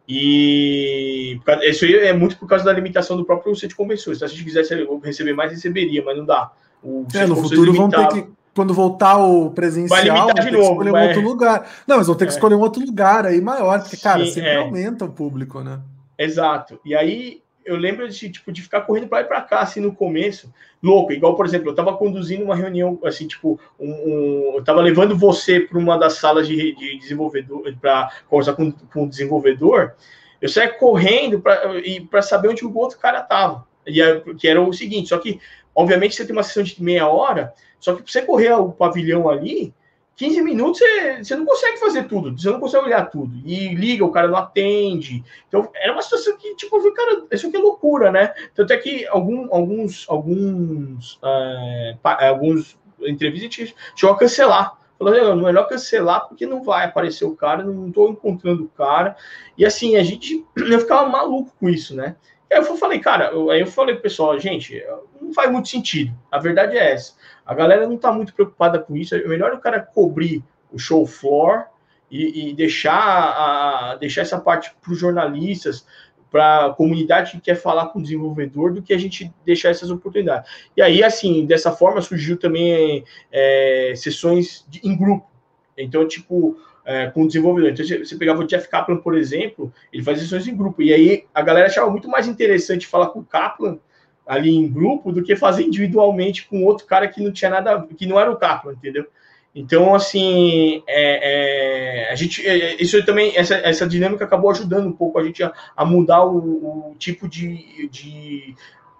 E 0.06 1.40
isso 1.62 1.84
aí 1.84 1.94
é 1.94 2.12
muito 2.12 2.36
por 2.36 2.48
causa 2.48 2.64
da 2.64 2.72
limitação 2.72 3.16
do 3.16 3.24
próprio 3.24 3.54
centro 3.54 3.70
de 3.70 3.74
convenções. 3.76 4.18
Se 4.18 4.24
a 4.24 4.28
gente 4.28 4.44
quisesse 4.44 4.74
receber 5.02 5.32
mais, 5.32 5.52
receberia, 5.52 6.04
mas 6.04 6.16
não 6.16 6.24
dá. 6.24 6.52
O 6.82 7.06
é, 7.14 7.26
no 7.26 7.36
futuro 7.36 7.72
vão 7.72 7.88
ter 7.88 8.08
que, 8.08 8.28
quando 8.54 8.74
voltar 8.74 9.18
o 9.18 9.50
presencial, 9.50 9.88
vai 9.88 10.04
limitar 10.04 10.44
de 10.44 10.50
novo, 10.50 10.72
escolher 10.72 10.90
vai... 10.90 11.04
um 11.04 11.08
outro 11.08 11.22
lugar. 11.22 11.70
Não, 11.86 11.96
mas 11.96 12.06
vão 12.06 12.16
ter 12.16 12.26
que 12.26 12.32
é. 12.32 12.34
escolher 12.34 12.54
um 12.54 12.60
outro 12.60 12.84
lugar 12.84 13.26
aí 13.26 13.40
maior, 13.40 13.80
porque, 13.80 13.96
cara, 13.96 14.24
Sim, 14.24 14.32
sempre 14.32 14.50
é. 14.50 14.56
aumenta 14.56 15.04
o 15.04 15.12
público, 15.12 15.60
né? 15.60 15.80
Exato. 16.18 16.78
E 16.84 16.94
aí 16.94 17.42
eu 17.64 17.76
lembro 17.76 18.08
de, 18.08 18.30
tipo, 18.30 18.52
de 18.52 18.62
ficar 18.62 18.82
correndo 18.82 19.08
para 19.08 19.18
lá 19.18 19.24
e 19.24 19.28
para 19.28 19.40
cá, 19.40 19.60
assim, 19.60 19.80
no 19.80 19.94
começo, 19.94 20.52
louco. 20.82 21.12
Igual, 21.12 21.36
por 21.36 21.46
exemplo, 21.46 21.68
eu 21.68 21.72
estava 21.72 21.96
conduzindo 21.96 22.44
uma 22.44 22.56
reunião, 22.56 22.98
assim, 23.04 23.26
tipo, 23.26 23.58
um, 23.78 23.90
um 23.90 24.50
eu 24.54 24.60
estava 24.60 24.80
levando 24.80 25.16
você 25.16 25.60
para 25.60 25.78
uma 25.78 25.96
das 25.96 26.14
salas 26.14 26.46
de, 26.46 26.74
de 26.74 26.98
desenvolvedor, 26.98 27.62
para 27.80 28.10
conversar 28.28 28.54
com, 28.54 28.72
com 28.72 29.04
o 29.04 29.08
desenvolvedor, 29.08 29.94
eu 30.40 30.48
saía 30.48 30.72
correndo 30.72 31.40
para 31.40 32.22
saber 32.22 32.48
onde 32.48 32.64
o 32.64 32.76
outro 32.76 32.98
cara 32.98 33.20
estava. 33.20 33.64
E 33.86 34.00
que 34.36 34.48
era 34.48 34.60
o 34.60 34.72
seguinte, 34.72 35.08
só 35.08 35.18
que, 35.18 35.40
obviamente, 35.74 36.14
você 36.14 36.24
tem 36.24 36.34
uma 36.34 36.42
sessão 36.42 36.62
de 36.62 36.82
meia 36.82 37.08
hora, 37.08 37.52
só 37.82 37.96
que 37.96 38.02
para 38.04 38.12
você 38.12 38.22
correr 38.22 38.52
o 38.52 38.70
pavilhão 38.70 39.28
ali, 39.28 39.74
15 40.14 40.40
minutos 40.42 40.78
você, 40.78 41.24
você 41.24 41.34
não 41.34 41.44
consegue 41.44 41.80
fazer 41.80 42.04
tudo, 42.04 42.38
você 42.38 42.48
não 42.48 42.60
consegue 42.60 42.84
olhar 42.84 43.10
tudo. 43.10 43.36
E 43.44 43.74
liga, 43.74 44.04
o 44.04 44.12
cara 44.12 44.28
não 44.28 44.36
atende. 44.36 45.24
Então, 45.48 45.68
era 45.74 45.92
uma 45.92 46.00
situação 46.00 46.36
que, 46.36 46.54
tipo, 46.54 46.76
eu 46.76 46.94
cara, 46.94 47.24
isso 47.32 47.48
aqui 47.48 47.56
é 47.56 47.60
loucura, 47.60 48.12
né? 48.12 48.32
Tanto 48.54 48.72
é 48.72 48.76
que 48.76 49.04
algum, 49.08 49.52
alguns, 49.52 50.06
alguns, 50.08 51.18
é, 51.24 51.96
alguns 52.28 52.78
entrevistas 53.00 53.74
chegou 53.96 54.14
a 54.14 54.18
cancelar. 54.18 54.78
Falou, 54.96 55.12
é 55.12 55.34
melhor 55.34 55.66
cancelar 55.66 56.28
porque 56.28 56.46
não 56.46 56.62
vai 56.62 56.84
aparecer 56.84 57.24
o 57.24 57.34
cara, 57.34 57.64
não 57.64 57.88
estou 57.88 58.10
encontrando 58.10 58.62
o 58.62 58.68
cara. 58.68 59.16
E 59.58 59.66
assim, 59.66 59.96
a 59.96 60.04
gente, 60.04 60.46
eu 60.54 60.78
ficava 60.78 61.08
maluco 61.08 61.52
com 61.58 61.68
isso, 61.68 61.96
né? 61.96 62.14
Aí 62.52 62.58
eu 62.58 62.76
falei, 62.76 63.00
cara, 63.00 63.30
eu, 63.32 63.50
aí 63.50 63.60
eu 63.60 63.66
falei 63.66 63.94
pro 63.94 64.02
pessoal, 64.02 64.38
gente, 64.38 64.80
não 65.20 65.32
faz 65.32 65.50
muito 65.50 65.68
sentido. 65.68 66.12
A 66.30 66.38
verdade 66.38 66.76
é 66.76 66.92
essa. 66.92 67.14
A 67.44 67.54
galera 67.54 67.86
não 67.86 67.96
está 67.96 68.12
muito 68.12 68.34
preocupada 68.34 68.78
com 68.78 68.96
isso. 68.96 69.14
É 69.14 69.26
melhor 69.26 69.52
o 69.52 69.60
cara 69.60 69.80
cobrir 69.80 70.42
o 70.72 70.78
show 70.78 71.06
floor 71.06 71.64
e, 72.10 72.50
e 72.50 72.54
deixar, 72.54 72.94
a, 72.94 73.96
deixar 73.96 74.22
essa 74.22 74.38
parte 74.38 74.74
para 74.80 74.92
os 74.92 74.98
jornalistas, 74.98 75.86
para 76.30 76.66
a 76.66 76.70
comunidade 76.72 77.32
que 77.32 77.40
quer 77.40 77.56
falar 77.56 77.88
com 77.88 77.98
o 77.98 78.02
desenvolvedor, 78.02 78.72
do 78.72 78.82
que 78.82 78.94
a 78.94 78.98
gente 78.98 79.32
deixar 79.44 79.68
essas 79.68 79.90
oportunidades. 79.90 80.50
E 80.76 80.80
aí, 80.80 81.04
assim, 81.04 81.44
dessa 81.44 81.72
forma 81.72 82.00
surgiu 82.00 82.38
também 82.38 83.04
é, 83.30 83.92
sessões 83.96 84.64
de, 84.68 84.80
em 84.82 84.96
grupo. 84.96 85.30
Então, 85.76 86.06
tipo, 86.08 86.56
é, 86.84 87.08
com 87.08 87.22
o 87.22 87.26
desenvolvedor. 87.26 87.70
Então, 87.70 87.84
você 87.84 88.16
pegava 88.16 88.40
o 88.40 88.46
Jeff 88.46 88.68
Kaplan, 88.68 88.96
por 88.96 89.16
exemplo, 89.16 89.72
ele 89.92 90.02
fazia 90.02 90.22
sessões 90.22 90.48
em 90.48 90.56
grupo. 90.56 90.82
E 90.82 90.92
aí 90.92 91.24
a 91.34 91.42
galera 91.42 91.66
achava 91.66 91.90
muito 91.90 92.08
mais 92.08 92.26
interessante 92.26 92.86
falar 92.86 93.08
com 93.08 93.20
o 93.20 93.24
Kaplan 93.24 93.78
ali 94.26 94.50
em 94.50 94.68
grupo 94.68 95.12
do 95.12 95.22
que 95.22 95.36
fazer 95.36 95.64
individualmente 95.64 96.46
com 96.46 96.64
outro 96.64 96.86
cara 96.86 97.08
que 97.08 97.22
não 97.22 97.32
tinha 97.32 97.50
nada, 97.50 97.86
que 97.96 98.06
não 98.06 98.18
era 98.18 98.30
o 98.30 98.36
Kaplan, 98.36 98.72
entendeu? 98.72 99.06
Então, 99.54 99.94
assim, 99.94 100.82
é, 100.86 102.06
é, 102.06 102.12
a 102.12 102.14
gente, 102.14 102.46
é, 102.46 102.80
isso 102.80 103.04
também, 103.04 103.36
essa, 103.36 103.54
essa 103.56 103.86
dinâmica 103.86 104.24
acabou 104.24 104.50
ajudando 104.50 104.86
um 104.86 104.92
pouco 104.92 105.18
a 105.18 105.24
gente 105.24 105.42
a, 105.42 105.52
a 105.76 105.84
mudar 105.84 106.24
o, 106.24 106.90
o 106.90 106.94
tipo 106.98 107.28
de, 107.28 107.88
de 107.88 108.54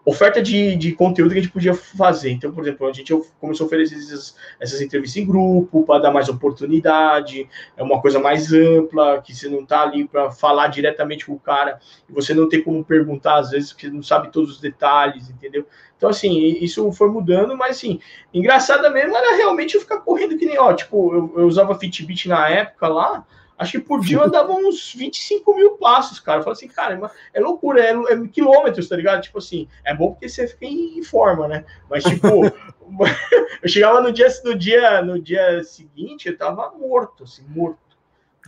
oferta 0.05 0.43
de, 0.43 0.75
de 0.77 0.93
conteúdo 0.93 1.33
que 1.33 1.39
a 1.39 1.43
gente 1.43 1.53
podia 1.53 1.75
fazer. 1.75 2.31
Então, 2.31 2.53
por 2.53 2.65
exemplo, 2.65 2.89
a 2.89 2.93
gente 2.93 3.15
começou 3.41 3.65
a 3.65 3.67
oferecer 3.67 3.95
essas, 3.95 4.37
essas 4.59 4.81
entrevistas 4.81 5.23
em 5.23 5.27
grupo 5.27 5.85
para 5.85 6.03
dar 6.03 6.11
mais 6.11 6.29
oportunidade, 6.29 7.49
é 7.77 7.83
uma 7.83 8.01
coisa 8.01 8.19
mais 8.19 8.53
ampla, 8.53 9.23
que 9.23 9.35
você 9.35 9.49
não 9.49 9.61
está 9.61 9.83
ali 9.83 10.07
para 10.07 10.31
falar 10.33 10.69
diretamente 10.69 11.27
com 11.27 11.35
o 11.35 11.39
cara, 11.39 11.79
e 12.09 12.13
você 12.13 12.35
não 12.35 12.49
tem 12.49 12.63
como 12.63 12.85
perguntar, 12.85 13.37
às 13.37 13.51
vezes, 13.51 13.73
porque 13.73 13.89
não 13.89 14.03
sabe 14.03 14.33
todos 14.33 14.51
os 14.51 14.61
detalhes, 14.61 15.31
entendeu? 15.31 15.65
Então, 15.97 16.11
assim, 16.11 16.37
isso 16.61 16.91
foi 16.91 17.09
mudando, 17.09 17.57
mas, 17.57 17.77
assim, 17.77 18.01
engraçada 18.35 18.91
mesmo 18.91 19.17
era 19.17 19.37
realmente 19.37 19.77
eu 19.77 19.81
ficar 19.81 19.99
correndo 19.99 20.37
que 20.37 20.47
nem, 20.47 20.59
ó, 20.59 20.73
tipo, 20.73 21.15
eu, 21.15 21.33
eu 21.37 21.47
usava 21.47 21.79
Fitbit 21.79 22.29
na 22.29 22.49
época 22.49 22.89
lá, 22.89 23.25
Acho 23.63 23.73
que 23.73 23.81
por 23.81 24.01
dia 24.01 24.19
eu 24.19 24.25
andava 24.25 24.53
uns 24.53 24.93
25 24.95 25.55
mil 25.55 25.71
passos, 25.73 26.21
cara. 26.21 26.41
Eu 26.41 26.45
falei 26.45 26.57
assim, 26.57 26.69
cara, 26.69 27.11
é 27.33 27.41
loucura, 27.41 27.81
é, 27.81 27.93
é, 27.93 28.29
quilômetros, 28.29 28.89
tá 28.89 28.97
ligado? 28.97 29.23
Tipo 29.23 29.39
assim, 29.39 29.69
é 29.85 29.95
bom 29.95 30.11
porque 30.13 30.29
você 30.29 30.47
fica 30.47 30.67
em 30.67 31.03
forma, 31.03 31.49
né? 31.49 31.65
Mas, 31.89 32.05
tipo, 32.05 32.29
eu 33.63 33.69
chegava 33.69 34.01
no 34.01 34.13
dia, 34.13 34.29
no, 34.45 34.55
dia, 34.57 35.03
no 35.03 35.21
dia 35.21 35.63
seguinte, 35.65 36.29
eu 36.29 36.37
tava 36.37 36.73
morto, 36.79 37.25
assim, 37.25 37.43
morto. 37.49 37.79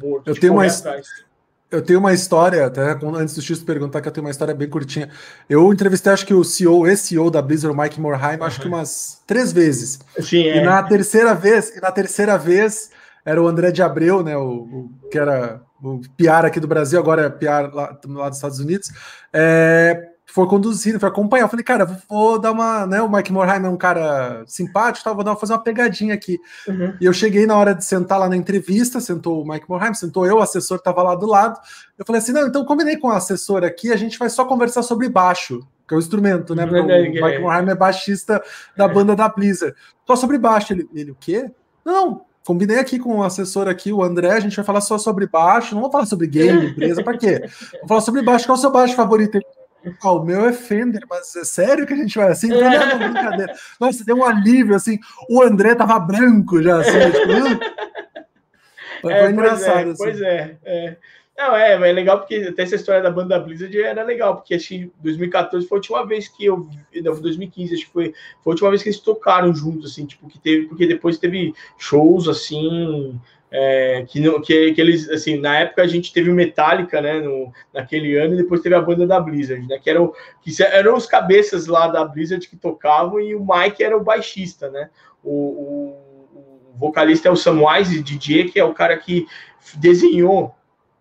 morto 0.01 0.29
eu 0.29 0.39
tenho 0.39 0.53
uma 0.53 0.67
Eu 1.71 1.83
tenho 1.83 1.99
uma 1.99 2.13
história, 2.13 2.67
até 2.67 2.83
antes 3.03 3.35
do 3.35 3.43
X 3.43 3.63
perguntar, 3.63 4.01
que 4.01 4.09
eu 4.09 4.13
tenho 4.13 4.25
uma 4.25 4.31
história 4.31 4.55
bem 4.55 4.69
curtinha. 4.69 5.11
Eu 5.49 5.73
entrevistei, 5.73 6.13
acho 6.13 6.27
que 6.27 6.35
o 6.35 6.45
CEO, 6.45 6.87
esse 6.87 7.09
CEO 7.09 7.31
da 7.31 7.43
Blizzard, 7.43 7.77
o 7.77 7.81
Mike 7.81 8.01
Morheim, 8.01 8.39
uhum. 8.39 8.45
acho 8.45 8.61
que 8.61 8.69
umas 8.69 9.23
três 9.27 9.53
vezes. 9.53 10.01
Sim, 10.21 10.43
e 10.43 10.49
é. 10.49 10.65
na 10.65 10.83
terceira 10.83 11.35
vez, 11.35 11.75
e 11.77 11.81
na 11.81 11.91
terceira 11.91 12.37
vez, 12.37 12.91
era 13.25 13.43
o 13.43 13.49
André 13.49 13.71
de 13.71 13.83
Abreu, 13.83 14.23
né, 14.23 14.37
o, 14.37 14.91
o 15.03 15.09
que 15.11 15.19
era 15.19 15.63
o 15.83 16.01
PR 16.17 16.47
aqui 16.47 16.61
do 16.61 16.69
Brasil, 16.69 16.99
agora 16.99 17.23
é 17.23 17.31
PR 17.31 17.75
lá, 17.75 17.99
lá 18.07 18.29
dos 18.29 18.39
Estados 18.39 18.59
Unidos, 18.59 18.91
é, 19.33 20.11
foi 20.27 20.47
conduzido, 20.49 20.99
foi 20.99 21.09
acompanhar. 21.09 21.45
Eu 21.45 21.49
falei, 21.49 21.65
cara, 21.65 21.85
vou, 21.85 21.97
vou, 22.09 22.39
dar 22.39 22.53
uma. 22.53 22.87
Né, 22.87 23.01
o 23.01 23.11
Mike 23.11 23.33
Morheim 23.33 23.65
é 23.65 23.69
um 23.69 23.77
cara 23.77 24.43
simpático, 24.47 25.05
tá, 25.05 25.13
vou 25.13 25.23
dar, 25.23 25.37
fazer 25.37 25.53
uma 25.53 25.63
pegadinha 25.63 26.15
aqui. 26.15 26.39
Uhum. 26.67 26.95
E 27.01 27.05
eu 27.05 27.13
cheguei 27.13 27.47
na 27.47 27.57
hora 27.57 27.75
de 27.75 27.85
sentar 27.85 28.19
lá 28.19 28.29
na 28.29 28.37
entrevista, 28.37 29.01
sentou 29.01 29.43
o 29.43 29.49
Mike 29.49 29.69
Morheim, 29.69 29.95
sentou 29.95 30.27
eu, 30.27 30.37
o 30.37 30.43
assessor 30.43 30.79
estava 30.79 31.03
lá 31.03 31.15
do 31.15 31.27
lado. 31.27 31.61
Eu 31.99 32.05
falei 32.05 32.21
assim: 32.21 32.33
não, 32.33 32.47
então 32.47 32.65
combinei 32.65 32.97
com 32.97 33.09
o 33.09 33.13
assessor 33.13 33.63
aqui, 33.63 33.93
a 33.93 33.97
gente 33.97 34.19
vai 34.19 34.29
só 34.29 34.45
conversar 34.45 34.83
sobre 34.83 35.09
baixo, 35.09 35.61
que 35.87 35.95
é 35.95 35.97
o 35.97 36.01
instrumento, 36.01 36.55
né? 36.55 36.65
Uhum. 36.65 36.83
o 36.83 37.27
Mike 37.27 37.39
Morheim 37.41 37.69
é 37.69 37.75
baixista 37.75 38.43
da 38.77 38.89
banda 38.89 39.15
da 39.15 39.29
Blizzard. 39.29 39.77
Só 40.07 40.17
sobre 40.17 40.39
baixo. 40.39 40.73
Ele, 40.73 40.89
ele 40.95 41.11
o 41.13 41.17
quê? 41.17 41.51
Não, 41.85 42.25
combinei 42.45 42.79
aqui 42.79 42.99
com 42.99 43.19
o 43.19 43.23
assessor 43.23 43.69
aqui, 43.69 43.93
o 43.93 44.03
André, 44.03 44.33
a 44.33 44.41
gente 44.41 44.57
vai 44.57 44.65
falar 44.65 44.81
só 44.81 44.99
sobre 44.99 45.27
baixo, 45.27 45.75
não 45.75 45.83
vou 45.83 45.91
falar 45.91 46.07
sobre 46.07 46.27
game, 46.27 46.71
empresa, 46.71 47.03
para 47.03 47.17
quê? 47.17 47.49
Vou 47.81 47.89
falar 47.89 48.01
sobre 48.01 48.23
baixo, 48.23 48.47
qual 48.47 48.57
é 48.57 48.59
o 48.59 48.61
seu 48.61 48.71
baixo 48.71 48.95
favorito? 48.95 49.41
Ah, 50.03 50.13
o 50.13 50.25
meu 50.25 50.47
é 50.47 50.53
Fender, 50.53 51.03
mas 51.09 51.35
é 51.37 51.45
sério 51.45 51.87
que 51.87 51.93
a 51.93 51.97
gente 51.97 52.17
vai 52.17 52.29
assim? 52.29 52.49
Não, 52.49 52.61
não, 52.61 52.99
não, 52.99 53.13
brincadeira. 53.13 53.55
Nossa, 53.79 54.05
deu 54.05 54.17
um 54.17 54.25
alívio, 54.25 54.75
assim, 54.75 54.99
o 55.29 55.43
André 55.43 55.75
tava 55.75 55.99
branco 55.99 56.63
já, 56.63 56.81
assim, 56.81 57.11
tipo, 57.11 57.33
uh. 57.33 57.85
Foi 59.03 59.13
é, 59.13 59.31
engraçado. 59.31 59.95
Pois, 59.97 60.21
é, 60.21 60.41
assim. 60.41 60.57
pois 60.63 60.65
é, 60.65 60.87
é. 60.87 60.97
Não, 61.37 61.57
é, 61.57 61.73
é 61.73 61.93
legal 61.93 62.21
porque 62.21 62.37
até 62.37 62.63
essa 62.63 62.77
história 62.77 63.03
da 63.03 63.11
banda 63.11 63.39
Blizzard 63.41 63.77
era 63.77 64.05
legal, 64.05 64.37
porque 64.37 64.55
acho 64.55 64.69
que 64.69 64.93
2014 65.01 65.67
foi 65.67 65.77
a 65.77 65.81
última 65.81 66.07
vez 66.07 66.29
que 66.29 66.45
eu 66.45 66.69
não, 67.03 67.21
2015, 67.21 67.75
acho 67.75 67.87
que 67.87 67.93
foi, 67.93 68.15
foi 68.43 68.51
a 68.51 68.55
última 68.55 68.71
vez 68.71 68.83
que 68.83 68.89
eles 68.89 69.01
tocaram 69.01 69.53
juntos, 69.53 69.91
assim, 69.91 70.07
tipo, 70.07 70.29
que 70.29 70.39
teve, 70.39 70.67
porque 70.67 70.87
depois 70.87 71.19
teve 71.19 71.53
shows, 71.77 72.29
assim, 72.29 73.19
é, 73.51 74.05
que, 74.09 74.21
não, 74.21 74.41
que, 74.41 74.73
que 74.75 74.81
eles, 74.81 75.11
assim, 75.11 75.37
na 75.41 75.59
época 75.59 75.83
a 75.83 75.89
gente 75.89 76.13
teve 76.13 76.31
o 76.31 76.35
Metallica, 76.35 77.01
né, 77.01 77.19
no, 77.19 77.53
naquele 77.73 78.17
ano, 78.17 78.35
e 78.35 78.37
depois 78.37 78.61
teve 78.61 78.77
a 78.77 78.81
banda 78.81 79.05
da 79.05 79.19
Blizzard, 79.19 79.67
né, 79.67 79.81
que 79.83 79.91
eram, 79.91 80.13
que 80.41 80.63
eram 80.63 80.97
os 80.97 81.07
cabeças 81.07 81.67
lá 81.67 81.89
da 81.89 82.05
Blizzard 82.05 82.47
que 82.49 82.57
tocavam, 82.57 83.21
e 83.21 83.35
o 83.35 83.45
Mike 83.45 83.83
era 83.83 83.97
o 83.97 84.05
baixista, 84.05 84.71
né, 84.71 84.89
o, 85.21 85.31
o, 85.31 86.37
o 86.75 86.79
vocalista 86.79 87.29
é 87.29 87.33
o 87.33 87.37
Samwise 87.37 88.05
DJ, 88.05 88.51
que 88.51 88.61
é 88.61 88.65
o 88.65 88.73
cara 88.73 88.97
que 88.97 89.27
desenhou 89.77 90.55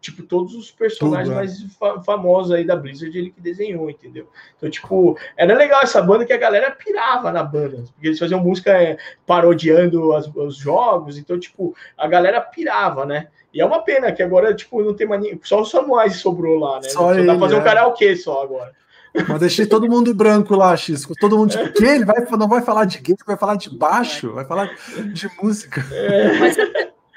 tipo, 0.04 0.22
todos 0.22 0.54
os 0.54 0.70
personagens 0.70 1.30
Tudo, 1.30 1.34
é. 1.34 1.36
mais 1.38 1.64
fa 1.80 2.04
famosos 2.04 2.52
aí 2.52 2.66
da 2.66 2.76
Blizzard, 2.76 3.18
ele 3.18 3.32
que 3.32 3.40
desenhou, 3.40 3.90
entendeu? 3.90 4.28
Então, 4.58 4.70
tipo, 4.70 5.18
era 5.38 5.56
legal 5.56 5.82
essa 5.82 6.02
banda 6.02 6.26
que 6.26 6.34
a 6.34 6.38
galera 6.38 6.72
pirava 6.72 7.32
na 7.32 7.42
banda, 7.42 7.84
porque 7.94 8.08
eles 8.08 8.20
faziam 8.20 8.42
música 8.42 8.72
é, 8.72 8.98
parodiando 9.26 10.14
as, 10.14 10.28
os 10.28 10.58
jogos, 10.58 11.18
então, 11.18 11.40
tipo, 11.40 11.74
a 11.98 12.06
galera 12.06 12.42
pirava, 12.42 13.06
né? 13.06 13.30
E 13.54 13.62
é 13.62 13.66
uma 13.66 13.82
pena 13.82 14.12
que 14.12 14.22
agora, 14.22 14.54
tipo, 14.54 14.84
não 14.84 14.94
tem 14.94 15.08
mais 15.08 15.22
ninguém, 15.22 15.40
só 15.42 15.62
o 15.62 15.66
Samuel 15.66 16.12
sobrou 16.12 16.60
lá, 16.60 16.82
né? 16.82 16.90
Só, 16.90 17.14
só 17.14 17.24
dá 17.24 17.34
pra 17.34 17.40
fazer 17.40 17.56
é. 17.56 17.58
um 17.58 17.64
karaokê 17.64 18.16
só 18.18 18.44
agora. 18.44 18.74
Mas 19.30 19.40
deixei 19.40 19.66
todo 19.66 19.88
mundo 19.88 20.14
branco 20.14 20.56
lá, 20.56 20.76
Xisco. 20.76 21.14
Todo 21.16 21.38
mundo 21.38 21.52
tipo, 21.52 21.72
que 21.72 21.86
ele 21.86 22.04
vai, 22.04 22.26
não 22.32 22.48
vai 22.48 22.64
falar 22.64 22.86
de 22.86 22.98
game, 22.98 23.18
vai 23.26 23.38
falar 23.38 23.56
de 23.56 23.70
baixo, 23.70 24.34
vai 24.34 24.44
falar 24.44 24.76
de 25.14 25.30
música. 25.40 25.86
É. 25.92 26.40
Mas 26.40 26.58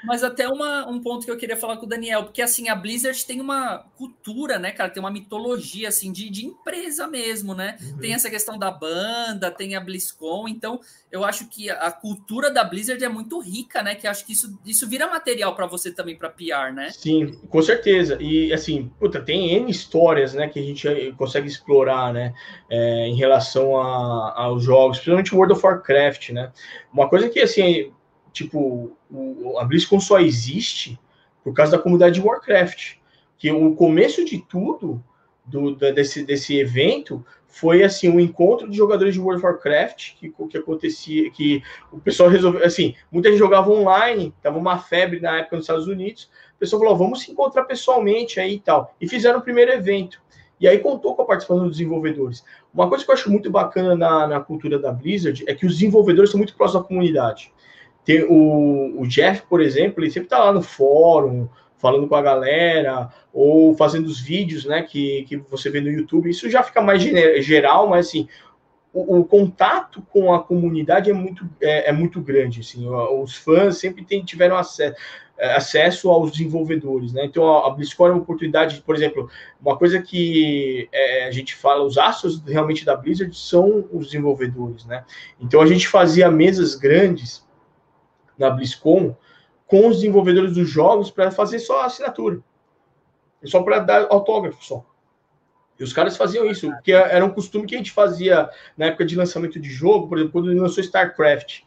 mas 0.03 0.23
até 0.23 0.47
uma, 0.47 0.87
um 0.87 1.01
ponto 1.01 1.25
que 1.25 1.31
eu 1.31 1.37
queria 1.37 1.57
falar 1.57 1.77
com 1.77 1.85
o 1.85 1.89
Daniel, 1.89 2.23
porque 2.23 2.41
assim, 2.41 2.69
a 2.69 2.75
Blizzard 2.75 3.25
tem 3.25 3.41
uma 3.41 3.79
cultura, 3.97 4.59
né, 4.59 4.71
cara? 4.71 4.89
Tem 4.89 5.01
uma 5.01 5.11
mitologia, 5.11 5.87
assim, 5.87 6.11
de, 6.11 6.29
de 6.29 6.45
empresa 6.45 7.07
mesmo, 7.07 7.55
né? 7.55 7.77
Uhum. 7.81 7.97
Tem 7.97 8.13
essa 8.13 8.29
questão 8.29 8.59
da 8.59 8.69
banda, 8.69 9.49
tem 9.49 9.75
a 9.75 9.79
BlizzCon, 9.79 10.47
então 10.47 10.79
eu 11.11 11.23
acho 11.23 11.47
que 11.47 11.69
a 11.69 11.91
cultura 11.91 12.51
da 12.51 12.63
Blizzard 12.63 13.03
é 13.03 13.09
muito 13.09 13.39
rica, 13.39 13.81
né? 13.81 13.95
Que 13.95 14.05
acho 14.07 14.25
que 14.25 14.33
isso, 14.33 14.59
isso 14.65 14.87
vira 14.87 15.07
material 15.07 15.55
para 15.55 15.65
você 15.65 15.91
também, 15.91 16.15
para 16.15 16.29
PR, 16.29 16.73
né? 16.73 16.89
Sim, 16.91 17.31
com 17.49 17.61
certeza. 17.61 18.17
E 18.21 18.53
assim, 18.53 18.91
puta, 18.99 19.21
tem 19.21 19.53
N 19.55 19.71
histórias, 19.71 20.33
né, 20.33 20.47
que 20.47 20.59
a 20.59 20.63
gente 20.63 21.13
consegue 21.17 21.47
explorar, 21.47 22.13
né, 22.13 22.33
é, 22.69 23.07
em 23.07 23.15
relação 23.15 23.79
a, 23.79 24.33
aos 24.43 24.63
jogos, 24.63 24.97
principalmente 24.97 25.33
World 25.33 25.53
of 25.53 25.65
Warcraft, 25.65 26.29
né? 26.29 26.51
Uma 26.93 27.09
coisa 27.09 27.29
que, 27.29 27.39
assim, 27.39 27.91
tipo, 28.37 28.91
o, 29.09 29.57
a 29.59 29.65
BlizzCon 29.65 29.99
só 29.99 30.19
existe 30.19 30.99
por 31.43 31.53
causa 31.53 31.73
da 31.73 31.81
comunidade 31.81 32.15
de 32.15 32.25
Warcraft. 32.25 32.95
Que 33.37 33.51
o 33.51 33.75
começo 33.75 34.25
de 34.25 34.39
tudo 34.39 35.03
do, 35.45 35.75
desse, 35.75 36.25
desse 36.25 36.57
evento 36.57 37.25
foi 37.47 37.83
assim 37.83 38.09
um 38.09 38.19
encontro 38.19 38.69
de 38.69 38.75
jogadores 38.75 39.13
de 39.13 39.19
World 39.19 39.39
of 39.39 39.45
Warcraft 39.45 40.15
que, 40.15 40.29
que 40.49 40.57
acontecia 40.57 41.31
que 41.31 41.63
o 41.91 41.97
pessoal 41.97 42.27
resolveu 42.27 42.65
assim 42.65 42.93
muita 43.09 43.29
gente 43.29 43.39
jogava 43.39 43.71
online 43.71 44.33
tava 44.43 44.57
uma 44.57 44.77
febre 44.77 45.21
na 45.21 45.37
época 45.37 45.55
nos 45.55 45.63
Estados 45.63 45.87
Unidos 45.87 46.29
o 46.57 46.59
pessoal 46.59 46.81
falou 46.81 46.97
vamos 46.97 47.21
se 47.21 47.31
encontrar 47.31 47.65
pessoalmente 47.65 48.39
aí 48.39 48.55
e 48.55 48.59
tal. 48.59 48.93
E 48.99 49.07
fizeram 49.07 49.39
o 49.39 49.41
primeiro 49.43 49.71
evento. 49.71 50.19
E 50.59 50.67
aí 50.67 50.79
contou 50.79 51.15
com 51.15 51.21
a 51.21 51.25
participação 51.25 51.65
dos 51.65 51.77
desenvolvedores. 51.77 52.43
Uma 52.73 52.89
coisa 52.89 53.05
que 53.05 53.11
eu 53.11 53.13
acho 53.13 53.29
muito 53.29 53.49
bacana 53.51 53.95
na, 53.95 54.25
na 54.25 54.39
cultura 54.39 54.79
da 54.79 54.91
Blizzard 54.91 55.43
é 55.47 55.53
que 55.53 55.67
os 55.67 55.75
desenvolvedores 55.75 56.31
são 56.31 56.39
muito 56.39 56.55
próximos 56.55 56.81
da 56.81 56.87
comunidade 56.87 57.53
tem 58.07 58.23
o, 58.23 59.01
o 59.01 59.05
Jeff, 59.05 59.43
por 59.49 59.59
exemplo, 59.59 60.01
ele 60.01 60.09
sempre 60.09 60.27
está 60.27 60.39
lá 60.39 60.53
no 60.53 60.61
fórum, 60.61 61.49
falando 61.77 62.07
com 62.07 62.15
a 62.15 62.21
galera, 62.21 63.09
ou 63.33 63.75
fazendo 63.75 64.05
os 64.05 64.21
vídeos, 64.21 64.63
né, 64.63 64.81
que, 64.81 65.25
que 65.27 65.35
você 65.35 65.69
vê 65.69 65.81
no 65.81 65.91
YouTube. 65.91 66.29
Isso 66.29 66.49
já 66.49 66.63
fica 66.63 66.81
mais 66.81 67.03
geral, 67.03 67.89
mas 67.89 68.07
assim, 68.07 68.25
o, 68.93 69.17
o 69.17 69.25
contato 69.25 70.01
com 70.09 70.33
a 70.33 70.41
comunidade 70.41 71.09
é 71.11 71.13
muito, 71.13 71.49
é, 71.61 71.89
é, 71.89 71.91
muito 71.91 72.21
grande. 72.21 72.61
Assim, 72.61 72.87
os 72.87 73.35
fãs 73.35 73.77
sempre 73.77 74.05
tem, 74.05 74.23
tiveram 74.23 74.55
acesso, 74.55 74.95
é, 75.37 75.53
acesso 75.53 76.09
aos 76.09 76.31
desenvolvedores, 76.31 77.11
né? 77.11 77.25
Então 77.25 77.57
a 77.57 77.69
BlizzCon 77.71 78.07
é 78.07 78.11
uma 78.11 78.21
oportunidade, 78.21 78.81
por 78.85 78.95
exemplo, 78.95 79.29
uma 79.61 79.77
coisa 79.77 80.01
que 80.01 80.87
é, 80.93 81.25
a 81.25 81.31
gente 81.31 81.55
fala, 81.55 81.83
os 81.83 81.97
astros 81.97 82.41
realmente 82.47 82.85
da 82.85 82.95
Blizzard 82.95 83.37
são 83.37 83.85
os 83.91 84.05
desenvolvedores, 84.05 84.85
né? 84.85 85.03
Então 85.41 85.59
a 85.59 85.67
gente 85.67 85.89
fazia 85.89 86.31
mesas 86.31 86.73
grandes 86.73 87.45
na 88.37 88.49
BlizzCon 88.49 89.15
com 89.65 89.87
os 89.87 89.97
desenvolvedores 89.97 90.53
dos 90.53 90.69
jogos 90.69 91.11
para 91.11 91.31
fazer 91.31 91.59
só 91.59 91.83
assinatura. 91.83 92.39
Só 93.43 93.61
para 93.61 93.79
dar 93.79 94.07
autógrafo 94.09 94.63
só. 94.63 94.85
E 95.79 95.83
os 95.83 95.93
caras 95.93 96.17
faziam 96.17 96.45
isso, 96.49 96.67
porque 96.71 96.91
era 96.91 97.23
um 97.23 97.29
costume 97.29 97.67
que 97.67 97.75
a 97.75 97.77
gente 97.77 97.91
fazia 97.91 98.49
na 98.75 98.87
época 98.87 99.05
de 99.05 99.15
lançamento 99.15 99.59
de 99.59 99.69
jogo, 99.69 100.07
por 100.07 100.17
exemplo, 100.17 100.33
quando 100.33 100.59
lançou 100.59 100.83
StarCraft 100.83 101.61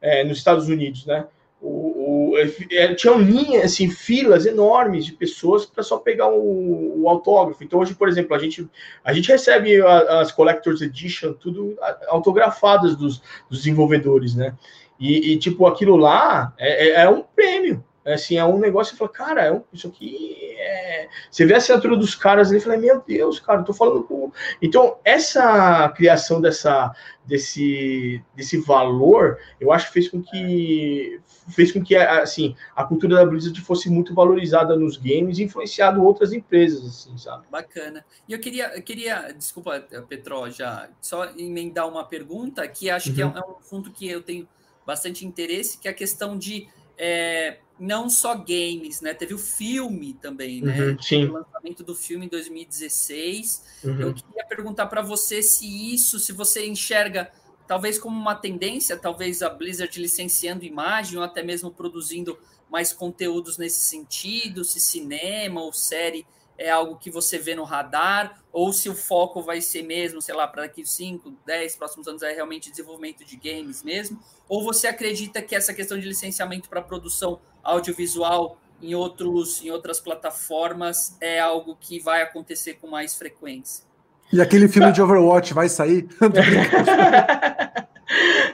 é, 0.00 0.24
nos 0.24 0.38
Estados 0.38 0.68
Unidos, 0.68 1.06
né? 1.06 1.26
O, 1.60 2.32
o, 2.32 2.38
é, 2.72 2.92
tinham 2.94 3.20
linhas, 3.20 3.66
assim, 3.66 3.88
filas 3.88 4.46
enormes 4.46 5.06
de 5.06 5.12
pessoas 5.12 5.64
para 5.64 5.84
só 5.84 5.96
pegar 5.96 6.26
o, 6.28 7.02
o, 7.02 7.08
autógrafo. 7.08 7.62
Então, 7.62 7.78
hoje, 7.78 7.94
por 7.94 8.08
exemplo, 8.08 8.34
a 8.34 8.38
gente, 8.40 8.68
a 9.04 9.12
gente 9.12 9.28
recebe 9.28 9.80
a, 9.80 10.20
as 10.20 10.32
Collector's 10.32 10.82
Edition, 10.82 11.34
tudo 11.34 11.76
autografadas 12.08 12.96
dos, 12.96 13.22
dos 13.48 13.58
desenvolvedores, 13.58 14.34
né? 14.34 14.56
E, 15.02 15.32
e, 15.32 15.36
tipo, 15.36 15.66
aquilo 15.66 15.96
lá 15.96 16.54
é, 16.56 16.88
é, 16.88 17.02
é 17.02 17.08
um 17.10 17.22
prêmio. 17.22 17.84
É, 18.04 18.14
assim, 18.14 18.36
é 18.36 18.44
um 18.44 18.58
negócio, 18.58 18.92
você 18.92 18.98
fala, 18.98 19.10
cara, 19.10 19.46
é 19.46 19.60
isso 19.72 19.86
aqui 19.88 20.36
é... 20.62 21.08
Você 21.30 21.44
vê 21.44 21.54
a 21.54 21.56
assinatura 21.56 21.96
dos 21.96 22.14
caras 22.14 22.48
ali 22.48 22.58
e 22.58 22.60
fala, 22.60 22.76
meu 22.76 23.00
Deus, 23.00 23.40
cara, 23.40 23.60
eu 23.60 23.64
tô 23.64 23.74
falando 23.74 24.04
com... 24.04 24.30
Então, 24.60 24.98
essa 25.04 25.88
criação 25.90 26.40
dessa, 26.40 26.94
desse, 27.24 28.22
desse 28.34 28.58
valor, 28.58 29.38
eu 29.60 29.72
acho 29.72 29.88
que 29.88 29.92
fez 29.92 30.08
com 30.08 30.22
que 30.22 31.20
fez 31.48 31.72
com 31.72 31.82
que, 31.82 31.96
assim, 31.96 32.54
a 32.74 32.84
cultura 32.84 33.16
da 33.16 33.26
Blizzard 33.26 33.60
fosse 33.62 33.90
muito 33.90 34.14
valorizada 34.14 34.76
nos 34.76 34.96
games 34.96 35.38
e 35.38 35.42
influenciado 35.42 36.02
outras 36.02 36.32
empresas, 36.32 36.86
assim, 36.86 37.18
sabe? 37.18 37.44
Bacana. 37.50 38.04
E 38.28 38.32
eu 38.32 38.38
queria, 38.38 38.76
eu 38.76 38.82
queria 38.82 39.32
desculpa, 39.32 39.80
Petro, 40.08 40.48
já 40.50 40.88
só 41.00 41.24
emendar 41.36 41.88
uma 41.88 42.04
pergunta 42.04 42.66
que 42.68 42.88
acho 42.88 43.08
uhum. 43.08 43.14
que 43.14 43.22
é 43.22 43.26
um 43.26 43.56
assunto 43.58 43.90
que 43.90 44.08
eu 44.08 44.22
tenho 44.22 44.46
bastante 44.86 45.26
interesse, 45.26 45.78
que 45.78 45.88
é 45.88 45.90
a 45.90 45.94
questão 45.94 46.36
de 46.36 46.68
é, 46.98 47.58
não 47.78 48.08
só 48.08 48.34
games, 48.34 49.00
né? 49.00 49.14
Teve 49.14 49.34
o 49.34 49.38
filme 49.38 50.14
também, 50.14 50.62
né? 50.62 50.78
Uhum, 50.78 51.02
sim. 51.02 51.24
O 51.24 51.32
lançamento 51.32 51.82
do 51.82 51.94
filme 51.94 52.26
em 52.26 52.28
2016. 52.28 53.80
Uhum. 53.84 54.00
Eu 54.00 54.14
queria 54.14 54.44
perguntar 54.46 54.86
para 54.86 55.02
você 55.02 55.42
se 55.42 55.66
isso, 55.92 56.18
se 56.18 56.32
você 56.32 56.66
enxerga 56.66 57.30
talvez 57.66 57.98
como 57.98 58.18
uma 58.18 58.34
tendência, 58.34 58.96
talvez 58.96 59.42
a 59.42 59.48
Blizzard 59.48 60.00
licenciando 60.00 60.64
imagem 60.64 61.18
ou 61.18 61.24
até 61.24 61.42
mesmo 61.42 61.70
produzindo 61.70 62.38
mais 62.70 62.92
conteúdos 62.92 63.58
nesse 63.58 63.84
sentido, 63.84 64.64
se 64.64 64.80
cinema 64.80 65.62
ou 65.62 65.72
série 65.72 66.26
é 66.62 66.70
algo 66.70 66.96
que 66.96 67.10
você 67.10 67.38
vê 67.38 67.54
no 67.54 67.64
radar, 67.64 68.40
ou 68.52 68.72
se 68.72 68.88
o 68.88 68.94
foco 68.94 69.42
vai 69.42 69.60
ser 69.60 69.82
mesmo, 69.82 70.22
sei 70.22 70.34
lá, 70.34 70.46
para 70.46 70.62
daqui 70.62 70.84
5, 70.86 71.34
10 71.44 71.76
próximos 71.76 72.06
anos 72.06 72.22
é 72.22 72.32
realmente 72.32 72.70
desenvolvimento 72.70 73.24
de 73.24 73.36
games 73.36 73.82
mesmo, 73.82 74.20
ou 74.48 74.62
você 74.62 74.86
acredita 74.86 75.42
que 75.42 75.56
essa 75.56 75.74
questão 75.74 75.98
de 75.98 76.06
licenciamento 76.06 76.68
para 76.68 76.80
produção 76.80 77.40
audiovisual 77.62 78.58
em, 78.80 78.94
outros, 78.94 79.62
em 79.64 79.70
outras 79.70 80.00
plataformas 80.00 81.16
é 81.20 81.40
algo 81.40 81.76
que 81.80 81.98
vai 81.98 82.22
acontecer 82.22 82.74
com 82.74 82.88
mais 82.88 83.14
frequência? 83.16 83.84
E 84.32 84.40
aquele 84.40 84.68
filme 84.68 84.92
de 84.92 85.02
Overwatch 85.02 85.52
vai 85.52 85.68
sair? 85.68 86.08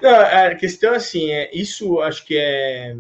Não, 0.01 0.21
a 0.21 0.55
questão 0.55 0.95
assim, 0.95 1.31
é, 1.31 1.51
isso 1.55 2.01
acho 2.01 2.25
que 2.25 2.37
é 2.37 2.97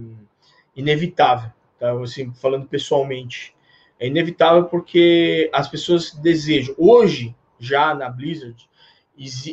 inevitável, 0.76 1.50
tá? 1.78 1.92
Assim, 2.02 2.32
falando 2.34 2.66
pessoalmente 2.66 3.54
é 3.99 4.07
inevitável 4.07 4.64
porque 4.64 5.51
as 5.53 5.68
pessoas 5.68 6.12
desejam. 6.12 6.74
Hoje, 6.78 7.34
já 7.59 7.94
na 7.94 8.09
Blizzard, 8.09 8.68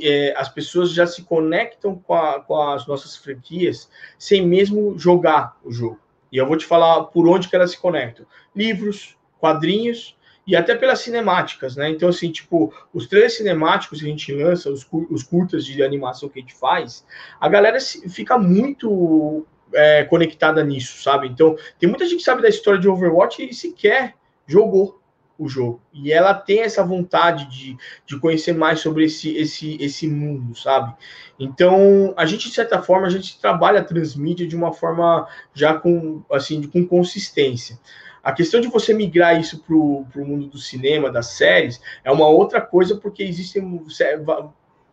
é, 0.03 0.33
as 0.37 0.47
pessoas 0.47 0.91
já 0.91 1.07
se 1.07 1.23
conectam 1.23 1.95
com, 1.95 2.13
a, 2.13 2.39
com, 2.39 2.55
as 2.55 2.85
nossas 2.85 3.15
franquias 3.15 3.89
sem 4.17 4.45
mesmo 4.45 4.97
jogar 4.97 5.57
o 5.63 5.71
jogo. 5.71 5.99
E 6.31 6.37
eu 6.37 6.45
vou 6.45 6.57
te 6.57 6.65
falar 6.65 7.05
por 7.05 7.27
onde 7.27 7.47
que 7.47 7.55
elas 7.55 7.71
se 7.71 7.79
conectam: 7.79 8.25
livros, 8.55 9.17
quadrinhos 9.39 10.15
e 10.45 10.55
até 10.55 10.75
pelas 10.75 10.99
cinemáticas, 10.99 11.75
né? 11.75 11.89
Então, 11.89 12.09
assim, 12.09 12.31
tipo, 12.31 12.71
os 12.93 13.07
três 13.07 13.37
cinemáticos 13.37 13.99
que 13.99 14.05
a 14.05 14.09
gente 14.09 14.31
lança, 14.31 14.69
os, 14.69 14.85
os 15.09 15.23
curtas 15.23 15.65
de 15.65 15.81
animação 15.81 16.29
que 16.29 16.37
a 16.37 16.41
gente 16.41 16.53
faz, 16.53 17.03
a 17.41 17.49
galera 17.49 17.79
fica 17.79 18.37
muito 18.37 19.47
é, 19.73 20.03
conectada 20.03 20.63
nisso, 20.63 21.01
sabe? 21.01 21.27
Então, 21.27 21.57
tem 21.79 21.89
muita 21.89 22.05
gente 22.05 22.17
que 22.17 22.23
sabe 22.23 22.43
da 22.43 22.49
história 22.49 22.79
de 22.79 22.87
Overwatch 22.87 23.43
e 23.43 23.53
sequer 23.53 24.13
jogou 24.47 25.01
o 25.37 25.49
jogo. 25.49 25.81
E 25.93 26.11
ela 26.11 26.33
tem 26.33 26.61
essa 26.61 26.83
vontade 26.83 27.45
de, 27.45 27.77
de 28.05 28.19
conhecer 28.19 28.53
mais 28.53 28.79
sobre 28.79 29.05
esse, 29.05 29.35
esse, 29.35 29.77
esse 29.81 30.07
mundo, 30.07 30.55
sabe? 30.55 30.95
Então, 31.39 32.13
a 32.15 32.25
gente, 32.25 32.47
de 32.47 32.55
certa 32.55 32.81
forma, 32.81 33.07
a 33.07 33.09
gente 33.09 33.39
trabalha 33.39 33.81
a 33.81 33.83
transmídia 33.83 34.47
de 34.47 34.55
uma 34.55 34.71
forma 34.71 35.27
já 35.53 35.73
com, 35.73 36.23
assim, 36.31 36.63
com 36.67 36.85
consistência. 36.85 37.77
A 38.23 38.31
questão 38.31 38.59
de 38.59 38.67
você 38.67 38.93
migrar 38.93 39.39
isso 39.39 39.59
para 39.59 39.75
o 39.75 40.25
mundo 40.25 40.47
do 40.47 40.57
cinema, 40.57 41.11
das 41.11 41.27
séries, 41.27 41.79
é 42.03 42.11
uma 42.11 42.27
outra 42.27 42.59
coisa, 42.59 42.95
porque 42.95 43.21
existem 43.21 43.83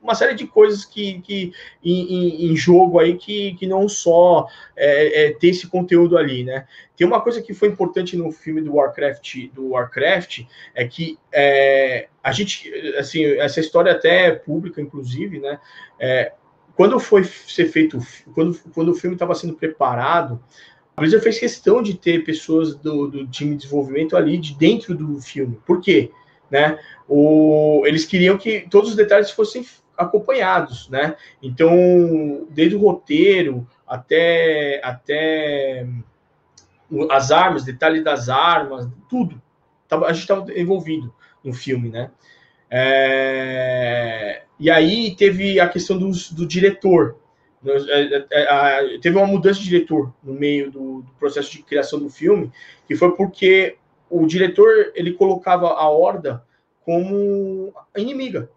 uma 0.03 0.15
série 0.15 0.35
de 0.35 0.47
coisas 0.47 0.85
que, 0.85 1.21
que 1.21 1.53
em, 1.83 2.51
em, 2.51 2.57
jogo 2.57 2.99
aí 2.99 3.17
que, 3.17 3.55
que 3.55 3.67
não 3.67 3.89
só 3.89 4.49
é, 4.77 5.27
é, 5.27 5.33
ter 5.33 5.49
esse 5.49 5.69
conteúdo 5.69 6.19
ali, 6.19 6.43
né? 6.43 6.67
Tem 6.97 7.07
uma 7.07 7.21
coisa 7.21 7.41
que 7.41 7.55
foi 7.55 7.69
importante 7.69 8.17
no 8.17 8.33
filme 8.33 8.61
do 8.61 8.75
Warcraft, 8.75 9.49
do 9.55 9.69
Warcraft, 9.71 10.41
é 10.75 10.87
que 10.87 11.19
é, 11.33 12.09
a 12.23 12.33
gente, 12.33 12.73
assim, 12.97 13.25
essa 13.25 13.61
história 13.61 13.93
até 13.93 14.27
é 14.27 14.33
pública, 14.33 14.81
inclusive, 14.81 15.39
né? 15.39 15.61
É, 15.99 16.33
quando 16.75 16.99
foi 16.99 17.23
ser 17.25 17.67
feito, 17.67 17.99
quando, 18.35 18.59
quando 18.75 18.89
o 18.91 18.95
filme 18.95 19.15
estava 19.15 19.35
sendo 19.35 19.55
preparado, 19.55 20.43
a 20.97 21.01
Blizzard 21.01 21.23
fez 21.23 21.39
questão 21.39 21.83
de 21.83 21.95
ter 21.95 22.25
pessoas 22.25 22.75
do, 22.75 23.07
do 23.07 23.27
time 23.27 23.53
de 23.53 23.63
desenvolvimento 23.63 24.17
ali 24.17 24.37
de 24.37 24.55
dentro 24.55 24.95
do 24.95 25.21
filme. 25.21 25.59
Por 25.67 25.81
quê? 25.81 26.11
Né? 26.51 26.79
O, 27.09 27.83
eles 27.87 28.05
queriam 28.05 28.37
que 28.37 28.67
todos 28.71 28.91
os 28.91 28.97
detalhes 28.97 29.31
fossem 29.31 29.65
acompanhados, 30.03 30.89
né? 30.89 31.17
Então, 31.43 32.47
desde 32.51 32.77
o 32.77 32.81
roteiro 32.81 33.67
até, 33.87 34.81
até 34.85 35.87
as 37.11 37.31
armas, 37.31 37.65
detalhe 37.65 38.03
das 38.03 38.29
armas, 38.29 38.89
tudo. 39.09 39.41
A 39.91 40.13
gente 40.13 40.23
estava 40.23 40.59
envolvido 40.59 41.13
no 41.45 41.53
filme, 41.53 41.89
né? 41.89 42.11
É... 42.71 44.43
E 44.59 44.71
aí 44.71 45.15
teve 45.17 45.61
a 45.61 45.69
questão 45.69 45.99
do, 45.99 46.11
do 46.33 46.47
diretor. 46.47 47.17
É, 47.65 48.27
é, 48.31 48.99
teve 48.99 49.17
uma 49.17 49.27
mudança 49.27 49.61
de 49.61 49.69
diretor 49.69 50.13
no 50.23 50.35
meio 50.35 50.71
do, 50.71 51.03
do 51.03 51.13
processo 51.19 51.53
de 51.53 51.63
criação 51.63 51.99
do 51.99 52.09
filme, 52.09 52.51
que 52.89 52.97
foi 52.97 53.15
porque 53.15 53.77
o 54.11 54.27
diretor 54.27 54.93
ele 54.95 55.13
colocava 55.13 55.69
a 55.69 55.89
Horda 55.89 56.45
como 56.85 57.73
inimiga 57.97 58.51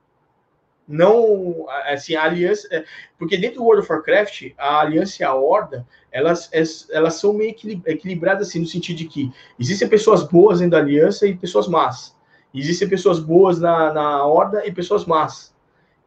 não 0.87 1.65
assim 1.85 2.15
a 2.15 2.23
aliança 2.23 2.67
é, 2.71 2.85
porque 3.17 3.37
dentro 3.37 3.57
do 3.57 3.63
World 3.63 3.81
of 3.83 3.91
Warcraft 3.91 4.53
a 4.57 4.81
aliança 4.81 5.21
e 5.21 5.25
a 5.25 5.33
horda 5.33 5.85
elas 6.11 6.49
elas 6.91 7.15
são 7.15 7.33
meio 7.33 7.55
equilibradas 7.85 8.47
assim 8.47 8.59
no 8.59 8.67
sentido 8.67 8.97
de 8.97 9.05
que 9.05 9.31
existem 9.59 9.87
pessoas 9.87 10.23
boas 10.23 10.59
dentro 10.59 10.71
da 10.71 10.77
aliança 10.77 11.27
e 11.27 11.35
pessoas 11.35 11.67
más. 11.67 12.15
Existem 12.53 12.87
pessoas 12.87 13.19
boas 13.19 13.59
na, 13.59 13.91
na 13.91 14.25
horda 14.25 14.65
e 14.65 14.71
pessoas 14.71 15.05
más. 15.05 15.53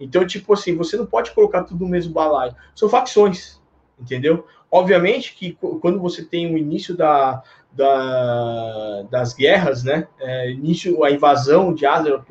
Então 0.00 0.26
tipo 0.26 0.52
assim 0.54 0.76
você 0.76 0.96
não 0.96 1.04
pode 1.04 1.32
colocar 1.32 1.64
tudo 1.64 1.84
no 1.84 1.90
mesmo 1.90 2.12
balaio. 2.12 2.54
São 2.74 2.88
facções 2.88 3.60
entendeu? 4.00 4.46
Obviamente 4.70 5.34
que 5.34 5.58
quando 5.80 5.98
você 5.98 6.24
tem 6.24 6.54
o 6.54 6.58
início 6.58 6.96
da, 6.96 7.42
da 7.72 9.02
das 9.10 9.34
guerras 9.34 9.82
né 9.82 10.06
é, 10.20 10.50
início 10.50 11.02
a 11.04 11.10
invasão 11.10 11.74
de 11.74 11.84
Azeroth 11.84 12.24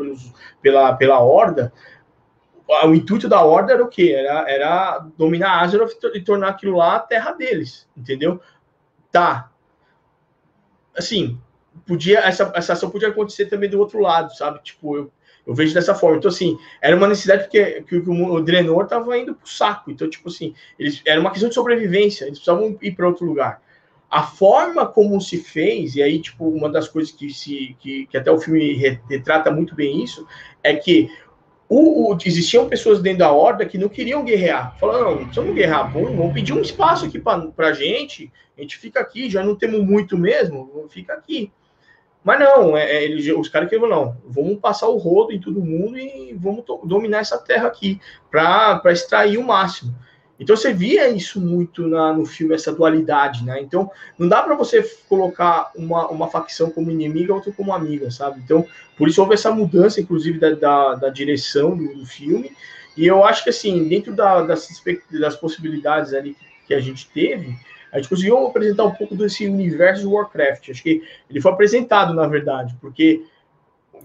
pela 0.62 0.94
pela 0.94 1.20
horda 1.20 1.74
o 2.68 2.94
intuito 2.94 3.30
da 3.30 3.42
Horda 3.42 3.74
era 3.74 3.84
o 3.84 3.88
quê? 3.88 4.14
Era, 4.16 4.50
era 4.50 5.00
dominar 5.18 5.62
Azeroth 5.62 5.94
e 6.14 6.22
tornar 6.22 6.50
aquilo 6.50 6.78
lá 6.78 6.98
a 6.98 7.00
terra 7.00 7.32
deles, 7.32 7.88
entendeu? 7.96 8.42
Tá. 9.12 9.50
Assim, 10.96 11.40
podia 11.86 12.20
essa, 12.20 12.52
essa 12.56 12.74
ação 12.74 12.90
podia 12.90 13.08
acontecer 13.08 13.46
também 13.46 13.70
do 13.70 13.80
outro 13.80 14.00
lado, 14.00 14.36
sabe? 14.36 14.60
Tipo, 14.64 14.98
eu, 14.98 15.12
eu 15.46 15.54
vejo 15.54 15.74
dessa 15.74 15.96
forma. 15.96 16.18
Então, 16.18 16.30
assim, 16.30 16.58
era 16.82 16.96
uma 16.96 17.08
necessidade 17.08 17.44
porque 17.44 17.82
que, 17.84 18.02
que 18.02 18.10
o 18.10 18.42
Drenor 18.42 18.84
estava 18.84 19.18
indo 19.18 19.34
pro 19.34 19.50
saco. 19.50 19.90
Então, 19.90 20.10
tipo 20.10 20.28
assim, 20.28 20.54
eles, 20.78 21.02
era 21.06 21.22
uma 21.22 21.32
questão 21.32 21.48
de 21.48 21.56
sobrevivência, 21.56 22.26
eles 22.26 22.40
precisavam 22.40 22.78
ir 22.82 22.92
para 22.92 23.08
outro 23.08 23.26
lugar. 23.26 23.62
A 24.10 24.24
forma 24.24 24.86
como 24.86 25.20
se 25.20 25.38
fez, 25.38 25.96
e 25.96 26.02
aí, 26.02 26.22
tipo, 26.22 26.48
uma 26.48 26.70
das 26.70 26.88
coisas 26.88 27.14
que, 27.14 27.30
se, 27.30 27.76
que, 27.80 28.08
que 28.08 28.18
até 28.18 28.32
o 28.32 28.40
filme 28.40 28.74
retrata 29.10 29.52
muito 29.52 29.76
bem 29.76 30.04
isso, 30.04 30.26
é 30.64 30.74
que 30.74 31.10
o, 31.70 32.14
o, 32.14 32.18
existiam 32.26 32.70
pessoas 32.70 33.02
dentro 33.02 33.20
da 33.20 33.32
horda 33.32 33.66
que 33.66 33.78
não 33.78 33.90
queriam 33.90 34.24
guerrear. 34.24 34.78
Falaram, 34.80 35.12
não, 35.12 35.18
precisamos 35.18 35.54
guerrear, 35.54 35.92
bom, 35.92 36.06
vamos 36.16 36.34
pedir 36.34 36.54
um 36.54 36.62
espaço 36.62 37.06
aqui 37.06 37.20
para 37.20 37.52
a 37.58 37.74
gente, 37.74 38.32
a 38.58 38.62
gente 38.62 38.78
fica 38.78 39.00
aqui, 39.00 39.30
já 39.30 39.44
não 39.44 39.56
temos 39.56 39.84
muito 39.84 40.18
mesmo, 40.18 40.88
fica 40.90 41.14
aqui. 41.14 41.52
Mas 42.24 42.40
não, 42.40 42.76
é, 42.76 43.06
é, 43.06 43.34
os 43.34 43.48
caras 43.50 43.70
queriam, 43.70 43.88
não, 43.88 44.18
vamos 44.26 44.60
passar 44.60 44.88
o 44.88 44.98
rodo 44.98 45.32
em 45.32 45.40
todo 45.40 45.64
mundo 45.64 45.98
e 45.98 46.34
vamos 46.34 46.64
dominar 46.84 47.20
essa 47.20 47.38
terra 47.38 47.68
aqui, 47.68 48.02
para 48.30 48.82
extrair 48.88 49.38
o 49.38 49.44
máximo. 49.44 49.96
Então 50.40 50.56
você 50.56 50.72
via 50.72 51.10
isso 51.10 51.42
muito 51.42 51.88
na, 51.88 52.14
no 52.14 52.26
filme, 52.26 52.54
essa 52.54 52.72
dualidade, 52.72 53.44
né? 53.44 53.60
Então 53.62 53.90
não 54.18 54.28
dá 54.28 54.44
para 54.44 54.56
você 54.56 54.84
colocar 55.10 55.72
uma, 55.76 56.08
uma 56.10 56.30
facção 56.30 56.70
como 56.70 56.92
inimiga, 56.92 57.34
outra 57.34 57.52
como 57.52 57.74
amiga, 57.74 58.12
sabe? 58.12 58.40
Então 58.44 58.66
por 58.98 59.08
isso 59.08 59.22
houve 59.22 59.34
essa 59.34 59.52
mudança, 59.52 60.00
inclusive, 60.00 60.40
da, 60.40 60.52
da, 60.52 60.96
da 60.96 61.10
direção 61.10 61.76
do, 61.76 61.96
do, 61.96 62.06
filme. 62.06 62.52
E 62.96 63.06
eu 63.06 63.24
acho 63.24 63.44
que 63.44 63.50
assim, 63.50 63.88
dentro 63.88 64.14
da, 64.14 64.42
das, 64.42 64.68
das 65.12 65.36
possibilidades 65.36 66.14
ali 66.14 66.36
que 66.68 66.74
a 66.74 66.80
gente 66.80 67.08
teve, 67.10 67.56
a 67.92 67.98
gente 67.98 68.10
conseguiu 68.10 68.48
apresentar 68.48 68.84
um 68.84 68.92
pouco 68.92 69.16
desse 69.16 69.48
universo 69.48 70.02
de 70.02 70.08
Warcraft. 70.08 70.70
Acho 70.70 70.84
que 70.84 71.02
ele 71.30 71.42
foi 71.42 71.52
apresentado, 71.52 72.14
na 72.14 72.28
verdade, 72.28 72.76
porque 72.80 73.24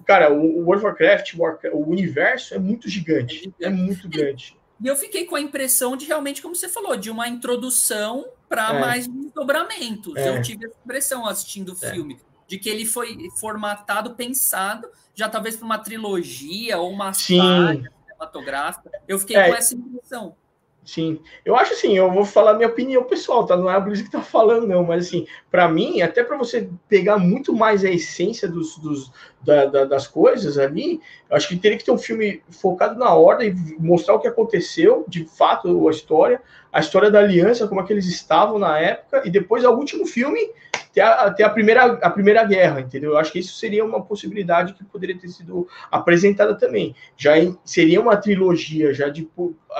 cara, 0.06 0.32
o 0.32 0.64
World 0.64 0.84
of 0.84 0.86
Warcraft, 0.86 1.34
o 1.72 1.90
universo 1.90 2.54
é 2.54 2.58
muito 2.58 2.88
gigante, 2.88 3.52
é 3.60 3.68
muito 3.68 4.08
grande. 4.08 4.56
E 4.82 4.88
eu 4.88 4.96
fiquei 4.96 5.24
com 5.24 5.36
a 5.36 5.40
impressão 5.40 5.96
de 5.96 6.06
realmente, 6.06 6.42
como 6.42 6.56
você 6.56 6.68
falou, 6.68 6.96
de 6.96 7.10
uma 7.10 7.28
introdução 7.28 8.26
para 8.48 8.74
é. 8.74 8.80
mais 8.80 9.06
desdobramentos. 9.06 10.16
É. 10.16 10.28
Eu 10.28 10.42
tive 10.42 10.66
essa 10.66 10.76
impressão 10.84 11.26
assistindo 11.26 11.72
o 11.72 11.84
é. 11.84 11.92
filme, 11.92 12.18
de 12.48 12.58
que 12.58 12.68
ele 12.68 12.84
foi 12.84 13.16
formatado, 13.38 14.14
pensado, 14.14 14.88
já 15.14 15.28
talvez 15.28 15.56
para 15.56 15.64
uma 15.64 15.78
trilogia 15.78 16.78
ou 16.78 16.90
uma 16.90 17.12
saga 17.12 17.90
cinematográfica. 18.02 18.90
Eu 19.06 19.18
fiquei 19.18 19.36
é. 19.36 19.48
com 19.48 19.54
essa 19.54 19.74
impressão. 19.74 20.36
Sim, 20.84 21.20
eu 21.44 21.54
acho 21.54 21.74
assim, 21.74 21.96
eu 21.96 22.10
vou 22.10 22.24
falar 22.24 22.54
minha 22.54 22.68
opinião 22.68 23.04
pessoal, 23.04 23.46
tá? 23.46 23.56
Não 23.56 23.70
é 23.70 23.74
a 23.74 23.80
Blizzard 23.80 24.10
que 24.10 24.16
tá 24.16 24.20
falando, 24.20 24.66
não, 24.66 24.82
mas 24.82 25.06
assim, 25.06 25.28
para 25.48 25.68
mim, 25.68 26.02
até 26.02 26.24
para 26.24 26.36
você 26.36 26.68
pegar 26.88 27.18
muito 27.18 27.54
mais 27.54 27.84
a 27.84 27.90
essência 27.90 28.48
dos, 28.48 28.76
dos 28.78 29.12
da, 29.40 29.66
da, 29.66 29.84
das 29.84 30.08
coisas 30.08 30.58
ali, 30.58 31.00
eu 31.30 31.36
acho 31.36 31.46
que 31.46 31.56
teria 31.56 31.78
que 31.78 31.84
ter 31.84 31.92
um 31.92 31.98
filme 31.98 32.42
focado 32.50 32.98
na 32.98 33.14
ordem 33.14 33.54
mostrar 33.78 34.14
o 34.14 34.18
que 34.18 34.26
aconteceu, 34.26 35.04
de 35.06 35.24
fato, 35.24 35.88
a 35.88 35.90
história, 35.92 36.42
a 36.72 36.80
história 36.80 37.12
da 37.12 37.20
aliança, 37.20 37.68
como 37.68 37.80
é 37.80 37.84
que 37.84 37.92
eles 37.92 38.06
estavam 38.06 38.58
na 38.58 38.76
época, 38.76 39.22
e 39.24 39.30
depois, 39.30 39.64
ao 39.64 39.76
último 39.76 40.04
filme, 40.04 40.50
ter 40.92 41.00
a, 41.00 41.26
a, 41.26 41.50
primeira, 41.50 41.84
a 41.84 42.10
primeira 42.10 42.44
guerra, 42.44 42.80
entendeu? 42.80 43.12
Eu 43.12 43.18
acho 43.18 43.32
que 43.32 43.38
isso 43.38 43.54
seria 43.54 43.84
uma 43.84 44.02
possibilidade 44.02 44.74
que 44.74 44.84
poderia 44.84 45.18
ter 45.18 45.28
sido 45.28 45.66
apresentada 45.90 46.54
também. 46.54 46.94
Já 47.16 47.38
em, 47.38 47.56
seria 47.64 48.00
uma 48.00 48.16
trilogia, 48.16 48.92
já 48.92 49.08
de 49.08 49.28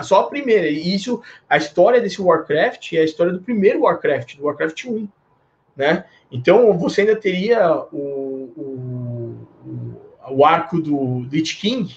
só 0.02 0.20
a 0.20 0.28
primeira. 0.28 0.68
E 0.68 0.94
isso, 0.94 1.22
a 1.48 1.56
história 1.56 2.00
desse 2.00 2.20
Warcraft 2.20 2.94
é 2.94 3.00
a 3.00 3.04
história 3.04 3.32
do 3.32 3.42
primeiro 3.42 3.82
Warcraft, 3.82 4.36
do 4.36 4.44
Warcraft 4.44 4.84
1, 4.86 5.08
né? 5.76 6.04
Então 6.30 6.76
você 6.78 7.02
ainda 7.02 7.16
teria 7.16 7.70
o, 7.92 8.52
o, 8.56 9.48
o 10.30 10.44
arco 10.44 10.80
do 10.80 11.26
Lich 11.30 11.56
King, 11.60 11.94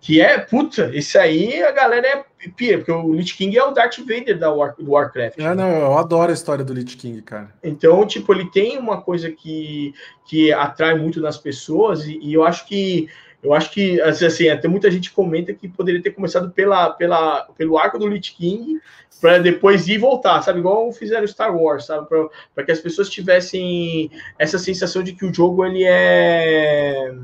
que 0.00 0.20
é, 0.20 0.38
puta, 0.38 0.90
esse 0.94 1.18
aí 1.18 1.62
a 1.62 1.70
galera 1.72 2.06
é 2.06 2.48
pia, 2.48 2.78
porque 2.78 2.90
o 2.90 3.12
Lich 3.12 3.36
King 3.36 3.56
é 3.56 3.62
o 3.62 3.70
Darth 3.70 3.98
Vader 3.98 4.38
da 4.38 4.50
War, 4.50 4.74
do 4.78 4.92
Warcraft. 4.92 5.38
É, 5.38 5.54
não, 5.54 5.70
eu 5.70 5.98
adoro 5.98 6.30
a 6.30 6.34
história 6.34 6.64
do 6.64 6.72
Lich 6.72 6.96
King, 6.96 7.20
cara. 7.20 7.52
Então, 7.62 8.06
tipo, 8.06 8.32
ele 8.32 8.50
tem 8.50 8.78
uma 8.78 9.02
coisa 9.02 9.30
que, 9.30 9.92
que 10.26 10.52
atrai 10.52 10.94
muito 10.94 11.20
nas 11.20 11.36
pessoas, 11.36 12.06
e, 12.06 12.18
e 12.22 12.32
eu 12.32 12.44
acho 12.44 12.66
que 12.66 13.08
eu 13.42 13.54
acho 13.54 13.70
que, 13.70 14.00
assim, 14.02 14.26
assim, 14.26 14.48
até 14.48 14.68
muita 14.68 14.90
gente 14.90 15.10
comenta 15.10 15.54
que 15.54 15.66
poderia 15.66 16.02
ter 16.02 16.10
começado 16.10 16.50
pela, 16.50 16.90
pela, 16.90 17.44
pelo 17.56 17.78
arco 17.78 17.98
do 17.98 18.06
Lich 18.06 18.34
King 18.34 18.80
para 19.18 19.38
depois 19.38 19.88
ir 19.88 19.94
e 19.94 19.98
voltar, 19.98 20.42
sabe? 20.42 20.58
Igual 20.58 20.92
fizeram 20.92 21.26
Star 21.26 21.54
Wars, 21.56 21.86
sabe? 21.86 22.06
Para 22.54 22.64
que 22.64 22.72
as 22.72 22.80
pessoas 22.80 23.08
tivessem 23.08 24.10
essa 24.38 24.58
sensação 24.58 25.02
de 25.02 25.14
que 25.14 25.24
o 25.24 25.32
jogo 25.32 25.64
ele 25.64 25.84
é 25.84 27.14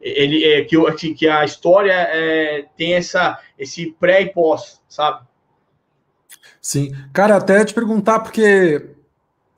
ele 0.00 0.44
é 0.44 0.64
que, 0.64 1.14
que 1.14 1.26
a 1.26 1.44
história 1.44 1.92
é, 1.92 2.66
tem 2.76 2.94
essa 2.94 3.40
esse 3.58 3.94
pré 3.98 4.22
e 4.22 4.32
pós, 4.32 4.82
sabe? 4.86 5.24
Sim, 6.60 6.94
cara, 7.12 7.36
até 7.36 7.64
te 7.64 7.72
perguntar 7.72 8.20
porque 8.20 8.90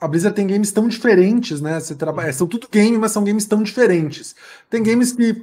a 0.00 0.06
Blizzard 0.06 0.36
tem 0.36 0.46
games 0.46 0.70
tão 0.72 0.88
diferentes, 0.88 1.60
né? 1.60 1.80
Você 1.80 1.94
trabalha, 1.94 2.32
são 2.32 2.46
tudo 2.46 2.68
games, 2.70 2.98
mas 2.98 3.12
são 3.12 3.24
games 3.24 3.46
tão 3.46 3.62
diferentes. 3.62 4.36
Tem 4.68 4.82
games 4.82 5.12
que 5.12 5.42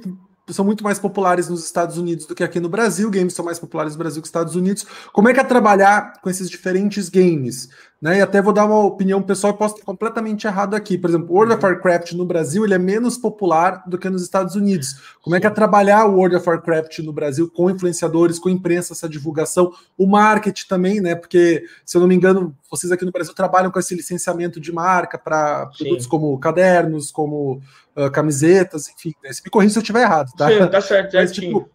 são 0.50 0.64
muito 0.64 0.84
mais 0.84 0.98
populares 0.98 1.48
nos 1.48 1.64
Estados 1.64 1.96
Unidos 1.96 2.26
do 2.26 2.34
que 2.34 2.44
aqui 2.44 2.60
no 2.60 2.68
Brasil, 2.68 3.10
games 3.10 3.32
são 3.32 3.44
mais 3.44 3.58
populares 3.58 3.94
no 3.94 3.98
Brasil 3.98 4.20
que 4.20 4.26
nos 4.26 4.28
Estados 4.28 4.54
Unidos. 4.54 4.84
Como 5.12 5.28
é 5.28 5.34
que 5.34 5.40
é 5.40 5.44
trabalhar 5.44 6.20
com 6.20 6.28
esses 6.28 6.50
diferentes 6.50 7.08
games? 7.08 7.68
Né? 8.04 8.18
E 8.18 8.20
até 8.20 8.42
vou 8.42 8.52
dar 8.52 8.66
uma 8.66 8.84
opinião 8.84 9.22
pessoal 9.22 9.54
e 9.54 9.56
posso 9.56 9.76
estar 9.76 9.86
completamente 9.86 10.46
errado 10.46 10.74
aqui. 10.74 10.98
Por 10.98 11.08
exemplo, 11.08 11.34
World 11.34 11.54
of 11.54 11.64
uhum. 11.64 11.72
Warcraft 11.72 12.12
no 12.12 12.26
Brasil 12.26 12.62
ele 12.62 12.74
é 12.74 12.78
menos 12.78 13.16
popular 13.16 13.82
do 13.86 13.96
que 13.96 14.10
nos 14.10 14.22
Estados 14.22 14.54
Unidos. 14.54 15.16
Como 15.22 15.34
é 15.34 15.40
que 15.40 15.46
é 15.46 15.50
trabalhar 15.50 16.04
o 16.04 16.16
World 16.16 16.36
of 16.36 16.46
Warcraft 16.46 16.98
no 16.98 17.14
Brasil 17.14 17.50
com 17.50 17.70
influenciadores, 17.70 18.38
com 18.38 18.50
imprensa, 18.50 18.92
essa 18.92 19.08
divulgação, 19.08 19.72
o 19.96 20.06
marketing 20.06 20.66
também, 20.68 21.00
né? 21.00 21.14
Porque, 21.14 21.64
se 21.86 21.96
eu 21.96 22.00
não 22.02 22.08
me 22.08 22.14
engano, 22.14 22.54
vocês 22.70 22.92
aqui 22.92 23.06
no 23.06 23.12
Brasil 23.12 23.32
trabalham 23.32 23.70
com 23.70 23.78
esse 23.78 23.94
licenciamento 23.94 24.60
de 24.60 24.70
marca 24.70 25.16
para 25.16 25.70
produtos 25.78 26.06
como 26.06 26.38
cadernos, 26.38 27.10
como 27.10 27.62
uh, 27.96 28.10
camisetas, 28.10 28.88
enfim. 28.88 29.14
Né? 29.22 29.32
Se 29.32 29.42
me 29.44 29.50
corrija 29.50 29.72
se 29.72 29.78
eu 29.78 29.82
estiver 29.82 30.02
errado, 30.02 30.30
tá? 30.36 30.48
Sim, 30.48 30.66
tá 30.68 30.80
certo, 30.80 31.14
Mas, 31.14 31.32
tipo, 31.32 31.68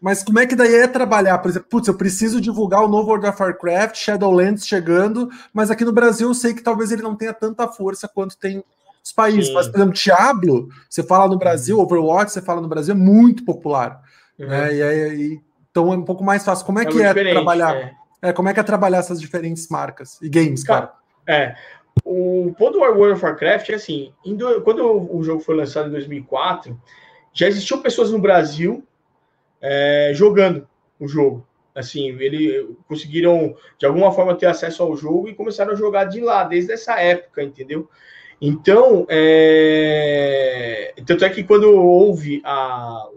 mas 0.00 0.22
como 0.22 0.38
é 0.38 0.46
que 0.46 0.54
daí 0.54 0.74
é 0.74 0.86
trabalhar? 0.86 1.38
Por 1.38 1.50
exemplo, 1.50 1.68
putz, 1.68 1.88
eu 1.88 1.94
preciso 1.94 2.40
divulgar 2.40 2.82
o 2.82 2.88
novo 2.88 3.08
World 3.08 3.26
of 3.26 3.42
Warcraft, 3.42 3.96
Shadowlands 3.96 4.66
chegando, 4.66 5.28
mas 5.52 5.70
aqui 5.70 5.84
no 5.84 5.92
Brasil 5.92 6.28
eu 6.28 6.34
sei 6.34 6.54
que 6.54 6.62
talvez 6.62 6.92
ele 6.92 7.02
não 7.02 7.16
tenha 7.16 7.32
tanta 7.32 7.66
força 7.68 8.06
quanto 8.06 8.36
tem 8.36 8.62
os 9.02 9.12
países. 9.12 9.48
Sim. 9.48 9.54
Mas, 9.54 9.68
por 9.68 9.76
exemplo, 9.76 9.94
Diablo, 9.94 10.68
você 10.88 11.02
fala 11.02 11.28
no 11.28 11.38
Brasil, 11.38 11.76
uhum. 11.76 11.82
Overwatch, 11.82 12.32
você 12.32 12.40
fala 12.42 12.60
no 12.60 12.68
Brasil, 12.68 12.94
é 12.94 12.96
muito 12.96 13.44
popular. 13.44 14.00
Uhum. 14.38 14.48
Né? 14.48 14.74
E, 14.74 14.82
aí, 14.82 15.40
então 15.70 15.92
é 15.92 15.96
um 15.96 16.04
pouco 16.04 16.22
mais 16.22 16.44
fácil. 16.44 16.64
Como 16.64 16.78
é, 16.78 16.82
é 16.82 16.86
que 16.86 17.02
é 17.02 17.12
trabalhar? 17.32 17.74
É. 17.74 17.94
é. 18.22 18.32
como 18.32 18.48
é 18.48 18.54
que 18.54 18.60
é 18.60 18.62
trabalhar 18.62 18.98
essas 18.98 19.20
diferentes 19.20 19.68
marcas 19.68 20.20
e 20.22 20.28
games, 20.28 20.62
cara? 20.62 20.92
É. 21.26 21.54
O 22.04 22.54
ponto 22.58 22.74
do 22.74 22.80
World 22.80 23.14
of 23.14 23.24
Warcraft 23.24 23.70
é 23.70 23.74
assim, 23.74 24.12
quando 24.62 25.16
o 25.16 25.22
jogo 25.22 25.40
foi 25.40 25.56
lançado 25.56 25.88
em 25.88 25.92
2004, 25.92 26.78
já 27.32 27.48
existiam 27.48 27.80
pessoas 27.80 28.10
no 28.10 28.18
Brasil 28.18 28.86
é, 29.60 30.12
jogando 30.14 30.68
o 31.00 31.08
jogo. 31.08 31.46
Assim, 31.74 32.10
ele 32.20 32.76
conseguiram 32.86 33.56
de 33.78 33.86
alguma 33.86 34.12
forma 34.12 34.36
ter 34.36 34.46
acesso 34.46 34.82
ao 34.82 34.96
jogo 34.96 35.28
e 35.28 35.34
começaram 35.34 35.72
a 35.72 35.76
jogar 35.76 36.04
de 36.04 36.20
lá 36.20 36.44
desde 36.44 36.72
essa 36.72 37.00
época, 37.00 37.42
entendeu? 37.42 37.88
Então, 38.40 39.06
é... 39.08 40.94
tanto 41.06 41.24
é 41.24 41.30
que 41.30 41.42
quando 41.42 41.72
houve 41.72 42.42
a 42.44 43.08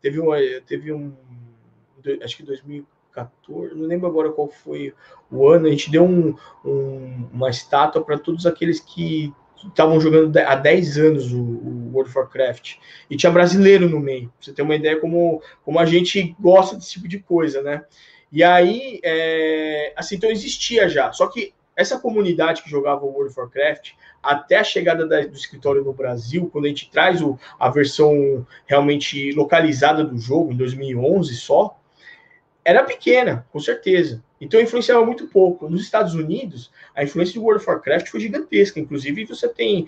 teve 0.00 0.20
um, 0.20 0.30
teve 0.66 0.92
um 0.92 1.12
acho 2.22 2.36
que 2.36 2.42
2014, 2.42 3.74
não 3.74 3.86
lembro 3.86 4.08
agora 4.08 4.32
qual 4.32 4.48
foi 4.48 4.92
o 5.32 5.48
ano, 5.48 5.66
a 5.66 5.70
gente 5.70 5.90
deu 5.90 6.04
um, 6.04 6.34
um, 6.64 7.28
uma 7.32 7.48
estátua 7.48 8.04
para 8.04 8.18
todos 8.18 8.46
aqueles 8.46 8.78
que 8.78 9.32
estavam 9.68 10.00
jogando 10.00 10.36
há 10.36 10.54
10 10.54 10.98
anos 10.98 11.32
o, 11.32 11.40
o, 11.40 11.90
World 11.92 12.10
of 12.10 12.18
Warcraft. 12.18 12.74
E 13.08 13.16
tinha 13.16 13.32
brasileiro 13.32 13.88
no 13.88 14.00
meio. 14.00 14.28
Pra 14.28 14.36
você 14.40 14.52
ter 14.52 14.62
uma 14.62 14.74
ideia 14.74 15.00
como, 15.00 15.42
como 15.64 15.78
a 15.78 15.86
gente 15.86 16.34
gosta 16.38 16.76
desse 16.76 16.92
tipo 16.92 17.08
de 17.08 17.18
coisa, 17.18 17.62
né? 17.62 17.84
E 18.30 18.42
aí, 18.42 19.00
é, 19.04 19.92
assim, 19.96 20.16
então 20.16 20.30
existia 20.30 20.88
já. 20.88 21.12
Só 21.12 21.26
que 21.26 21.52
essa 21.76 21.98
comunidade 21.98 22.62
que 22.62 22.70
jogava 22.70 23.04
o 23.04 23.10
World 23.10 23.30
of 23.30 23.40
Warcraft, 23.40 23.92
até 24.22 24.56
a 24.56 24.64
chegada 24.64 25.06
da, 25.06 25.20
do 25.20 25.34
escritório 25.34 25.84
no 25.84 25.92
Brasil, 25.92 26.48
quando 26.52 26.66
a 26.66 26.68
gente 26.68 26.90
traz 26.90 27.22
o, 27.22 27.38
a 27.58 27.68
versão 27.68 28.46
realmente 28.66 29.32
localizada 29.32 30.04
do 30.04 30.18
jogo, 30.18 30.52
em 30.52 30.56
2011 30.56 31.34
só, 31.34 31.78
era 32.64 32.84
pequena, 32.84 33.46
com 33.52 33.58
certeza. 33.58 34.22
Então 34.40 34.60
influenciava 34.60 35.04
muito 35.04 35.26
pouco. 35.26 35.68
Nos 35.68 35.82
Estados 35.82 36.14
Unidos, 36.14 36.70
a 36.94 37.02
influência 37.02 37.34
do 37.34 37.42
World 37.42 37.62
of 37.62 37.70
Warcraft 37.70 38.08
foi 38.08 38.20
gigantesca. 38.20 38.80
Inclusive, 38.80 39.24
você 39.24 39.48
tem 39.48 39.86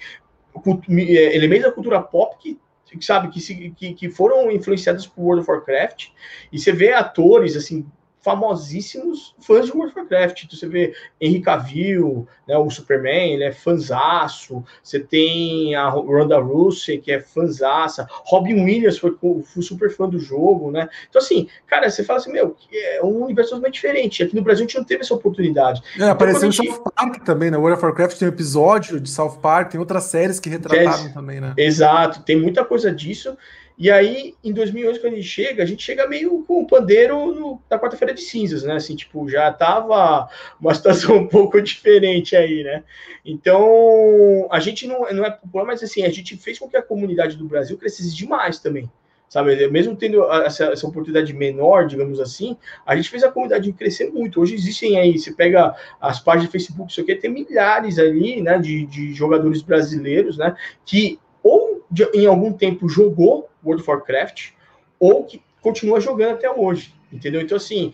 é, 0.89 1.37
elementos 1.37 1.66
da 1.66 1.72
cultura 1.72 2.01
pop 2.01 2.37
que 2.41 2.59
sabe 3.01 3.29
que, 3.29 3.70
que, 3.70 3.95
que 3.95 4.11
foram 4.11 4.51
influenciados 4.53 5.07
por 5.07 5.22
World 5.22 5.43
of 5.43 5.51
Warcraft 5.51 6.09
e 6.53 6.59
você 6.59 6.70
vê 6.70 6.93
atores 6.93 7.57
assim 7.57 7.85
famosíssimos 8.25 9.35
fãs 9.39 9.66
de 9.66 9.72
World 9.72 9.93
of 9.93 10.01
Warcraft. 10.01 10.45
Então, 10.45 10.59
você 10.59 10.66
vê 10.66 10.95
Henry 11.20 11.41
Cavill, 11.43 12.27
né, 12.49 12.57
o 12.57 12.70
Superman, 12.70 13.35
ele 13.35 13.45
é 13.45 13.53
fanzaço. 13.53 14.64
Você 14.83 14.99
tem 14.99 15.75
a 15.75 15.89
Ronda 15.91 16.39
Rousey, 16.39 16.99
que 16.99 17.12
é 17.12 17.20
fanzaça. 17.20 18.09
Robin 18.25 18.64
Williams 18.64 18.99
foi, 18.99 19.14
foi, 19.20 19.62
super 19.62 19.91
fã 19.91 20.09
do 20.09 20.18
jogo, 20.18 20.70
né? 20.70 20.89
Então, 21.09 21.20
assim, 21.20 21.49
cara, 21.66 21.91
você 21.91 22.03
fala 22.03 22.18
assim, 22.18 22.33
meu, 22.33 22.57
é 22.72 23.03
um 23.05 23.25
universo 23.25 23.51
totalmente 23.51 23.75
diferente. 23.75 24.22
Aqui 24.22 24.35
no 24.35 24.43
Brasil 24.43 24.64
a 24.64 24.66
gente 24.66 24.79
não 24.79 24.85
teve 24.85 25.03
essa 25.03 25.14
oportunidade. 25.14 25.83
É, 25.93 25.97
então, 25.97 26.11
apareceu 26.11 26.51
gente... 26.51 26.66
South 26.66 26.91
Park 26.97 27.25
também, 27.25 27.51
né? 27.51 27.59
World 27.59 27.77
of 27.77 27.85
Warcraft 27.85 28.18
tem 28.18 28.29
um 28.29 28.33
episódio 28.33 28.99
de 28.99 29.11
South 29.11 29.39
Park, 29.43 29.70
tem 29.70 29.79
outras 29.79 30.05
séries 30.05 30.41
que 30.41 30.49
retrataram 30.49 31.12
também, 31.12 31.41
né? 31.41 31.53
Exato, 31.59 32.22
tem 32.22 32.41
muita 32.41 32.64
coisa 32.64 32.91
disso. 32.91 33.37
E 33.77 33.91
aí, 33.91 34.35
em 34.43 34.53
2011, 34.53 35.01
quando 35.01 35.14
a 35.14 35.16
gente 35.16 35.29
chega, 35.29 35.62
a 35.62 35.66
gente 35.66 35.83
chega 35.83 36.07
meio 36.07 36.45
com 36.47 36.62
o 36.62 36.66
pandeiro 36.66 37.35
no, 37.35 37.61
na 37.68 37.79
quarta-feira 37.79 38.14
de 38.14 38.20
cinzas, 38.20 38.62
né? 38.62 38.77
Assim, 38.77 38.95
tipo, 38.95 39.29
já 39.29 39.53
tava 39.53 40.29
uma 40.61 40.72
situação 40.75 41.16
um 41.16 41.27
pouco 41.27 41.61
diferente 41.61 42.37
aí, 42.37 42.62
né? 42.62 42.85
Então, 43.25 44.47
a 44.51 44.61
gente 44.61 44.87
não, 44.87 45.01
não 45.12 45.25
é 45.25 45.31
popular, 45.31 45.64
mas 45.64 45.83
assim, 45.83 46.05
a 46.05 46.11
gente 46.11 46.37
fez 46.37 46.59
com 46.59 46.68
que 46.68 46.77
a 46.77 46.83
comunidade 46.83 47.37
do 47.37 47.47
Brasil 47.47 47.77
crescesse 47.77 48.14
demais 48.14 48.61
também. 48.61 48.89
Sabe, 49.29 49.66
mesmo 49.68 49.97
tendo 49.97 50.22
essa, 50.33 50.66
essa 50.66 50.87
oportunidade 50.87 51.33
menor, 51.33 51.89
digamos 51.89 52.20
assim, 52.20 52.57
a 52.87 52.95
gente 52.95 53.11
fez 53.11 53.25
a 53.25 53.33
comunidade 53.33 53.72
crescer 53.72 54.09
muito. 54.12 54.41
Hoje 54.41 54.55
existem 54.55 54.97
aí, 54.97 55.18
você 55.18 55.33
pega 55.33 55.75
as 56.01 56.20
páginas 56.20 56.47
de 56.47 56.53
Facebook, 56.53 56.93
isso 56.93 57.01
aqui, 57.01 57.16
tem 57.16 57.33
milhares 57.33 57.99
ali, 57.99 58.41
né, 58.41 58.59
de, 58.59 58.87
de 58.87 59.12
jogadores 59.12 59.61
brasileiros, 59.61 60.39
né, 60.39 60.55
que 60.85 61.18
ou 61.43 61.85
de, 61.91 62.05
em 62.14 62.27
algum 62.27 62.53
tempo 62.53 62.89
jogou 62.89 63.49
World 63.65 63.83
of 63.83 63.91
Warcraft, 63.91 64.51
ou 64.99 65.25
que 65.25 65.43
continua 65.61 66.01
jogando 66.01 66.35
até 66.35 66.51
hoje, 66.51 66.95
entendeu? 67.12 67.41
Então, 67.41 67.57
assim, 67.57 67.93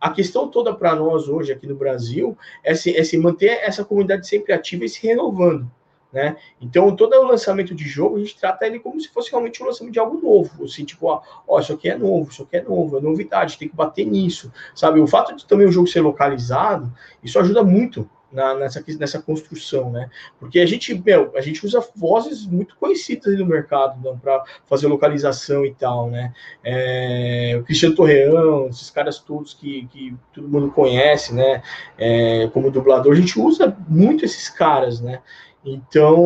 a 0.00 0.10
questão 0.10 0.48
toda 0.48 0.74
para 0.74 0.96
nós 0.96 1.28
hoje 1.28 1.52
aqui 1.52 1.66
no 1.66 1.76
Brasil 1.76 2.36
é 2.64 2.74
se, 2.74 2.96
é 2.96 3.04
se 3.04 3.16
manter 3.16 3.60
essa 3.62 3.84
comunidade 3.84 4.26
sempre 4.26 4.52
ativa 4.52 4.84
e 4.84 4.88
se 4.88 5.06
renovando. 5.06 5.70
Né? 6.12 6.36
Então, 6.60 6.94
todo 6.94 7.14
o 7.14 7.24
lançamento 7.24 7.74
de 7.74 7.84
jogo, 7.84 8.16
a 8.16 8.18
gente 8.18 8.38
trata 8.38 8.66
ele 8.66 8.78
como 8.78 9.00
se 9.00 9.08
fosse 9.08 9.30
realmente 9.30 9.62
um 9.62 9.66
lançamento 9.66 9.94
de 9.94 9.98
algo 9.98 10.20
novo. 10.20 10.64
Assim, 10.64 10.84
tipo, 10.84 11.06
ó, 11.06 11.22
ó, 11.48 11.58
isso 11.58 11.72
aqui 11.72 11.88
é 11.88 11.96
novo, 11.96 12.30
isso 12.30 12.42
aqui 12.42 12.58
é 12.58 12.62
novo, 12.62 12.98
é 12.98 13.00
novidade, 13.00 13.56
tem 13.56 13.68
que 13.68 13.74
bater 13.74 14.04
nisso. 14.04 14.52
Sabe? 14.74 15.00
O 15.00 15.06
fato 15.06 15.34
de 15.34 15.46
também 15.46 15.66
o 15.66 15.72
jogo 15.72 15.86
ser 15.86 16.00
localizado, 16.00 16.92
isso 17.22 17.38
ajuda 17.38 17.62
muito 17.62 18.08
na, 18.32 18.54
nessa, 18.54 18.82
nessa 18.98 19.20
construção, 19.20 19.90
né? 19.90 20.08
Porque 20.40 20.58
a 20.58 20.66
gente, 20.66 20.94
meu, 20.94 21.32
a 21.36 21.40
gente 21.40 21.64
usa 21.64 21.86
vozes 21.94 22.46
muito 22.46 22.76
conhecidas 22.76 23.38
no 23.38 23.46
mercado 23.46 24.00
né, 24.00 24.18
para 24.20 24.42
fazer 24.66 24.86
localização 24.86 25.64
e 25.66 25.74
tal, 25.74 26.10
né? 26.10 26.32
É, 26.64 27.56
o 27.60 27.64
Cristiano 27.64 27.94
Torreão, 27.94 28.68
esses 28.68 28.90
caras 28.90 29.18
todos 29.18 29.54
que, 29.54 29.86
que 29.92 30.16
todo 30.32 30.48
mundo 30.48 30.70
conhece, 30.70 31.34
né? 31.34 31.62
É, 31.98 32.48
como 32.52 32.70
dublador, 32.70 33.12
a 33.12 33.16
gente 33.16 33.38
usa 33.38 33.76
muito 33.88 34.24
esses 34.24 34.48
caras, 34.48 35.00
né? 35.00 35.20
Então, 35.64 36.18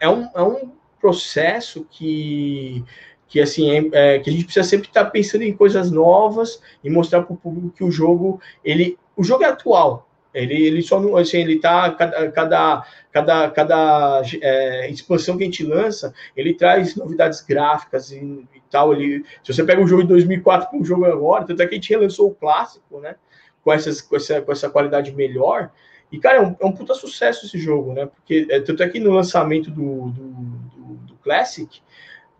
é 0.00 0.08
um, 0.08 0.28
é 0.34 0.42
um 0.42 0.72
processo 1.00 1.86
que 1.90 2.84
que 3.28 3.40
assim 3.40 3.70
é, 3.70 4.16
é, 4.16 4.18
que 4.18 4.28
a 4.28 4.32
gente 4.32 4.44
precisa 4.44 4.68
sempre 4.68 4.88
estar 4.88 5.04
pensando 5.06 5.42
em 5.42 5.56
coisas 5.56 5.88
novas 5.90 6.60
e 6.82 6.90
mostrar 6.90 7.22
para 7.22 7.32
o 7.32 7.36
público 7.36 7.70
que 7.70 7.84
o 7.84 7.90
jogo 7.90 8.40
ele 8.64 8.98
o 9.16 9.22
jogo 9.22 9.44
é 9.44 9.46
atual 9.46 10.09
ele, 10.32 10.54
ele 10.66 10.82
só 10.82 11.00
não, 11.00 11.16
assim, 11.16 11.38
ele 11.38 11.58
tá, 11.58 11.90
cada, 11.90 12.30
cada, 12.30 12.86
cada, 13.12 13.50
cada 13.50 14.22
é, 14.40 14.90
expansão 14.90 15.36
que 15.36 15.42
a 15.42 15.46
gente 15.46 15.64
lança, 15.64 16.14
ele 16.36 16.54
traz 16.54 16.94
novidades 16.94 17.40
gráficas 17.42 18.12
e, 18.12 18.16
e, 18.54 18.62
tal. 18.70 18.94
Ele, 18.94 19.24
se 19.42 19.52
você 19.52 19.64
pega 19.64 19.80
um 19.80 19.86
jogo 19.86 20.02
de 20.02 20.08
2004 20.08 20.68
com 20.70 20.80
o 20.80 20.84
jogo 20.84 21.04
agora, 21.04 21.44
tanto 21.44 21.62
é 21.62 21.66
que 21.66 21.74
a 21.74 21.76
gente 21.76 21.90
relançou 21.90 22.28
o 22.28 22.34
clássico, 22.34 23.00
né? 23.00 23.16
Com, 23.62 23.72
essas, 23.72 24.00
com, 24.00 24.16
essa, 24.16 24.40
com 24.40 24.52
essa 24.52 24.70
qualidade 24.70 25.12
melhor. 25.12 25.70
E, 26.12 26.18
cara, 26.18 26.38
é 26.38 26.40
um, 26.40 26.56
é 26.60 26.66
um 26.66 26.72
puta 26.72 26.94
sucesso 26.94 27.46
esse 27.46 27.58
jogo, 27.58 27.92
né? 27.92 28.06
Porque, 28.06 28.46
é, 28.50 28.60
tanto 28.60 28.82
é 28.82 28.88
que 28.88 29.00
no 29.00 29.12
lançamento 29.12 29.70
do, 29.70 30.10
do, 30.10 30.22
do, 30.22 30.94
do 31.06 31.14
Classic, 31.22 31.80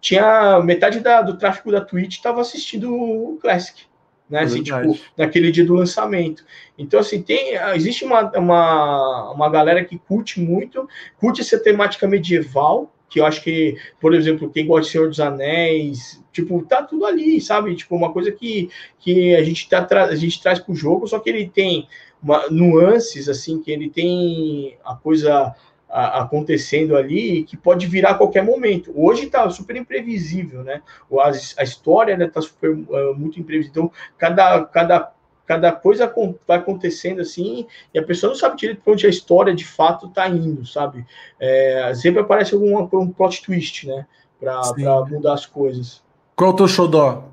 tinha 0.01 0.61
metade 0.61 1.01
da, 1.01 1.22
do 1.22 1.36
tráfego 1.36 1.72
da 1.72 1.80
Twitch 1.80 2.16
estava 2.16 2.41
assistindo 2.41 2.95
o 2.95 3.38
Classic 3.41 3.89
né? 4.31 4.43
Assim, 4.43 4.62
tipo, 4.62 4.99
naquele 5.16 5.51
dia 5.51 5.64
do 5.64 5.74
lançamento. 5.74 6.45
Então, 6.78 7.01
assim, 7.01 7.20
tem, 7.20 7.57
existe 7.74 8.05
uma, 8.05 8.31
uma, 8.39 9.33
uma 9.33 9.51
galera 9.51 9.85
que 9.85 9.99
curte 9.99 10.41
muito, 10.41 10.89
curte 11.18 11.41
essa 11.41 11.59
temática 11.59 12.07
medieval, 12.07 12.91
que 13.09 13.18
eu 13.18 13.26
acho 13.26 13.43
que, 13.43 13.76
por 14.01 14.14
exemplo, 14.14 14.49
quem 14.49 14.66
gosta 14.66 14.87
de 14.87 14.93
Senhor 14.93 15.09
dos 15.09 15.18
Anéis, 15.18 16.22
tipo, 16.33 16.62
tá 16.62 16.81
tudo 16.83 17.05
ali, 17.05 17.41
sabe? 17.41 17.74
Tipo, 17.74 17.97
uma 17.97 18.12
coisa 18.12 18.31
que, 18.31 18.70
que 19.01 19.35
a 19.35 19.43
gente 19.43 19.68
tá 19.68 19.87
a 20.05 20.14
gente 20.14 20.41
traz 20.41 20.61
pro 20.61 20.74
jogo, 20.74 21.09
só 21.09 21.18
que 21.18 21.28
ele 21.28 21.49
tem 21.49 21.89
uma, 22.22 22.49
nuances 22.49 23.28
assim, 23.28 23.61
que 23.61 23.72
ele 23.72 23.91
tem 23.91 24.76
a 24.85 24.95
coisa 24.95 25.55
a, 25.91 26.22
acontecendo 26.22 26.97
ali 26.97 27.45
que 27.45 27.57
pode 27.57 27.86
virar 27.86 28.11
a 28.11 28.14
qualquer 28.14 28.43
momento. 28.43 28.93
Hoje 28.95 29.26
está 29.26 29.49
super 29.51 29.76
imprevisível, 29.76 30.62
né? 30.62 30.82
A, 31.18 31.28
a 31.28 31.62
história 31.62 32.12
está 32.12 32.24
né, 32.24 32.30
tá 32.30 32.41
super 32.41 32.70
uh, 32.70 33.14
muito 33.16 33.38
imprevisível. 33.41 33.84
Então, 33.84 33.93
cada, 34.16 34.64
cada, 34.64 35.12
cada 35.47 35.72
coisa 35.72 36.12
vai 36.47 36.59
acontecendo 36.59 37.20
assim 37.20 37.66
e 37.93 37.99
a 37.99 38.03
pessoa 38.03 38.30
não 38.30 38.38
sabe 38.38 38.57
direito 38.57 38.82
para 38.82 38.93
onde 38.93 39.07
a 39.07 39.11
história 39.11 39.55
de 39.55 39.64
fato 39.64 40.07
está 40.07 40.28
indo, 40.28 40.64
sabe? 40.66 41.05
É, 41.38 41.93
sempre 41.95 42.20
aparece 42.20 42.55
algum 42.55 42.78
um 42.78 43.11
plot 43.11 43.43
twist, 43.43 43.86
né? 43.86 44.07
para 44.41 44.62
mudar 45.09 45.34
as 45.34 45.45
coisas. 45.45 46.03
Qual 46.34 46.51
é 46.51 46.55
o 46.55 46.57
teu 46.57 46.66
xodó? 46.66 47.28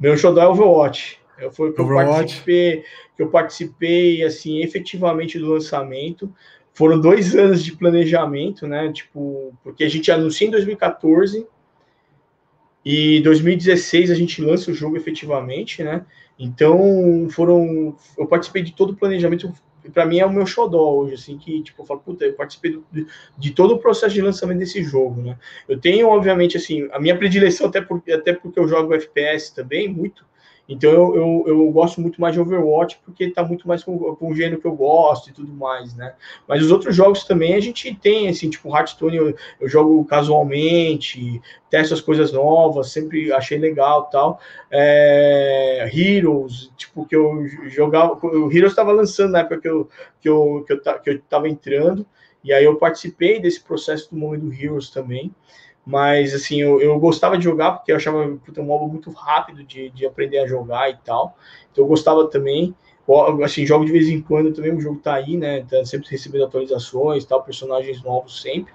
Meu 0.00 0.16
xodó 0.16 0.40
é 0.40 0.48
Overwatch. 0.48 1.20
Foi 1.52 1.72
que 1.72 1.82
Overwatch. 1.82 2.08
eu 2.08 2.16
participei, 2.16 2.84
que 3.14 3.22
eu 3.22 3.28
participei 3.28 4.24
assim 4.24 4.62
efetivamente 4.62 5.38
do 5.38 5.52
lançamento. 5.52 6.32
Foram 6.76 7.00
dois 7.00 7.34
anos 7.34 7.64
de 7.64 7.74
planejamento, 7.74 8.66
né? 8.66 8.92
Tipo, 8.92 9.54
porque 9.64 9.82
a 9.82 9.88
gente 9.88 10.12
anuncia 10.12 10.46
em 10.46 10.50
2014 10.50 11.46
e 12.84 13.18
2016 13.22 14.10
a 14.10 14.14
gente 14.14 14.42
lança 14.42 14.70
o 14.70 14.74
jogo 14.74 14.94
efetivamente, 14.94 15.82
né? 15.82 16.04
Então 16.38 17.28
foram, 17.30 17.96
eu 18.18 18.26
participei 18.26 18.62
de 18.62 18.72
todo 18.72 18.90
o 18.90 18.94
planejamento. 18.94 19.50
Para 19.94 20.04
mim 20.04 20.18
é 20.18 20.26
o 20.26 20.30
meu 20.30 20.44
xodó 20.44 20.96
hoje, 20.96 21.14
assim, 21.14 21.38
que 21.38 21.62
tipo, 21.62 21.80
eu 21.80 21.86
falo, 21.86 22.00
puta, 22.00 22.26
eu 22.26 22.34
participei 22.34 22.78
de, 22.92 23.06
de, 23.38 23.50
todo 23.52 23.76
o 23.76 23.78
processo 23.78 24.12
de 24.12 24.20
lançamento 24.20 24.58
desse 24.58 24.82
jogo, 24.82 25.22
né? 25.22 25.38
Eu 25.66 25.80
tenho, 25.80 26.08
obviamente, 26.08 26.58
assim, 26.58 26.90
a 26.92 27.00
minha 27.00 27.16
predileção, 27.16 27.68
até, 27.68 27.80
por, 27.80 28.02
até 28.12 28.34
porque 28.34 28.60
eu 28.60 28.68
jogo 28.68 28.92
FPS 28.92 29.54
também, 29.54 29.88
muito, 29.88 30.26
então 30.68 30.90
eu, 30.90 31.14
eu, 31.14 31.44
eu, 31.46 31.70
gosto 31.70 32.00
muito 32.00 32.20
mais 32.20 32.34
de 32.34 32.40
Overwatch 32.40 32.98
porque 33.04 33.24
está 33.24 33.44
muito 33.44 33.68
mais 33.68 33.84
com, 33.84 34.16
com, 34.16 34.30
o 34.30 34.34
gênero 34.34 34.60
que 34.60 34.66
eu 34.66 34.74
gosto 34.74 35.30
e 35.30 35.32
tudo 35.32 35.52
mais, 35.52 35.94
né? 35.94 36.14
Mas 36.46 36.62
os 36.62 36.72
outros 36.72 36.94
jogos 36.94 37.24
também 37.24 37.54
a 37.54 37.60
gente 37.60 37.94
tem, 37.94 38.28
assim, 38.28 38.50
tipo 38.50 38.74
Hearthstone 38.74 39.16
eu, 39.16 39.36
eu 39.60 39.68
jogo 39.68 40.04
casualmente, 40.04 41.40
testo 41.70 41.94
as 41.94 42.00
coisas 42.00 42.32
novas, 42.32 42.90
sempre 42.90 43.32
achei 43.32 43.58
legal 43.58 44.04
tal. 44.10 44.40
É, 44.70 45.88
Heroes, 45.92 46.72
tipo, 46.76 47.06
que 47.06 47.14
eu 47.14 47.46
jogava. 47.68 48.14
O 48.26 48.50
Heroes 48.50 48.72
estava 48.72 48.90
lançando 48.90 49.32
na 49.32 49.40
época 49.40 49.60
que 49.60 49.68
eu, 49.68 49.88
que, 50.20 50.28
eu, 50.28 50.64
que, 50.66 50.72
eu, 50.72 50.80
que 50.80 51.10
eu 51.10 51.20
tava 51.28 51.48
entrando, 51.48 52.04
e 52.42 52.52
aí 52.52 52.64
eu 52.64 52.76
participei 52.76 53.40
desse 53.40 53.62
processo 53.62 54.10
do 54.10 54.16
momento 54.16 54.46
do 54.46 54.52
Heroes 54.52 54.90
também. 54.90 55.32
Mas, 55.86 56.34
assim, 56.34 56.60
eu, 56.60 56.80
eu 56.80 56.98
gostava 56.98 57.38
de 57.38 57.44
jogar 57.44 57.72
porque 57.72 57.92
eu 57.92 57.96
achava 57.96 58.26
puta, 58.44 58.60
um 58.60 58.64
modo 58.64 58.88
muito 58.88 59.08
rápido 59.12 59.62
de, 59.62 59.88
de 59.90 60.04
aprender 60.04 60.38
a 60.38 60.46
jogar 60.46 60.90
e 60.90 60.96
tal. 61.04 61.38
Então 61.70 61.84
eu 61.84 61.88
gostava 61.88 62.26
também. 62.26 62.74
Assim, 63.44 63.64
jogo 63.64 63.84
de 63.84 63.92
vez 63.92 64.08
em 64.08 64.20
quando 64.20 64.52
também, 64.52 64.74
o 64.74 64.80
jogo 64.80 64.98
tá 64.98 65.14
aí, 65.14 65.36
né? 65.36 65.64
Tá 65.70 65.84
sempre 65.84 66.10
recebendo 66.10 66.44
atualizações 66.44 67.24
tal, 67.24 67.44
personagens 67.44 68.02
novos 68.02 68.42
sempre. 68.42 68.72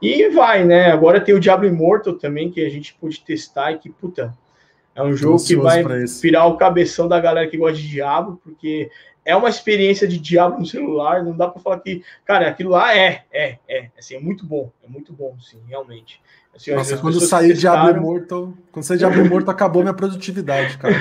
E 0.00 0.30
vai, 0.30 0.64
né? 0.64 0.90
Agora 0.90 1.20
tem 1.20 1.34
o 1.34 1.40
Diablo 1.40 1.66
Immortal 1.66 2.14
também, 2.14 2.50
que 2.50 2.64
a 2.64 2.70
gente 2.70 2.94
pôde 2.94 3.20
testar 3.20 3.72
e 3.72 3.78
que, 3.78 3.90
puta, 3.90 4.34
é 4.94 5.02
um 5.02 5.14
jogo 5.14 5.44
que 5.44 5.54
vai 5.56 5.84
virar 6.22 6.46
o 6.46 6.56
cabeção 6.56 7.06
da 7.06 7.20
galera 7.20 7.48
que 7.48 7.58
gosta 7.58 7.76
de 7.76 7.86
Diablo, 7.86 8.40
porque 8.42 8.90
é 9.26 9.34
uma 9.34 9.48
experiência 9.48 10.06
de 10.06 10.18
Diablo 10.18 10.60
no 10.60 10.66
celular, 10.66 11.22
não 11.24 11.36
dá 11.36 11.48
para 11.48 11.60
falar 11.60 11.80
que, 11.80 12.04
cara, 12.24 12.48
aquilo 12.48 12.70
lá 12.70 12.96
é, 12.96 13.24
é, 13.32 13.58
é, 13.68 13.90
assim, 13.98 14.14
é 14.14 14.20
muito 14.20 14.46
bom, 14.46 14.70
é 14.84 14.88
muito 14.88 15.12
bom, 15.12 15.36
sim, 15.40 15.60
realmente. 15.68 16.20
Assim, 16.54 16.72
Nossa, 16.72 16.96
quando 16.96 17.20
sair 17.20 17.52
de 17.52 17.60
Diablo 17.60 17.90
Immortal, 17.90 18.54
quando 18.70 18.84
sair 18.84 18.98
Diablo 18.98 19.26
Immortal, 19.26 19.52
acabou 19.52 19.82
minha 19.82 19.92
produtividade, 19.92 20.78
cara. 20.78 20.94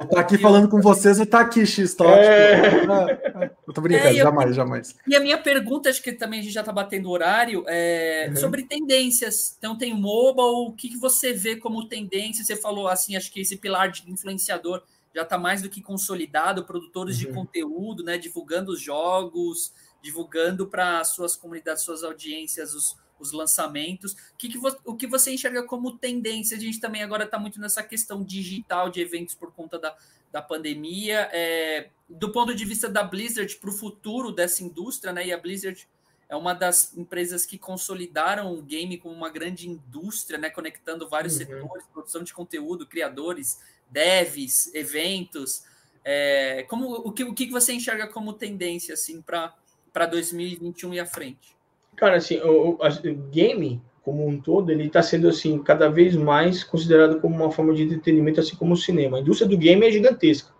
Eu 0.00 0.06
tô 0.06 0.18
aqui 0.18 0.36
falando 0.36 0.68
com 0.68 0.80
vocês 0.82 1.18
e 1.18 1.24
tá 1.24 1.40
aqui, 1.40 1.64
X, 1.64 1.94
tá 1.94 2.04
é... 2.04 3.50
Eu 3.66 3.72
tô 3.72 3.80
brincando, 3.80 4.08
é, 4.08 4.12
eu... 4.12 4.24
jamais, 4.24 4.54
jamais. 4.54 4.94
E 5.06 5.16
a 5.16 5.20
minha 5.20 5.38
pergunta, 5.38 5.88
acho 5.88 6.02
que 6.02 6.12
também 6.12 6.40
a 6.40 6.42
gente 6.42 6.52
já 6.52 6.62
tá 6.62 6.72
batendo 6.72 7.08
o 7.08 7.12
horário, 7.12 7.64
é 7.66 8.26
uhum. 8.28 8.36
sobre 8.36 8.64
tendências. 8.64 9.56
Então 9.58 9.78
tem 9.78 9.94
mobile, 9.94 10.68
o 10.68 10.72
que, 10.72 10.90
que 10.90 10.98
você 10.98 11.32
vê 11.32 11.56
como 11.56 11.88
tendência? 11.88 12.44
Você 12.44 12.54
falou 12.54 12.86
assim, 12.86 13.16
acho 13.16 13.32
que 13.32 13.40
esse 13.40 13.56
pilar 13.56 13.90
de 13.90 14.10
influenciador 14.10 14.82
já 15.14 15.22
está 15.22 15.38
mais 15.38 15.62
do 15.62 15.68
que 15.68 15.82
consolidado, 15.82 16.64
produtores 16.64 17.16
uhum. 17.16 17.26
de 17.26 17.32
conteúdo, 17.32 18.04
né, 18.04 18.16
divulgando 18.16 18.72
os 18.72 18.80
jogos, 18.80 19.72
divulgando 20.02 20.66
para 20.66 21.02
suas 21.04 21.36
comunidades, 21.36 21.82
suas 21.82 22.02
audiências, 22.02 22.74
os, 22.74 22.96
os 23.18 23.32
lançamentos. 23.32 24.12
O 24.12 24.36
que, 24.38 24.50
o 24.84 24.96
que 24.96 25.06
você 25.06 25.32
enxerga 25.32 25.62
como 25.64 25.98
tendência? 25.98 26.56
A 26.56 26.60
gente 26.60 26.80
também 26.80 27.02
agora 27.02 27.24
está 27.24 27.38
muito 27.38 27.60
nessa 27.60 27.82
questão 27.82 28.22
digital 28.24 28.88
de 28.88 29.00
eventos 29.00 29.34
por 29.34 29.52
conta 29.52 29.78
da, 29.78 29.96
da 30.32 30.40
pandemia. 30.40 31.28
É, 31.32 31.90
do 32.08 32.32
ponto 32.32 32.54
de 32.54 32.64
vista 32.64 32.88
da 32.88 33.02
Blizzard 33.02 33.54
para 33.56 33.70
o 33.70 33.72
futuro 33.72 34.32
dessa 34.32 34.64
indústria, 34.64 35.12
né? 35.12 35.26
E 35.26 35.32
a 35.32 35.38
Blizzard 35.38 35.86
é 36.28 36.36
uma 36.36 36.54
das 36.54 36.96
empresas 36.96 37.44
que 37.44 37.58
consolidaram 37.58 38.54
o 38.54 38.62
game 38.62 38.96
como 38.98 39.14
uma 39.14 39.28
grande 39.28 39.68
indústria, 39.68 40.38
né? 40.38 40.48
Conectando 40.48 41.08
vários 41.08 41.38
uhum. 41.38 41.46
setores, 41.46 41.86
produção 41.92 42.22
de 42.22 42.32
conteúdo, 42.32 42.86
criadores, 42.86 43.60
devs, 43.90 44.72
eventos. 44.74 45.64
É, 46.04 46.64
como 46.68 46.90
o 46.90 47.12
que, 47.12 47.24
o 47.24 47.34
que 47.34 47.50
você 47.50 47.72
enxerga 47.72 48.06
como 48.06 48.32
tendência 48.32 48.94
assim 48.94 49.22
para 49.22 50.06
2021 50.06 50.94
e 50.94 51.00
à 51.00 51.06
frente? 51.06 51.56
Cara, 51.96 52.16
assim, 52.16 52.38
o, 52.40 52.78
o 52.78 53.14
game 53.30 53.82
como 54.02 54.26
um 54.26 54.40
todo, 54.40 54.70
ele 54.70 54.86
está 54.86 55.02
sendo 55.02 55.28
assim 55.28 55.58
cada 55.62 55.88
vez 55.88 56.16
mais 56.16 56.64
considerado 56.64 57.20
como 57.20 57.34
uma 57.34 57.50
forma 57.50 57.74
de 57.74 57.82
entretenimento, 57.82 58.40
assim 58.40 58.56
como 58.56 58.74
o 58.74 58.76
cinema. 58.76 59.18
A 59.18 59.20
indústria 59.20 59.48
do 59.48 59.58
game 59.58 59.86
é 59.86 59.90
gigantesca. 59.90 60.50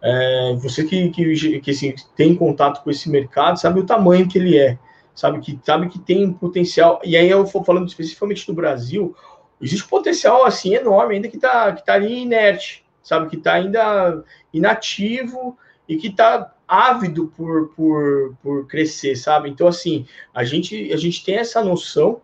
É, 0.00 0.54
você 0.54 0.84
que, 0.84 1.10
que, 1.10 1.60
que 1.60 1.70
assim, 1.70 1.94
tem 2.16 2.34
contato 2.34 2.82
com 2.82 2.90
esse 2.90 3.10
mercado 3.10 3.58
sabe 3.58 3.80
o 3.80 3.86
tamanho 3.86 4.28
que 4.28 4.38
ele 4.38 4.56
é, 4.56 4.78
sabe 5.14 5.40
que 5.40 5.58
sabe 5.62 5.88
que 5.88 5.98
tem 5.98 6.32
potencial. 6.32 7.00
E 7.04 7.16
aí 7.16 7.28
eu 7.28 7.44
vou 7.44 7.64
falando 7.64 7.88
especificamente 7.88 8.46
do 8.46 8.54
Brasil, 8.54 9.14
existe 9.60 9.84
um 9.84 9.88
potencial 9.88 10.44
assim 10.44 10.74
enorme 10.74 11.16
ainda 11.16 11.28
que 11.28 11.36
está 11.36 11.72
que 11.72 11.84
tá 11.84 11.94
ali 11.94 12.20
inerte, 12.20 12.84
sabe 13.02 13.28
que 13.28 13.36
está 13.36 13.54
ainda 13.54 14.24
inativo 14.52 15.56
e 15.88 15.96
que 15.96 16.08
está 16.08 16.54
ávido 16.68 17.32
por, 17.34 17.68
por, 17.70 18.36
por 18.42 18.66
crescer, 18.66 19.16
sabe? 19.16 19.48
Então, 19.48 19.66
assim, 19.66 20.06
a 20.34 20.44
gente, 20.44 20.92
a 20.92 20.96
gente 20.98 21.24
tem 21.24 21.36
essa 21.36 21.64
noção 21.64 22.20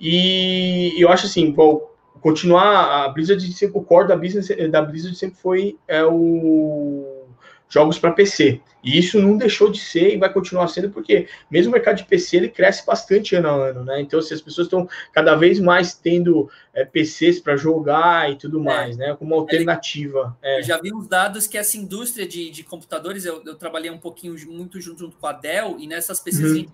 e 0.00 0.94
eu 0.98 1.08
acho 1.08 1.26
assim, 1.26 1.52
bom, 1.52 1.88
continuar 2.20 3.04
a 3.04 3.08
Blizzard 3.08 3.40
sempre, 3.52 3.78
o 3.78 3.82
core 3.82 4.08
da 4.08 4.16
business 4.16 4.48
da 4.70 4.82
Blizzard 4.82 5.16
sempre 5.16 5.36
foi 5.36 5.78
é, 5.86 6.04
o 6.04 7.17
jogos 7.68 7.98
para 7.98 8.12
PC. 8.12 8.60
E 8.82 8.98
isso 8.98 9.20
não 9.20 9.36
deixou 9.36 9.70
de 9.70 9.78
ser 9.78 10.14
e 10.14 10.16
vai 10.16 10.32
continuar 10.32 10.68
sendo, 10.68 10.90
porque 10.90 11.28
mesmo 11.50 11.70
o 11.70 11.72
mercado 11.72 11.96
de 11.96 12.04
PC 12.04 12.36
ele 12.36 12.48
cresce 12.48 12.86
bastante 12.86 13.34
ano 13.34 13.48
a 13.48 13.52
ano, 13.52 13.84
né? 13.84 14.00
Então, 14.00 14.22
se 14.22 14.32
as 14.32 14.40
pessoas 14.40 14.66
estão 14.66 14.88
cada 15.12 15.34
vez 15.34 15.58
mais 15.58 15.94
tendo 15.94 16.48
é, 16.72 16.84
PCs 16.84 17.40
para 17.40 17.56
jogar 17.56 18.30
e 18.30 18.36
tudo 18.36 18.60
é. 18.60 18.62
mais, 18.62 18.96
né? 18.96 19.14
Como 19.18 19.34
alternativa. 19.34 20.36
É. 20.40 20.60
Eu 20.60 20.62
já 20.62 20.80
vi 20.80 20.94
uns 20.94 21.08
dados 21.08 21.46
que 21.46 21.58
essa 21.58 21.76
indústria 21.76 22.26
de, 22.26 22.50
de 22.50 22.62
computadores, 22.62 23.24
eu, 23.24 23.42
eu, 23.44 23.56
trabalhei 23.56 23.90
um 23.90 23.98
pouquinho 23.98 24.34
muito 24.46 24.80
junto, 24.80 25.00
junto 25.00 25.16
com 25.16 25.26
a 25.26 25.32
Dell, 25.32 25.76
e 25.78 25.86
nessas 25.86 26.20
PCs, 26.20 26.52
uhum. 26.52 26.66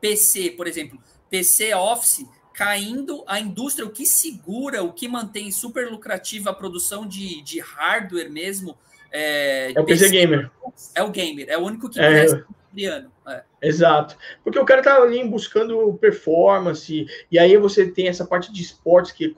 PC, 0.00 0.50
por 0.50 0.66
exemplo, 0.66 0.98
PC 1.28 1.74
Office 1.74 2.24
caindo, 2.52 3.24
a 3.26 3.40
indústria, 3.40 3.86
o 3.86 3.90
que 3.90 4.06
segura, 4.06 4.82
o 4.82 4.92
que 4.92 5.08
mantém 5.08 5.50
super 5.50 5.90
lucrativa 5.90 6.50
a 6.50 6.54
produção 6.54 7.06
de, 7.06 7.42
de 7.42 7.60
hardware 7.60 8.30
mesmo, 8.30 8.76
é, 9.12 9.72
é 9.72 9.80
o 9.80 9.84
PC, 9.84 10.08
Gamer. 10.08 10.50
É 10.94 11.02
o 11.02 11.10
gamer, 11.10 11.46
é 11.48 11.58
o 11.58 11.60
único 11.60 11.88
que 11.88 12.00
é. 12.00 12.26
ano. 12.26 12.44
É. 13.26 13.42
Exato. 13.60 14.16
Porque 14.42 14.58
o 14.58 14.64
cara 14.64 14.82
tá 14.82 14.96
ali 14.96 15.22
buscando 15.28 15.92
performance, 16.00 17.06
e 17.30 17.38
aí 17.38 17.56
você 17.56 17.86
tem 17.86 18.08
essa 18.08 18.24
parte 18.24 18.50
de 18.50 18.62
esportes 18.62 19.12
que, 19.12 19.36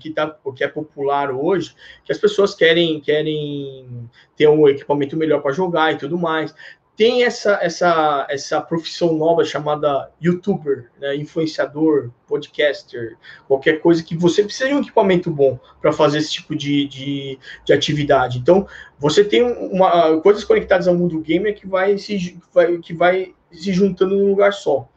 que, 0.00 0.10
tá, 0.10 0.34
que 0.54 0.62
é 0.64 0.68
popular 0.68 1.32
hoje, 1.32 1.74
que 2.04 2.12
as 2.12 2.18
pessoas 2.18 2.54
querem, 2.54 3.00
querem 3.00 4.08
ter 4.36 4.48
um 4.48 4.68
equipamento 4.68 5.16
melhor 5.16 5.42
para 5.42 5.52
jogar 5.52 5.92
e 5.92 5.98
tudo 5.98 6.16
mais 6.16 6.54
tem 6.96 7.24
essa, 7.24 7.58
essa, 7.60 8.26
essa 8.30 8.60
profissão 8.60 9.12
nova 9.12 9.44
chamada 9.44 10.10
youtuber, 10.20 10.90
né, 10.98 11.14
influenciador, 11.14 12.10
podcaster, 12.26 13.18
qualquer 13.46 13.80
coisa 13.80 14.02
que 14.02 14.16
você 14.16 14.42
precisa 14.42 14.68
de 14.68 14.74
um 14.74 14.80
equipamento 14.80 15.30
bom 15.30 15.58
para 15.80 15.92
fazer 15.92 16.18
esse 16.18 16.32
tipo 16.32 16.56
de, 16.56 16.86
de, 16.88 17.38
de, 17.64 17.72
atividade. 17.72 18.38
Então, 18.38 18.66
você 18.98 19.22
tem 19.22 19.42
uma, 19.42 20.18
coisas 20.22 20.42
conectadas 20.42 20.88
ao 20.88 20.94
mundo 20.94 21.20
gamer 21.20 21.54
que 21.54 21.66
vai 21.66 21.98
se, 21.98 22.38
vai, 22.52 22.78
que 22.78 22.94
vai 22.94 23.34
se 23.52 23.72
juntando 23.72 24.16
num 24.16 24.30
lugar 24.30 24.54
só. 24.54 24.88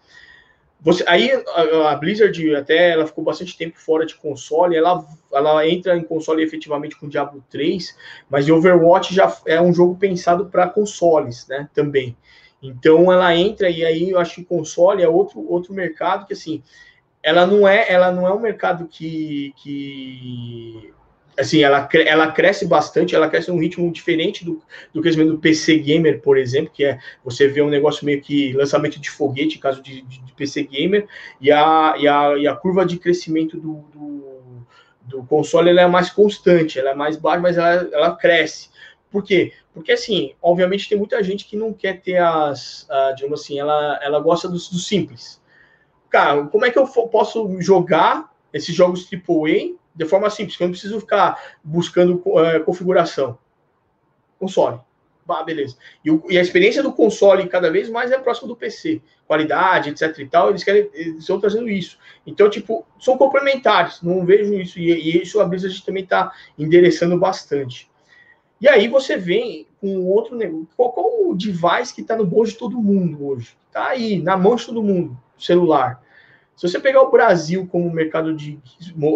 Você, 0.82 1.04
aí 1.08 1.30
a, 1.88 1.96
Blizzard 1.96 2.56
até 2.56 2.92
ela 2.92 3.06
ficou 3.06 3.24
bastante 3.24 3.58
tempo 3.58 3.78
fora 3.78 4.06
de 4.06 4.16
console, 4.16 4.78
ela, 4.78 5.06
ela 5.34 5.68
entra 5.68 5.98
em 5.98 6.04
console 6.04 6.42
efetivamente 6.42 6.98
com 6.98 7.10
Diablo 7.10 7.44
3, 7.50 7.98
mas 8.30 8.50
Overwatch 8.50 9.14
já 9.14 9.36
é 9.46 9.62
um 9.62 9.74
jogo 9.74 9.98
pensado 9.98 10.46
para 10.46 10.70
consoles, 10.70 11.46
né, 11.48 11.70
também. 11.74 12.16
Então 12.64 13.12
ela 13.12 13.36
entra 13.36 13.70
e 13.70 13.84
aí 13.84 14.12
eu 14.12 14.20
acho 14.20 14.36
que 14.36 14.46
console 14.46 15.04
é 15.04 15.10
outro, 15.10 15.46
outro 15.50 15.74
mercado 15.74 16.26
que 16.26 16.34
assim, 16.34 16.64
ela 17.22 17.46
não 17.46 17.68
é 17.68 17.92
ela 17.92 18.12
não 18.12 18.26
é 18.26 18.34
um 18.34 18.40
mercado 18.40 18.88
que, 18.88 19.54
que 19.58 20.94
assim, 21.40 21.64
ela, 21.64 21.88
ela 21.94 22.32
cresce 22.32 22.68
bastante, 22.68 23.16
ela 23.16 23.30
cresce 23.30 23.50
num 23.50 23.60
ritmo 23.60 23.92
diferente 23.92 24.44
do, 24.44 24.62
do 24.94 25.02
crescimento 25.02 25.32
do 25.32 25.40
PC 25.40 25.78
Gamer, 25.78 26.22
por 26.22 26.38
exemplo, 26.38 26.72
que 26.74 26.84
é 26.84 27.00
você 27.24 27.48
vê 27.48 27.62
um 27.62 27.70
negócio 27.70 28.06
meio 28.06 28.22
que 28.22 28.54
lançamento 28.54 29.00
de 29.00 29.10
foguete, 29.10 29.58
caso 29.58 29.82
de, 29.82 30.02
de, 30.02 30.22
de 30.22 30.34
PC 30.34 30.64
Gamer, 30.64 31.08
e 31.40 31.52
a, 31.52 31.96
e, 31.98 32.08
a, 32.08 32.38
e 32.38 32.48
a 32.48 32.56
curva 32.56 32.86
de 32.86 32.98
crescimento 32.98 33.58
do, 33.58 33.76
do, 33.94 34.66
do 35.02 35.24
console 35.24 35.70
ela 35.70 35.82
é 35.82 35.88
mais 35.88 36.10
constante, 36.10 36.78
ela 36.78 36.92
é 36.92 36.96
mais 36.96 37.16
baixa, 37.16 37.40
mas 37.42 37.58
ela, 37.58 37.90
ela 37.92 38.16
cresce. 38.16 38.70
Por 39.10 39.24
quê? 39.24 39.54
Porque, 39.74 39.92
assim, 39.94 40.34
obviamente 40.42 40.90
tem 40.90 40.98
muita 40.98 41.24
gente 41.24 41.46
que 41.46 41.56
não 41.56 41.74
quer 41.74 42.02
ter 42.02 42.18
as, 42.18 42.84
uh, 42.84 43.16
digamos 43.16 43.42
assim, 43.42 43.60
ela, 43.60 44.00
ela 44.04 44.20
gosta 44.20 44.48
do, 44.48 44.56
do 44.56 44.60
simples. 44.60 45.42
Cara, 46.10 46.46
como 46.48 46.66
é 46.66 46.72
que 46.72 46.78
eu 46.78 46.86
posso 46.86 47.60
jogar 47.62 48.32
esses 48.54 48.76
jogos 48.76 49.08
AAA 49.12 49.78
de 50.00 50.06
forma 50.06 50.30
simples, 50.30 50.56
que 50.56 50.64
eu 50.64 50.68
não 50.68 50.72
preciso 50.72 50.98
ficar 50.98 51.38
buscando 51.62 52.24
uh, 52.26 52.64
configuração. 52.64 53.38
Console. 54.40 54.80
Ah, 55.28 55.44
beleza. 55.44 55.76
E, 56.04 56.10
o, 56.10 56.24
e, 56.30 56.38
a 56.38 56.42
experiência 56.42 56.82
do 56.82 56.94
console 56.94 57.46
cada 57.50 57.70
vez 57.70 57.90
mais 57.90 58.10
é 58.10 58.18
próximo 58.18 58.48
do 58.48 58.56
PC. 58.56 59.02
Qualidade, 59.28 59.90
etc 59.90 60.18
e 60.18 60.26
tal, 60.26 60.50
eles 60.50 60.64
querem, 60.64 60.90
eles 60.94 61.20
estão 61.20 61.38
trazendo 61.38 61.70
isso. 61.70 62.00
Então, 62.26 62.50
tipo, 62.50 62.88
são 62.98 63.18
complementares. 63.18 64.02
Não 64.02 64.26
vejo 64.26 64.54
isso. 64.54 64.80
E, 64.80 64.90
e 64.90 65.22
isso 65.22 65.42
a 65.42 65.46
Blizzard 65.46 65.84
também 65.86 66.04
está 66.04 66.32
endereçando 66.58 67.18
bastante. 67.18 67.92
E 68.62 68.70
aí 68.70 68.88
você 68.88 69.18
vem 69.18 69.68
com 69.82 70.06
outro 70.06 70.36
negócio. 70.36 70.70
Qual, 70.78 70.94
qual 70.94 71.30
o 71.30 71.36
device 71.36 71.94
que 71.94 72.02
está 72.02 72.16
no 72.16 72.26
bolso 72.26 72.54
de 72.54 72.58
todo 72.58 72.82
mundo 72.82 73.28
hoje? 73.28 73.56
Está 73.68 73.90
aí, 73.90 74.22
na 74.22 74.38
mão 74.38 74.56
de 74.56 74.66
todo 74.66 74.82
mundo, 74.82 75.16
celular. 75.38 76.02
Se 76.60 76.68
você 76.68 76.78
pegar 76.78 77.02
o 77.04 77.10
Brasil 77.10 77.66
como 77.72 77.90
mercado 77.90 78.36
de, 78.36 78.60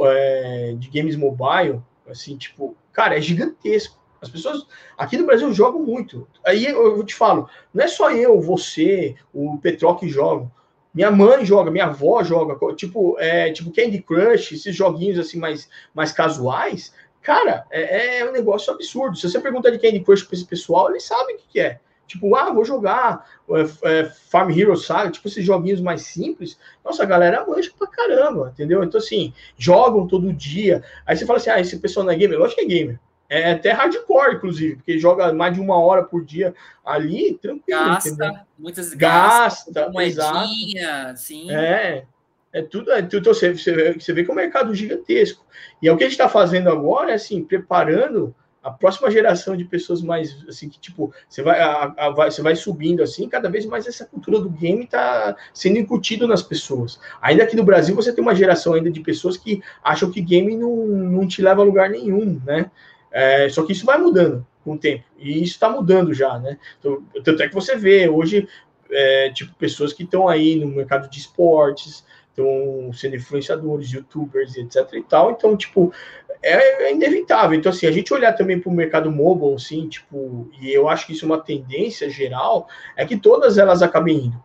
é, 0.05 0.75
de 0.77 0.89
games 0.89 1.17
mobile, 1.17 1.81
assim, 2.09 2.37
tipo, 2.37 2.73
cara, 2.93 3.17
é 3.17 3.21
gigantesco. 3.21 3.99
As 4.21 4.29
pessoas 4.29 4.65
aqui 4.97 5.17
no 5.17 5.25
Brasil 5.25 5.51
jogam 5.51 5.81
muito. 5.81 6.25
Aí 6.45 6.65
eu 6.65 7.03
te 7.03 7.13
falo, 7.13 7.49
não 7.73 7.83
é 7.83 7.87
só 7.89 8.11
eu, 8.11 8.39
você, 8.39 9.17
o 9.33 9.57
Petró 9.57 9.93
que 9.95 10.07
jogam. 10.07 10.49
Minha 10.93 11.11
mãe 11.11 11.45
joga, 11.45 11.69
minha 11.69 11.87
avó 11.87 12.23
joga, 12.23 12.57
tipo, 12.75 13.19
é, 13.19 13.51
tipo 13.51 13.73
Candy 13.73 14.01
Crush, 14.01 14.53
esses 14.53 14.73
joguinhos 14.73 15.19
assim 15.19 15.37
mais, 15.37 15.69
mais 15.93 16.13
casuais. 16.13 16.93
Cara, 17.21 17.67
é, 17.69 18.19
é 18.19 18.29
um 18.29 18.31
negócio 18.31 18.73
absurdo. 18.73 19.17
Se 19.17 19.29
você 19.29 19.41
perguntar 19.41 19.71
de 19.71 19.79
Candy 19.79 19.99
Crush 19.99 20.23
para 20.23 20.37
esse 20.37 20.45
pessoal, 20.45 20.89
eles 20.89 21.03
sabem 21.03 21.35
o 21.35 21.39
que, 21.39 21.47
que 21.49 21.59
é. 21.59 21.81
Tipo, 22.08 22.36
ah, 22.36 22.51
vou 22.51 22.66
jogar 22.66 23.26
é, 23.49 23.62
é, 23.89 24.06
Farm 24.06 24.51
Hero 24.51 24.76
Saga, 24.76 25.12
tipo 25.12 25.28
esses 25.28 25.43
joguinhos 25.43 25.82
mais 25.82 26.04
simples. 26.04 26.60
Nossa, 26.84 27.04
a 27.04 27.06
galera 27.06 27.45
manja 27.47 27.72
pra 27.78 27.88
caramba, 27.88 28.51
entendeu? 28.54 28.84
Então, 28.84 28.99
assim, 28.99 29.34
jogam 29.58 30.08
todo 30.08 30.34
dia. 30.34 30.84
Aí 31.06 31.16
você 31.16 31.26
fala 31.26 31.39
assim, 31.39 31.49
ah, 31.49 31.60
esse 31.60 31.80
pessoal 31.80 32.06
não 32.06 32.14
é 32.14 32.16
gamer? 32.16 32.38
Lógico 32.38 32.60
que 32.60 32.66
é 32.66 32.70
gamer. 32.70 32.99
É 33.30 33.54
até 33.54 33.72
hardcore, 33.72 34.36
inclusive, 34.36 34.76
porque 34.76 34.99
joga 34.99 35.34
mais 35.34 35.56
de 35.56 35.60
uma 35.60 35.80
hora 35.80 36.04
por 36.04 36.24
dia 36.24 36.54
ali, 36.86 37.34
tranquilo. 37.41 37.80
Gasta, 37.80 38.10
entendeu? 38.10 38.39
muitas 38.60 38.93
gasta, 38.93 39.72
gasta 39.72 39.91
moedinha, 39.91 41.16
sim. 41.16 41.49
É, 41.49 42.04
é 42.51 42.62
tudo, 42.62 42.91
é 42.91 43.01
tudo 43.01 43.34
você, 43.34 43.56
você, 43.56 43.72
vê, 43.72 43.93
você 43.93 44.14
vê 44.14 44.24
que 44.24 44.30
é 44.30 44.34
um 44.34 44.38
mercado 44.38 44.76
gigantesco. 44.76 45.43
E 45.82 45.88
é 45.88 45.91
o 45.91 45.97
que 45.97 46.04
a 46.04 46.08
gente 46.08 46.14
está 46.14 46.30
fazendo 46.30 46.70
agora, 46.70 47.12
é 47.12 47.16
assim, 47.16 47.43
preparando 47.43 48.36
a 48.64 48.72
próxima 48.72 49.11
geração 49.11 49.57
de 49.57 49.66
pessoas 49.66 50.01
mais 50.01 50.43
assim 50.47 50.70
que 50.70 50.80
tipo 50.80 51.14
você 51.28 51.43
vai, 51.43 51.59
a, 51.59 51.93
a, 51.97 52.09
você 52.09 52.41
vai 52.41 52.55
subindo 52.55 53.03
assim 53.03 53.28
cada 53.28 53.49
vez 53.49 53.66
mais 53.66 53.86
essa 53.86 54.05
cultura 54.05 54.39
do 54.39 54.49
game 54.49 54.86
está 54.86 55.36
sendo 55.53 55.78
incutido 55.78 56.28
nas 56.28 56.41
pessoas. 56.41 56.99
Ainda 57.22 57.45
que 57.45 57.57
no 57.57 57.64
Brasil 57.64 57.93
você 57.93 58.14
tem 58.14 58.24
uma 58.24 58.34
geração 58.34 58.74
ainda 58.74 58.89
de 58.89 59.01
pessoas 59.01 59.36
que 59.36 59.61
acham 59.84 60.09
que 60.09 60.22
game 60.22 60.55
não, 60.55 60.76
não 60.88 61.28
te 61.28 61.41
leva 61.41 61.61
a 61.61 61.66
lugar 61.66 61.89
nenhum 61.89 62.41
né? 62.45 62.72
É, 63.11 63.49
só 63.49 63.64
que 63.64 63.74
isso 63.74 63.86
vai 63.86 63.97
mudando 63.97 64.45
com 64.64 64.74
o 64.74 64.78
tempo 64.78 65.03
e 65.20 65.43
isso 65.43 65.53
está 65.53 65.70
mudando 65.70 66.14
já 66.14 66.39
né? 66.39 66.57
Então, 66.80 67.03
tanto 67.24 67.43
é 67.43 67.49
que 67.49 67.53
você 67.53 67.76
vê 67.76 68.07
hoje 68.07 68.47
é, 68.89 69.30
tipo 69.32 69.53
pessoas 69.55 69.91
que 69.91 70.03
estão 70.03 70.28
aí 70.28 70.55
no 70.55 70.68
mercado 70.68 71.09
de 71.09 71.20
esportes 71.20 72.05
estão 72.34 72.91
sendo 72.91 73.15
influenciadores, 73.15 73.91
youtubers, 73.91 74.57
etc 74.57 74.93
e 74.93 75.03
tal. 75.03 75.31
Então, 75.31 75.55
tipo, 75.55 75.93
é, 76.41 76.84
é 76.84 76.93
inevitável. 76.93 77.57
Então, 77.57 77.71
assim, 77.71 77.88
a 77.88 77.91
gente 77.91 78.13
olhar 78.13 78.34
também 78.34 78.59
para 78.59 78.69
o 78.69 78.73
mercado 78.73 79.11
mobile, 79.11 79.55
assim, 79.55 79.88
tipo, 79.88 80.49
e 80.59 80.71
eu 80.71 80.89
acho 80.89 81.05
que 81.05 81.13
isso 81.13 81.25
é 81.25 81.27
uma 81.27 81.39
tendência 81.39 82.09
geral, 82.09 82.67
é 82.97 83.05
que 83.05 83.17
todas 83.17 83.57
elas 83.57 83.81
acabem 83.81 84.25
indo. 84.25 84.43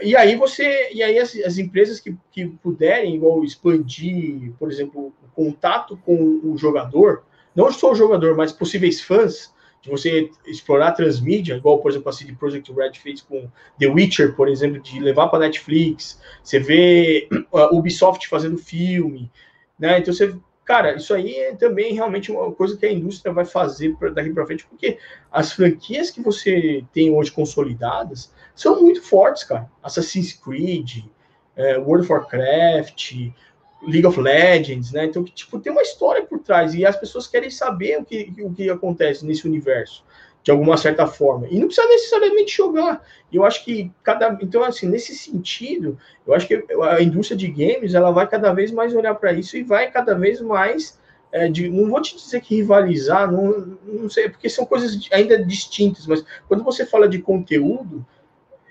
E 0.00 0.14
aí 0.14 0.36
você, 0.36 0.90
e 0.92 1.02
aí 1.02 1.18
as, 1.18 1.34
as 1.36 1.58
empresas 1.58 2.00
que, 2.00 2.16
que 2.30 2.46
puderem, 2.46 3.14
igual 3.14 3.42
expandir, 3.42 4.52
por 4.58 4.70
exemplo, 4.70 5.12
o 5.22 5.28
contato 5.34 5.98
com 6.04 6.40
o 6.44 6.56
jogador, 6.56 7.24
não 7.54 7.72
só 7.72 7.92
o 7.92 7.94
jogador, 7.94 8.36
mas 8.36 8.52
possíveis 8.52 9.00
fãs, 9.00 9.54
de 9.86 9.90
você 9.90 10.30
explorar 10.44 10.92
transmídia, 10.92 11.54
igual, 11.54 11.78
por 11.78 11.90
exemplo, 11.90 12.08
a 12.08 12.12
CD 12.12 12.32
Projekt 12.32 12.72
Red 12.72 12.94
fez 12.94 13.22
com 13.22 13.48
The 13.78 13.86
Witcher, 13.86 14.34
por 14.34 14.48
exemplo, 14.48 14.80
de 14.82 14.98
levar 14.98 15.28
para 15.28 15.38
Netflix, 15.38 16.20
você 16.42 16.58
vê 16.58 17.28
a 17.54 17.74
Ubisoft 17.74 18.28
fazendo 18.28 18.58
filme, 18.58 19.30
né? 19.78 19.98
Então 19.98 20.12
você, 20.12 20.34
cara, 20.64 20.96
isso 20.96 21.14
aí 21.14 21.36
é 21.36 21.54
também 21.54 21.94
realmente 21.94 22.32
uma 22.32 22.50
coisa 22.52 22.76
que 22.76 22.84
a 22.84 22.92
indústria 22.92 23.32
vai 23.32 23.44
fazer 23.44 23.94
pra, 23.96 24.10
daqui 24.10 24.30
para 24.30 24.46
frente, 24.46 24.66
porque 24.66 24.98
as 25.30 25.52
franquias 25.52 26.10
que 26.10 26.20
você 26.20 26.84
tem 26.92 27.12
hoje 27.14 27.30
consolidadas 27.30 28.34
são 28.54 28.82
muito 28.82 29.02
fortes, 29.02 29.44
cara. 29.44 29.70
Assassin's 29.82 30.32
Creed, 30.32 31.04
é, 31.54 31.78
World 31.78 32.04
of 32.04 32.12
Warcraft, 32.12 33.30
League 33.86 34.06
of 34.06 34.20
Legends, 34.20 34.92
né? 34.92 35.04
Então, 35.04 35.24
tipo, 35.24 35.58
tem 35.60 35.72
uma 35.72 35.82
história 35.82 36.24
por 36.24 36.40
trás 36.40 36.74
e 36.74 36.84
as 36.84 36.96
pessoas 36.96 37.26
querem 37.26 37.50
saber 37.50 37.98
o 37.98 38.04
que, 38.04 38.32
o 38.40 38.52
que 38.52 38.68
acontece 38.68 39.24
nesse 39.24 39.46
universo, 39.46 40.04
de 40.42 40.50
alguma 40.50 40.76
certa 40.76 41.06
forma. 41.06 41.46
E 41.48 41.58
não 41.58 41.68
precisa 41.68 41.86
necessariamente 41.86 42.56
jogar. 42.56 43.02
Eu 43.32 43.44
acho 43.44 43.64
que 43.64 43.90
cada. 44.02 44.36
Então, 44.42 44.64
assim, 44.64 44.88
nesse 44.88 45.14
sentido, 45.14 45.98
eu 46.26 46.34
acho 46.34 46.46
que 46.48 46.64
a 46.82 47.00
indústria 47.00 47.36
de 47.36 47.48
games 47.48 47.94
ela 47.94 48.10
vai 48.10 48.26
cada 48.28 48.52
vez 48.52 48.72
mais 48.72 48.94
olhar 48.94 49.14
para 49.14 49.32
isso 49.32 49.56
e 49.56 49.62
vai 49.62 49.90
cada 49.90 50.14
vez 50.14 50.40
mais. 50.40 50.98
É, 51.32 51.48
de, 51.48 51.68
não 51.68 51.90
vou 51.90 52.00
te 52.00 52.16
dizer 52.16 52.40
que 52.40 52.54
rivalizar, 52.54 53.30
não, 53.30 53.76
não 53.84 54.08
sei, 54.08 54.28
porque 54.28 54.48
são 54.48 54.64
coisas 54.64 54.96
ainda 55.12 55.44
distintas, 55.44 56.06
mas 56.06 56.24
quando 56.48 56.62
você 56.62 56.86
fala 56.86 57.08
de 57.08 57.18
conteúdo, 57.18 58.06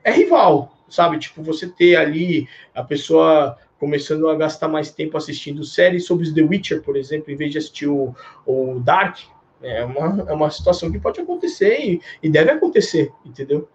é 0.04 0.12
rival, 0.12 0.76
sabe? 0.90 1.20
Tipo, 1.20 1.44
você 1.44 1.68
ter 1.68 1.98
ali 1.98 2.48
a 2.74 2.82
pessoa 2.82 3.58
começando 3.86 4.28
a 4.28 4.36
gastar 4.36 4.68
mais 4.68 4.90
tempo 4.90 5.16
assistindo 5.16 5.64
séries 5.64 6.06
sobre 6.06 6.34
The 6.34 6.42
Witcher, 6.42 6.82
por 6.82 6.98
exemplo, 6.98 7.32
em 7.32 7.36
vez 7.36 7.52
de 7.52 7.60
assistir 7.60 7.88
o, 7.88 8.16
o 8.44 8.80
Dark, 8.80 9.20
é 9.62 9.86
uma, 9.86 10.26
é 10.28 10.34
uma 10.34 10.50
situação 10.50 10.92
que 10.92 11.00
pode 11.00 11.22
acontecer 11.22 11.80
e, 11.80 12.02
e 12.24 12.28
deve 12.28 12.50
acontecer, 12.50 13.12
entendeu? 13.24 13.70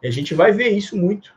E 0.00 0.06
a 0.06 0.12
gente 0.12 0.32
vai 0.32 0.52
ver 0.52 0.68
isso 0.68 0.96
muito. 0.96 1.34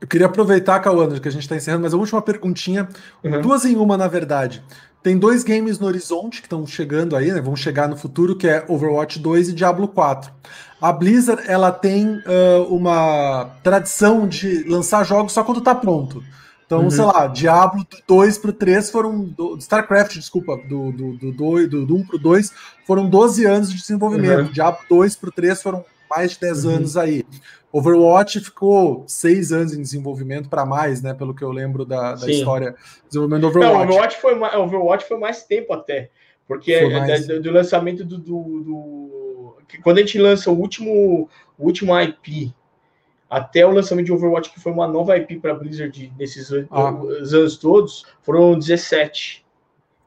Eu 0.00 0.06
queria 0.06 0.28
aproveitar, 0.28 0.78
Cauã, 0.78 1.18
que 1.18 1.28
a 1.28 1.32
gente 1.32 1.42
está 1.42 1.56
encerrando, 1.56 1.82
mas 1.82 1.92
a 1.92 1.96
última 1.96 2.22
perguntinha, 2.22 2.88
uhum. 3.24 3.40
duas 3.40 3.64
em 3.64 3.74
uma, 3.74 3.96
na 3.96 4.06
verdade. 4.06 4.62
Tem 5.02 5.18
dois 5.18 5.42
games 5.42 5.80
no 5.80 5.88
horizonte 5.88 6.40
que 6.40 6.46
estão 6.46 6.64
chegando 6.64 7.16
aí, 7.16 7.32
né? 7.32 7.40
Vão 7.40 7.56
chegar 7.56 7.88
no 7.88 7.96
futuro, 7.96 8.36
que 8.36 8.46
é 8.46 8.64
Overwatch 8.68 9.18
2 9.18 9.48
e 9.48 9.52
Diablo 9.52 9.88
4. 9.88 10.30
A 10.80 10.92
Blizzard, 10.92 11.42
ela 11.46 11.72
tem 11.72 12.18
uh, 12.18 12.64
uma 12.70 13.50
tradição 13.64 14.28
de 14.28 14.62
lançar 14.68 15.04
jogos 15.04 15.32
só 15.32 15.42
quando 15.42 15.58
está 15.58 15.74
pronto. 15.74 16.22
Então, 16.70 16.84
uhum. 16.84 16.90
sei 16.90 17.04
lá, 17.04 17.26
Diablo 17.26 17.84
do 17.84 17.96
2 18.06 18.38
pro 18.38 18.52
3 18.52 18.90
foram. 18.92 19.24
Do, 19.24 19.56
StarCraft, 19.56 20.14
desculpa, 20.14 20.56
do, 20.56 20.92
do, 20.92 21.12
do, 21.14 21.32
do, 21.32 21.68
do, 21.68 21.86
do 21.86 21.96
1 21.96 22.06
pro 22.06 22.16
2 22.16 22.52
foram 22.86 23.10
12 23.10 23.44
anos 23.44 23.72
de 23.72 23.76
desenvolvimento. 23.80 24.46
Uhum. 24.46 24.52
Diablo 24.52 24.78
2 24.88 25.16
pro 25.16 25.32
3 25.32 25.60
foram 25.60 25.84
mais 26.08 26.30
de 26.30 26.38
10 26.38 26.64
uhum. 26.64 26.74
anos 26.76 26.96
aí. 26.96 27.26
Overwatch 27.72 28.38
ficou 28.38 29.02
6 29.08 29.50
anos 29.50 29.74
em 29.74 29.82
desenvolvimento 29.82 30.48
para 30.48 30.64
mais, 30.64 31.02
né? 31.02 31.12
Pelo 31.12 31.34
que 31.34 31.42
eu 31.42 31.50
lembro 31.50 31.84
da, 31.84 32.14
da 32.14 32.30
história 32.30 32.76
desenvolvimento 33.08 33.42
do 33.42 33.48
Overwatch. 33.48 33.74
Não, 33.74 33.82
Overwatch 33.82 34.20
foi, 34.20 34.34
Overwatch 34.38 35.08
foi 35.08 35.18
mais 35.18 35.42
tempo 35.42 35.72
até. 35.72 36.10
Porque 36.46 36.72
é, 36.72 36.88
mais... 36.88 37.26
do, 37.26 37.42
do, 37.42 37.50
lançamento 37.50 38.04
do, 38.04 38.16
do, 38.16 38.42
do, 38.62 39.56
Quando 39.82 39.98
a 39.98 40.02
gente 40.02 40.18
lança 40.20 40.48
o 40.52 40.56
último, 40.56 41.28
o 41.58 41.64
último 41.66 41.98
IP 41.98 42.54
até 43.30 43.64
o 43.64 43.70
lançamento 43.70 44.06
de 44.06 44.12
Overwatch, 44.12 44.50
que 44.50 44.58
foi 44.58 44.72
uma 44.72 44.88
nova 44.88 45.16
IP 45.16 45.38
para 45.38 45.54
Blizzard 45.54 46.12
nesses 46.18 46.50
ah. 46.70 46.88
anos 46.88 47.56
todos, 47.56 48.04
foram 48.22 48.58
17. 48.58 49.46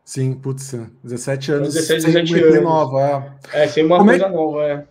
Sim, 0.03 0.33
putz, 0.33 0.75
17 1.01 1.51
anos. 1.53 1.73
17, 1.73 2.05
17 2.05 2.43
anos. 2.43 2.63
Nova, 2.63 3.37
é. 3.53 3.63
é, 3.63 3.67
sem 3.67 3.85
uma 3.85 3.97
Como 3.97 4.11
é 4.11 4.19
coisa 4.19 4.25
é... 4.25 4.37
nova, 4.37 4.63
é. 4.67 4.87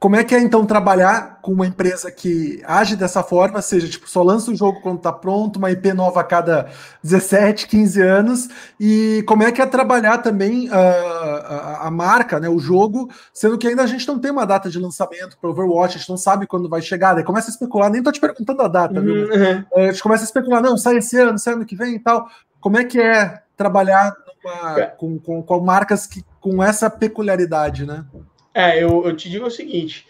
Como 0.00 0.16
é 0.16 0.24
que 0.24 0.34
é 0.34 0.40
então 0.40 0.64
trabalhar 0.64 1.40
com 1.42 1.52
uma 1.52 1.66
empresa 1.66 2.10
que 2.10 2.62
age 2.64 2.96
dessa 2.96 3.22
forma, 3.22 3.60
seja 3.60 3.86
tipo 3.86 4.08
só 4.08 4.22
lança 4.22 4.50
um 4.50 4.56
jogo 4.56 4.80
quando 4.80 4.98
tá 4.98 5.12
pronto, 5.12 5.58
uma 5.58 5.70
IP 5.70 5.92
nova 5.92 6.20
a 6.20 6.24
cada 6.24 6.70
17, 7.04 7.66
15 7.66 8.00
anos, 8.00 8.48
e 8.80 9.22
como 9.28 9.42
é 9.42 9.52
que 9.52 9.60
é 9.60 9.66
trabalhar 9.66 10.16
também 10.18 10.70
uh, 10.70 10.72
a, 10.72 11.86
a, 11.86 11.90
marca, 11.90 12.40
né, 12.40 12.48
o 12.48 12.58
jogo, 12.58 13.10
sendo 13.30 13.58
que 13.58 13.68
ainda 13.68 13.82
a 13.82 13.86
gente 13.86 14.08
não 14.08 14.18
tem 14.18 14.30
uma 14.30 14.46
data 14.46 14.70
de 14.70 14.78
lançamento 14.78 15.36
para 15.38 15.50
Overwatch, 15.50 15.96
a 15.96 15.98
gente 15.98 16.08
não 16.08 16.16
sabe 16.16 16.46
quando 16.46 16.66
vai 16.66 16.80
chegar, 16.80 17.12
daí 17.12 17.22
começa 17.22 17.50
a 17.50 17.52
especular, 17.52 17.90
nem 17.90 18.02
tô 18.02 18.10
te 18.10 18.20
perguntando 18.20 18.62
a 18.62 18.68
data, 18.68 19.00
uhum. 19.00 19.04
viu? 19.04 19.28
A 19.76 19.90
gente 19.90 20.02
começa 20.02 20.22
a 20.22 20.24
especular, 20.24 20.62
não, 20.62 20.78
sai 20.78 20.96
esse 20.96 21.18
ano, 21.18 21.38
sai 21.38 21.52
ano 21.52 21.66
que 21.66 21.76
vem 21.76 21.96
e 21.96 22.00
tal. 22.00 22.26
Como 22.58 22.78
é 22.78 22.84
que 22.84 22.98
é 22.98 23.42
trabalhar 23.54 24.16
numa, 24.42 24.86
com, 24.96 25.18
com, 25.18 25.42
com 25.42 25.60
marcas 25.60 26.06
que, 26.06 26.24
com 26.40 26.62
essa 26.62 26.88
peculiaridade, 26.88 27.84
né? 27.84 28.06
É, 28.54 28.82
eu, 28.82 29.06
eu 29.06 29.16
te 29.16 29.30
digo 29.30 29.46
o 29.46 29.50
seguinte: 29.50 30.06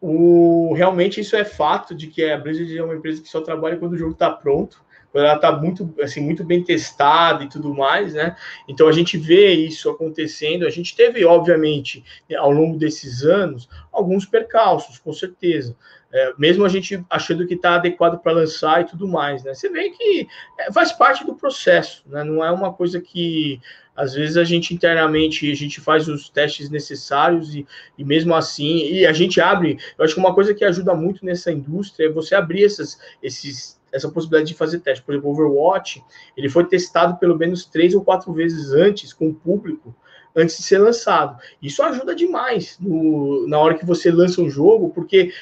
o, 0.00 0.72
realmente 0.74 1.20
isso 1.20 1.36
é 1.36 1.44
fato 1.44 1.94
de 1.94 2.06
que 2.06 2.24
a 2.24 2.38
Blizzard 2.38 2.76
é 2.76 2.82
uma 2.82 2.94
empresa 2.94 3.22
que 3.22 3.28
só 3.28 3.40
trabalha 3.40 3.76
quando 3.76 3.94
o 3.94 3.98
jogo 3.98 4.12
está 4.12 4.30
pronto. 4.30 4.82
quando 5.10 5.24
ela 5.24 5.36
está 5.36 5.52
muito, 5.52 5.94
assim, 6.00 6.20
muito 6.20 6.44
bem 6.44 6.62
testada 6.62 7.44
e 7.44 7.48
tudo 7.48 7.74
mais, 7.74 8.14
né? 8.14 8.36
Então 8.68 8.88
a 8.88 8.92
gente 8.92 9.16
vê 9.16 9.52
isso 9.52 9.90
acontecendo. 9.90 10.66
A 10.66 10.70
gente 10.70 10.94
teve, 10.94 11.24
obviamente, 11.24 12.04
ao 12.36 12.50
longo 12.50 12.78
desses 12.78 13.22
anos, 13.22 13.68
alguns 13.90 14.24
percalços, 14.26 14.98
com 14.98 15.12
certeza. 15.12 15.76
É, 16.10 16.32
mesmo 16.38 16.64
a 16.64 16.68
gente 16.68 17.04
achando 17.10 17.46
que 17.46 17.52
está 17.52 17.74
adequado 17.74 18.18
para 18.18 18.32
lançar 18.32 18.80
e 18.80 18.84
tudo 18.84 19.06
mais, 19.06 19.44
né? 19.44 19.52
Você 19.52 19.68
vê 19.68 19.90
que 19.90 20.26
é, 20.58 20.72
faz 20.72 20.90
parte 20.90 21.24
do 21.24 21.34
processo, 21.34 22.02
né? 22.06 22.24
Não 22.24 22.42
é 22.42 22.50
uma 22.50 22.72
coisa 22.72 22.98
que 22.98 23.60
às 23.94 24.14
vezes 24.14 24.36
a 24.36 24.44
gente 24.44 24.72
internamente 24.72 25.50
a 25.50 25.54
gente 25.54 25.80
faz 25.80 26.08
os 26.08 26.30
testes 26.30 26.70
necessários 26.70 27.54
e, 27.54 27.66
e 27.98 28.04
mesmo 28.04 28.34
assim 28.34 28.90
e 28.90 29.06
a 29.06 29.12
gente 29.12 29.38
abre. 29.38 29.78
Eu 29.98 30.04
acho 30.04 30.14
que 30.14 30.20
uma 30.20 30.34
coisa 30.34 30.54
que 30.54 30.64
ajuda 30.64 30.94
muito 30.94 31.26
nessa 31.26 31.52
indústria 31.52 32.06
é 32.06 32.10
você 32.10 32.34
abrir 32.34 32.64
essas, 32.64 32.98
esses 33.22 33.78
essa 33.92 34.08
possibilidade 34.08 34.50
de 34.50 34.56
fazer 34.56 34.80
teste. 34.80 35.04
Por 35.04 35.12
exemplo, 35.12 35.30
Overwatch, 35.30 36.02
ele 36.36 36.48
foi 36.48 36.64
testado 36.64 37.16
pelo 37.18 37.36
menos 37.36 37.66
três 37.66 37.94
ou 37.94 38.02
quatro 38.02 38.32
vezes 38.32 38.72
antes 38.72 39.12
com 39.12 39.28
o 39.28 39.34
público 39.34 39.94
antes 40.36 40.56
de 40.56 40.62
ser 40.62 40.78
lançado. 40.78 41.36
Isso 41.60 41.82
ajuda 41.82 42.14
demais 42.14 42.78
no, 42.80 43.46
na 43.48 43.58
hora 43.58 43.74
que 43.74 43.84
você 43.84 44.10
lança 44.10 44.40
um 44.40 44.48
jogo, 44.48 44.90
porque 44.90 45.32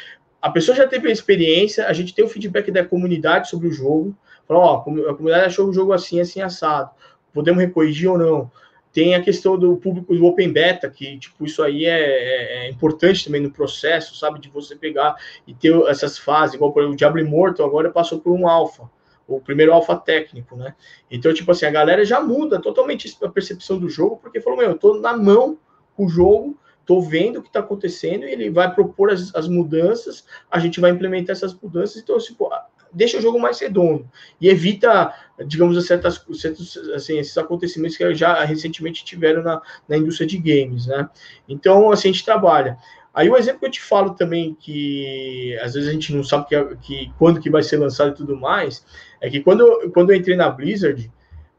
a 0.40 0.50
pessoa 0.50 0.76
já 0.76 0.86
teve 0.86 1.08
a 1.08 1.12
experiência, 1.12 1.86
a 1.86 1.92
gente 1.92 2.14
tem 2.14 2.24
o 2.24 2.28
feedback 2.28 2.70
da 2.70 2.84
comunidade 2.84 3.48
sobre 3.48 3.68
o 3.68 3.72
jogo, 3.72 4.16
fala, 4.46 4.60
ó, 4.60 4.76
a 4.76 5.14
comunidade 5.14 5.46
achou 5.46 5.68
o 5.68 5.72
jogo 5.72 5.92
assim, 5.92 6.20
assim, 6.20 6.40
assado 6.40 6.90
podemos 7.36 7.62
recorrigir 7.62 8.10
ou 8.10 8.16
não. 8.16 8.50
Tem 8.90 9.14
a 9.14 9.22
questão 9.22 9.58
do 9.58 9.76
público 9.76 10.16
do 10.16 10.24
Open 10.24 10.50
Beta, 10.50 10.88
que 10.88 11.18
tipo, 11.18 11.44
isso 11.44 11.62
aí 11.62 11.84
é, 11.84 12.00
é, 12.00 12.66
é 12.66 12.70
importante 12.70 13.26
também 13.26 13.42
no 13.42 13.50
processo, 13.50 14.16
sabe? 14.16 14.40
De 14.40 14.48
você 14.48 14.74
pegar 14.74 15.16
e 15.46 15.52
ter 15.52 15.78
essas 15.82 16.16
fases, 16.18 16.54
igual 16.54 16.72
por 16.72 16.80
exemplo, 16.80 16.94
o 16.94 16.96
Diablo 16.96 17.20
Immortal 17.20 17.66
agora 17.66 17.90
passou 17.90 18.18
por 18.20 18.32
um 18.32 18.48
alfa, 18.48 18.88
o 19.28 19.38
primeiro 19.38 19.74
alfa 19.74 19.94
técnico, 19.96 20.56
né? 20.56 20.74
Então, 21.10 21.34
tipo 21.34 21.52
assim, 21.52 21.66
a 21.66 21.70
galera 21.70 22.06
já 22.06 22.22
muda 22.22 22.58
totalmente 22.58 23.14
a 23.22 23.28
percepção 23.28 23.78
do 23.78 23.90
jogo, 23.90 24.16
porque 24.16 24.40
falou, 24.40 24.58
meu, 24.58 24.70
eu 24.70 24.78
tô 24.78 24.98
na 24.98 25.14
mão 25.14 25.58
o 25.94 26.08
jogo, 26.08 26.58
tô 26.86 27.00
vendo 27.00 27.40
o 27.40 27.42
que 27.42 27.48
está 27.48 27.60
acontecendo 27.60 28.24
e 28.24 28.30
ele 28.30 28.48
vai 28.48 28.72
propor 28.72 29.10
as, 29.10 29.34
as, 29.34 29.48
mudanças, 29.48 30.24
a 30.50 30.58
gente 30.58 30.80
vai 30.80 30.92
implementar 30.92 31.34
essas 31.34 31.52
mudanças, 31.52 32.00
então, 32.00 32.16
tipo, 32.18 32.48
deixa 32.92 33.18
o 33.18 33.20
jogo 33.20 33.38
mais 33.38 33.58
redondo 33.58 34.08
e 34.40 34.48
evita, 34.48 35.12
digamos, 35.46 35.84
certas, 35.84 36.24
certos, 36.34 36.76
assim, 36.94 37.18
esses 37.18 37.36
acontecimentos 37.36 37.96
que 37.96 38.14
já 38.14 38.44
recentemente 38.44 39.04
tiveram 39.04 39.42
na, 39.42 39.60
na 39.88 39.96
indústria 39.96 40.26
de 40.26 40.38
games, 40.38 40.86
né? 40.86 41.10
Então, 41.48 41.90
assim, 41.90 42.08
a 42.08 42.12
gente 42.12 42.24
trabalha. 42.24 42.78
Aí 43.12 43.28
o 43.30 43.36
exemplo 43.36 43.60
que 43.60 43.66
eu 43.66 43.70
te 43.70 43.80
falo 43.80 44.10
também, 44.10 44.54
que 44.54 45.58
às 45.62 45.74
vezes 45.74 45.88
a 45.88 45.92
gente 45.92 46.14
não 46.14 46.22
sabe 46.22 46.46
que, 46.46 46.76
que 46.76 47.12
quando 47.18 47.40
que 47.40 47.50
vai 47.50 47.62
ser 47.62 47.78
lançado 47.78 48.10
e 48.10 48.14
tudo 48.14 48.36
mais, 48.36 48.84
é 49.20 49.30
que 49.30 49.40
quando, 49.40 49.90
quando 49.92 50.10
eu 50.12 50.16
entrei 50.16 50.36
na 50.36 50.50
Blizzard, 50.50 51.10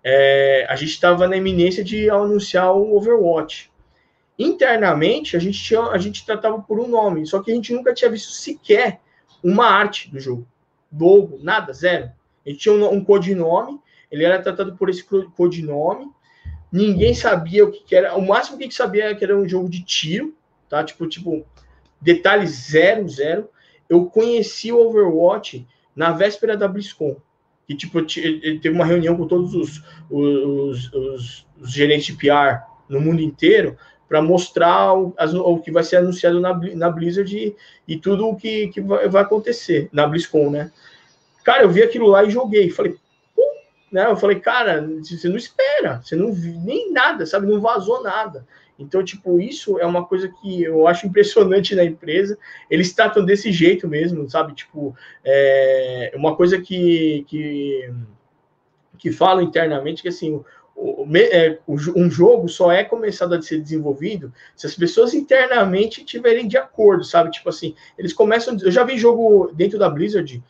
é, 0.03 0.65
a 0.69 0.75
gente 0.75 0.91
estava 0.91 1.27
na 1.27 1.35
iminência 1.35 1.83
de 1.83 2.09
anunciar 2.09 2.71
o 2.73 2.95
Overwatch. 2.95 3.71
Internamente, 4.37 5.35
a 5.35 5.39
gente, 5.39 5.61
tinha, 5.61 5.81
a 5.81 5.97
gente 5.97 6.25
tratava 6.25 6.61
por 6.61 6.79
um 6.79 6.87
nome, 6.87 7.25
só 7.25 7.41
que 7.41 7.51
a 7.51 7.55
gente 7.55 7.73
nunca 7.73 7.93
tinha 7.93 8.11
visto 8.11 8.31
sequer 8.31 8.99
uma 9.43 9.65
arte 9.65 10.11
do 10.11 10.19
jogo 10.19 10.47
logo, 10.91 11.39
nada, 11.41 11.73
zero. 11.73 12.11
Ele 12.45 12.57
tinha 12.57 12.73
um, 12.73 12.93
um 12.93 13.03
codinome, 13.03 13.79
ele 14.11 14.23
era 14.23 14.41
tratado 14.41 14.75
por 14.75 14.89
esse 14.89 15.03
codinome, 15.35 16.09
ninguém 16.71 17.13
sabia 17.13 17.65
o 17.65 17.71
que, 17.71 17.83
que 17.83 17.95
era, 17.95 18.15
o 18.15 18.25
máximo 18.25 18.57
que 18.57 18.63
a 18.63 18.67
gente 18.67 18.75
sabia 18.75 19.05
era 19.05 19.15
que 19.15 19.23
era 19.23 19.37
um 19.37 19.47
jogo 19.47 19.69
de 19.69 19.83
tiro, 19.83 20.35
tá? 20.69 20.83
Tipo, 20.83 21.07
tipo, 21.07 21.45
detalhe 22.01 22.47
zero, 22.47 23.07
zero. 23.07 23.49
Eu 23.89 24.05
conheci 24.05 24.71
o 24.71 24.79
Overwatch 24.79 25.67
na 25.95 26.11
véspera 26.11 26.55
da 26.55 26.67
BlizzCon, 26.67 27.17
que 27.67 27.75
tipo, 27.75 27.99
ele 27.99 28.59
teve 28.59 28.75
uma 28.75 28.85
reunião 28.85 29.15
com 29.17 29.27
todos 29.27 29.53
os, 29.53 29.83
os, 30.09 30.93
os, 30.93 31.47
os 31.59 31.71
gerentes 31.71 32.05
de 32.05 32.13
PR 32.13 32.63
no 32.87 33.01
mundo 33.01 33.21
inteiro 33.21 33.77
para 34.07 34.21
mostrar 34.21 34.93
o, 34.93 35.13
as, 35.17 35.33
o, 35.33 35.59
que 35.59 35.71
vai 35.71 35.83
ser 35.83 35.97
anunciado 35.97 36.39
na, 36.39 36.53
na 36.75 36.89
Blizzard 36.89 37.35
e, 37.35 37.55
e 37.87 37.97
tudo 37.97 38.27
o 38.27 38.35
que, 38.35 38.67
que 38.69 38.81
vai, 38.81 39.07
vai, 39.07 39.21
acontecer 39.21 39.89
na 39.91 40.07
BlizzCon, 40.07 40.49
né? 40.49 40.71
Cara, 41.43 41.63
eu 41.63 41.69
vi 41.69 41.83
aquilo 41.83 42.07
lá 42.07 42.23
e 42.23 42.29
joguei. 42.29 42.69
Falei, 42.69 42.95
né? 43.91 44.05
Eu 44.05 44.17
falei, 44.17 44.39
cara, 44.39 44.85
você 45.01 45.29
não 45.29 45.37
espera, 45.37 46.01
você 46.03 46.15
não 46.15 46.33
viu 46.33 46.59
nem 46.61 46.91
nada, 46.91 47.25
sabe? 47.25 47.47
Não 47.47 47.59
vazou 47.59 48.03
nada. 48.03 48.45
Então, 48.79 49.03
tipo, 49.03 49.39
isso 49.39 49.79
é 49.79 49.85
uma 49.85 50.05
coisa 50.05 50.29
que 50.29 50.63
eu 50.63 50.87
acho 50.87 51.07
impressionante 51.07 51.73
na 51.73 51.83
empresa. 51.83 52.37
Eles 52.69 52.93
tratam 52.93 53.25
desse 53.25 53.51
jeito 53.51 53.87
mesmo, 53.87 54.29
sabe? 54.29 54.53
Tipo, 54.53 54.95
é 55.25 56.11
uma 56.15 56.35
coisa 56.35 56.61
que, 56.61 57.25
que, 57.27 57.91
que 58.99 59.11
falam 59.11 59.41
internamente 59.43 60.03
que 60.03 60.09
assim, 60.09 60.35
é, 60.35 60.43
um 60.77 62.09
jogo 62.09 62.47
só 62.47 62.71
é 62.71 62.83
começado 62.83 63.33
a 63.33 63.41
ser 63.41 63.59
desenvolvido 63.59 64.31
se 64.55 64.67
as 64.67 64.75
pessoas 64.75 65.13
internamente 65.13 66.05
tiverem 66.05 66.47
de 66.47 66.57
acordo, 66.57 67.03
sabe? 67.03 67.31
Tipo 67.31 67.49
assim, 67.49 67.75
eles 67.97 68.13
começam. 68.13 68.55
Eu 68.61 68.71
já 68.71 68.83
vi 68.83 68.97
jogo 68.97 69.51
dentro 69.53 69.79
da 69.79 69.89
Blizzard 69.89 70.43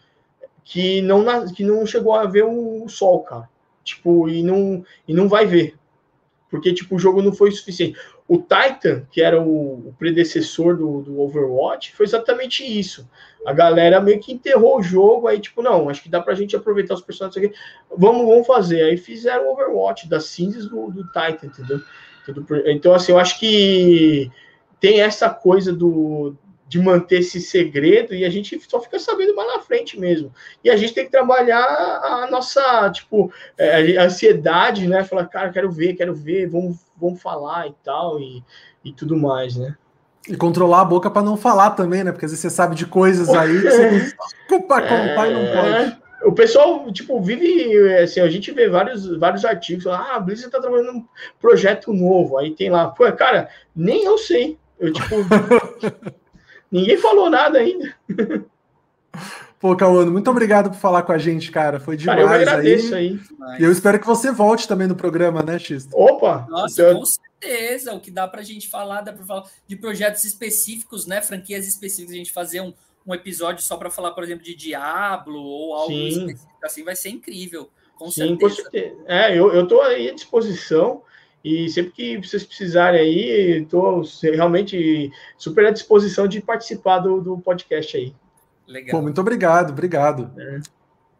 que 0.66 1.02
não, 1.02 1.48
que 1.54 1.64
não 1.64 1.86
chegou 1.86 2.14
a 2.14 2.26
ver 2.26 2.44
o 2.44 2.90
sol, 2.90 3.22
cara. 3.24 3.50
Tipo, 3.86 4.28
e 4.28 4.44
não, 4.44 4.84
e 5.08 5.14
não 5.14 5.30
vai 5.30 5.46
ver. 5.46 5.76
Porque, 6.50 6.74
tipo, 6.74 6.96
o 6.96 7.00
jogo 7.00 7.22
não 7.22 7.32
foi 7.32 7.52
suficiente. 7.52 7.98
O 8.28 8.38
Titan, 8.38 9.06
que 9.10 9.22
era 9.22 9.42
o, 9.42 9.94
predecessor 9.98 10.76
do, 10.76 11.02
do, 11.02 11.22
Overwatch, 11.22 11.96
foi 11.96 12.06
exatamente 12.06 12.62
isso. 12.62 13.10
A 13.46 13.54
galera 13.54 14.02
meio 14.02 14.20
que 14.20 14.34
enterrou 14.34 14.80
o 14.80 14.84
jogo, 14.84 15.28
aí, 15.28 15.40
tipo, 15.40 15.62
não, 15.62 15.90
acho 15.90 16.04
que 16.04 16.10
dá 16.10 16.22
pra 16.22 16.36
gente 16.36 16.56
aproveitar 16.56 16.96
os 16.96 17.02
personagens 17.02 17.46
aqui. 17.46 17.56
Vamos, 17.98 18.28
vamos 18.28 18.46
fazer. 18.46 18.82
Aí 18.84 18.98
fizeram 18.98 19.48
o 19.48 19.54
Overwatch 19.54 20.10
das 20.10 20.26
cinzas 20.26 20.68
do, 20.68 20.92
do 20.92 21.04
Titan, 21.06 21.48
entendeu? 21.48 21.82
Então, 22.66 22.94
assim, 22.94 23.14
eu 23.14 23.20
acho 23.20 23.40
que 23.40 24.30
tem 24.80 25.00
essa 25.00 25.30
coisa 25.30 25.72
do, 25.72 26.36
de 26.68 26.80
manter 26.80 27.20
esse 27.20 27.40
segredo 27.40 28.14
e 28.14 28.26
a 28.26 28.30
gente 28.30 28.60
só 28.68 28.80
fica 28.82 29.00
sabendo 29.00 29.36
mais 29.36 29.48
na 29.54 29.60
frente 29.62 29.98
mesmo. 30.00 30.34
E 30.64 30.70
a 30.70 30.76
gente 30.76 30.94
tem 30.94 31.06
que 31.06 31.12
trabalhar 31.12 31.64
a 31.64 32.28
nossa, 32.30 32.90
tipo, 32.92 33.32
é, 33.58 33.98
a 33.98 34.06
ansiedade, 34.06 34.88
né? 34.88 35.04
Falar, 35.04 35.28
cara, 35.28 35.52
quero 35.52 35.72
ver, 35.72 35.96
quero 35.96 36.14
ver, 36.14 36.48
vamos, 36.48 36.78
vamos 37.00 37.22
falar 37.22 37.68
e 37.68 37.74
tal, 37.84 38.20
e, 38.20 38.44
e 38.84 38.92
tudo 38.92 39.16
mais, 39.16 39.56
né? 39.56 39.76
E 40.28 40.36
controlar 40.36 40.82
a 40.82 40.86
boca 40.86 41.10
para 41.10 41.22
não 41.22 41.38
falar 41.38 41.72
também, 41.72 42.04
né? 42.04 42.12
Porque 42.12 42.26
às 42.26 42.32
vezes 42.32 42.42
você 42.42 42.50
sabe 42.50 42.76
de 42.76 42.86
coisas 42.86 43.30
aí 43.30 43.62
que 43.62 43.70
você 43.70 44.16
contar 44.50 45.28
e 45.28 45.34
não 45.34 45.46
pode. 45.54 46.08
O 46.24 46.34
pessoal, 46.34 46.92
tipo, 46.92 47.22
vive, 47.22 47.96
assim, 47.96 48.20
a 48.20 48.28
gente 48.28 48.52
vê 48.52 48.68
vários, 48.68 49.06
vários 49.18 49.46
artigos, 49.46 49.88
ah, 49.88 50.16
a 50.16 50.20
Blizzard 50.20 50.52
tá 50.52 50.60
trabalhando 50.60 50.94
num 50.94 51.06
projeto 51.40 51.94
novo, 51.94 52.38
aí 52.38 52.52
tem 52.52 52.70
lá, 52.70 52.88
pô, 52.88 53.10
cara, 53.14 53.48
nem 53.76 54.04
eu 54.04 54.18
sei, 54.18 54.58
eu, 54.80 54.92
tipo, 54.92 55.16
Ninguém 56.72 56.98
falou 56.98 57.30
nada 57.30 57.60
ainda. 57.60 57.96
Pô, 59.60 59.76
Cauano, 59.76 60.12
muito 60.12 60.30
obrigado 60.30 60.70
por 60.70 60.78
falar 60.78 61.02
com 61.02 61.12
a 61.12 61.18
gente, 61.18 61.52
cara. 61.52 61.80
Foi 61.80 61.98
demais. 61.98 62.20
Cara, 62.20 62.30
eu 62.30 62.42
agradeço 62.42 62.94
aí. 62.94 63.20
aí. 63.42 63.60
E 63.60 63.64
eu 63.64 63.72
espero 63.72 64.00
que 64.00 64.06
você 64.06 64.32
volte 64.32 64.68
também 64.68 64.88
no 64.88 64.96
programa, 64.96 65.42
né, 65.42 65.58
X? 65.58 65.90
Opa! 65.94 66.46
Nossa, 66.48 66.82
então... 66.82 67.00
com 67.00 67.06
certeza. 67.06 67.94
O 67.94 68.00
que 68.00 68.12
dá 68.12 68.28
pra 68.28 68.44
gente 68.44 68.70
falar, 68.70 69.02
dá 69.02 69.12
pra 69.12 69.26
falar 69.26 69.46
de 69.66 69.76
projetos 69.76 70.24
específicos, 70.24 71.08
né? 71.08 71.22
Franquias 71.22 71.68
específicas, 71.68 72.14
a 72.14 72.18
gente 72.18 72.32
fazer 72.32 72.62
um, 72.62 72.72
um 73.06 73.16
episódio 73.16 73.64
só 73.64 73.78
para 73.78 73.90
falar, 73.90 74.12
por 74.12 74.24
exemplo, 74.24 74.44
de 74.44 74.54
Diablo 74.54 75.40
ou 75.40 75.74
algo 75.74 75.92
Sim. 75.92 76.08
específico 76.08 76.58
assim, 76.64 76.84
vai 76.84 76.96
ser 76.96 77.10
incrível. 77.10 77.70
Com 77.96 78.12
Sim, 78.12 78.28
certeza. 78.28 78.40
Com 78.40 78.50
certeza. 78.50 78.96
É, 79.08 79.36
eu, 79.36 79.52
eu 79.54 79.68
tô 79.68 79.82
aí 79.82 80.10
à 80.10 80.14
disposição. 80.14 81.02
E 81.48 81.70
sempre 81.70 81.92
que 81.92 82.18
vocês 82.18 82.44
precisarem 82.44 83.00
aí, 83.00 83.62
estou 83.62 84.02
realmente 84.22 85.10
super 85.38 85.66
à 85.66 85.72
disposição 85.72 86.28
de 86.28 86.42
participar 86.42 87.00
do, 87.00 87.22
do 87.22 87.38
podcast 87.38 87.96
aí. 87.96 88.14
Legal. 88.68 88.92
Pô, 88.92 89.02
muito 89.02 89.22
obrigado, 89.22 89.70
obrigado. 89.70 90.30
É. 90.38 90.60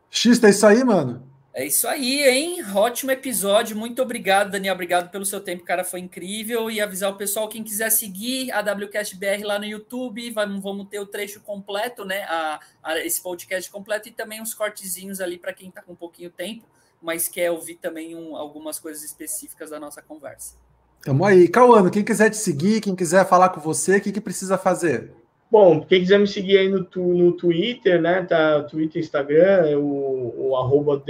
X, 0.10 0.44
é 0.44 0.50
isso 0.50 0.68
aí, 0.68 0.84
mano? 0.84 1.26
É 1.54 1.66
isso 1.66 1.88
aí, 1.88 2.28
hein? 2.28 2.62
Ótimo 2.76 3.10
episódio. 3.10 3.78
Muito 3.78 4.02
obrigado, 4.02 4.52
Daniel. 4.52 4.74
Obrigado 4.74 5.10
pelo 5.10 5.26
seu 5.26 5.40
tempo, 5.40 5.64
cara. 5.64 5.86
Foi 5.86 6.02
incrível. 6.02 6.70
E 6.70 6.82
avisar 6.82 7.10
o 7.10 7.16
pessoal, 7.16 7.48
quem 7.48 7.64
quiser 7.64 7.90
seguir 7.90 8.52
a 8.52 8.60
WCastBR 8.60 9.44
lá 9.44 9.58
no 9.58 9.66
YouTube, 9.66 10.30
vamos, 10.32 10.90
ter 10.90 11.00
o 11.00 11.06
trecho 11.06 11.40
completo, 11.40 12.04
né? 12.04 12.24
A, 12.24 12.60
a, 12.84 13.00
esse 13.00 13.24
podcast 13.24 13.72
completo 13.72 14.10
e 14.10 14.12
também 14.12 14.42
uns 14.42 14.54
cortezinhos 14.54 15.22
ali 15.22 15.38
para 15.38 15.54
quem 15.54 15.70
está 15.70 15.82
com 15.82 15.94
um 15.94 15.96
pouquinho 15.96 16.30
tempo 16.30 16.66
mas 17.02 17.28
quer 17.28 17.52
ouvir 17.52 17.76
também 17.76 18.16
um, 18.16 18.36
algumas 18.36 18.80
coisas 18.80 19.04
específicas 19.04 19.70
da 19.70 19.80
nossa 19.80 20.02
conversa. 20.02 20.56
Tamo 21.04 21.24
aí. 21.24 21.48
Cauano, 21.48 21.92
quem 21.92 22.04
quiser 22.04 22.30
te 22.30 22.38
seguir, 22.38 22.82
quem 22.82 22.96
quiser 22.96 23.26
falar 23.28 23.50
com 23.50 23.62
você, 23.62 23.98
o 23.98 24.02
que, 24.02 24.12
que 24.12 24.22
precisa 24.22 24.58
fazer? 24.58 25.14
Bom, 25.50 25.82
quem 25.82 26.02
quiser 26.02 26.20
me 26.20 26.28
seguir 26.28 26.58
aí 26.58 26.70
no, 26.70 26.86
no 26.96 27.32
Twitter, 27.32 28.02
né? 28.02 28.24
Tá, 28.24 28.64
Twitter, 28.64 29.02
Instagram, 29.02 29.66
é 29.66 29.78
o, 29.78 30.34
o 30.36 30.56
arroba 30.58 31.02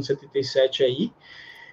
77 0.00 0.84
aí. 0.84 1.12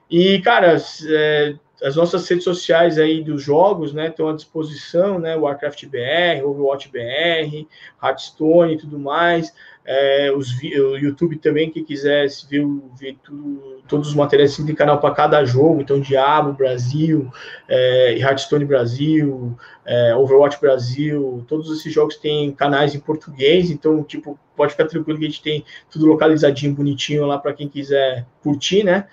E, 0.10 0.40
cara, 0.42 0.78
é, 1.08 1.56
as 1.84 1.96
nossas 1.96 2.28
redes 2.28 2.44
sociais 2.44 2.98
aí 2.98 3.24
dos 3.24 3.44
jogos, 3.44 3.94
né, 3.94 4.08
estão 4.08 4.30
à 4.30 4.34
disposição, 4.34 5.20
né, 5.20 5.36
Warcraft 5.36 5.86
BR, 5.86 6.44
Overwatch 6.44 6.90
BR, 6.90 7.68
Hearthstone 8.04 8.74
e 8.74 8.78
tudo 8.78 8.98
mais. 8.98 9.54
É, 9.90 10.30
os, 10.36 10.52
o 10.62 10.98
YouTube 10.98 11.38
também, 11.38 11.72
quem 11.72 11.82
quiser 11.82 12.28
ver, 12.50 12.68
ver 13.00 13.16
tudo, 13.24 13.82
todos 13.88 14.10
os 14.10 14.14
materiais 14.14 14.52
assim, 14.52 14.66
tem 14.66 14.76
canal 14.76 15.00
para 15.00 15.16
cada 15.16 15.46
jogo, 15.46 15.80
então 15.80 16.02
Diabo 16.02 16.52
Brasil, 16.52 17.32
é, 17.70 18.18
Hearthstone 18.20 18.66
Brasil, 18.66 19.58
é, 19.86 20.14
Overwatch 20.14 20.60
Brasil, 20.60 21.46
todos 21.48 21.72
esses 21.72 21.94
jogos 21.94 22.18
têm 22.18 22.52
canais 22.52 22.94
em 22.94 23.00
português, 23.00 23.72
então 23.72 24.04
tipo 24.04 24.38
pode 24.58 24.74
ficar 24.74 24.88
tranquilo 24.88 25.20
que 25.20 25.26
a 25.26 25.30
gente 25.30 25.42
tem 25.42 25.64
tudo 25.90 26.06
localizadinho, 26.06 26.76
bonitinho 26.76 27.26
lá 27.26 27.38
para 27.38 27.54
quem 27.54 27.70
quiser 27.70 28.26
curtir, 28.44 28.84
né? 28.84 29.08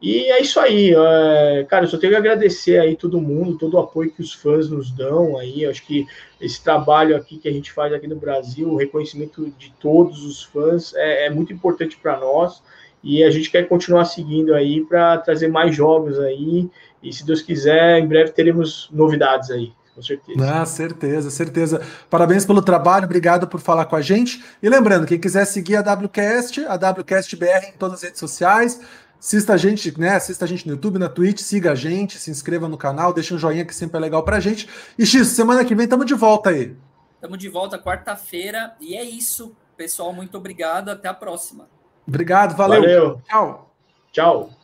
E 0.00 0.30
é 0.30 0.40
isso 0.40 0.60
aí, 0.60 0.94
é, 0.94 1.66
cara, 1.68 1.84
eu 1.84 1.88
só 1.88 1.98
tenho 1.98 2.12
que 2.12 2.18
agradecer 2.18 2.78
aí 2.78 2.94
todo 2.96 3.20
mundo, 3.20 3.58
todo 3.58 3.74
o 3.74 3.80
apoio 3.80 4.12
que 4.12 4.22
os 4.22 4.32
fãs 4.32 4.70
nos 4.70 4.92
dão 4.92 5.36
aí, 5.36 5.66
acho 5.66 5.84
que 5.84 6.06
esse 6.40 6.62
trabalho 6.62 7.16
aqui 7.16 7.36
que 7.36 7.48
a 7.48 7.52
gente 7.52 7.72
faz 7.72 7.92
aqui 7.92 8.06
no 8.06 8.14
Brasil, 8.14 8.68
o 8.68 8.76
reconhecimento 8.76 9.52
de 9.58 9.72
todos 9.80 10.24
os 10.24 10.44
fãs 10.44 10.94
é, 10.94 11.26
é 11.26 11.30
muito 11.30 11.52
importante 11.52 11.96
para 12.00 12.16
nós 12.16 12.62
e 13.02 13.24
a 13.24 13.30
gente 13.30 13.50
quer 13.50 13.68
continuar 13.68 14.04
seguindo 14.04 14.54
aí 14.54 14.84
para 14.84 15.18
trazer 15.18 15.48
mais 15.48 15.74
jogos 15.74 16.16
aí 16.20 16.70
e 17.02 17.12
se 17.12 17.26
Deus 17.26 17.42
quiser, 17.42 17.98
em 17.98 18.06
breve 18.06 18.30
teremos 18.30 18.88
novidades 18.92 19.50
aí. 19.50 19.72
Com 19.96 20.02
certeza. 20.02 20.38
Ah, 20.48 20.64
certeza, 20.64 21.28
certeza. 21.28 21.82
Parabéns 22.08 22.46
pelo 22.46 22.62
trabalho, 22.62 23.04
obrigado 23.04 23.48
por 23.48 23.58
falar 23.58 23.84
com 23.86 23.96
a 23.96 24.00
gente. 24.00 24.44
E 24.62 24.68
lembrando, 24.68 25.08
quem 25.08 25.18
quiser 25.18 25.44
seguir 25.44 25.74
a 25.74 25.80
WCast, 25.80 26.64
a 26.66 26.76
WCast 26.76 27.34
BR 27.34 27.70
em 27.70 27.76
todas 27.76 27.96
as 27.96 28.02
redes 28.04 28.20
sociais, 28.20 28.80
Assista 29.20 29.54
a 29.54 29.56
gente, 29.56 29.98
né? 29.98 30.10
Assista 30.10 30.44
a 30.44 30.48
gente 30.48 30.66
no 30.66 30.74
YouTube, 30.74 30.98
na 30.98 31.08
Twitch, 31.08 31.40
siga 31.40 31.72
a 31.72 31.74
gente, 31.74 32.18
se 32.18 32.30
inscreva 32.30 32.68
no 32.68 32.78
canal, 32.78 33.12
deixa 33.12 33.34
um 33.34 33.38
joinha 33.38 33.64
que 33.64 33.74
sempre 33.74 33.96
é 33.96 34.00
legal 34.00 34.22
pra 34.22 34.38
gente. 34.38 34.68
E 34.96 35.04
X, 35.04 35.28
semana 35.28 35.64
que 35.64 35.74
vem 35.74 35.84
estamos 35.84 36.06
de 36.06 36.14
volta 36.14 36.50
aí. 36.50 36.76
Estamos 37.14 37.38
de 37.38 37.48
volta 37.48 37.78
quarta-feira 37.78 38.76
e 38.80 38.94
é 38.94 39.02
isso. 39.02 39.56
Pessoal, 39.76 40.12
muito 40.12 40.38
obrigado. 40.38 40.88
Até 40.88 41.08
a 41.08 41.14
próxima. 41.14 41.68
Obrigado, 42.06 42.56
valeu. 42.56 42.80
Valeu. 42.80 43.22
Tchau. 43.28 43.74
Tchau. 44.12 44.57